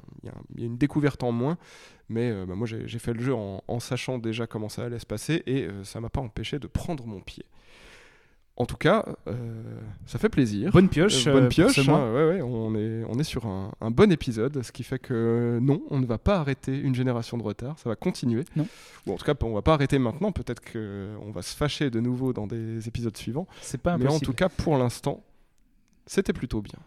une 0.57 0.78
découverte 0.78 1.22
en 1.22 1.32
moins. 1.32 1.59
Mais 2.09 2.32
bah, 2.46 2.55
moi, 2.55 2.66
j'ai 2.66 2.98
fait 2.98 3.12
le 3.12 3.20
jeu 3.20 3.34
en, 3.34 3.62
en 3.68 3.78
sachant 3.78 4.18
déjà 4.18 4.46
comment 4.46 4.70
ça 4.70 4.84
allait 4.84 4.98
se 4.98 5.05
passer 5.05 5.42
et 5.46 5.68
ça 5.84 6.01
m'a 6.01 6.09
pas 6.09 6.22
empêché 6.22 6.59
de 6.59 6.66
prendre 6.66 7.07
mon 7.07 7.20
pied. 7.20 7.44
En 8.61 8.66
tout 8.66 8.76
cas, 8.76 9.06
euh, 9.26 9.32
ça 10.04 10.18
fait 10.18 10.28
plaisir. 10.28 10.70
Bonne 10.70 10.90
pioche. 10.90 11.26
Euh, 11.26 11.32
bonne 11.32 11.44
euh, 11.44 11.48
pioche, 11.48 11.78
hein, 11.88 12.12
ouais, 12.12 12.28
ouais, 12.28 12.42
on, 12.42 12.74
est, 12.74 13.04
on 13.08 13.18
est 13.18 13.24
sur 13.24 13.46
un, 13.46 13.72
un 13.80 13.90
bon 13.90 14.12
épisode, 14.12 14.62
ce 14.62 14.70
qui 14.70 14.82
fait 14.82 14.98
que 14.98 15.14
euh, 15.14 15.61
non, 15.61 15.80
on 15.88 15.98
ne 15.98 16.04
va 16.04 16.18
pas 16.18 16.36
arrêter 16.36 16.78
une 16.78 16.94
génération 16.94 17.38
de 17.38 17.42
retard, 17.42 17.78
ça 17.78 17.88
va 17.88 17.96
continuer. 17.96 18.44
Non. 18.56 18.66
Ou 19.06 19.14
en 19.14 19.16
tout 19.16 19.24
cas, 19.24 19.32
on 19.44 19.54
va 19.54 19.62
pas 19.62 19.72
arrêter 19.72 19.98
maintenant, 19.98 20.30
peut-être 20.30 20.61
qu'on 20.70 21.30
va 21.30 21.40
se 21.40 21.56
fâcher 21.56 21.88
de 21.88 22.00
nouveau 22.00 22.34
dans 22.34 22.46
des 22.46 22.86
épisodes 22.86 23.16
suivants. 23.16 23.46
C'est 23.62 23.80
pas 23.80 23.96
Mais 23.96 24.04
impossible. 24.04 24.24
en 24.24 24.30
tout 24.30 24.36
cas, 24.36 24.50
pour 24.50 24.76
l'instant, 24.76 25.24
c'était 26.04 26.34
plutôt 26.34 26.61
bien. 26.61 26.80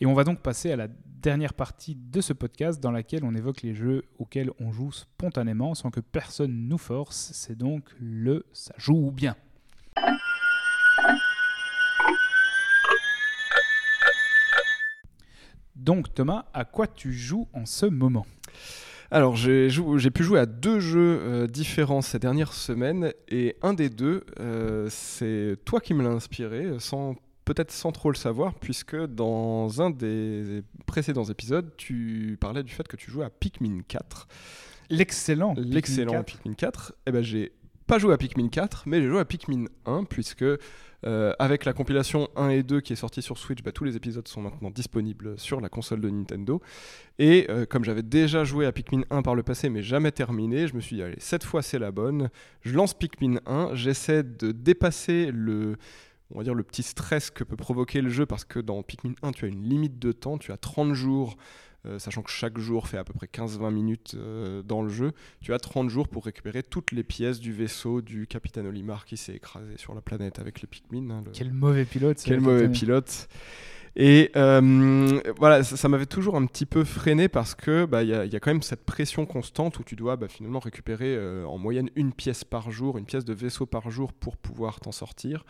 Et 0.00 0.06
on 0.06 0.14
va 0.14 0.24
donc 0.24 0.40
passer 0.40 0.72
à 0.72 0.76
la 0.76 0.88
dernière 0.88 1.54
partie 1.54 1.94
de 1.94 2.20
ce 2.20 2.32
podcast 2.32 2.80
dans 2.82 2.90
laquelle 2.90 3.22
on 3.22 3.36
évoque 3.36 3.62
les 3.62 3.76
jeux 3.76 4.02
auxquels 4.18 4.50
on 4.58 4.72
joue 4.72 4.90
spontanément 4.90 5.76
sans 5.76 5.92
que 5.92 6.00
personne 6.00 6.66
nous 6.66 6.78
force. 6.78 7.30
C'est 7.34 7.56
donc 7.56 7.84
le 8.00 8.46
ça 8.52 8.74
joue 8.78 9.12
bien. 9.12 9.36
Donc 15.90 16.14
Thomas, 16.14 16.44
à 16.54 16.64
quoi 16.64 16.86
tu 16.86 17.12
joues 17.12 17.48
en 17.52 17.66
ce 17.66 17.84
moment? 17.84 18.24
Alors, 19.10 19.34
j'ai 19.34 19.68
jou- 19.70 19.98
pu 20.14 20.22
jouer 20.22 20.38
à 20.38 20.46
deux 20.46 20.78
jeux 20.78 21.18
euh, 21.20 21.46
différents 21.48 22.00
ces 22.00 22.20
dernières 22.20 22.52
semaines, 22.52 23.12
et 23.28 23.56
un 23.62 23.74
des 23.74 23.90
deux, 23.90 24.22
euh, 24.38 24.86
c'est 24.88 25.56
toi 25.64 25.80
qui 25.80 25.92
me 25.94 26.04
l'as 26.04 26.10
inspiré, 26.10 26.68
sans 26.78 27.16
peut-être 27.44 27.72
sans 27.72 27.90
trop 27.90 28.12
le 28.12 28.16
savoir, 28.16 28.54
puisque 28.54 28.94
dans 28.94 29.82
un 29.82 29.90
des 29.90 30.62
précédents 30.86 31.24
épisodes, 31.24 31.72
tu 31.76 32.38
parlais 32.40 32.62
du 32.62 32.72
fait 32.72 32.86
que 32.86 32.94
tu 32.96 33.10
jouais 33.10 33.24
à 33.24 33.30
Pikmin 33.30 33.80
4. 33.88 34.28
L'excellent. 34.90 35.56
Pikmin 35.56 35.74
L'excellent 35.74 36.12
4. 36.12 36.24
Pikmin 36.26 36.54
4. 36.54 36.92
Eh 37.08 37.10
ben, 37.10 37.22
j'ai 37.22 37.50
pas 37.88 37.98
joué 37.98 38.14
à 38.14 38.16
Pikmin 38.16 38.46
4, 38.48 38.84
mais 38.86 39.02
j'ai 39.02 39.08
joué 39.08 39.18
à 39.18 39.24
Pikmin 39.24 39.64
1, 39.86 40.04
puisque 40.04 40.44
euh, 41.06 41.32
avec 41.38 41.64
la 41.64 41.72
compilation 41.72 42.28
1 42.36 42.50
et 42.50 42.62
2 42.62 42.80
qui 42.80 42.92
est 42.92 42.96
sortie 42.96 43.22
sur 43.22 43.38
Switch, 43.38 43.62
bah, 43.62 43.72
tous 43.72 43.84
les 43.84 43.96
épisodes 43.96 44.26
sont 44.28 44.42
maintenant 44.42 44.70
disponibles 44.70 45.38
sur 45.38 45.60
la 45.60 45.68
console 45.68 46.00
de 46.00 46.10
Nintendo. 46.10 46.60
Et 47.18 47.46
euh, 47.48 47.66
comme 47.66 47.84
j'avais 47.84 48.02
déjà 48.02 48.44
joué 48.44 48.66
à 48.66 48.72
Pikmin 48.72 49.02
1 49.10 49.22
par 49.22 49.34
le 49.34 49.42
passé, 49.42 49.68
mais 49.70 49.82
jamais 49.82 50.12
terminé, 50.12 50.66
je 50.66 50.74
me 50.74 50.80
suis 50.80 50.96
dit, 50.96 51.02
allez, 51.02 51.16
cette 51.18 51.44
fois 51.44 51.62
c'est 51.62 51.78
la 51.78 51.90
bonne. 51.90 52.30
Je 52.62 52.74
lance 52.74 52.94
Pikmin 52.94 53.40
1, 53.46 53.74
j'essaie 53.74 54.22
de 54.22 54.52
dépasser 54.52 55.30
le 55.32 55.76
on 56.32 56.38
va 56.38 56.44
dire 56.44 56.54
le 56.54 56.62
petit 56.62 56.84
stress 56.84 57.30
que 57.30 57.42
peut 57.42 57.56
provoquer 57.56 58.00
le 58.00 58.08
jeu 58.08 58.24
parce 58.24 58.44
que 58.44 58.60
dans 58.60 58.82
Pikmin 58.84 59.14
1 59.22 59.32
tu 59.32 59.46
as 59.46 59.48
une 59.48 59.64
limite 59.64 59.98
de 59.98 60.12
temps, 60.12 60.38
tu 60.38 60.52
as 60.52 60.56
30 60.56 60.94
jours 60.94 61.36
sachant 61.98 62.22
que 62.22 62.30
chaque 62.30 62.58
jour 62.58 62.88
fait 62.88 62.98
à 62.98 63.04
peu 63.04 63.12
près 63.14 63.26
15-20 63.26 63.70
minutes 63.72 64.14
euh, 64.16 64.62
dans 64.62 64.82
le 64.82 64.88
jeu, 64.90 65.12
tu 65.40 65.54
as 65.54 65.58
30 65.58 65.88
jours 65.88 66.08
pour 66.08 66.24
récupérer 66.24 66.62
toutes 66.62 66.92
les 66.92 67.02
pièces 67.02 67.40
du 67.40 67.52
vaisseau 67.52 68.00
du 68.02 68.26
capitaine 68.26 68.66
Olimar 68.66 69.04
qui 69.06 69.16
s'est 69.16 69.34
écrasé 69.36 69.76
sur 69.76 69.94
la 69.94 70.00
planète 70.00 70.38
avec 70.38 70.60
les 70.60 70.66
Pikmin. 70.66 71.10
hein, 71.10 71.22
le- 71.24 71.32
Quel 71.32 71.52
mauvais 71.52 71.84
pilote. 71.84 72.20
quel 72.24 72.40
mauvais 72.40 72.68
pilote. 72.68 73.28
Et 73.96 74.30
euh, 74.36 75.20
voilà, 75.36 75.64
ça, 75.64 75.88
m'avait 75.88 76.06
toujours 76.06 76.36
un 76.36 76.46
petit 76.46 76.66
peu 76.66 76.84
freiné 76.84 77.28
parce 77.28 77.54
que 77.54 77.84
bah, 77.84 78.02
y, 78.04 78.14
a- 78.14 78.26
quand 78.40 78.50
même 78.52 78.62
cette 78.62 78.84
pression 78.84 79.26
constante 79.26 79.78
où 79.78 79.84
tu 79.84 79.96
dois 79.96 80.16
bah, 80.16 80.28
finalement 80.28 80.60
récupérer 80.60 81.16
euh, 81.16 81.44
en 81.46 81.58
moyenne 81.58 81.90
une 81.96 82.12
pièce 82.12 82.44
par 82.44 82.70
jour, 82.70 82.98
une 82.98 83.04
pièce 83.04 83.24
de 83.24 83.34
vaisseau 83.34 83.66
par 83.66 83.90
jour 83.90 84.12
pour 84.12 84.36
pouvoir 84.36 84.80
t'en 84.80 84.92
sortir. 84.92 85.44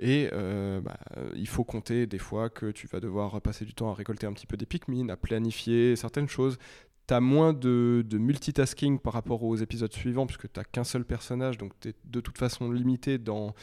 Et 0.00 0.28
euh, 0.32 0.80
bah, 0.80 0.98
il 1.34 1.48
faut 1.48 1.64
compter 1.64 2.06
des 2.06 2.18
fois 2.18 2.50
que 2.50 2.70
tu 2.70 2.86
vas 2.88 3.00
devoir 3.00 3.40
passer 3.40 3.64
du 3.64 3.74
temps 3.74 3.90
à 3.90 3.94
récolter 3.94 4.26
un 4.26 4.32
petit 4.32 4.46
peu 4.46 4.56
des 4.56 4.66
Pikmin, 4.66 5.08
à 5.08 5.16
planifier 5.16 5.96
certaines 5.96 6.28
choses. 6.28 6.58
Tu 7.06 7.14
as 7.14 7.20
moins 7.20 7.52
de, 7.52 8.04
de 8.06 8.18
multitasking 8.18 8.98
par 8.98 9.12
rapport 9.14 9.42
aux 9.42 9.56
épisodes 9.56 9.92
suivants 9.92 10.26
puisque 10.26 10.52
tu 10.52 10.58
n'as 10.60 10.64
qu'un 10.64 10.84
seul 10.84 11.04
personnage, 11.04 11.58
donc 11.58 11.72
tu 11.80 11.88
es 11.88 11.94
de 12.04 12.20
toute 12.20 12.38
façon 12.38 12.70
limité 12.70 13.18
dans 13.18 13.54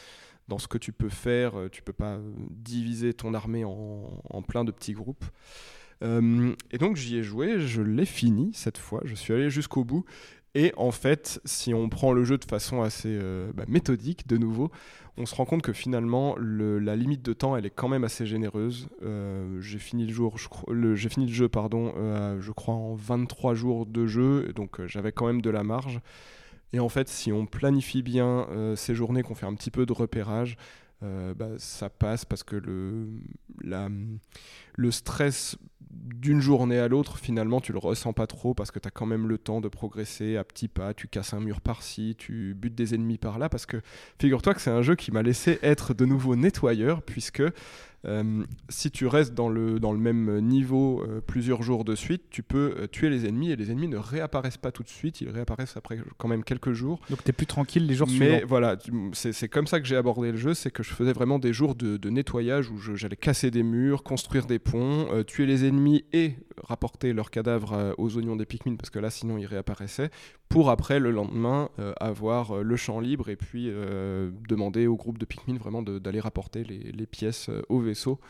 dans 0.47 0.57
ce 0.57 0.67
que 0.67 0.77
tu 0.77 0.91
peux 0.91 1.09
faire. 1.09 1.59
Euh, 1.59 1.69
Tu 1.69 1.81
peux 1.81 1.93
pas 1.93 2.19
diviser 2.49 3.13
ton 3.13 3.33
armée 3.33 3.63
en, 3.65 4.41
plein 4.47 4.63
de 4.63 4.71
petits 4.71 4.93
groupes. 4.93 5.25
Euh, 6.03 6.53
et 6.71 6.77
donc 6.77 6.97
j'y 6.97 7.17
ai 7.17 7.23
joué, 7.23 7.59
je 7.61 7.81
l'ai 7.81 8.05
fini 8.05 8.51
cette 8.53 8.77
fois, 8.77 9.01
je 9.05 9.15
suis 9.15 9.33
allé 9.33 9.49
jusqu'au 9.49 9.83
bout. 9.85 10.03
Et 10.53 10.71
en 10.77 10.91
fait, 10.91 11.41
si 11.45 11.73
on 11.73 11.89
prend 11.89 12.13
le 12.13 12.23
jeu 12.23 12.37
de 12.37 12.45
façon 12.45 12.81
assez 12.81 13.09
euh, 13.09 13.51
bah, 13.53 13.65
méthodique, 13.67 14.25
de 14.27 14.37
nouveau, 14.37 14.71
on 15.17 15.25
se 15.25 15.35
rend 15.35 15.45
compte 15.45 15.61
que 15.61 15.73
finalement, 15.73 16.35
le- 16.37 16.79
la 16.79 16.95
limite 16.95 17.21
de 17.23 17.33
temps, 17.33 17.55
elle 17.57 17.65
est 17.65 17.69
quand 17.71 17.87
même 17.89 18.03
assez 18.03 18.25
généreuse. 18.25 18.87
J'ai 19.59 19.79
fini 19.79 20.05
le 20.05 20.13
jour, 20.13 20.35
j'ai 20.95 21.09
fini 21.09 21.25
le 21.27 21.33
jeu, 21.33 21.47
pardon, 21.49 21.93
je 22.39 22.51
crois 22.51 22.73
en 22.73 22.93
23 22.95 23.53
jours 23.53 23.85
de 23.85 24.05
jeu, 24.05 24.51
donc 24.53 24.85
j'avais 24.85 25.11
quand 25.13 25.27
même 25.27 25.41
de 25.41 25.49
la 25.49 25.63
marge. 25.63 25.99
Et 26.73 26.79
en 26.79 26.89
fait, 26.89 27.07
si 27.09 27.31
on 27.31 27.45
planifie 27.45 28.03
bien 28.03 28.47
euh, 28.51 28.75
ces 28.75 28.95
journées, 28.95 29.23
qu'on 29.23 29.35
fait 29.35 29.45
un 29.45 29.55
petit 29.55 29.71
peu 29.71 29.85
de 29.85 29.93
repérage, 29.93 30.57
euh, 31.03 31.33
bah, 31.33 31.49
ça 31.57 31.89
passe 31.89 32.25
parce 32.25 32.43
que 32.43 32.55
le, 32.55 33.07
la- 33.61 33.89
le 34.77 34.91
stress 34.91 35.57
d'une 35.91 36.41
journée 36.41 36.77
à 36.79 36.87
l'autre, 36.87 37.17
finalement, 37.17 37.61
tu 37.61 37.71
le 37.71 37.77
ressens 37.79 38.13
pas 38.13 38.27
trop 38.27 38.53
parce 38.53 38.71
que 38.71 38.79
tu 38.79 38.87
as 38.87 38.91
quand 38.91 39.05
même 39.05 39.27
le 39.27 39.37
temps 39.37 39.61
de 39.61 39.67
progresser 39.69 40.37
à 40.37 40.43
petits 40.43 40.67
pas. 40.67 40.93
Tu 40.93 41.07
casses 41.07 41.33
un 41.33 41.39
mur 41.39 41.61
par-ci, 41.61 42.15
tu 42.17 42.53
butes 42.55 42.75
des 42.75 42.93
ennemis 42.95 43.17
par-là. 43.17 43.47
Parce 43.49 43.65
que 43.65 43.77
figure-toi 44.19 44.53
que 44.53 44.61
c'est 44.61 44.71
un 44.71 44.81
jeu 44.81 44.95
qui 44.95 45.11
m'a 45.11 45.21
laissé 45.23 45.57
être 45.63 45.93
de 45.93 46.05
nouveau 46.05 46.35
nettoyeur 46.35 47.01
puisque 47.01 47.43
Euh, 48.07 48.43
si 48.69 48.91
tu 48.91 49.07
restes 49.07 49.33
dans 49.33 49.49
le, 49.49 49.79
dans 49.79 49.91
le 49.91 49.97
même 49.97 50.39
niveau 50.39 51.01
euh, 51.01 51.21
plusieurs 51.25 51.63
jours 51.63 51.83
de 51.83 51.95
suite, 51.95 52.25
tu 52.29 52.43
peux 52.43 52.75
euh, 52.77 52.85
tuer 52.87 53.09
les 53.09 53.25
ennemis 53.25 53.49
et 53.49 53.55
les 53.55 53.71
ennemis 53.71 53.87
ne 53.87 53.97
réapparaissent 53.97 54.59
pas 54.59 54.71
tout 54.71 54.83
de 54.83 54.89
suite, 54.89 55.21
ils 55.21 55.29
réapparaissent 55.31 55.75
après 55.75 55.97
quand 56.19 56.27
même 56.27 56.43
quelques 56.43 56.73
jours. 56.73 56.99
Donc 57.09 57.23
tu 57.23 57.31
es 57.31 57.33
plus 57.33 57.47
tranquille 57.47 57.87
les 57.87 57.95
jours 57.95 58.07
Mais 58.07 58.13
suivants. 58.13 58.39
voilà, 58.47 58.77
tu- 58.77 58.91
c'est 59.13 59.33
c'est 59.33 59.49
comme 59.49 59.65
ça 59.65 59.79
que 59.79 59.87
j'ai 59.87 59.95
abordé 59.95 60.31
le 60.31 60.37
jeu, 60.37 60.53
c'est 60.53 60.69
que 60.69 60.83
je 60.83 60.91
faisais 60.93 61.13
vraiment 61.13 61.39
des 61.39 61.51
jours 61.51 61.73
de, 61.73 61.97
de 61.97 62.09
nettoyage 62.11 62.69
où 62.69 62.77
j'allais 62.77 63.15
casser 63.15 63.49
des 63.49 63.63
murs, 63.63 64.03
construire 64.03 64.45
des 64.45 64.59
euh, 64.73 65.23
tuer 65.23 65.45
les 65.45 65.65
ennemis 65.65 66.05
et 66.11 66.35
rapporter 66.63 67.13
leurs 67.13 67.29
cadavres 67.31 67.73
euh, 67.73 67.93
aux 67.97 68.17
oignons 68.17 68.35
des 68.35 68.45
Pikmin 68.45 68.75
parce 68.75 68.89
que 68.89 68.99
là 68.99 69.09
sinon 69.09 69.37
ils 69.37 69.45
réapparaissaient, 69.45 70.09
pour 70.55 70.69
après 70.69 70.99
le 71.01 71.11
lendemain 71.11 71.67
euh, 71.79 71.91
avoir 71.99 72.51
euh, 72.57 72.61
le 72.63 72.77
champ 72.77 73.01
libre 73.01 73.27
et 73.27 73.35
puis 73.35 73.65
euh, 73.69 74.31
demander 74.47 74.87
au 74.87 74.95
groupe 74.95 75.17
de 75.17 75.25
Pikmin 75.25 75.57
vraiment 75.57 75.81
d'aller 75.81 76.21
rapporter 76.21 76.63
les, 76.63 76.79
les 76.93 77.05
pièces 77.05 77.49
euh, 77.49 77.61
au 77.67 77.79
vaisseau. 77.79 78.21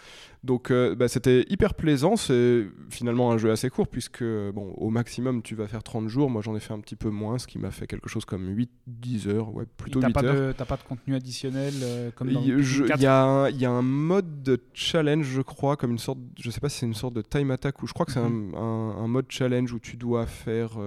Donc 0.43 0.71
bah, 0.71 1.07
c'était 1.07 1.43
hyper 1.49 1.73
plaisant, 1.73 2.15
c'est 2.15 2.67
finalement 2.91 3.31
un 3.31 3.37
jeu 3.39 3.49
assez 3.49 3.71
court 3.71 3.87
puisque 3.87 4.23
bon, 4.23 4.73
au 4.77 4.91
maximum 4.91 5.41
tu 5.41 5.55
vas 5.55 5.67
faire 5.67 5.81
30 5.81 6.07
jours, 6.07 6.29
moi 6.29 6.43
j'en 6.43 6.55
ai 6.55 6.59
fait 6.59 6.71
un 6.73 6.79
petit 6.79 6.95
peu 6.95 7.09
moins, 7.09 7.39
ce 7.39 7.47
qui 7.47 7.57
m'a 7.57 7.71
fait 7.71 7.87
quelque 7.87 8.07
chose 8.09 8.25
comme 8.25 8.55
8-10 8.55 9.27
heures, 9.27 9.55
ouais, 9.55 9.65
plutôt 9.77 9.99
T'as 10.01 10.07
8 10.09 10.13
pas, 10.13 10.23
heures. 10.23 10.47
de, 10.49 10.51
t'as 10.51 10.65
pas 10.65 10.77
de 10.77 10.83
contenu 10.83 11.15
additionnel 11.15 11.73
comme 12.15 12.31
dans 12.31 12.41
Il 12.41 12.53
le 12.53 12.61
je- 12.61 12.83
Pikmin 12.83 12.87
4 12.89 12.99
il 12.99 13.03
y, 13.03 13.07
a 13.07 13.49
y 13.49 13.65
a 13.65 13.71
un 13.71 13.81
mode 13.81 14.43
de 14.43 14.61
challenge, 14.75 15.25
je 15.25 15.41
crois, 15.41 15.77
comme 15.77 15.89
une 15.91 15.97
sorte, 15.97 16.19
je 16.39 16.51
sais 16.51 16.59
pas 16.59 16.69
si 16.69 16.77
c'est 16.77 16.85
une 16.85 16.93
sorte 16.93 17.15
de 17.15 17.23
time 17.23 17.49
attack 17.49 17.81
ou 17.81 17.87
je 17.87 17.93
crois 17.93 18.05
que 18.05 18.11
c'est 18.11 18.19
un- 18.19 18.29
Mhm. 18.29 18.53
un, 18.55 18.95
un 19.03 19.07
mode 19.07 19.25
challenge 19.29 19.73
où 19.73 19.79
tu 19.79 19.97
dois 19.97 20.27
faire, 20.27 20.77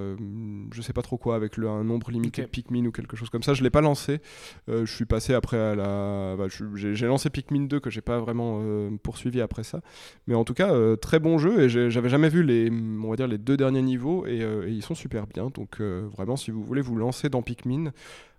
je 0.72 0.82
sais 0.82 0.92
pas 0.92 1.02
trop 1.02 1.16
quoi, 1.18 1.27
avec 1.34 1.56
le, 1.56 1.68
un 1.68 1.84
nombre 1.84 2.10
limité 2.10 2.42
de 2.42 2.46
Pikmin 2.46 2.86
ou 2.86 2.92
quelque 2.92 3.16
chose 3.16 3.30
comme 3.30 3.42
ça. 3.42 3.54
Je 3.54 3.62
l'ai 3.62 3.70
pas 3.70 3.80
lancé. 3.80 4.20
Euh, 4.68 4.84
je 4.86 4.92
suis 4.92 5.04
passé 5.04 5.34
après 5.34 5.58
à 5.58 5.74
la, 5.74 6.36
bah, 6.36 6.46
j'ai 6.74 7.06
lancé 7.06 7.30
Pikmin 7.30 7.64
2 7.64 7.80
que 7.80 7.90
j'ai 7.90 8.00
pas 8.00 8.18
vraiment 8.18 8.60
euh, 8.62 8.90
poursuivi 9.02 9.40
après 9.40 9.64
ça. 9.64 9.80
Mais 10.26 10.34
en 10.34 10.44
tout 10.44 10.54
cas, 10.54 10.72
euh, 10.72 10.96
très 10.96 11.18
bon 11.18 11.38
jeu 11.38 11.62
et 11.62 11.68
j'avais 11.68 12.08
jamais 12.08 12.28
vu 12.28 12.42
les, 12.42 12.70
on 12.70 13.10
va 13.10 13.16
dire 13.16 13.28
les 13.28 13.38
deux 13.38 13.56
derniers 13.56 13.82
niveaux 13.82 14.26
et, 14.26 14.38
et 14.38 14.70
ils 14.70 14.82
sont 14.82 14.94
super 14.94 15.26
bien. 15.26 15.50
Donc 15.54 15.80
vraiment, 15.80 16.36
si 16.36 16.50
vous 16.50 16.62
voulez 16.62 16.82
vous 16.82 16.96
lancer 16.96 17.28
dans 17.28 17.42
Pikmin. 17.42 17.92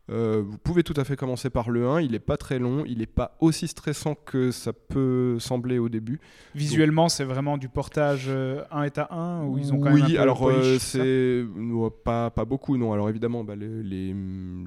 Euh, 0.09 0.41
vous 0.43 0.57
pouvez 0.57 0.83
tout 0.83 0.93
à 0.97 1.03
fait 1.03 1.15
commencer 1.15 1.49
par 1.49 1.69
le 1.69 1.87
1, 1.87 2.01
il 2.01 2.15
est 2.15 2.19
pas 2.19 2.37
très 2.37 2.57
long, 2.57 2.83
il 2.87 3.01
est 3.01 3.05
pas 3.05 3.35
aussi 3.39 3.67
stressant 3.67 4.15
que 4.15 4.51
ça 4.51 4.73
peut 4.73 5.37
sembler 5.39 5.77
au 5.77 5.89
début. 5.89 6.19
Visuellement, 6.55 7.09
c'est 7.09 7.23
vraiment 7.23 7.57
du 7.57 7.69
portage 7.69 8.25
euh, 8.27 8.63
1 8.71 8.83
est 8.83 8.97
à 8.97 9.13
1 9.13 9.45
où 9.45 9.57
ils 9.57 9.71
ont 9.73 9.79
quand 9.79 9.91
même 9.91 10.01
un 10.01 10.05
oui, 10.05 10.13
peu 10.13 10.19
alors 10.19 10.49
euh, 10.49 10.77
c'est 10.79 11.43
pas, 12.03 12.31
pas 12.31 12.45
beaucoup, 12.45 12.77
non. 12.77 12.91
Alors 12.93 13.09
évidemment, 13.09 13.43
bah, 13.43 13.55
les, 13.55 13.83
les, 13.83 14.15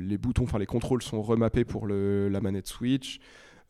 les 0.01 0.19
boutons, 0.19 0.45
enfin 0.45 0.59
les 0.59 0.67
contrôles 0.67 1.03
sont 1.03 1.23
remappés 1.23 1.65
pour 1.65 1.87
le, 1.87 2.29
la 2.29 2.41
manette 2.41 2.69
Switch. 2.69 3.21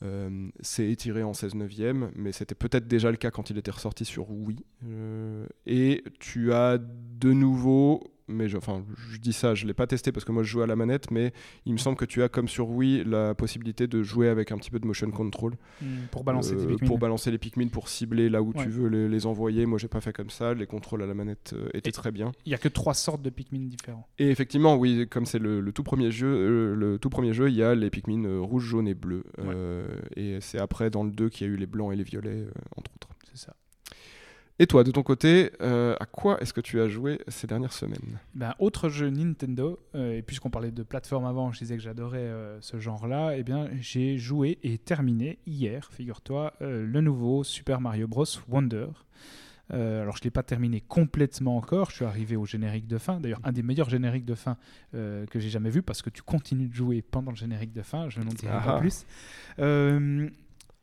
Euh, 0.02 0.48
c'est 0.60 0.88
étiré 0.90 1.22
en 1.22 1.32
16 1.32 1.54
neuvième, 1.54 2.10
mais 2.16 2.32
c'était 2.32 2.54
peut-être 2.54 2.88
déjà 2.88 3.10
le 3.10 3.16
cas 3.16 3.30
quand 3.30 3.50
il 3.50 3.58
était 3.58 3.70
ressorti 3.70 4.04
sur 4.04 4.30
Wii. 4.30 4.64
Euh, 4.88 5.46
et 5.66 6.02
tu 6.18 6.52
as 6.52 6.78
de 6.78 7.32
nouveau, 7.32 8.11
mais 8.28 8.48
je, 8.48 8.56
enfin, 8.56 8.84
je 9.10 9.18
dis 9.18 9.32
ça, 9.32 9.54
je 9.54 9.66
l'ai 9.66 9.74
pas 9.74 9.86
testé 9.86 10.12
parce 10.12 10.24
que 10.24 10.32
moi 10.32 10.42
je 10.42 10.48
joue 10.50 10.62
à 10.62 10.66
la 10.66 10.76
manette, 10.76 11.10
mais 11.10 11.32
il 11.66 11.72
me 11.72 11.78
semble 11.78 11.96
que 11.96 12.04
tu 12.04 12.22
as 12.22 12.28
comme 12.28 12.48
sur 12.48 12.68
Wii 12.70 13.04
la 13.04 13.34
possibilité 13.34 13.86
de 13.86 14.02
jouer 14.02 14.28
avec 14.28 14.52
un 14.52 14.56
petit 14.58 14.70
peu 14.70 14.78
de 14.78 14.86
motion 14.86 15.10
control 15.10 15.54
Hmm, 15.80 16.06
pour 16.10 16.24
balancer 16.24 16.54
euh, 16.54 16.76
pour 16.86 16.98
balancer 16.98 17.30
les 17.30 17.38
Pikmin 17.38 17.68
pour 17.68 17.88
cibler 17.88 18.28
là 18.28 18.42
où 18.42 18.52
Ouais. 18.52 18.62
tu 18.64 18.68
veux 18.70 18.88
les, 18.88 19.08
les 19.08 19.26
envoyer. 19.26 19.66
Moi 19.66 19.78
j'ai 19.78 19.88
pas 19.88 20.00
fait 20.00 20.12
comme 20.12 20.30
ça, 20.30 20.54
les 20.54 20.66
contrôles 20.66 21.02
à 21.02 21.06
la 21.06 21.14
manette 21.14 21.52
euh, 21.54 21.68
étaient 21.74 21.88
Et- 21.90 21.92
très 21.92 22.10
bien. 22.12 22.32
Il 22.46 22.52
y 22.52 22.54
a 22.54 22.58
que 22.58 22.68
trois 22.68 22.94
sortes 22.94 23.22
de 23.22 23.30
Pikmin 23.30 23.66
différents. 23.66 24.06
Et 24.18 24.28
effectivement, 24.30 24.76
oui, 24.76 25.06
comme 25.10 25.26
c'est 25.26 25.38
le, 25.38 25.60
le 25.60 25.72
tout 25.72 25.82
premier 25.82 26.10
jeu, 26.10 26.26
euh, 26.28 26.74
le 26.74 26.98
tout 26.98 27.10
premier 27.10 27.32
jeu, 27.32 27.48
il 27.48 27.56
y 27.56 27.62
a 27.62 27.74
les 27.74 27.90
Pikmin 27.90 28.24
euh, 28.24 28.40
rouge, 28.40 28.64
jaune 28.64 28.86
et 28.88 28.94
bleu. 28.94 29.24
Et 30.16 30.38
c'est 30.40 30.58
après 30.58 30.90
dans 30.90 31.04
le 31.04 31.10
2 31.10 31.28
qu'il 31.28 31.46
y 31.46 31.50
a 31.50 31.52
eu 31.52 31.56
les 31.56 31.66
blancs 31.66 31.92
et 31.92 31.96
les 31.96 32.04
violets, 32.04 32.46
entre 32.76 32.90
autres. 32.94 33.08
C'est 33.32 33.38
ça. 33.46 33.54
Et 34.62 34.68
toi, 34.68 34.84
de 34.84 34.92
ton 34.92 35.02
côté, 35.02 35.50
euh, 35.60 35.96
à 35.98 36.06
quoi 36.06 36.40
est-ce 36.40 36.52
que 36.52 36.60
tu 36.60 36.80
as 36.80 36.86
joué 36.86 37.18
ces 37.26 37.48
dernières 37.48 37.72
semaines? 37.72 38.20
Ben, 38.36 38.54
autre 38.60 38.88
jeu 38.88 39.10
Nintendo, 39.10 39.80
euh, 39.96 40.18
et 40.18 40.22
puisqu'on 40.22 40.50
parlait 40.50 40.70
de 40.70 40.84
plateforme 40.84 41.24
avant, 41.24 41.50
je 41.50 41.58
disais 41.58 41.76
que 41.76 41.82
j'adorais 41.82 42.18
euh, 42.18 42.60
ce 42.60 42.78
genre-là, 42.78 43.36
eh 43.36 43.42
bien 43.42 43.68
j'ai 43.80 44.18
joué 44.18 44.60
et 44.62 44.78
terminé 44.78 45.40
hier, 45.48 45.90
figure-toi, 45.90 46.52
le 46.60 47.00
nouveau 47.00 47.42
Super 47.42 47.80
Mario 47.80 48.06
Bros. 48.06 48.24
Wonder. 48.48 48.86
Euh, 49.72 50.02
alors 50.02 50.16
je 50.16 50.20
ne 50.20 50.24
l'ai 50.26 50.30
pas 50.30 50.44
terminé 50.44 50.80
complètement 50.80 51.56
encore, 51.56 51.90
je 51.90 51.96
suis 51.96 52.04
arrivé 52.04 52.36
au 52.36 52.46
générique 52.46 52.86
de 52.86 52.98
fin, 52.98 53.18
d'ailleurs 53.18 53.40
un 53.42 53.52
des 53.52 53.62
meilleurs 53.62 53.90
génériques 53.90 54.26
de 54.26 54.34
fin 54.34 54.58
euh, 54.94 55.26
que 55.26 55.40
j'ai 55.40 55.48
jamais 55.48 55.70
vu 55.70 55.82
parce 55.82 56.02
que 56.02 56.10
tu 56.10 56.22
continues 56.22 56.68
de 56.68 56.74
jouer 56.74 57.02
pendant 57.02 57.32
le 57.32 57.36
générique 57.36 57.72
de 57.72 57.82
fin, 57.82 58.08
je 58.10 58.20
n'en 58.20 58.32
dirai 58.32 58.54
Ah 58.54 58.64
pas 58.64 58.78
plus. 58.78 59.06
Euh, 59.58 60.28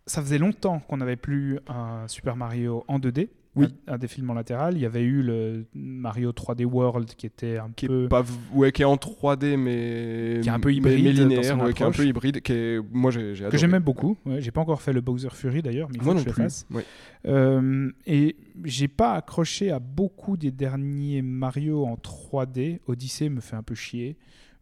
ça 0.05 0.21
faisait 0.21 0.39
longtemps 0.39 0.80
qu'on 0.80 0.97
n'avait 0.97 1.17
plus 1.17 1.59
un 1.67 2.07
Super 2.07 2.36
Mario 2.36 2.84
en 2.88 2.99
2D. 2.99 3.30
Oui. 3.56 3.66
Un, 3.88 3.93
un 3.93 3.97
défilement 3.97 4.34
latéral. 4.36 4.76
Il 4.78 4.82
y 4.82 4.86
avait 4.86 5.02
eu 5.02 5.24
le 5.24 5.66
Mario 5.74 6.32
3D 6.32 6.66
World 6.66 7.10
qui 7.16 7.26
était 7.26 7.58
un 7.58 7.72
qui 7.76 7.88
peu. 7.88 8.06
est, 8.06 8.08
pas, 8.08 8.24
ouais, 8.54 8.72
qui 8.72 8.84
est 8.84 8.86
en 8.86 8.95
3D, 8.95 9.58
mais. 9.58 10.39
Qui 10.43 10.50
est 10.50 10.52
un 10.52 10.60
peu 10.60 10.72
hybride 10.74 11.04
mais 11.04 11.14
dans 11.14 11.20
linéaire, 11.24 11.43
son 11.58 11.66
ouais, 11.66 11.74
qui 11.74 11.82
est 11.82 11.86
un 11.86 11.91
peu 11.91 12.06
hybride. 12.06 12.41
Qui 12.41 12.54
est, 12.54 12.80
moi 12.91 13.10
j'ai 13.12 13.34
j'ai 13.36 13.50
que 13.50 13.58
j'aimais 13.58 13.80
beaucoup. 13.80 14.18
Ouais, 14.26 14.39
j'ai 14.39 14.52
pas 14.52 14.62
encore 14.62 14.82
fait 14.82 14.93
le 14.93 15.02
Bowser 15.02 15.30
Fury 15.32 15.62
d'ailleurs, 15.64 15.89
mais 15.89 15.95
il 15.95 16.00
faut 16.02 16.06
Moi 16.06 16.14
que 16.14 16.20
non 16.20 16.24
je 16.24 16.30
le 16.30 16.34
plus. 16.34 16.43
fasse. 16.43 16.68
ouais. 16.72 16.86
Euh, 17.28 17.91
et 18.06 18.36
j'ai 18.64 18.88
pas 18.88 19.14
accroché 19.14 19.72
à 19.72 19.80
beaucoup 19.80 20.38
des 20.38 20.52
derniers 20.52 21.22
Mario 21.22 21.86
en 21.86 21.95
3D. 21.95 22.80
Odyssey 22.88 23.30
me 23.30 23.41
fait 23.41 23.56
un 23.56 23.64
peu 23.64 23.76
chier. 23.76 24.16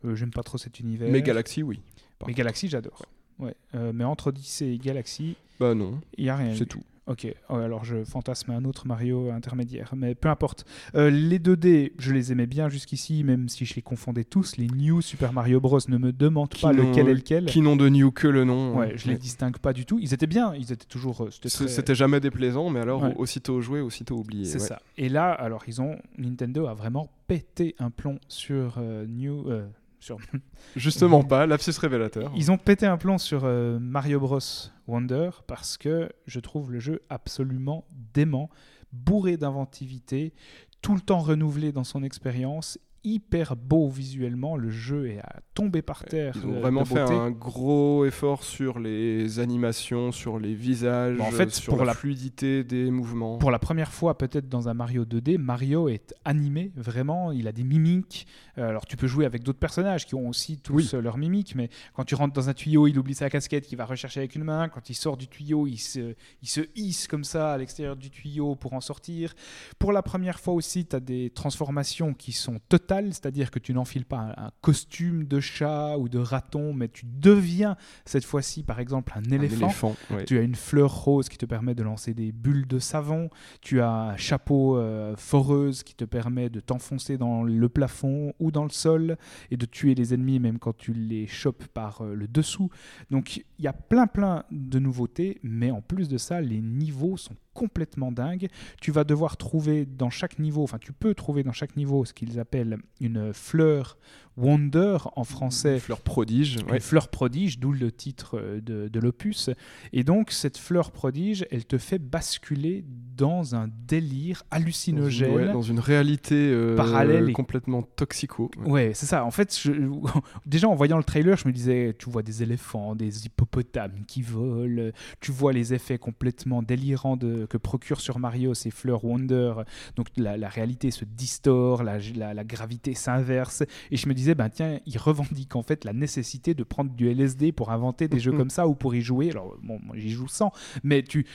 Euh, 0.06 0.16
J'aime 0.16 0.32
pas 0.32 0.44
trop 0.44 0.58
cet 0.58 0.80
univers. 0.80 1.12
Mais 1.12 1.22
Galaxy, 1.22 1.62
oui. 1.62 1.82
par 2.20 2.28
Mais 2.30 2.34
Galaxy, 2.34 2.68
j'adore. 2.70 3.02
Ouais. 3.40 3.54
Euh, 3.76 3.92
mais 3.94 4.04
entre 4.06 4.28
Odyssey 4.28 4.74
et 4.74 4.78
Galaxy, 4.78 5.36
Bah 5.60 5.76
non, 5.76 6.00
il 6.18 6.26
y 6.26 6.30
a 6.30 6.36
rien. 6.36 6.54
c'est 6.56 6.64
eu. 6.64 6.68
tout. 6.68 6.82
Ok, 7.08 7.26
alors 7.48 7.86
je 7.86 8.04
fantasme 8.04 8.52
un 8.52 8.66
autre 8.66 8.86
Mario 8.86 9.32
intermédiaire, 9.32 9.94
mais 9.96 10.14
peu 10.14 10.28
importe. 10.28 10.66
Euh, 10.94 11.10
les 11.10 11.40
2D, 11.40 11.94
je 11.98 12.12
les 12.12 12.34
aimais 12.34 12.48
bien 12.48 12.68
jusqu'ici, 12.68 13.24
même 13.24 13.48
si 13.48 13.64
je 13.66 13.76
les 13.76 13.82
confondais 13.82 14.26
tous. 14.26 14.58
Les 14.58 14.68
New 14.68 15.02
Super 15.02 15.32
Mario 15.32 15.62
Bros. 15.62 15.80
ne 15.88 15.98
me 15.98 16.12
demandent 16.12 16.50
Qui 16.50 16.64
pas 16.64 16.74
lequel 16.74 17.08
est 17.08 17.14
lequel. 17.14 17.46
Qui 17.46 17.62
n'ont 17.62 17.78
de 17.78 17.88
new 17.88 18.12
que 18.12 18.28
le 18.28 18.44
nom. 18.44 18.76
Ouais, 18.78 18.92
je 18.98 19.08
les 19.08 19.18
distingue 19.18 19.58
pas 19.58 19.72
du 19.72 19.86
tout. 19.86 19.98
Ils 20.02 20.14
étaient 20.14 20.28
bien, 20.28 20.54
ils 20.56 20.74
étaient 20.74 20.86
toujours. 20.86 21.24
euh, 21.24 21.30
C'était 21.32 21.82
très- 21.82 21.96
jamais 21.96 22.20
déplaisant, 22.20 22.70
mais 22.70 22.82
alors 22.82 23.04
Ouais. 23.04 23.14
aussitôt 23.16 23.62
joué, 23.62 23.80
aussitôt 23.80 24.18
oublié. 24.18 24.44
C'est 24.44 24.60
ouais. 24.60 24.68
ça. 24.68 24.82
Et 24.98 25.08
là, 25.08 25.32
alors 25.32 25.64
ils 25.68 25.82
ont 25.82 25.98
Nintendo 26.18 26.68
a 26.68 26.74
vraiment 26.74 27.10
pété 27.28 27.74
un 27.80 27.90
plomb 27.90 28.20
sur 28.28 28.76
euh, 28.80 29.06
New. 29.08 29.50
euh, 29.50 29.66
sur... 30.00 30.18
Justement 30.76 31.24
pas, 31.24 31.46
lapsus 31.48 31.72
révélateur. 31.80 32.32
Ils 32.36 32.52
ont 32.52 32.58
pété 32.58 32.86
un 32.86 32.98
plomb 32.98 33.18
sur 33.18 33.42
euh, 33.46 33.80
Mario 33.80 34.20
Bros 34.20 34.40
Wonder 34.88 35.30
parce 35.48 35.78
que 35.78 36.10
je 36.26 36.40
trouve 36.40 36.72
le 36.72 36.80
jeu 36.80 37.02
absolument 37.10 37.86
dément, 38.14 38.50
bourré 38.92 39.38
d'inventivité, 39.38 40.34
tout 40.82 40.94
le 40.96 41.02
temps 41.02 41.20
renouvelé 41.20 41.72
dans 41.72 41.84
son 41.84 42.04
expérience, 42.04 42.78
hyper 43.04 43.56
beau 43.56 43.88
visuellement. 43.90 44.58
Le 44.58 44.70
jeu 44.70 45.10
est 45.10 45.20
à 45.20 45.38
tomber 45.54 45.82
par 45.82 46.04
terre. 46.04 46.34
Ils 46.36 46.46
ont 46.46 46.56
euh, 46.56 46.60
vraiment 46.60 46.84
fait 46.84 47.00
un 47.00 47.32
gros 47.32 48.06
effort 48.06 48.44
sur 48.44 48.80
les 48.80 49.40
animations, 49.40 50.12
sur 50.12 50.40
les 50.40 50.54
visages, 50.54 51.18
Bon, 51.18 51.24
en 51.24 51.32
fait, 51.32 51.52
sur 51.52 51.74
pour 51.74 51.80
la, 51.86 51.88
la- 51.88 51.94
fluidité 51.94 52.64
des 52.64 52.92
mouvements. 52.92 53.38
Pour 53.38 53.52
la 53.52 53.60
première 53.60 53.92
fois, 53.94 54.18
peut-être 54.18 54.50
dans 54.50 54.68
un 54.68 54.74
Mario 54.74 55.06
2D, 55.06 55.38
Mario 55.38 55.88
est 55.88 56.14
animé 56.26 56.72
vraiment. 56.76 57.32
Il 57.32 57.48
a 57.48 57.52
des 57.52 57.64
mimiques. 57.64 58.28
Euh, 58.58 58.70
alors, 58.70 58.86
tu 58.86 58.98
peux 58.98 59.08
jouer 59.08 59.26
avec 59.26 59.44
d'autres 59.44 59.60
personnages 59.60 60.06
qui 60.06 60.16
ont 60.16 60.28
aussi 60.28 60.58
tous 60.58 60.74
Oui. 60.74 60.90
euh, 60.94 61.02
leurs 61.02 61.18
mimiques, 61.18 61.56
mais 61.56 61.70
quand 61.94 62.04
tu 62.06 62.16
rentres 62.16 62.34
dans 62.34 62.50
un 62.50 62.54
tuyau, 62.54 62.88
il 62.88 62.98
oublie 62.98 63.14
sa 63.16 63.30
casquette 63.30 63.68
qu'il 63.68 63.78
va 63.78 63.86
rechercher 63.86 64.20
avec 64.22 64.36
une 64.36 64.44
main. 64.44 64.68
Quand 64.70 64.90
il 64.90 64.96
sort 64.96 65.18
du 65.18 65.28
tuyau, 65.28 65.68
il 65.68 65.78
se, 65.78 66.16
il 66.42 66.48
se 66.48 66.62
hisse 66.76 67.08
comme 67.08 67.24
ça 67.24 67.54
à 67.54 67.58
l'extérieur 67.58 67.96
du 67.96 68.10
tuyau 68.10 68.56
pour 68.56 68.74
en 68.74 68.82
sortir. 68.82 69.34
Pour 69.80 69.92
la 69.92 70.02
première 70.02 70.40
fois 70.40 70.54
aussi, 70.54 70.86
tu 70.86 70.96
as 70.96 71.00
des 71.00 71.30
transformations 71.30 72.14
qui 72.14 72.32
sont 72.32 72.60
totales, 72.70 73.14
c'est-à-dire 73.14 73.52
que 73.52 73.60
tu 73.60 73.74
n'enfiles 73.74 74.06
pas 74.06 74.34
un, 74.38 74.46
un 74.48 74.52
costume 74.62 75.26
de 75.26 75.40
chat 75.40 75.98
ou 75.98 76.10
de 76.10 76.20
raton, 76.20 76.74
mais 76.74 76.88
tu 76.88 77.06
deviens 77.06 77.76
cette 78.06 78.26
fois-ci, 78.26 78.64
par 78.64 78.80
exemple, 78.80 79.14
un 79.16 79.22
Un 79.28 79.32
éléphant. 79.32 79.96
Tu 80.26 80.38
as 80.38 80.42
une 80.42 80.56
fleur 80.56 80.94
rose 81.04 81.30
qui 81.30 81.38
te 81.38 81.46
permet 81.46 81.76
de 81.76 81.84
lancer 81.84 82.14
des 82.14 82.32
bulles 82.32 82.68
de 82.68 82.80
savon. 82.80 83.30
Tu 83.62 83.82
as 83.82 83.92
un 83.92 84.18
chapeau 84.18 84.78
euh, 84.78 85.16
foreuse 85.18 85.84
qui 85.84 85.96
te 85.96 86.06
permet 86.06 86.50
de 86.50 86.60
t'enfoncer 86.60 87.18
dans 87.18 87.44
le 87.44 87.70
plafond 87.70 88.34
ou 88.40 88.47
dans 88.52 88.64
le 88.64 88.70
sol 88.70 89.18
et 89.52 89.58
de 89.58 89.66
tuer 89.66 89.96
les 89.96 90.14
ennemis 90.14 90.40
même 90.40 90.60
quand 90.60 90.76
tu 90.76 90.94
les 90.94 91.28
chopes 91.28 91.66
par 91.68 92.02
euh, 92.02 92.14
le 92.14 92.28
dessous. 92.28 92.70
Donc 93.12 93.38
il 93.38 93.44
y 93.60 93.68
a 93.68 93.74
plein 93.74 94.08
plein 94.08 94.44
de 94.52 94.80
nouveautés, 94.80 95.40
mais 95.44 95.72
en 95.72 95.82
plus 95.82 96.08
de 96.10 96.18
ça, 96.18 96.42
les 96.42 96.62
niveaux 96.62 97.18
sont 97.18 97.36
complètement 97.58 98.12
dingues. 98.12 98.50
Tu 98.80 98.92
vas 98.92 99.04
devoir 99.04 99.36
trouver 99.36 99.88
dans 99.88 100.12
chaque 100.12 100.38
niveau, 100.38 100.64
enfin 100.64 100.78
tu 100.78 100.94
peux 100.94 101.16
trouver 101.16 101.42
dans 101.42 101.54
chaque 101.54 101.76
niveau 101.76 102.06
ce 102.06 102.14
qu'ils 102.14 102.40
appellent 102.40 102.78
une 103.02 103.34
fleur 103.34 103.98
Wonder 104.38 104.98
en 105.16 105.24
français. 105.24 105.80
Fleur 105.80 106.02
prodige. 106.02 106.58
Une 106.72 106.80
fleur 106.80 107.10
prodige, 107.10 107.60
d'où 107.60 107.72
le 107.72 107.92
titre 107.92 108.38
euh, 108.38 108.62
de, 108.62 108.88
de 108.88 109.00
l'opus. 109.00 109.50
Et 109.94 110.04
donc, 110.04 110.32
cette 110.32 110.60
fleur 110.60 110.92
prodige, 110.92 111.46
elle 111.50 111.66
te 111.66 111.80
fait 111.80 111.98
basculer 111.98 112.86
dans 113.16 113.56
un 113.56 113.68
délire 113.88 114.44
hallucinogène. 114.52 115.32
Dans 115.32 115.40
une, 115.40 115.54
dans 115.54 115.62
une 115.64 115.80
réalité 115.80 116.36
euh, 116.36 116.76
parallèle 116.76 117.34
complètement 117.34 117.82
toxico. 117.82 118.52
Ouais, 118.64 118.92
c'est 118.94 119.08
ça. 119.08 119.26
En 119.26 119.32
fait, 119.32 119.60
je, 119.60 119.72
déjà 120.46 120.70
en 120.70 120.76
voyant 120.76 120.98
le 120.98 121.04
trailer, 121.04 121.36
je 121.36 121.48
me 121.48 121.54
disais, 121.54 121.96
tu 121.98 122.08
vois 122.12 122.22
des 122.22 122.44
éléphants, 122.44 122.96
des 122.96 123.26
hippopotames 123.26 124.06
qui 124.08 124.22
volent, 124.22 124.92
tu 125.20 125.32
vois 125.32 125.52
les 125.52 125.74
effets 125.74 125.98
complètement 125.98 126.62
délirants 126.62 127.18
de, 127.18 127.47
que 127.48 127.58
procure 127.58 128.02
sur 128.02 128.20
Mario 128.20 128.54
ces 128.54 128.72
fleurs 128.72 129.04
Wonder. 129.04 129.54
Donc 129.96 130.08
la, 130.18 130.38
la 130.38 130.50
réalité 130.50 130.92
se 130.92 131.06
distord, 131.06 131.84
la, 131.84 131.98
la, 132.16 132.34
la 132.34 132.44
gravité 132.44 132.94
s'inverse. 132.94 133.64
Et 133.92 133.98
je 133.98 134.08
me 134.08 134.14
disais, 134.14 134.36
ben 134.36 134.50
tiens, 134.50 134.80
il 134.86 134.98
revendique 134.98 135.56
en 135.56 135.64
fait 135.64 135.86
la 135.86 135.94
nécessité 135.94 136.54
de 136.54 136.64
prendre 136.64 136.92
du 136.92 137.10
LSD 137.10 137.52
pour 137.52 137.72
inventer 137.72 138.08
des 138.08 138.20
jeux 138.20 138.32
comme 138.32 138.50
ça 138.50 138.68
ou 138.68 138.76
pour 138.76 138.96
y 138.96 139.02
jouer. 139.02 139.32
Alors 139.32 139.58
bon, 139.62 139.80
j'y 139.94 140.10
joue 140.10 140.28
sans, 140.28 140.52
mais 140.84 141.04
tu, 141.04 141.26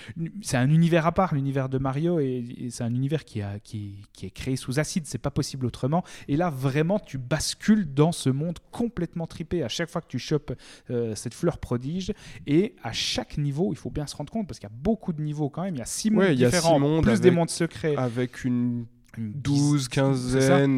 c'est 0.43 0.57
un 0.57 0.71
univers 0.71 1.07
à 1.07 1.13
part, 1.13 1.35
l'univers 1.35 1.69
de 1.69 1.79
Mario, 1.79 2.21
et, 2.21 2.69
c'est 2.71 2.85
un 2.85 2.95
univers 2.95 3.25
qui, 3.25 3.43
a, 3.43 3.59
qui, 3.59 4.03
qui 4.13 4.27
est 4.27 4.31
créé 4.31 4.57
sous 4.57 4.79
acide, 4.79 5.07
c'est 5.07 5.19
pas 5.19 5.31
possible 5.31 5.67
autrement. 5.67 6.05
Et 6.29 6.37
là, 6.37 6.51
vraiment, 6.51 6.99
tu 6.99 7.19
bascules 7.19 7.93
dans 7.93 8.13
ce 8.13 8.31
monde 8.31 8.59
complètement 8.71 9.27
tripé 9.27 9.63
à 9.63 9.69
chaque 9.69 9.91
fois 9.91 10.01
que 10.01 10.09
tu 10.09 10.19
chopes 10.19 10.53
euh, 10.91 11.15
cette 11.15 11.35
fleur 11.35 11.59
prodige, 11.59 12.13
et 12.47 12.77
à 12.83 12.93
chaque 12.93 13.39
niveau, 13.39 13.73
il 13.73 13.77
faut 13.77 13.91
bien 13.91 14.07
se 14.07 14.17
rendre 14.17 14.33
compte 14.33 14.47
parce 14.47 14.59
qu'il 14.59 14.69
y 14.69 14.73
a 14.73 14.77
beaucoup 14.77 15.13
de 15.13 15.23
niveaux 15.23 15.51
quand 15.51 15.63
même. 15.63 15.75
Il 15.75 15.79
y 15.79 15.83
a 15.83 15.87
six 16.03 16.11
mondes 16.11 16.35
différents, 16.35 17.01
plus 17.03 17.21
des 17.21 17.31
mondes 17.31 17.51
secrets, 17.51 17.97
avec 17.97 18.45
une 18.45 18.87
12, 19.19 19.89
15 19.89 20.35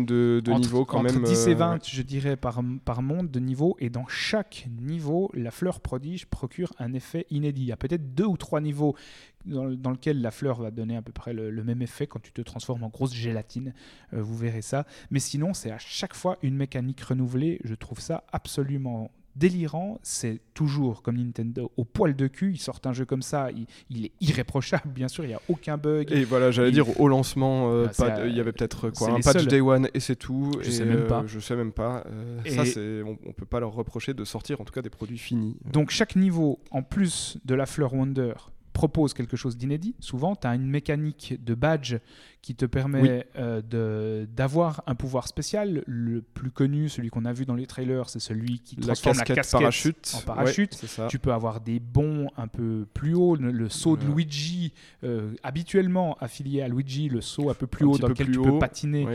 de, 0.06 0.40
de 0.44 0.52
niveaux 0.52 0.84
quand 0.84 0.98
entre 0.98 1.14
même. 1.14 1.24
10 1.24 1.46
et 1.48 1.54
20, 1.54 1.74
euh, 1.74 1.78
je 1.84 2.02
dirais, 2.02 2.36
par, 2.36 2.60
par 2.84 3.02
monde 3.02 3.30
de 3.30 3.38
niveau. 3.38 3.76
Et 3.78 3.90
dans 3.90 4.06
chaque 4.08 4.66
niveau, 4.80 5.30
la 5.34 5.50
fleur 5.50 5.80
prodige 5.80 6.26
procure 6.26 6.72
un 6.78 6.92
effet 6.94 7.26
inédit. 7.30 7.62
Il 7.62 7.68
y 7.68 7.72
a 7.72 7.76
peut-être 7.76 8.14
deux 8.14 8.24
ou 8.24 8.36
trois 8.36 8.60
niveaux 8.60 8.96
dans, 9.44 9.70
dans 9.70 9.92
lesquels 9.92 10.20
la 10.20 10.30
fleur 10.30 10.60
va 10.60 10.70
donner 10.70 10.96
à 10.96 11.02
peu 11.02 11.12
près 11.12 11.32
le, 11.32 11.64
même 11.64 11.82
effet 11.82 12.06
quand 12.06 12.20
tu 12.20 12.32
te 12.32 12.42
transformes 12.42 12.82
en 12.82 12.88
grosse 12.88 13.14
gélatine. 13.14 13.72
Euh, 14.12 14.22
vous 14.22 14.36
verrez 14.36 14.62
ça. 14.62 14.84
Mais 15.10 15.20
sinon, 15.20 15.54
c'est 15.54 15.70
à 15.70 15.78
chaque 15.78 16.14
fois 16.14 16.38
une 16.42 16.56
mécanique 16.56 17.00
renouvelée. 17.02 17.60
Je 17.64 17.74
trouve 17.74 18.00
ça 18.00 18.24
absolument 18.32 19.10
délirant, 19.36 19.98
c'est 20.02 20.40
toujours 20.54 21.02
comme 21.02 21.16
Nintendo 21.16 21.70
au 21.76 21.84
poil 21.84 22.14
de 22.14 22.26
cul. 22.26 22.52
Ils 22.52 22.58
sortent 22.58 22.86
un 22.86 22.92
jeu 22.92 23.04
comme 23.04 23.22
ça, 23.22 23.48
il, 23.90 24.04
est 24.04 24.12
irréprochable, 24.20 24.88
bien 24.92 25.08
sûr, 25.08 25.24
il 25.24 25.28
n'y 25.28 25.34
a 25.34 25.40
aucun 25.48 25.76
bug. 25.76 26.12
Et 26.12 26.24
voilà, 26.24 26.50
j'allais 26.50 26.72
dire 26.72 27.00
au 27.00 27.08
lancement, 27.08 27.72
euh, 27.72 27.86
bah, 27.98 28.26
il 28.26 28.36
y 28.36 28.40
avait 28.40 28.52
peut-être 28.52 28.90
quoi, 28.90 29.10
un 29.10 29.20
patch 29.20 29.46
Day 29.46 29.60
One 29.60 29.88
et 29.94 30.00
c'est 30.00 30.16
tout. 30.16 30.52
Je 30.60 30.70
sais 30.70 30.84
même 30.84 31.06
pas. 31.06 31.20
Euh, 31.20 31.26
je 31.26 31.40
sais 31.40 31.56
même 31.56 31.72
pas. 31.72 32.04
Euh, 32.06 32.40
ça, 32.46 32.64
c'est, 32.64 33.02
on, 33.02 33.18
ne 33.26 33.32
peut 33.32 33.46
pas 33.46 33.60
leur 33.60 33.72
reprocher 33.72 34.14
de 34.14 34.24
sortir 34.24 34.60
en 34.60 34.64
tout 34.64 34.72
cas 34.72 34.82
des 34.82 34.90
produits 34.90 35.18
finis. 35.18 35.56
Donc 35.64 35.90
chaque 35.90 36.16
niveau, 36.16 36.60
en 36.70 36.82
plus 36.82 37.38
de 37.44 37.54
la 37.54 37.66
fleur 37.66 37.94
Wonder, 37.94 38.34
propose 38.74 39.14
quelque 39.14 39.36
chose 39.36 39.56
d'inédit. 39.56 39.94
Souvent, 40.00 40.36
tu 40.36 40.46
as 40.46 40.54
une 40.54 40.66
mécanique 40.66 41.36
de 41.42 41.54
badge 41.54 41.96
qui 42.44 42.54
te 42.54 42.66
permet 42.66 43.26
euh, 43.38 44.26
d'avoir 44.26 44.82
un 44.86 44.94
pouvoir 44.94 45.28
spécial. 45.28 45.82
Le 45.86 46.20
plus 46.20 46.50
connu, 46.50 46.90
celui 46.90 47.08
qu'on 47.08 47.24
a 47.24 47.32
vu 47.32 47.46
dans 47.46 47.54
les 47.54 47.64
trailers, 47.64 48.10
c'est 48.10 48.20
celui 48.20 48.58
qui 48.58 48.76
transforme 48.76 49.16
la 49.16 49.24
casquette, 49.24 49.50
parachute. 49.50 50.12
en 50.14 50.20
parachute. 50.20 50.84
tu 51.08 51.18
peux 51.18 51.32
avoir 51.32 51.62
des 51.62 51.80
bons 51.80 52.28
un 52.36 52.46
peu 52.46 52.86
plus 52.92 53.14
haut. 53.14 53.34
Le, 53.34 53.68
saut 53.70 53.96
de 53.96 54.04
Luigi, 54.04 54.74
euh, 55.04 55.32
habituellement 55.42 56.18
affilié 56.20 56.60
à 56.60 56.68
Luigi, 56.68 57.08
le 57.08 57.22
saut 57.22 57.48
un 57.48 57.54
peu 57.54 57.66
plus 57.66 57.86
haut 57.86 57.96
dans 57.96 58.08
lequel 58.08 58.30
tu 58.30 58.38
peux 58.38 58.58
patiner, 58.58 59.06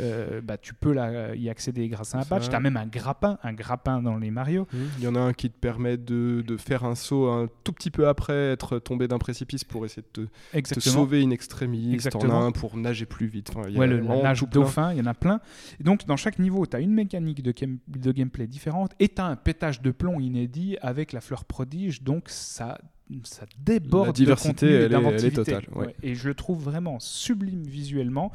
euh, 0.00 0.40
bah, 0.40 0.56
tu 0.56 0.72
peux 0.72 0.96
y 1.36 1.50
accéder 1.50 1.88
grâce 1.88 2.14
à 2.14 2.20
un 2.20 2.24
badge. 2.24 2.48
Tu 2.48 2.54
as 2.54 2.60
même 2.60 2.78
un 2.78 2.86
grappin, 2.86 3.38
un 3.42 3.52
grappin 3.52 4.00
dans 4.00 4.16
les 4.16 4.30
Mario. 4.30 4.66
Mmh. 4.72 4.78
Il 4.96 5.04
y 5.04 5.08
en 5.08 5.14
a 5.14 5.20
un 5.20 5.34
qui 5.34 5.50
te 5.50 5.58
permet 5.58 5.98
de, 5.98 6.42
de, 6.46 6.56
faire 6.56 6.84
un 6.84 6.94
saut 6.94 7.28
un 7.28 7.50
tout 7.64 7.72
petit 7.72 7.90
peu 7.90 8.08
après 8.08 8.52
être 8.52 8.78
tombé 8.78 9.08
d'un 9.08 9.18
précipice 9.18 9.62
pour 9.62 9.84
essayer 9.84 10.04
de 10.14 10.24
te, 10.24 10.74
te 10.74 10.80
sauver 10.80 11.22
in 11.22 11.30
extremis. 11.30 11.92
Exactement. 11.92 12.32
en 12.32 12.40
as 12.40 12.44
un 12.46 12.52
pour 12.52 12.77
nager 12.78 13.06
plus 13.06 13.26
vite. 13.26 13.50
Enfin, 13.54 13.68
y 13.68 13.80
a 13.80 13.86
le 13.86 14.00
nage 14.00 14.42
dauphin, 14.50 14.92
il 14.92 14.98
y 14.98 15.00
en 15.00 15.06
a 15.06 15.14
plein. 15.14 15.40
Et 15.80 15.84
donc, 15.84 16.06
dans 16.06 16.16
chaque 16.16 16.38
niveau, 16.38 16.66
tu 16.66 16.76
as 16.76 16.80
une 16.80 16.92
mécanique 16.92 17.42
de, 17.42 17.52
de 17.88 18.12
gameplay 18.12 18.46
différente 18.46 18.92
et 19.00 19.08
tu 19.08 19.20
as 19.20 19.26
un 19.26 19.36
pétage 19.36 19.82
de 19.82 19.90
plomb 19.90 20.20
inédit 20.20 20.76
avec 20.80 21.12
la 21.12 21.20
fleur 21.20 21.44
prodige. 21.44 22.02
Donc, 22.02 22.28
ça 22.28 22.78
ça 23.24 23.46
déborde 23.58 24.08
la 24.08 24.12
diversité, 24.12 24.66
de 24.66 24.72
elle, 24.84 24.92
est, 24.92 24.96
elle 24.96 25.24
est 25.24 25.30
totale. 25.30 25.64
Et 26.02 26.14
je 26.14 26.28
le 26.28 26.34
trouve 26.34 26.62
vraiment 26.62 26.98
sublime 27.00 27.62
visuellement. 27.62 28.32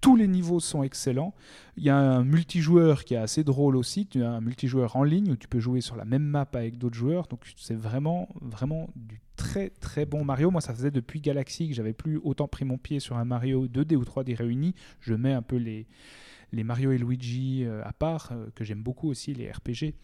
Tous 0.00 0.16
les 0.16 0.28
niveaux 0.28 0.60
sont 0.60 0.82
excellents. 0.82 1.34
Il 1.76 1.84
y 1.84 1.90
a 1.90 1.96
un 1.96 2.24
multijoueur 2.24 3.04
qui 3.04 3.14
est 3.14 3.18
assez 3.18 3.44
drôle 3.44 3.76
aussi. 3.76 4.06
Tu 4.06 4.22
as 4.22 4.30
un 4.30 4.40
multijoueur 4.40 4.96
en 4.96 5.04
ligne 5.04 5.32
où 5.32 5.36
tu 5.36 5.48
peux 5.48 5.60
jouer 5.60 5.80
sur 5.80 5.96
la 5.96 6.04
même 6.04 6.24
map 6.24 6.46
avec 6.54 6.78
d'autres 6.78 6.96
joueurs. 6.96 7.26
Donc 7.26 7.40
c'est 7.56 7.76
vraiment, 7.76 8.28
vraiment 8.40 8.88
du 8.96 9.20
très 9.36 9.70
très 9.70 10.06
bon 10.06 10.24
Mario. 10.24 10.50
Moi, 10.50 10.60
ça 10.60 10.74
faisait 10.74 10.90
depuis 10.90 11.20
Galaxy 11.20 11.68
que 11.68 11.74
j'avais 11.74 11.92
plus 11.92 12.18
autant 12.22 12.48
pris 12.48 12.64
mon 12.64 12.78
pied 12.78 13.00
sur 13.00 13.16
un 13.16 13.24
Mario 13.24 13.66
2D 13.66 13.96
ou 13.96 14.02
3D 14.04 14.34
réunis. 14.36 14.74
Je 15.00 15.14
mets 15.14 15.32
un 15.32 15.42
peu 15.42 15.56
les, 15.56 15.86
les 16.54 16.64
Mario 16.64 16.92
et 16.92 16.98
Luigi 16.98 17.64
euh, 17.64 17.82
à 17.84 17.92
part, 17.92 18.30
euh, 18.32 18.46
que 18.54 18.64
j'aime 18.64 18.82
beaucoup 18.82 19.10
aussi, 19.10 19.34
les 19.34 19.50
RPG. 19.50 19.94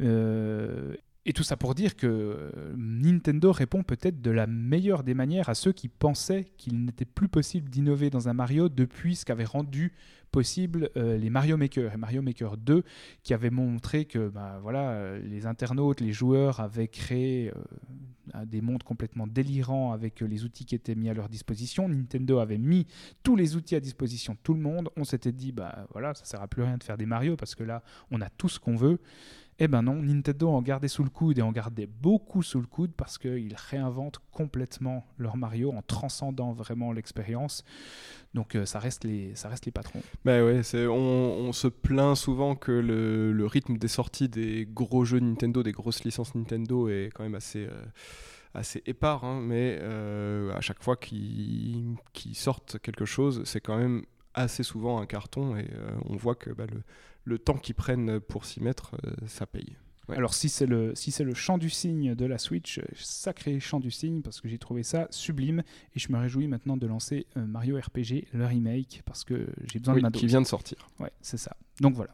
Euh, 0.00 0.94
et 1.26 1.32
tout 1.32 1.42
ça 1.42 1.56
pour 1.56 1.74
dire 1.74 1.96
que 1.96 2.50
Nintendo 2.76 3.52
répond 3.52 3.82
peut-être 3.82 4.22
de 4.22 4.30
la 4.30 4.46
meilleure 4.46 5.02
des 5.02 5.14
manières 5.14 5.48
à 5.48 5.54
ceux 5.54 5.72
qui 5.72 5.88
pensaient 5.88 6.46
qu'il 6.56 6.84
n'était 6.84 7.04
plus 7.04 7.28
possible 7.28 7.68
d'innover 7.68 8.08
dans 8.08 8.28
un 8.28 8.32
Mario 8.32 8.68
depuis 8.68 9.16
ce 9.16 9.24
qu'avait 9.24 9.44
rendu 9.44 9.92
possible 10.30 10.90
euh, 10.96 11.16
les 11.16 11.30
Mario 11.30 11.56
Maker 11.56 11.92
et 11.92 11.96
Mario 11.96 12.22
Maker 12.22 12.56
2 12.56 12.82
qui 13.22 13.34
avait 13.34 13.50
montré 13.50 14.04
que 14.04 14.28
bah, 14.28 14.58
voilà, 14.62 14.90
euh, 14.90 15.20
les 15.22 15.46
internautes, 15.46 16.00
les 16.00 16.12
joueurs 16.12 16.60
avaient 16.60 16.88
créé 16.88 17.50
euh, 17.50 18.44
des 18.44 18.60
mondes 18.60 18.82
complètement 18.82 19.26
délirants 19.26 19.92
avec 19.92 20.20
les 20.20 20.44
outils 20.44 20.64
qui 20.64 20.74
étaient 20.74 20.94
mis 20.94 21.10
à 21.10 21.14
leur 21.14 21.28
disposition. 21.28 21.88
Nintendo 21.88 22.38
avait 22.38 22.58
mis 22.58 22.86
tous 23.22 23.36
les 23.36 23.56
outils 23.56 23.74
à 23.74 23.80
disposition 23.80 24.34
de 24.34 24.38
tout 24.42 24.54
le 24.54 24.60
monde. 24.60 24.88
On 24.96 25.04
s'était 25.04 25.32
dit 25.32 25.52
bah 25.52 25.86
voilà, 25.92 26.14
ça 26.14 26.24
sert 26.24 26.40
à 26.40 26.48
plus 26.48 26.62
rien 26.62 26.78
de 26.78 26.84
faire 26.84 26.96
des 26.96 27.06
Mario 27.06 27.36
parce 27.36 27.54
que 27.54 27.64
là, 27.64 27.82
on 28.10 28.20
a 28.20 28.28
tout 28.30 28.48
ce 28.48 28.60
qu'on 28.60 28.76
veut. 28.76 29.00
Eh 29.62 29.68
ben 29.68 29.82
non, 29.82 29.96
Nintendo 29.96 30.48
en 30.48 30.62
gardait 30.62 30.88
sous 30.88 31.04
le 31.04 31.10
coude 31.10 31.38
et 31.38 31.42
en 31.42 31.52
gardait 31.52 31.86
beaucoup 31.86 32.42
sous 32.42 32.60
le 32.60 32.66
coude 32.66 32.92
parce 32.96 33.18
qu'ils 33.18 33.54
réinventent 33.54 34.18
complètement 34.32 35.06
leur 35.18 35.36
Mario 35.36 35.70
en 35.70 35.82
transcendant 35.82 36.52
vraiment 36.52 36.92
l'expérience. 36.92 37.62
Donc 38.32 38.54
euh, 38.54 38.64
ça, 38.64 38.78
reste 38.78 39.04
les, 39.04 39.34
ça 39.34 39.50
reste 39.50 39.66
les 39.66 39.72
patrons. 39.72 40.00
Bah 40.24 40.42
ouais, 40.42 40.62
on, 40.88 41.52
se 41.52 41.68
plaint 41.68 42.16
souvent 42.16 42.54
que 42.56 42.72
le, 42.72 43.46
rythme 43.46 43.76
des 43.76 43.88
sorties 43.88 44.30
des 44.30 44.66
gros 44.66 45.04
jeux 45.04 45.20
Nintendo, 45.20 45.62
des 45.62 45.72
grosses 45.72 46.04
licences 46.04 46.34
Nintendo 46.34 46.88
est 46.88 47.10
quand 47.14 47.22
même 47.22 47.34
assez... 47.34 47.66
Euh, 47.66 47.84
épars, 48.86 49.24
hein, 49.24 49.40
mais 49.42 49.78
euh, 49.80 50.52
à 50.56 50.60
chaque 50.60 50.82
fois 50.82 50.96
qu'ils 50.96 51.96
sortent 52.32 52.78
quelque 52.80 53.04
chose, 53.04 53.42
c'est 53.44 53.60
quand 53.60 53.76
même 53.76 54.04
assez 54.34 54.62
souvent 54.62 55.00
un 55.00 55.06
carton 55.06 55.56
et 55.56 55.68
on 56.04 56.16
voit 56.16 56.34
que 56.34 56.50
bah, 56.50 56.66
le, 56.70 56.82
le 57.24 57.38
temps 57.38 57.56
qu'ils 57.56 57.74
prennent 57.74 58.20
pour 58.20 58.44
s'y 58.44 58.62
mettre, 58.62 58.96
euh, 59.04 59.12
ça 59.26 59.46
paye. 59.46 59.76
Alors 60.08 60.34
si 60.34 60.48
c'est 60.48 60.66
le 60.66 60.92
si 60.96 61.12
c'est 61.12 61.22
le 61.22 61.34
chant 61.34 61.56
du 61.56 61.70
cygne 61.70 62.16
de 62.16 62.24
la 62.24 62.36
Switch, 62.36 62.78
euh, 62.78 62.82
sacré 62.96 63.60
chant 63.60 63.78
du 63.78 63.92
cygne 63.92 64.22
parce 64.22 64.40
que 64.40 64.48
j'ai 64.48 64.58
trouvé 64.58 64.82
ça 64.82 65.06
sublime 65.10 65.62
et 65.94 66.00
je 66.00 66.10
me 66.10 66.18
réjouis 66.18 66.48
maintenant 66.48 66.76
de 66.76 66.84
lancer 66.88 67.28
euh, 67.36 67.46
Mario 67.46 67.78
RPG 67.78 68.26
le 68.32 68.44
remake 68.44 69.02
parce 69.06 69.22
que 69.22 69.46
j'ai 69.70 69.78
besoin 69.78 69.94
de 69.94 70.00
ma 70.00 70.10
qui 70.10 70.26
vient 70.26 70.42
de 70.42 70.48
sortir. 70.48 70.88
Ouais, 70.98 71.12
c'est 71.20 71.36
ça. 71.36 71.56
Donc 71.80 71.94
voilà. 71.94 72.12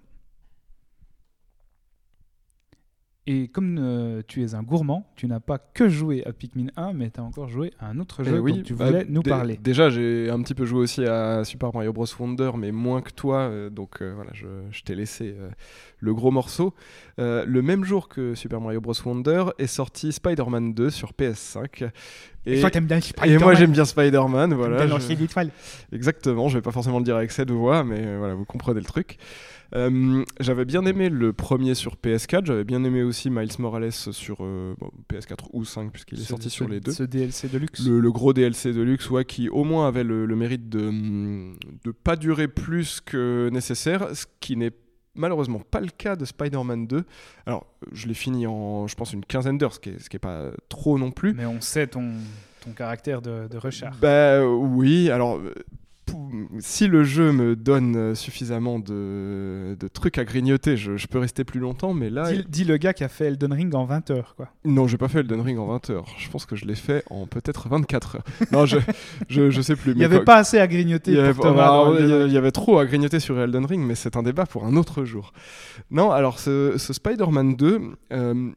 Et 3.29 3.49
comme 3.49 3.79
euh, 3.81 4.23
tu 4.29 4.45
es 4.45 4.55
un 4.55 4.63
gourmand, 4.63 5.11
tu 5.17 5.27
n'as 5.27 5.41
pas 5.41 5.59
que 5.59 5.89
joué 5.89 6.25
à 6.27 6.33
Pikmin 6.33 6.69
1, 6.77 6.93
mais 6.93 7.11
tu 7.11 7.19
as 7.19 7.25
encore 7.25 7.49
joué 7.49 7.73
à 7.81 7.89
un 7.89 7.99
autre 7.99 8.23
eh 8.23 8.31
jeu 8.31 8.41
dont 8.41 8.63
tu 8.63 8.75
bah, 8.75 8.87
voulais 8.87 9.07
nous 9.09 9.23
parler. 9.23 9.59
Déjà, 9.61 9.91
j'ai 9.91 10.31
un 10.31 10.41
petit 10.43 10.55
peu 10.55 10.65
joué 10.65 10.79
aussi 10.79 11.05
à 11.05 11.43
Super 11.43 11.75
Mario 11.75 11.93
Bros. 11.93 12.07
Wonder, 12.21 12.53
mais 12.57 12.71
moins 12.71 13.03
que 13.03 13.11
toi, 13.11 13.39
euh, 13.39 13.69
donc 13.69 14.01
euh, 14.01 14.13
voilà, 14.15 14.31
je, 14.33 14.83
t'ai 14.85 14.95
laissé 14.95 15.35
le 15.99 16.15
gros 16.15 16.31
morceau. 16.31 16.73
le 17.19 17.61
même 17.61 17.85
jour 17.85 18.09
que 18.09 18.37
Super 18.37 18.61
Mario 18.61 18.81
Bros. 18.81 18.95
Wonder 19.05 19.47
est 19.59 19.67
sorti 19.67 20.13
Spider-Man 20.13 20.73
2 20.73 20.91
sur 20.91 21.11
PS5. 21.13 21.91
Et, 22.47 22.61
toi, 22.61 22.71
bien 22.71 23.01
et 23.25 23.39
moi, 23.39 23.55
j'aime 23.55 23.73
bien 23.73 23.85
Spider-Man. 23.85 24.55
Voilà, 24.55 24.87
je... 24.87 25.95
Exactement, 25.95 26.49
je 26.49 26.59
vais 26.59 26.63
pas 26.63 26.71
forcément 26.71 26.99
le 26.99 27.05
dire 27.05 27.17
avec 27.17 27.33
cette 27.33 27.51
voix, 27.51 27.83
mais 27.83 28.17
voilà, 28.17 28.35
vous 28.35 28.45
comprenez 28.45 28.81
le 28.81 28.87
truc. 28.87 29.19
Euh, 29.75 30.25
j'avais 30.39 30.65
bien 30.65 30.87
aimé 30.87 31.09
le 31.09 31.33
premier 31.33 31.75
sur 31.75 31.97
PS4, 31.97 32.47
j'avais 32.47 32.65
bien 32.65 32.85
aimé 32.85 33.03
aussi 33.03 33.31
Miles 33.31 33.51
Morales 33.59 33.91
sur 33.91 34.39
euh, 34.41 34.75
PS4 35.13 35.49
ou 35.53 35.65
5 35.65 35.91
puisqu'il 35.91 36.21
est 36.21 36.25
sorti 36.25 36.51
sur 36.51 36.69
les 36.69 36.79
deux. 36.79 36.93
Ce 36.93 37.03
DLC 37.03 37.49
de 37.49 37.59
luxe. 37.59 37.85
Le, 37.85 38.13
gros 38.13 38.33
DLC 38.33 38.73
de 38.73 38.83
luxe, 38.83 39.11
ouais, 39.11 39.25
qui 39.25 39.49
au 39.49 39.65
moins 39.65 39.89
avait 39.89 40.05
le, 40.05 40.27
mérite 40.37 40.69
de 40.69 40.91
ne 40.91 41.91
pas 42.05 42.15
durer 42.15 42.47
plus 42.47 43.01
que 43.01 43.49
nécessaire, 43.53 44.15
ce 44.15 44.27
qui 44.39 44.57
n'est 44.57 44.73
malheureusement 45.17 45.61
pas 45.71 45.81
le 45.81 45.89
cas 45.89 46.17
de 46.17 46.25
Spider-Man 46.25 46.87
2. 46.87 47.05
Alors, 47.47 47.67
je 47.93 48.07
l'ai 48.07 48.15
fini 48.15 48.47
en, 48.47 48.87
je 48.87 48.95
pense, 48.95 49.13
une 49.13 49.25
quinzaine 49.25 49.59
d'heures, 49.59 49.75
ce 49.75 49.81
qui 49.81 49.91
n'est 49.91 49.97
est 49.97 50.19
pas 50.19 50.51
trop 50.69 50.99
non 50.99 51.11
plus. 51.11 51.35
Mais 51.35 51.47
on 51.47 51.61
sait 51.61 51.87
ton, 51.87 52.13
ton 52.65 52.73
caractère 52.73 53.23
de, 53.23 53.49
de 53.49 53.59
Bah 54.01 54.47
oui, 54.47 55.11
alors 55.11 55.41
si 56.59 56.87
le 56.87 57.05
jeu 57.05 57.33
me 57.33 57.57
donne 57.57 58.15
suffisamment 58.15 58.79
de, 58.79 59.77
de 59.79 59.89
trucs 59.89 60.19
à 60.19 60.25
grignoter, 60.25 60.77
je, 60.77 60.97
je, 60.97 61.07
peux 61.07 61.19
rester 61.19 61.45
plus 61.45 61.61
longtemps, 61.61 61.95
mais 61.95 62.11
là... 62.11 62.33
Dis, 62.33 62.45
dis, 62.49 62.65
le 62.65 62.77
gars 62.77 62.93
qui 62.93 63.05
a 63.05 63.09
fait 63.09 63.27
Elden 63.27 63.53
Ring 63.53 63.75
en 63.75 63.85
20 63.85 64.11
heures, 64.11 64.35
quoi. 64.37 64.49
Non, 64.65 64.87
j'ai 64.87 64.99
pas 64.99 65.09
fait 65.09 65.21
Elden 65.21 65.41
Ring 65.41 65.59
en 65.59 65.67
20 65.67 65.91
heures. 65.91 66.05
Je 66.19 66.29
pense 66.29 66.47
que 66.47 66.57
je 66.57 66.65
l'ai 66.65 66.75
fait 66.75 67.05
en 67.11 67.27
peut-être 67.27 67.69
24 67.69 68.17
heures. 68.17 68.25
non, 68.53 68.67
je, 68.67 68.79
je, 69.29 69.51
je, 69.51 69.61
sais 69.61 69.77
plus. 69.77 69.93
Il 69.93 69.99
n'y 69.99 70.05
avait 70.05 70.25
pas 70.25 70.37
assez 70.37 70.59
à 70.59 70.67
grignoter 70.67 71.13
il 71.13 71.17
y, 71.17 71.21
avait, 71.21 71.35
pour 71.35 71.45
Thomas 71.45 71.93
il 71.99 72.31
y, 72.31 72.33
y 72.33 72.39
avait 72.39 72.53
trop 72.53 72.79
à 72.79 72.87
grignoter 72.87 73.21
sur 73.21 73.39
Elden 73.39 73.65
Ring, 73.65 73.85
mais 73.85 73.95
c'est 73.95 74.17
un 74.17 74.23
débat 74.23 74.47
pour 74.47 74.65
un 74.65 74.77
autre 74.77 75.05
jour. 75.05 75.33
Non, 75.91 76.11
alors 76.11 76.39
ce, 76.39 76.75
ce 76.79 76.93
Spider-Man 76.93 77.57
2... 77.57 77.81
Euh, 78.13 78.51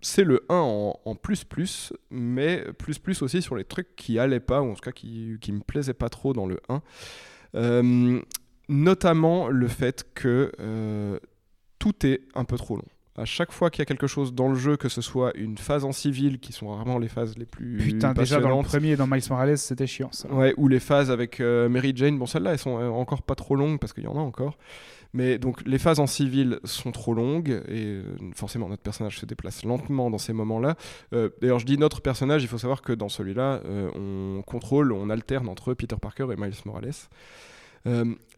c'est 0.00 0.24
le 0.24 0.44
1 0.48 0.54
en, 0.54 0.98
en, 1.04 1.14
plus 1.14 1.44
plus, 1.44 1.92
mais 2.10 2.64
plus 2.78 2.98
plus 2.98 3.22
aussi 3.22 3.42
sur 3.42 3.56
les 3.56 3.64
trucs 3.64 3.94
qui 3.96 4.18
allaient 4.18 4.40
pas, 4.40 4.62
ou 4.62 4.70
en 4.70 4.74
tout 4.74 4.80
cas 4.80 4.92
qui, 4.92 5.36
qui 5.40 5.52
me 5.52 5.60
plaisaient 5.60 5.94
pas 5.94 6.08
trop 6.08 6.32
dans 6.32 6.46
le 6.46 6.60
1. 6.68 6.82
Euh, 7.56 8.20
notamment 8.68 9.48
le 9.48 9.68
fait 9.68 10.06
que 10.14 10.52
euh, 10.60 11.18
tout 11.78 12.06
est 12.06 12.22
un 12.34 12.44
peu 12.44 12.56
trop 12.56 12.76
long. 12.76 12.84
À 13.16 13.24
chaque 13.24 13.52
fois 13.52 13.68
qu'il 13.68 13.80
y 13.80 13.82
a 13.82 13.86
quelque 13.86 14.06
chose 14.06 14.32
dans 14.32 14.48
le 14.48 14.54
jeu, 14.54 14.76
que 14.76 14.88
ce 14.88 15.02
soit 15.02 15.36
une 15.36 15.58
phase 15.58 15.84
en 15.84 15.92
civil, 15.92 16.38
qui 16.38 16.52
sont 16.52 16.68
rarement 16.68 16.98
les 16.98 17.08
phases 17.08 17.36
les 17.36 17.44
plus 17.44 17.76
Putain, 17.76 18.14
déjà 18.14 18.40
dans 18.40 18.56
le 18.56 18.62
premier, 18.62 18.96
dans 18.96 19.06
Miles 19.06 19.22
Morales, 19.28 19.58
c'était 19.58 19.88
chiant 19.88 20.10
ça. 20.12 20.32
Ouais, 20.32 20.54
ou 20.56 20.68
les 20.68 20.80
phases 20.80 21.10
avec 21.10 21.40
euh, 21.40 21.68
Mary 21.68 21.92
Jane, 21.94 22.18
bon 22.18 22.26
celles-là, 22.26 22.52
elles 22.52 22.58
sont 22.58 22.70
encore 22.70 23.22
pas 23.22 23.34
trop 23.34 23.56
longues, 23.56 23.78
parce 23.78 23.92
qu'il 23.92 24.04
y 24.04 24.06
en 24.06 24.16
a 24.16 24.20
encore. 24.20 24.56
Mais 25.12 25.38
donc 25.38 25.66
les 25.66 25.78
phases 25.78 25.98
en 25.98 26.06
civil 26.06 26.60
sont 26.64 26.92
trop 26.92 27.14
longues 27.14 27.62
et 27.68 27.84
euh, 27.84 28.02
forcément 28.34 28.68
notre 28.68 28.82
personnage 28.82 29.18
se 29.18 29.26
déplace 29.26 29.64
lentement 29.64 30.10
dans 30.10 30.18
ces 30.18 30.32
moments-là. 30.32 30.76
Euh, 31.12 31.30
D'ailleurs, 31.40 31.58
je 31.58 31.66
dis 31.66 31.78
notre 31.78 32.00
personnage, 32.00 32.42
il 32.42 32.48
faut 32.48 32.58
savoir 32.58 32.82
que 32.82 32.92
dans 32.92 33.08
celui-là, 33.08 33.60
euh, 33.64 33.90
on 33.94 34.42
contrôle, 34.42 34.92
on 34.92 35.10
alterne 35.10 35.48
entre 35.48 35.74
Peter 35.74 35.96
Parker 36.00 36.28
et 36.32 36.36
Miles 36.36 36.54
Morales. 36.64 36.92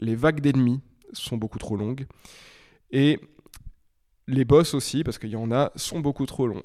Les 0.01 0.15
vagues 0.15 0.41
d'ennemis 0.41 0.81
sont 1.13 1.37
beaucoup 1.37 1.59
trop 1.59 1.77
longues 1.77 2.07
et 2.91 3.19
les 4.29 4.45
boss 4.45 4.75
aussi, 4.75 5.03
parce 5.05 5.19
qu'il 5.19 5.31
y 5.31 5.37
en 5.37 5.51
a, 5.51 5.73
sont 5.77 6.01
beaucoup 6.01 6.27
trop 6.27 6.47
longs. 6.47 6.63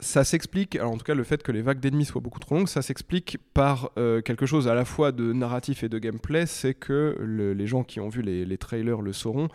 Ça 0.00 0.22
s'explique, 0.22 0.76
alors 0.76 0.92
en 0.92 0.96
tout 0.96 1.04
cas 1.04 1.14
le 1.14 1.24
fait 1.24 1.42
que 1.42 1.50
les 1.50 1.60
vagues 1.60 1.80
d'ennemis 1.80 2.04
soient 2.04 2.20
beaucoup 2.20 2.38
trop 2.38 2.54
longues, 2.54 2.68
ça 2.68 2.82
s'explique 2.82 3.38
par 3.52 3.90
euh, 3.98 4.20
quelque 4.20 4.46
chose 4.46 4.68
à 4.68 4.74
la 4.74 4.84
fois 4.84 5.10
de 5.10 5.32
narratif 5.32 5.82
et 5.82 5.88
de 5.88 5.98
gameplay, 5.98 6.46
c'est 6.46 6.74
que 6.74 7.16
le, 7.18 7.52
les 7.52 7.66
gens 7.66 7.82
qui 7.82 7.98
ont 7.98 8.08
vu 8.08 8.22
les, 8.22 8.58
trailers 8.58 9.02
le 9.02 9.12
sauront. 9.12 9.48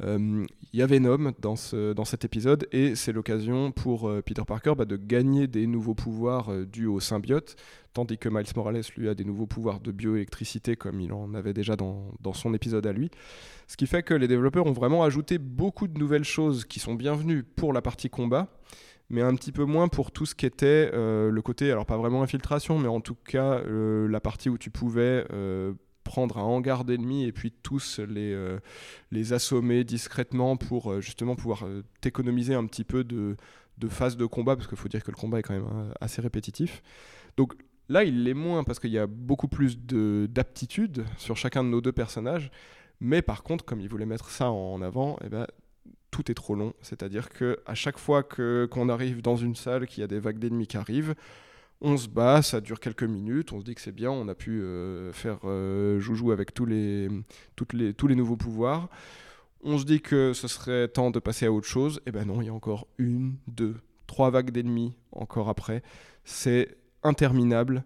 Il 0.00 0.08
euh, 0.08 0.44
y 0.72 0.82
a 0.82 0.86
Venom 0.86 1.32
dans, 1.38 1.54
dans 1.94 2.04
cet 2.04 2.24
épisode 2.24 2.66
et 2.72 2.96
c'est 2.96 3.12
l'occasion 3.12 3.70
pour 3.70 4.08
euh, 4.08 4.22
Peter 4.22 4.42
Parker 4.44 4.72
bah, 4.76 4.86
de 4.86 4.96
gagner 4.96 5.46
des 5.46 5.66
nouveaux 5.66 5.94
pouvoirs 5.94 6.50
euh, 6.50 6.64
dus 6.64 6.86
au 6.86 6.98
symbiote, 6.98 7.54
tandis 7.92 8.18
que 8.18 8.28
Miles 8.28 8.46
Morales 8.56 8.82
lui 8.96 9.08
a 9.08 9.14
des 9.14 9.24
nouveaux 9.24 9.46
pouvoirs 9.46 9.78
de 9.78 9.92
bioélectricité 9.92 10.74
comme 10.74 11.00
il 11.00 11.12
en 11.12 11.34
avait 11.34 11.52
déjà 11.52 11.76
dans, 11.76 12.12
dans 12.20 12.32
son 12.32 12.54
épisode 12.54 12.86
à 12.86 12.92
lui. 12.92 13.10
Ce 13.68 13.76
qui 13.76 13.86
fait 13.86 14.02
que 14.02 14.14
les 14.14 14.26
développeurs 14.26 14.66
ont 14.66 14.72
vraiment 14.72 15.04
ajouté 15.04 15.38
beaucoup 15.38 15.86
de 15.86 15.98
nouvelles 15.98 16.24
choses 16.24 16.64
qui 16.64 16.80
sont 16.80 16.94
bienvenues 16.94 17.42
pour 17.42 17.72
la 17.72 17.82
partie 17.82 18.08
combat 18.08 18.48
mais 19.12 19.22
un 19.22 19.34
petit 19.36 19.52
peu 19.52 19.64
moins 19.64 19.86
pour 19.86 20.10
tout 20.10 20.26
ce 20.26 20.34
qui 20.34 20.46
était 20.46 20.90
euh, 20.92 21.30
le 21.30 21.42
côté, 21.42 21.70
alors 21.70 21.86
pas 21.86 21.96
vraiment 21.96 22.22
infiltration, 22.22 22.78
mais 22.78 22.88
en 22.88 23.00
tout 23.00 23.14
cas 23.14 23.60
euh, 23.60 24.08
la 24.08 24.20
partie 24.20 24.48
où 24.48 24.58
tu 24.58 24.70
pouvais 24.70 25.24
euh, 25.32 25.72
prendre 26.02 26.38
un 26.38 26.42
hangar 26.42 26.84
d'ennemis 26.84 27.24
et 27.24 27.32
puis 27.32 27.52
tous 27.62 28.00
les, 28.00 28.36
les 29.12 29.32
assommer 29.32 29.84
discrètement 29.84 30.56
pour 30.56 31.00
justement 31.00 31.36
pouvoir 31.36 31.64
t'économiser 32.00 32.54
un 32.54 32.66
petit 32.66 32.82
peu 32.82 33.04
de, 33.04 33.36
de 33.78 33.88
phase 33.88 34.16
de 34.16 34.26
combat, 34.26 34.56
parce 34.56 34.68
qu'il 34.68 34.78
faut 34.78 34.88
dire 34.88 35.02
que 35.02 35.10
le 35.10 35.16
combat 35.16 35.38
est 35.38 35.42
quand 35.42 35.54
même 35.54 35.68
euh, 35.72 35.92
assez 36.00 36.20
répétitif. 36.22 36.82
Donc 37.36 37.54
là, 37.88 38.04
il 38.04 38.24
l'est 38.24 38.34
moins 38.34 38.64
parce 38.64 38.78
qu'il 38.78 38.90
y 38.90 38.98
a 38.98 39.06
beaucoup 39.06 39.48
plus 39.48 39.78
d'aptitude 39.78 41.04
sur 41.18 41.36
chacun 41.36 41.64
de 41.64 41.68
nos 41.68 41.80
deux 41.80 41.92
personnages. 41.92 42.50
Mais 43.00 43.22
par 43.22 43.42
contre, 43.42 43.64
comme 43.64 43.80
il 43.80 43.88
voulait 43.88 44.06
mettre 44.06 44.30
ça 44.30 44.50
en 44.50 44.80
avant, 44.80 45.18
eh 45.24 45.28
ben, 45.28 45.46
tout 46.12 46.30
est 46.30 46.34
trop 46.34 46.54
long. 46.54 46.74
C'est-à-dire 46.82 47.28
que 47.28 47.58
à 47.66 47.74
chaque 47.74 47.98
fois 47.98 48.22
qu'on 48.22 48.88
arrive 48.88 49.22
dans 49.22 49.34
une 49.34 49.56
salle, 49.56 49.88
qu'il 49.88 50.02
y 50.02 50.04
a 50.04 50.06
des 50.06 50.20
vagues 50.20 50.38
d'ennemis 50.38 50.68
qui 50.68 50.76
arrivent, 50.76 51.16
on 51.80 51.96
se 51.96 52.06
bat, 52.06 52.42
ça 52.42 52.60
dure 52.60 52.78
quelques 52.78 53.02
minutes, 53.02 53.52
on 53.52 53.58
se 53.58 53.64
dit 53.64 53.74
que 53.74 53.80
c'est 53.80 53.90
bien, 53.90 54.12
on 54.12 54.28
a 54.28 54.36
pu 54.36 54.62
euh, 54.62 55.12
faire 55.12 55.40
euh, 55.44 55.98
joujou 55.98 56.30
avec 56.30 56.54
tous 56.54 56.66
les, 56.66 57.08
tous 57.56 58.06
les 58.06 58.14
nouveaux 58.14 58.36
pouvoirs. 58.36 58.88
On 59.64 59.78
se 59.78 59.84
dit 59.84 60.00
que 60.00 60.32
ce 60.32 60.46
serait 60.46 60.86
temps 60.86 61.10
de 61.10 61.18
passer 61.18 61.46
à 61.46 61.52
autre 61.52 61.66
chose. 61.66 62.00
Et 62.06 62.12
ben 62.12 62.24
non, 62.24 62.40
il 62.40 62.46
y 62.46 62.50
a 62.50 62.54
encore 62.54 62.86
une, 62.98 63.34
deux, 63.48 63.76
trois 64.06 64.30
vagues 64.30 64.50
d'ennemis 64.50 64.94
encore 65.10 65.48
après. 65.48 65.82
C'est 66.24 66.76
interminable. 67.02 67.84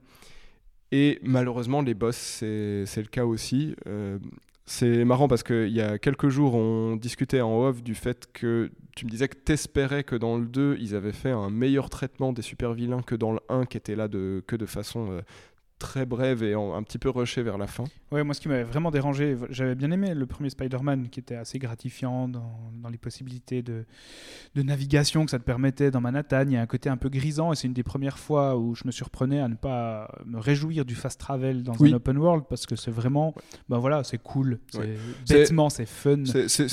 Et 0.92 1.18
malheureusement, 1.22 1.82
les 1.82 1.94
boss, 1.94 2.16
c'est 2.16 2.96
le 2.96 3.08
cas 3.10 3.24
aussi. 3.24 3.76
Euh, 3.86 4.18
c'est 4.66 5.04
marrant 5.04 5.28
parce 5.28 5.44
qu'il 5.44 5.70
y 5.70 5.80
a 5.80 5.96
quelques 5.96 6.28
jours, 6.28 6.54
on 6.54 6.96
discutait 6.96 7.40
en 7.40 7.56
off 7.62 7.84
du 7.84 7.94
fait 7.94 8.28
que 8.32 8.70
tu 8.96 9.06
me 9.06 9.10
disais 9.10 9.28
que 9.28 9.36
t'espérais 9.36 10.02
que 10.02 10.16
dans 10.16 10.36
le 10.36 10.46
2, 10.46 10.76
ils 10.80 10.96
avaient 10.96 11.12
fait 11.12 11.30
un 11.30 11.50
meilleur 11.50 11.88
traitement 11.88 12.32
des 12.32 12.42
super 12.42 12.74
vilains 12.74 13.02
que 13.02 13.14
dans 13.14 13.32
le 13.32 13.40
1, 13.48 13.66
qui 13.66 13.76
était 13.76 13.94
là 13.94 14.08
de, 14.08 14.42
que 14.46 14.56
de 14.56 14.66
façon 14.66 15.12
euh, 15.12 15.20
très 15.78 16.06
brève 16.06 16.42
et 16.42 16.54
en, 16.54 16.74
un 16.74 16.82
petit 16.82 16.98
peu 16.98 17.10
rushée 17.10 17.42
vers 17.42 17.58
la 17.58 17.66
fin. 17.66 17.84
Ouais, 18.10 18.22
moi, 18.24 18.34
ce 18.34 18.40
qui 18.40 18.48
m'avait 18.48 18.62
vraiment 18.64 18.90
dérangé, 18.90 19.36
j'avais 19.50 19.74
bien 19.74 19.90
aimé 19.90 20.14
le 20.14 20.24
premier 20.26 20.48
Spider-Man, 20.48 21.08
qui 21.10 21.20
était 21.20 21.34
assez 21.34 21.58
gratifiant 21.58 22.28
dans, 22.28 22.60
dans 22.82 22.88
les 22.88 22.96
possibilités 22.98 23.62
de, 23.62 23.84
de, 24.54 24.62
navigation 24.62 25.24
que 25.24 25.30
ça 25.30 25.38
te 25.38 25.44
permettait 25.44 25.90
dans 25.90 26.00
Manhattan. 26.00 26.44
Il 26.46 26.52
y 26.52 26.56
a 26.56 26.62
un 26.62 26.66
côté 26.66 26.88
un 26.88 26.96
peu 26.96 27.08
grisant, 27.08 27.52
et 27.52 27.56
c'est 27.56 27.66
une 27.66 27.74
des 27.74 27.82
premières 27.82 28.18
fois 28.18 28.56
où 28.56 28.74
je 28.74 28.82
me 28.86 28.90
surprenais 28.92 29.40
à 29.40 29.48
ne 29.48 29.54
pas 29.54 30.10
me 30.24 30.38
réjouir 30.38 30.84
du 30.84 30.94
fast 30.94 31.20
travel 31.20 31.62
dans 31.62 31.74
Oui. 31.80 31.92
un 31.92 31.96
open 31.96 32.16
world, 32.18 32.44
parce 32.48 32.64
que 32.64 32.76
c'est 32.76 32.90
vraiment, 32.90 33.34
ben 33.68 33.78
voilà, 33.78 34.02
c'est 34.04 34.18
cool, 34.22 34.60
c'est 34.72 34.78
Ouais. 34.78 34.96
bêtement, 35.28 35.68
c'est 35.68 35.86
fun. 35.86 36.24
C'est- 36.24 36.66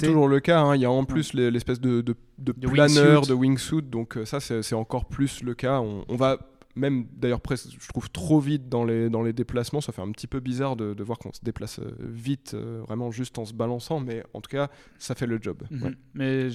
toujours, 0.00 0.28
le 0.28 0.40
cas. 0.40 0.60
hein. 0.60 0.76
Il 0.76 0.82
y 0.82 0.84
a 0.84 0.90
en 0.90 1.04
plus 1.04 1.32
les- 1.34 1.50
l'espèce 1.50 1.80
de, 1.80 2.00
de, 2.02 2.14
de 2.38 2.52
De 2.52 2.68
planeur, 2.68 3.20
wingsuit. 3.22 3.28
de 3.28 3.34
wingsuit. 3.34 3.82
Donc 3.82 4.16
euh, 4.16 4.24
ça, 4.24 4.38
c'est 4.40 4.62
c'est 4.62 4.74
encore 4.74 5.06
plus 5.06 5.42
le 5.42 5.54
cas. 5.54 5.80
On, 5.80 6.04
on 6.08 6.16
va 6.16 6.38
même 6.76 7.06
d'ailleurs 7.16 7.40
presque, 7.40 7.68
je 7.78 7.88
trouve, 7.88 8.10
trop 8.10 8.40
vite 8.40 8.68
dans 8.68 8.84
les, 8.84 9.08
dans 9.10 9.22
les 9.22 9.32
déplacements. 9.32 9.80
Ça 9.80 9.92
fait 9.92 10.02
un 10.02 10.10
petit 10.10 10.26
peu 10.26 10.40
bizarre 10.40 10.76
de, 10.76 10.94
de 10.94 11.02
voir 11.04 11.18
qu'on 11.18 11.32
se 11.32 11.40
déplace 11.42 11.78
euh, 11.78 11.90
vite, 12.00 12.52
euh, 12.54 12.80
vraiment 12.86 13.10
juste 13.10 13.38
en 13.38 13.44
se 13.44 13.54
balançant. 13.54 14.00
Mais 14.00 14.24
en 14.34 14.40
tout 14.40 14.50
cas, 14.50 14.68
ça 14.98 15.14
fait 15.14 15.26
le 15.26 15.38
job. 15.40 15.62
Mhm. 15.70 15.82
Ouais. 15.82 15.94
Mais 16.14 16.48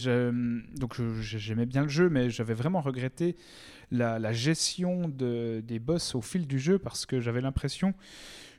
donc 0.75 0.99
j'aimais 1.21 1.65
bien 1.65 1.83
le 1.83 1.89
jeu, 1.89 2.09
mais 2.09 2.29
j'avais 2.29 2.53
vraiment 2.53 2.81
regretté 2.81 3.35
la, 3.91 4.19
la 4.19 4.33
gestion 4.33 5.07
de, 5.07 5.61
des 5.65 5.79
boss 5.79 6.15
au 6.15 6.21
fil 6.21 6.47
du 6.47 6.59
jeu 6.59 6.77
parce 6.79 7.05
que 7.05 7.19
j'avais 7.21 7.41
l'impression 7.41 7.93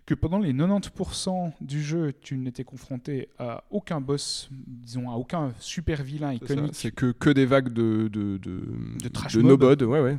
que 0.07 0.15
pendant 0.15 0.39
les 0.39 0.53
90% 0.53 1.53
du 1.61 1.82
jeu, 1.82 2.12
tu 2.20 2.37
n'étais 2.37 2.65
confronté 2.65 3.28
à 3.39 3.62
aucun 3.70 4.01
boss, 4.01 4.49
disons 4.66 5.09
à 5.11 5.15
aucun 5.15 5.53
super 5.61 6.03
vilain 6.03 6.32
iconique. 6.32 6.74
C'est 6.74 6.91
que, 6.91 7.12
que 7.12 7.31
des 7.31 7.47
vagues 7.47 7.73
de, 7.73 8.09
de, 8.09 8.39
de, 8.39 8.62
De 9.03 9.09
trash 9.09 9.35
de 9.37 9.41
mob. 9.43 9.51
nobod. 9.51 9.82
Ouais, 9.82 10.01
ouais. 10.01 10.19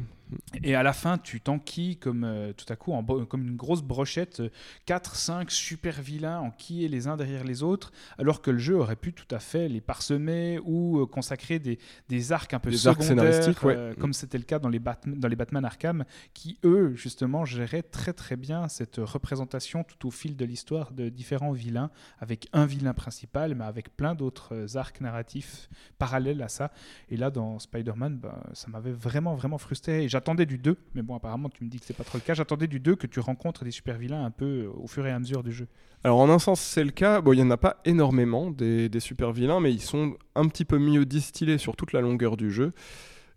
Et 0.63 0.75
à 0.75 0.83
la 0.83 0.93
fin, 0.93 1.17
tu 1.17 1.41
t'enquilles 1.41 1.97
comme 1.97 2.23
euh, 2.23 2.53
tout 2.53 2.65
à 2.71 2.75
coup, 2.75 2.93
en 2.93 3.03
comme 3.25 3.41
une 3.43 3.55
grosse 3.55 3.81
brochette, 3.81 4.41
4, 4.85 5.15
5 5.15 5.51
super 5.51 6.01
vilains 6.01 6.39
enquillés 6.39 6.87
les 6.87 7.07
uns 7.07 7.17
derrière 7.17 7.43
les 7.43 7.63
autres, 7.63 7.91
alors 8.17 8.41
que 8.41 8.51
le 8.51 8.57
jeu 8.57 8.75
aurait 8.75 8.95
pu 8.95 9.13
tout 9.13 9.33
à 9.33 9.39
fait 9.39 9.67
les 9.67 9.81
parsemer 9.81 10.59
ou 10.63 10.99
euh, 11.01 11.05
consacrer 11.05 11.59
des, 11.59 11.79
des 12.09 12.31
arcs 12.31 12.53
un 12.53 12.59
peu 12.59 12.69
Des 12.69 12.87
arcs 12.87 13.03
secondaires, 13.03 13.63
ouais. 13.65 13.75
euh, 13.75 13.93
comme 13.99 14.13
c'était 14.13 14.37
le 14.37 14.43
cas 14.43 14.59
dans 14.59 14.69
les, 14.69 14.79
Bat- 14.79 15.01
dans 15.05 15.27
les 15.27 15.35
Batman 15.35 15.65
Arkham, 15.65 16.05
qui 16.33 16.57
eux, 16.63 16.93
justement, 16.95 17.45
géraient 17.45 17.83
très 17.83 18.13
très 18.13 18.35
bien 18.35 18.67
cette 18.67 18.97
représentation 18.97 19.83
tout 19.83 20.07
au 20.07 20.11
fil 20.11 20.35
de 20.37 20.45
l'histoire 20.45 20.91
de 20.91 21.09
différents 21.09 21.51
vilains, 21.51 21.91
avec 22.19 22.47
un 22.53 22.65
vilain 22.65 22.93
principal, 22.93 23.55
mais 23.55 23.65
avec 23.65 23.95
plein 23.95 24.15
d'autres 24.15 24.53
euh, 24.55 24.77
arcs 24.77 25.01
narratifs 25.01 25.69
parallèles 25.97 26.41
à 26.41 26.47
ça. 26.47 26.71
Et 27.09 27.17
là, 27.17 27.29
dans 27.31 27.59
Spider-Man, 27.59 28.17
bah, 28.17 28.43
ça 28.53 28.67
m'avait 28.69 28.91
vraiment, 28.91 29.35
vraiment 29.35 29.57
frustré. 29.57 30.03
Et 30.03 30.09
j'attendais 30.22 30.45
du 30.45 30.60
2, 30.60 30.77
mais 30.93 31.02
bon, 31.02 31.15
apparemment, 31.15 31.49
tu 31.49 31.64
me 31.64 31.69
dis 31.69 31.80
que 31.80 31.85
c'est 31.88 31.98
pas 31.98 32.03
trop 32.03 32.19
le 32.19 32.22
cas. 32.22 32.35
J'attendais 32.35 32.68
du 32.68 32.80
2 32.80 32.95
que 32.95 33.07
tu 33.07 33.19
rencontres 33.19 33.64
des 33.64 33.72
super 33.72 33.98
vilains 33.98 34.23
un 34.23 34.30
peu 34.30 34.65
euh, 34.65 34.69
au 34.76 34.85
fur 34.85 35.06
et 35.07 35.11
à 35.11 35.18
mesure 35.18 35.41
du 35.41 35.52
jeu. 35.52 35.68
Alors 36.03 36.19
en 36.19 36.30
un 36.30 36.39
sens 36.39 36.60
c'est 36.60 36.84
le 36.84 36.91
cas, 36.91 37.22
bon 37.22 37.34
il 37.34 37.38
n'y 37.38 37.43
en 37.43 37.52
a 37.52 37.57
pas 37.57 37.77
énormément 37.85 38.49
des, 38.49 38.89
des 38.89 38.99
super 38.99 39.31
vilains, 39.31 39.60
mais 39.60 39.72
ils 39.72 39.81
sont 39.81 40.15
un 40.35 40.48
petit 40.48 40.65
peu 40.65 40.80
mieux 40.80 41.06
distillés 41.06 41.60
sur 41.60 41.76
toute 41.76 41.93
la 41.93 42.02
longueur 42.02 42.38
du 42.38 42.52
jeu. 42.52 42.73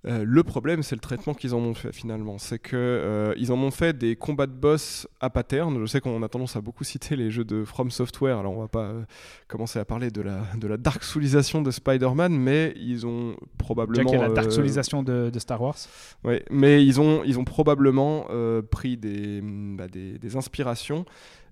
Euh, 0.06 0.22
le 0.26 0.42
problème 0.42 0.82
c'est 0.82 0.94
le 0.94 1.00
traitement 1.00 1.32
qu'ils 1.32 1.54
en 1.54 1.60
ont 1.60 1.72
fait 1.72 1.92
finalement, 1.92 2.36
c'est 2.38 2.58
que 2.58 2.76
euh, 2.76 3.32
ils 3.38 3.52
en 3.52 3.58
ont 3.58 3.70
fait 3.70 3.96
des 3.96 4.16
combats 4.16 4.46
de 4.46 4.52
boss 4.52 5.08
à 5.20 5.30
pattern. 5.30 5.80
Je 5.80 5.86
sais 5.86 6.00
qu'on 6.00 6.22
a 6.22 6.28
tendance 6.28 6.56
à 6.56 6.60
beaucoup 6.60 6.84
citer 6.84 7.16
les 7.16 7.30
jeux 7.30 7.44
de 7.44 7.64
From 7.64 7.90
Software, 7.90 8.38
alors 8.38 8.52
on 8.52 8.60
va 8.60 8.68
pas 8.68 8.84
euh, 8.84 9.02
commencer 9.48 9.78
à 9.78 9.84
parler 9.84 10.10
de 10.10 10.20
la, 10.20 10.42
de 10.58 10.66
la 10.68 10.76
dark 10.76 11.02
soulisation 11.02 11.62
de 11.62 11.70
Spider-Man, 11.70 12.36
mais 12.36 12.74
ils 12.76 13.06
ont 13.06 13.28
Déjà 13.28 13.38
probablement... 13.56 14.10
qu'il 14.10 14.18
y 14.18 14.22
a 14.22 14.28
la 14.28 14.34
dark 14.34 14.52
soulisation 14.52 15.02
de, 15.02 15.30
de 15.30 15.38
Star 15.38 15.62
Wars. 15.62 15.78
Ouais, 16.22 16.44
mais 16.50 16.84
ils 16.84 17.00
ont, 17.00 17.22
ils 17.24 17.38
ont 17.38 17.44
probablement 17.44 18.26
pris 18.70 18.96
des, 18.96 19.40
bah, 19.42 19.88
des, 19.88 20.18
des 20.18 20.36
inspirations. 20.36 21.06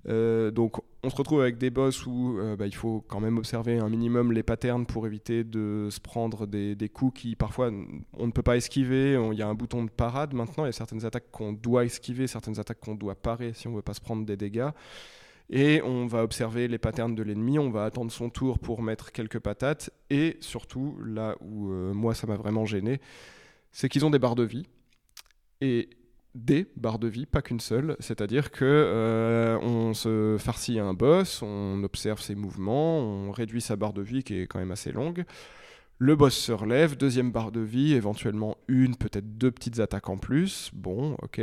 Euh, 0.09 0.51
donc 0.51 0.81
on 1.05 1.11
se 1.11 1.17
retrouve 1.17 1.41
avec 1.41 1.59
des 1.59 1.71
boss 1.71 2.07
où 2.07 2.39
euh, 2.39 2.57
bah, 2.57 2.67
il 2.67 2.75
faut 2.75 3.05
quand 3.07 3.21
même 3.21 3.39
observer 3.39 3.79
un 3.79 3.89
minimum 3.89 4.33
les 4.33 4.43
patterns 4.43 4.85
pour 4.85 5.07
éviter 5.07 5.45
de 5.45 5.89
se 5.91 6.01
prendre 6.01 6.47
des, 6.47 6.89
coups 6.89 7.21
qui 7.21 7.37
parfois 7.37 7.71
on 8.19 8.27
ne 8.27 8.33
peut 8.33 8.43
pas 8.43 8.57
esquiver. 8.57 9.19
Il 9.33 9.39
y 9.39 9.43
a 9.43 9.49
un 9.49 9.55
bouton 9.55 9.85
de 9.85 9.91
parade 9.91 10.35
maintenant, 10.35 10.65
il 10.65 10.69
y 10.69 10.71
a 10.71 10.73
certaines 10.73 11.05
attaques 11.05 11.31
qu'on 11.31 11.53
doit 11.53 11.85
esquiver, 11.85 12.27
certaines 12.27 12.59
attaques 12.59 12.81
qu'on 12.81 12.95
doit 12.95 13.15
parer 13.15 13.53
si 13.55 13.69
on 13.69 13.75
veut 13.75 13.83
pas 13.83 13.95
se 13.95 14.01
prendre 14.01 14.25
des 14.25 14.37
dégâts. 14.37 14.71
Et 15.51 15.83
on 15.83 16.07
va 16.07 16.23
observer 16.23 16.67
les 16.67 16.79
patterns 16.79 17.15
de 17.15 17.23
l'ennemi, 17.23 17.59
on 17.59 17.71
va 17.71 17.85
attendre 17.85 18.11
son 18.11 18.31
tour 18.31 18.59
pour 18.59 18.81
mettre 18.81 19.13
quelques 19.13 19.39
patates. 19.39 19.91
Et 20.09 20.39
surtout, 20.41 20.97
là 21.05 21.37
où 21.41 21.71
euh, 21.71 21.93
moi 21.93 22.15
ça 22.15 22.27
m'a 22.27 22.37
vraiment 22.37 22.65
gêné, 22.65 23.01
c'est 23.71 23.89
qu'ils 23.89 24.07
ont 24.07 24.11
des 24.11 24.19
barres 24.19 24.35
de 24.35 24.45
vie. 24.45 24.67
Des 26.35 26.67
barres 26.77 26.99
de 26.99 27.09
vie, 27.09 27.27
pas 27.27 27.43
qu'une 27.43 27.61
seule. 27.61 27.97
C'est-à-dire 28.01 28.51
que 28.51 28.65
euh, 28.65 29.59
on 29.61 29.95
se 29.95 30.37
farcit 30.39 30.79
un 30.79 30.95
boss, 30.95 31.43
on 31.43 31.83
observe 31.85 32.21
ses 32.21 32.35
mouvements, 32.35 32.99
on 32.99 33.31
réduit 33.31 33.61
sa 33.61 33.77
barre 33.77 33.93
de 33.93 34.03
vie 34.03 34.23
qui 34.23 34.39
est 34.39 34.47
quand 34.47 34.59
même 34.59 34.73
assez 34.73 34.93
longue. 34.93 35.25
Le 35.99 36.17
boss 36.17 36.37
se 36.37 36.53
relève, 36.53 36.97
deuxième 36.97 37.31
barre 37.31 37.53
de 37.53 37.61
vie, 37.61 37.93
éventuellement 37.93 38.57
une, 38.67 38.97
peut-être 38.97 39.39
deux 39.39 39.51
petites 39.51 39.79
attaques 39.79 40.09
en 40.09 40.17
plus. 40.17 40.71
Bon, 40.73 41.17
ok. 41.23 41.41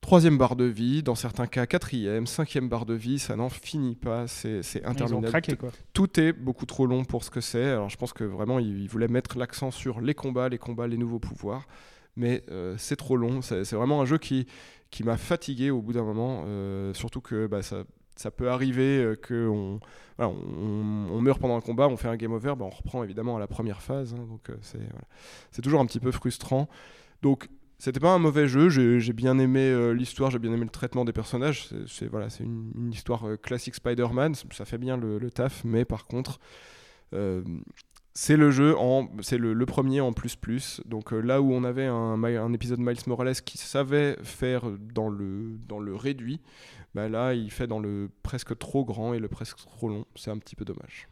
Troisième 0.00 0.36
barre 0.36 0.56
de 0.56 0.64
vie, 0.64 1.02
dans 1.02 1.14
certains 1.14 1.46
cas 1.46 1.64
quatrième, 1.64 2.26
cinquième 2.26 2.68
barre 2.68 2.84
de 2.84 2.92
vie, 2.92 3.18
ça 3.18 3.36
n'en 3.36 3.48
finit 3.48 3.94
pas, 3.94 4.26
c'est 4.26 4.84
interminable. 4.84 5.28
Craqué, 5.28 5.56
quoi. 5.56 5.70
Tout 5.94 6.20
est 6.20 6.34
beaucoup 6.34 6.66
trop 6.66 6.86
long 6.86 7.04
pour 7.04 7.24
ce 7.24 7.30
que 7.30 7.40
c'est. 7.40 7.70
Alors 7.70 7.88
je 7.88 7.96
pense 7.96 8.12
que 8.12 8.22
vraiment 8.22 8.58
il, 8.58 8.86
voulait 8.86 9.08
mettre 9.08 9.38
l'accent 9.38 9.70
sur 9.70 10.02
les 10.02 10.12
combats, 10.12 10.50
les 10.50 10.58
combats, 10.58 10.86
les 10.86 10.98
nouveaux 10.98 11.20
pouvoirs, 11.20 11.66
mais 12.16 12.42
euh, 12.50 12.74
c'est 12.78 12.96
trop 12.96 13.16
long. 13.16 13.42
C'est 13.42 13.72
vraiment 13.72 14.00
un 14.00 14.04
jeu 14.04 14.18
qui, 14.18 14.46
qui 14.90 15.04
m'a 15.04 15.16
fatigué 15.16 15.70
au 15.70 15.82
bout 15.82 15.92
d'un 15.92 16.04
moment, 16.04 16.44
euh, 16.46 16.94
surtout 16.94 17.20
que 17.20 17.46
bah, 17.46 17.62
ça, 17.62 17.84
ça 18.16 18.30
peut 18.30 18.50
arriver 18.50 18.98
euh, 18.98 19.16
qu'on 19.16 19.80
voilà, 20.16 20.32
on, 20.32 21.08
on, 21.10 21.20
meurt 21.20 21.40
pendant 21.40 21.56
un 21.56 21.60
combat, 21.60 21.88
on 21.88 21.96
fait 21.96 22.08
un 22.08 22.16
game 22.16 22.32
over, 22.32 22.54
bah, 22.56 22.64
on 22.66 22.70
reprend 22.70 23.02
évidemment 23.02 23.36
à 23.36 23.40
la 23.40 23.48
première 23.48 23.82
phase, 23.82 24.14
hein, 24.14 24.24
donc 24.28 24.48
c'est 24.62 24.78
voilà. 24.78 25.62
toujours 25.62 25.80
un 25.80 25.86
petit 25.86 26.00
peu 26.00 26.12
frustrant. 26.12 26.68
Donc 27.22 27.48
c'était 27.78 28.00
pas 28.00 28.12
un 28.12 28.18
mauvais 28.18 28.46
jeu, 28.46 28.68
j'ai 28.68 29.12
bien 29.12 29.38
aimé 29.38 29.92
l'histoire, 29.92 30.30
j'ai 30.30 30.38
bien 30.38 30.52
aimé 30.52 30.64
le 30.64 30.70
traitement 30.70 31.04
des 31.04 31.12
personnages. 31.12 31.68
C'est 31.88 32.06
voilà, 32.06 32.30
c'est 32.30 32.44
une, 32.44 32.90
histoire 32.92 33.26
classique 33.42 33.74
Spider-Man, 33.74 34.34
ça 34.52 34.64
fait 34.64 34.78
bien 34.78 34.96
le, 34.96 35.30
taf, 35.30 35.64
mais 35.64 35.84
par 35.84 36.06
contre, 36.06 36.38
c'est 38.14 38.36
le 38.36 38.50
jeu 38.50 38.76
en, 38.78 39.08
c'est 39.20 39.38
le, 39.38 39.66
premier 39.66 40.00
en 40.00 40.12
plus 40.12 40.36
plus. 40.36 40.80
Donc 40.86 41.12
là 41.12 41.42
où 41.42 41.52
on 41.52 41.64
avait 41.64 41.86
un, 41.86 42.22
un, 42.22 42.52
épisode 42.52 42.78
Miles 42.78 42.96
Morales 43.06 43.34
qui 43.34 43.58
savait 43.58 44.16
faire 44.22 44.62
dans 44.94 45.08
le 45.08 45.58
dans 45.68 45.80
le 45.80 45.94
réduit, 45.96 46.40
bah 46.94 47.08
là 47.08 47.34
il 47.34 47.50
fait 47.50 47.66
dans 47.66 47.80
le 47.80 48.08
presque 48.22 48.56
trop 48.56 48.84
grand 48.84 49.14
et 49.14 49.18
le 49.18 49.28
presque 49.28 49.58
trop 49.58 49.88
long. 49.88 50.06
C'est 50.14 50.30
un 50.30 50.38
petit 50.38 50.54
peu 50.54 50.64
dommage. 50.64 51.08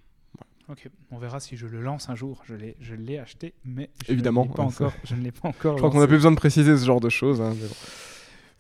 Ok, 0.69 0.89
on 1.11 1.19
verra 1.19 1.41
si 1.41 1.57
je 1.57 1.67
le 1.67 1.83
lance 1.83 2.09
un 2.09 2.15
jour. 2.15 2.43
Je 2.47 2.55
l'ai, 2.55 2.77
je 2.81 2.95
l'ai 2.95 3.19
acheté, 3.19 3.53
mais 3.65 3.91
je 4.07 4.13
Évidemment, 4.13 4.45
ne 4.45 4.49
l'ai 4.49 4.55
pas 4.55 4.63
encore. 4.63 4.93
Je 5.05 5.15
ne 5.17 5.23
l'ai 5.23 5.33
pas 5.33 5.49
encore. 5.49 5.73
Je 5.73 5.79
crois 5.79 5.91
qu'on 5.91 6.01
n'a 6.01 6.07
plus 6.07 6.17
besoin 6.17 6.31
de 6.31 6.37
préciser 6.37 6.77
ce 6.77 6.85
genre 6.85 7.01
de 7.01 7.09
choses. 7.09 7.41
Hein, 7.41 7.55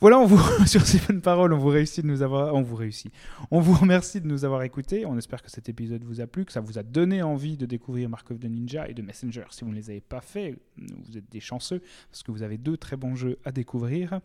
voilà, 0.02 0.18
on 0.18 0.26
vous, 0.26 0.40
sur 0.66 0.84
ces 0.84 0.98
bonnes 0.98 1.20
paroles, 1.20 1.52
on 1.52 1.58
vous 1.58 1.68
réussit 1.68 2.04
de 2.04 2.10
nous 2.10 2.22
avoir, 2.22 2.52
on 2.56 2.62
vous 2.62 2.74
réussit. 2.74 3.12
On 3.52 3.60
vous 3.60 3.72
remercie 3.72 4.20
de 4.20 4.26
nous 4.26 4.44
avoir 4.44 4.64
écoutés. 4.64 5.06
On 5.06 5.16
espère 5.16 5.44
que 5.44 5.48
cet 5.48 5.68
épisode 5.68 6.02
vous 6.02 6.20
a 6.20 6.26
plu, 6.26 6.44
que 6.44 6.50
ça 6.50 6.60
vous 6.60 6.76
a 6.76 6.82
donné 6.82 7.22
envie 7.22 7.56
de 7.56 7.66
découvrir 7.66 8.08
Mark 8.08 8.28
of 8.32 8.40
the 8.40 8.46
Ninja 8.46 8.88
et 8.88 8.94
de 8.94 9.02
Messenger. 9.02 9.44
Si 9.50 9.62
vous 9.62 9.70
ne 9.70 9.76
les 9.76 9.90
avez 9.90 10.00
pas 10.00 10.20
fait, 10.20 10.56
vous 10.76 11.16
êtes 11.16 11.30
des 11.30 11.38
chanceux 11.38 11.80
parce 12.10 12.24
que 12.24 12.32
vous 12.32 12.42
avez 12.42 12.58
deux 12.58 12.76
très 12.76 12.96
bons 12.96 13.14
jeux 13.14 13.38
à 13.44 13.52
découvrir. 13.52 14.18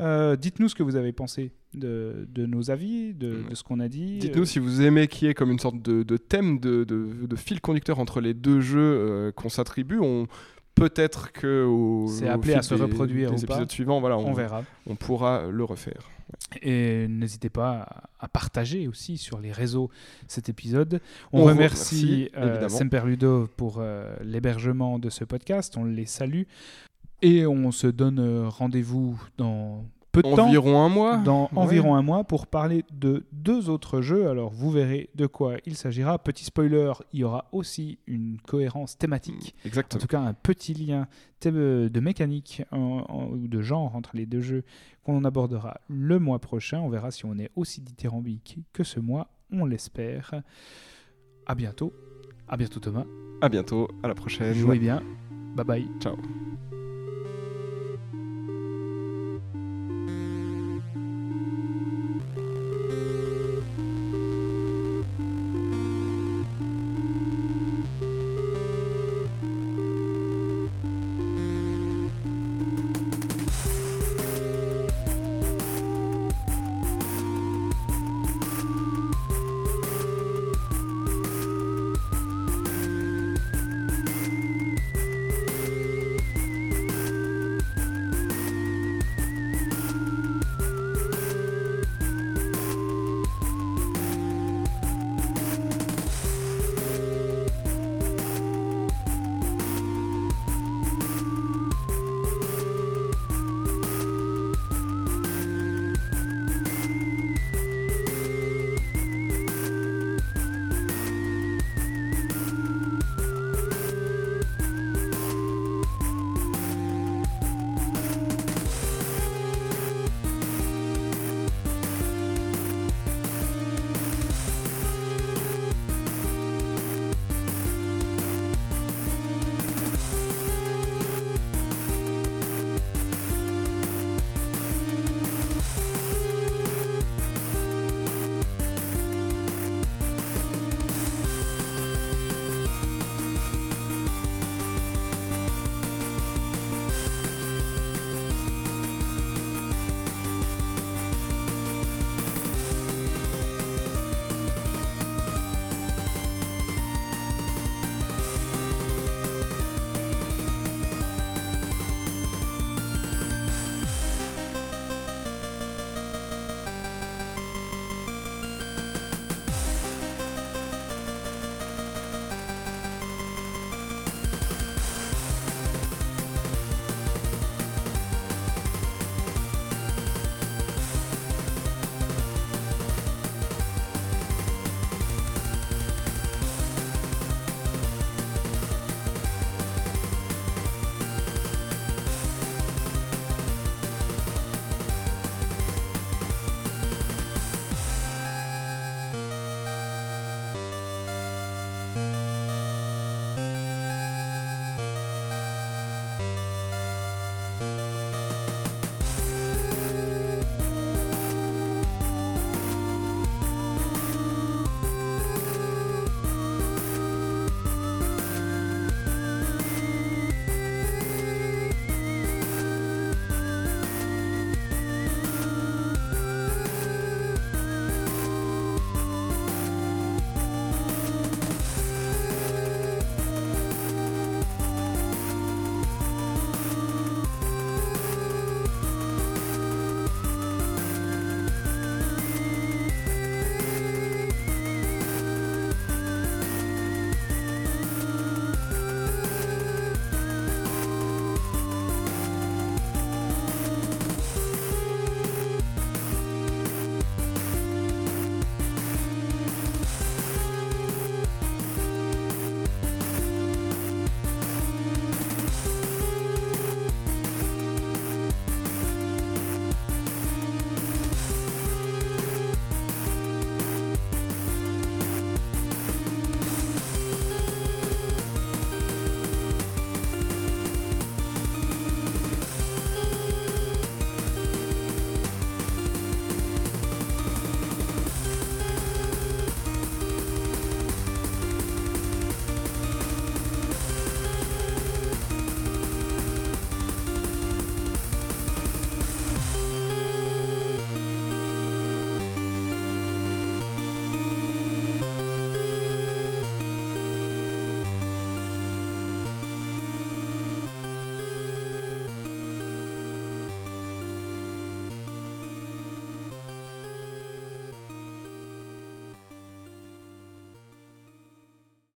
Euh, 0.00 0.36
dites-nous 0.36 0.68
ce 0.68 0.74
que 0.74 0.82
vous 0.82 0.96
avez 0.96 1.12
pensé 1.12 1.52
de, 1.72 2.26
nos 2.36 2.70
avis, 2.70 3.14
de, 3.14 3.38
ce 3.54 3.62
qu'on 3.62 3.80
a 3.80 3.88
dit. 3.88 4.18
Dites-nous 4.18 4.44
si 4.44 4.58
vous 4.58 4.82
aimez 4.82 5.08
qu'il 5.08 5.28
y 5.28 5.30
ait 5.30 5.34
comme 5.34 5.50
une 5.50 5.58
sorte 5.58 5.80
de, 5.80 6.16
thème, 6.18 6.60
de, 6.60 7.36
fil 7.36 7.62
conducteur 7.62 8.00
entre 8.00 8.20
les 8.20 8.34
deux 8.34 8.60
jeux 8.60 8.80
euh, 8.80 9.32
qu'on 9.32 9.48
s'attribue. 9.48 9.98
On 9.98 10.26
peut-être 10.76 11.32
que 11.32 12.04
c'est 12.08 12.28
appelé 12.28 12.54
à 12.54 12.62
se 12.62 12.74
reproduire 12.74 13.32
les 13.32 13.42
épisodes 13.42 13.70
suivants 13.70 13.98
voilà 13.98 14.16
on, 14.18 14.32
verra. 14.32 14.62
on 14.86 14.94
pourra 14.94 15.46
le 15.50 15.64
refaire. 15.64 16.10
Et 16.62 17.06
n'hésitez 17.08 17.50
pas 17.50 18.08
à 18.18 18.28
partager 18.28 18.88
aussi 18.88 19.16
sur 19.16 19.40
les 19.40 19.52
réseaux 19.52 19.90
cet 20.28 20.48
épisode. 20.48 21.00
On, 21.32 21.44
remercie 21.44 22.30
euh, 22.36 22.68
Semperludo 22.68 23.48
pour 23.56 23.78
euh, 23.78 24.14
l'hébergement 24.22 24.98
de 24.98 25.08
ce 25.08 25.24
podcast. 25.24 25.76
On 25.76 25.84
les 25.84 26.06
salue. 26.06 26.42
Et 27.22 27.46
on 27.46 27.70
se 27.70 27.86
donne 27.86 28.18
euh, 28.18 28.48
rendez-vous 28.48 29.20
dans 29.38 29.84
environ 30.24 30.82
un 30.82 30.88
mois. 30.88 31.16
Dans 31.18 31.50
environ 31.54 31.94
un 31.94 32.02
mois 32.02 32.24
pour 32.24 32.46
parler 32.46 32.84
de 32.92 33.24
deux 33.32 33.68
autres 33.70 34.00
jeux. 34.00 34.28
Alors 34.28 34.50
vous 34.50 34.70
verrez 34.70 35.10
de 35.14 35.26
quoi 35.26 35.56
il 35.66 35.76
s'agira. 35.76 36.18
Petit 36.18 36.44
spoiler, 36.44 36.92
il 37.12 37.20
y 37.20 37.24
aura 37.24 37.46
aussi 37.52 37.98
une 38.06 38.38
cohérence 38.46 38.98
thématique. 38.98 39.54
Exactement. 39.64 39.98
En 39.98 40.00
tout 40.00 40.08
cas, 40.08 40.20
un 40.20 40.34
petit 40.34 40.74
lien 40.74 41.08
de 41.42 42.00
mécanique 42.00 42.62
ou 42.72 43.48
de 43.48 43.62
genre 43.62 43.94
entre 43.94 44.16
les 44.16 44.26
deux 44.26 44.40
jeux 44.40 44.64
qu'on 45.04 45.24
abordera 45.24 45.80
le 45.88 46.18
mois 46.18 46.38
prochain. 46.38 46.80
On 46.80 46.88
verra 46.88 47.10
si 47.10 47.24
on 47.24 47.38
est 47.38 47.50
aussi 47.56 47.80
dithyrambique 47.80 48.58
que 48.72 48.84
ce 48.84 49.00
mois. 49.00 49.28
On 49.52 49.64
l'espère. 49.64 50.42
À 51.46 51.54
bientôt. 51.54 51.92
À 52.48 52.56
bientôt 52.56 52.80
Thomas. 52.80 53.04
À 53.40 53.48
bientôt. 53.48 53.88
À 54.02 54.08
la 54.08 54.14
prochaine. 54.14 54.54
Jouez 54.54 54.78
bien. 54.78 55.02
Bye 55.54 55.64
bye. 55.64 55.88
Ciao. 56.00 56.16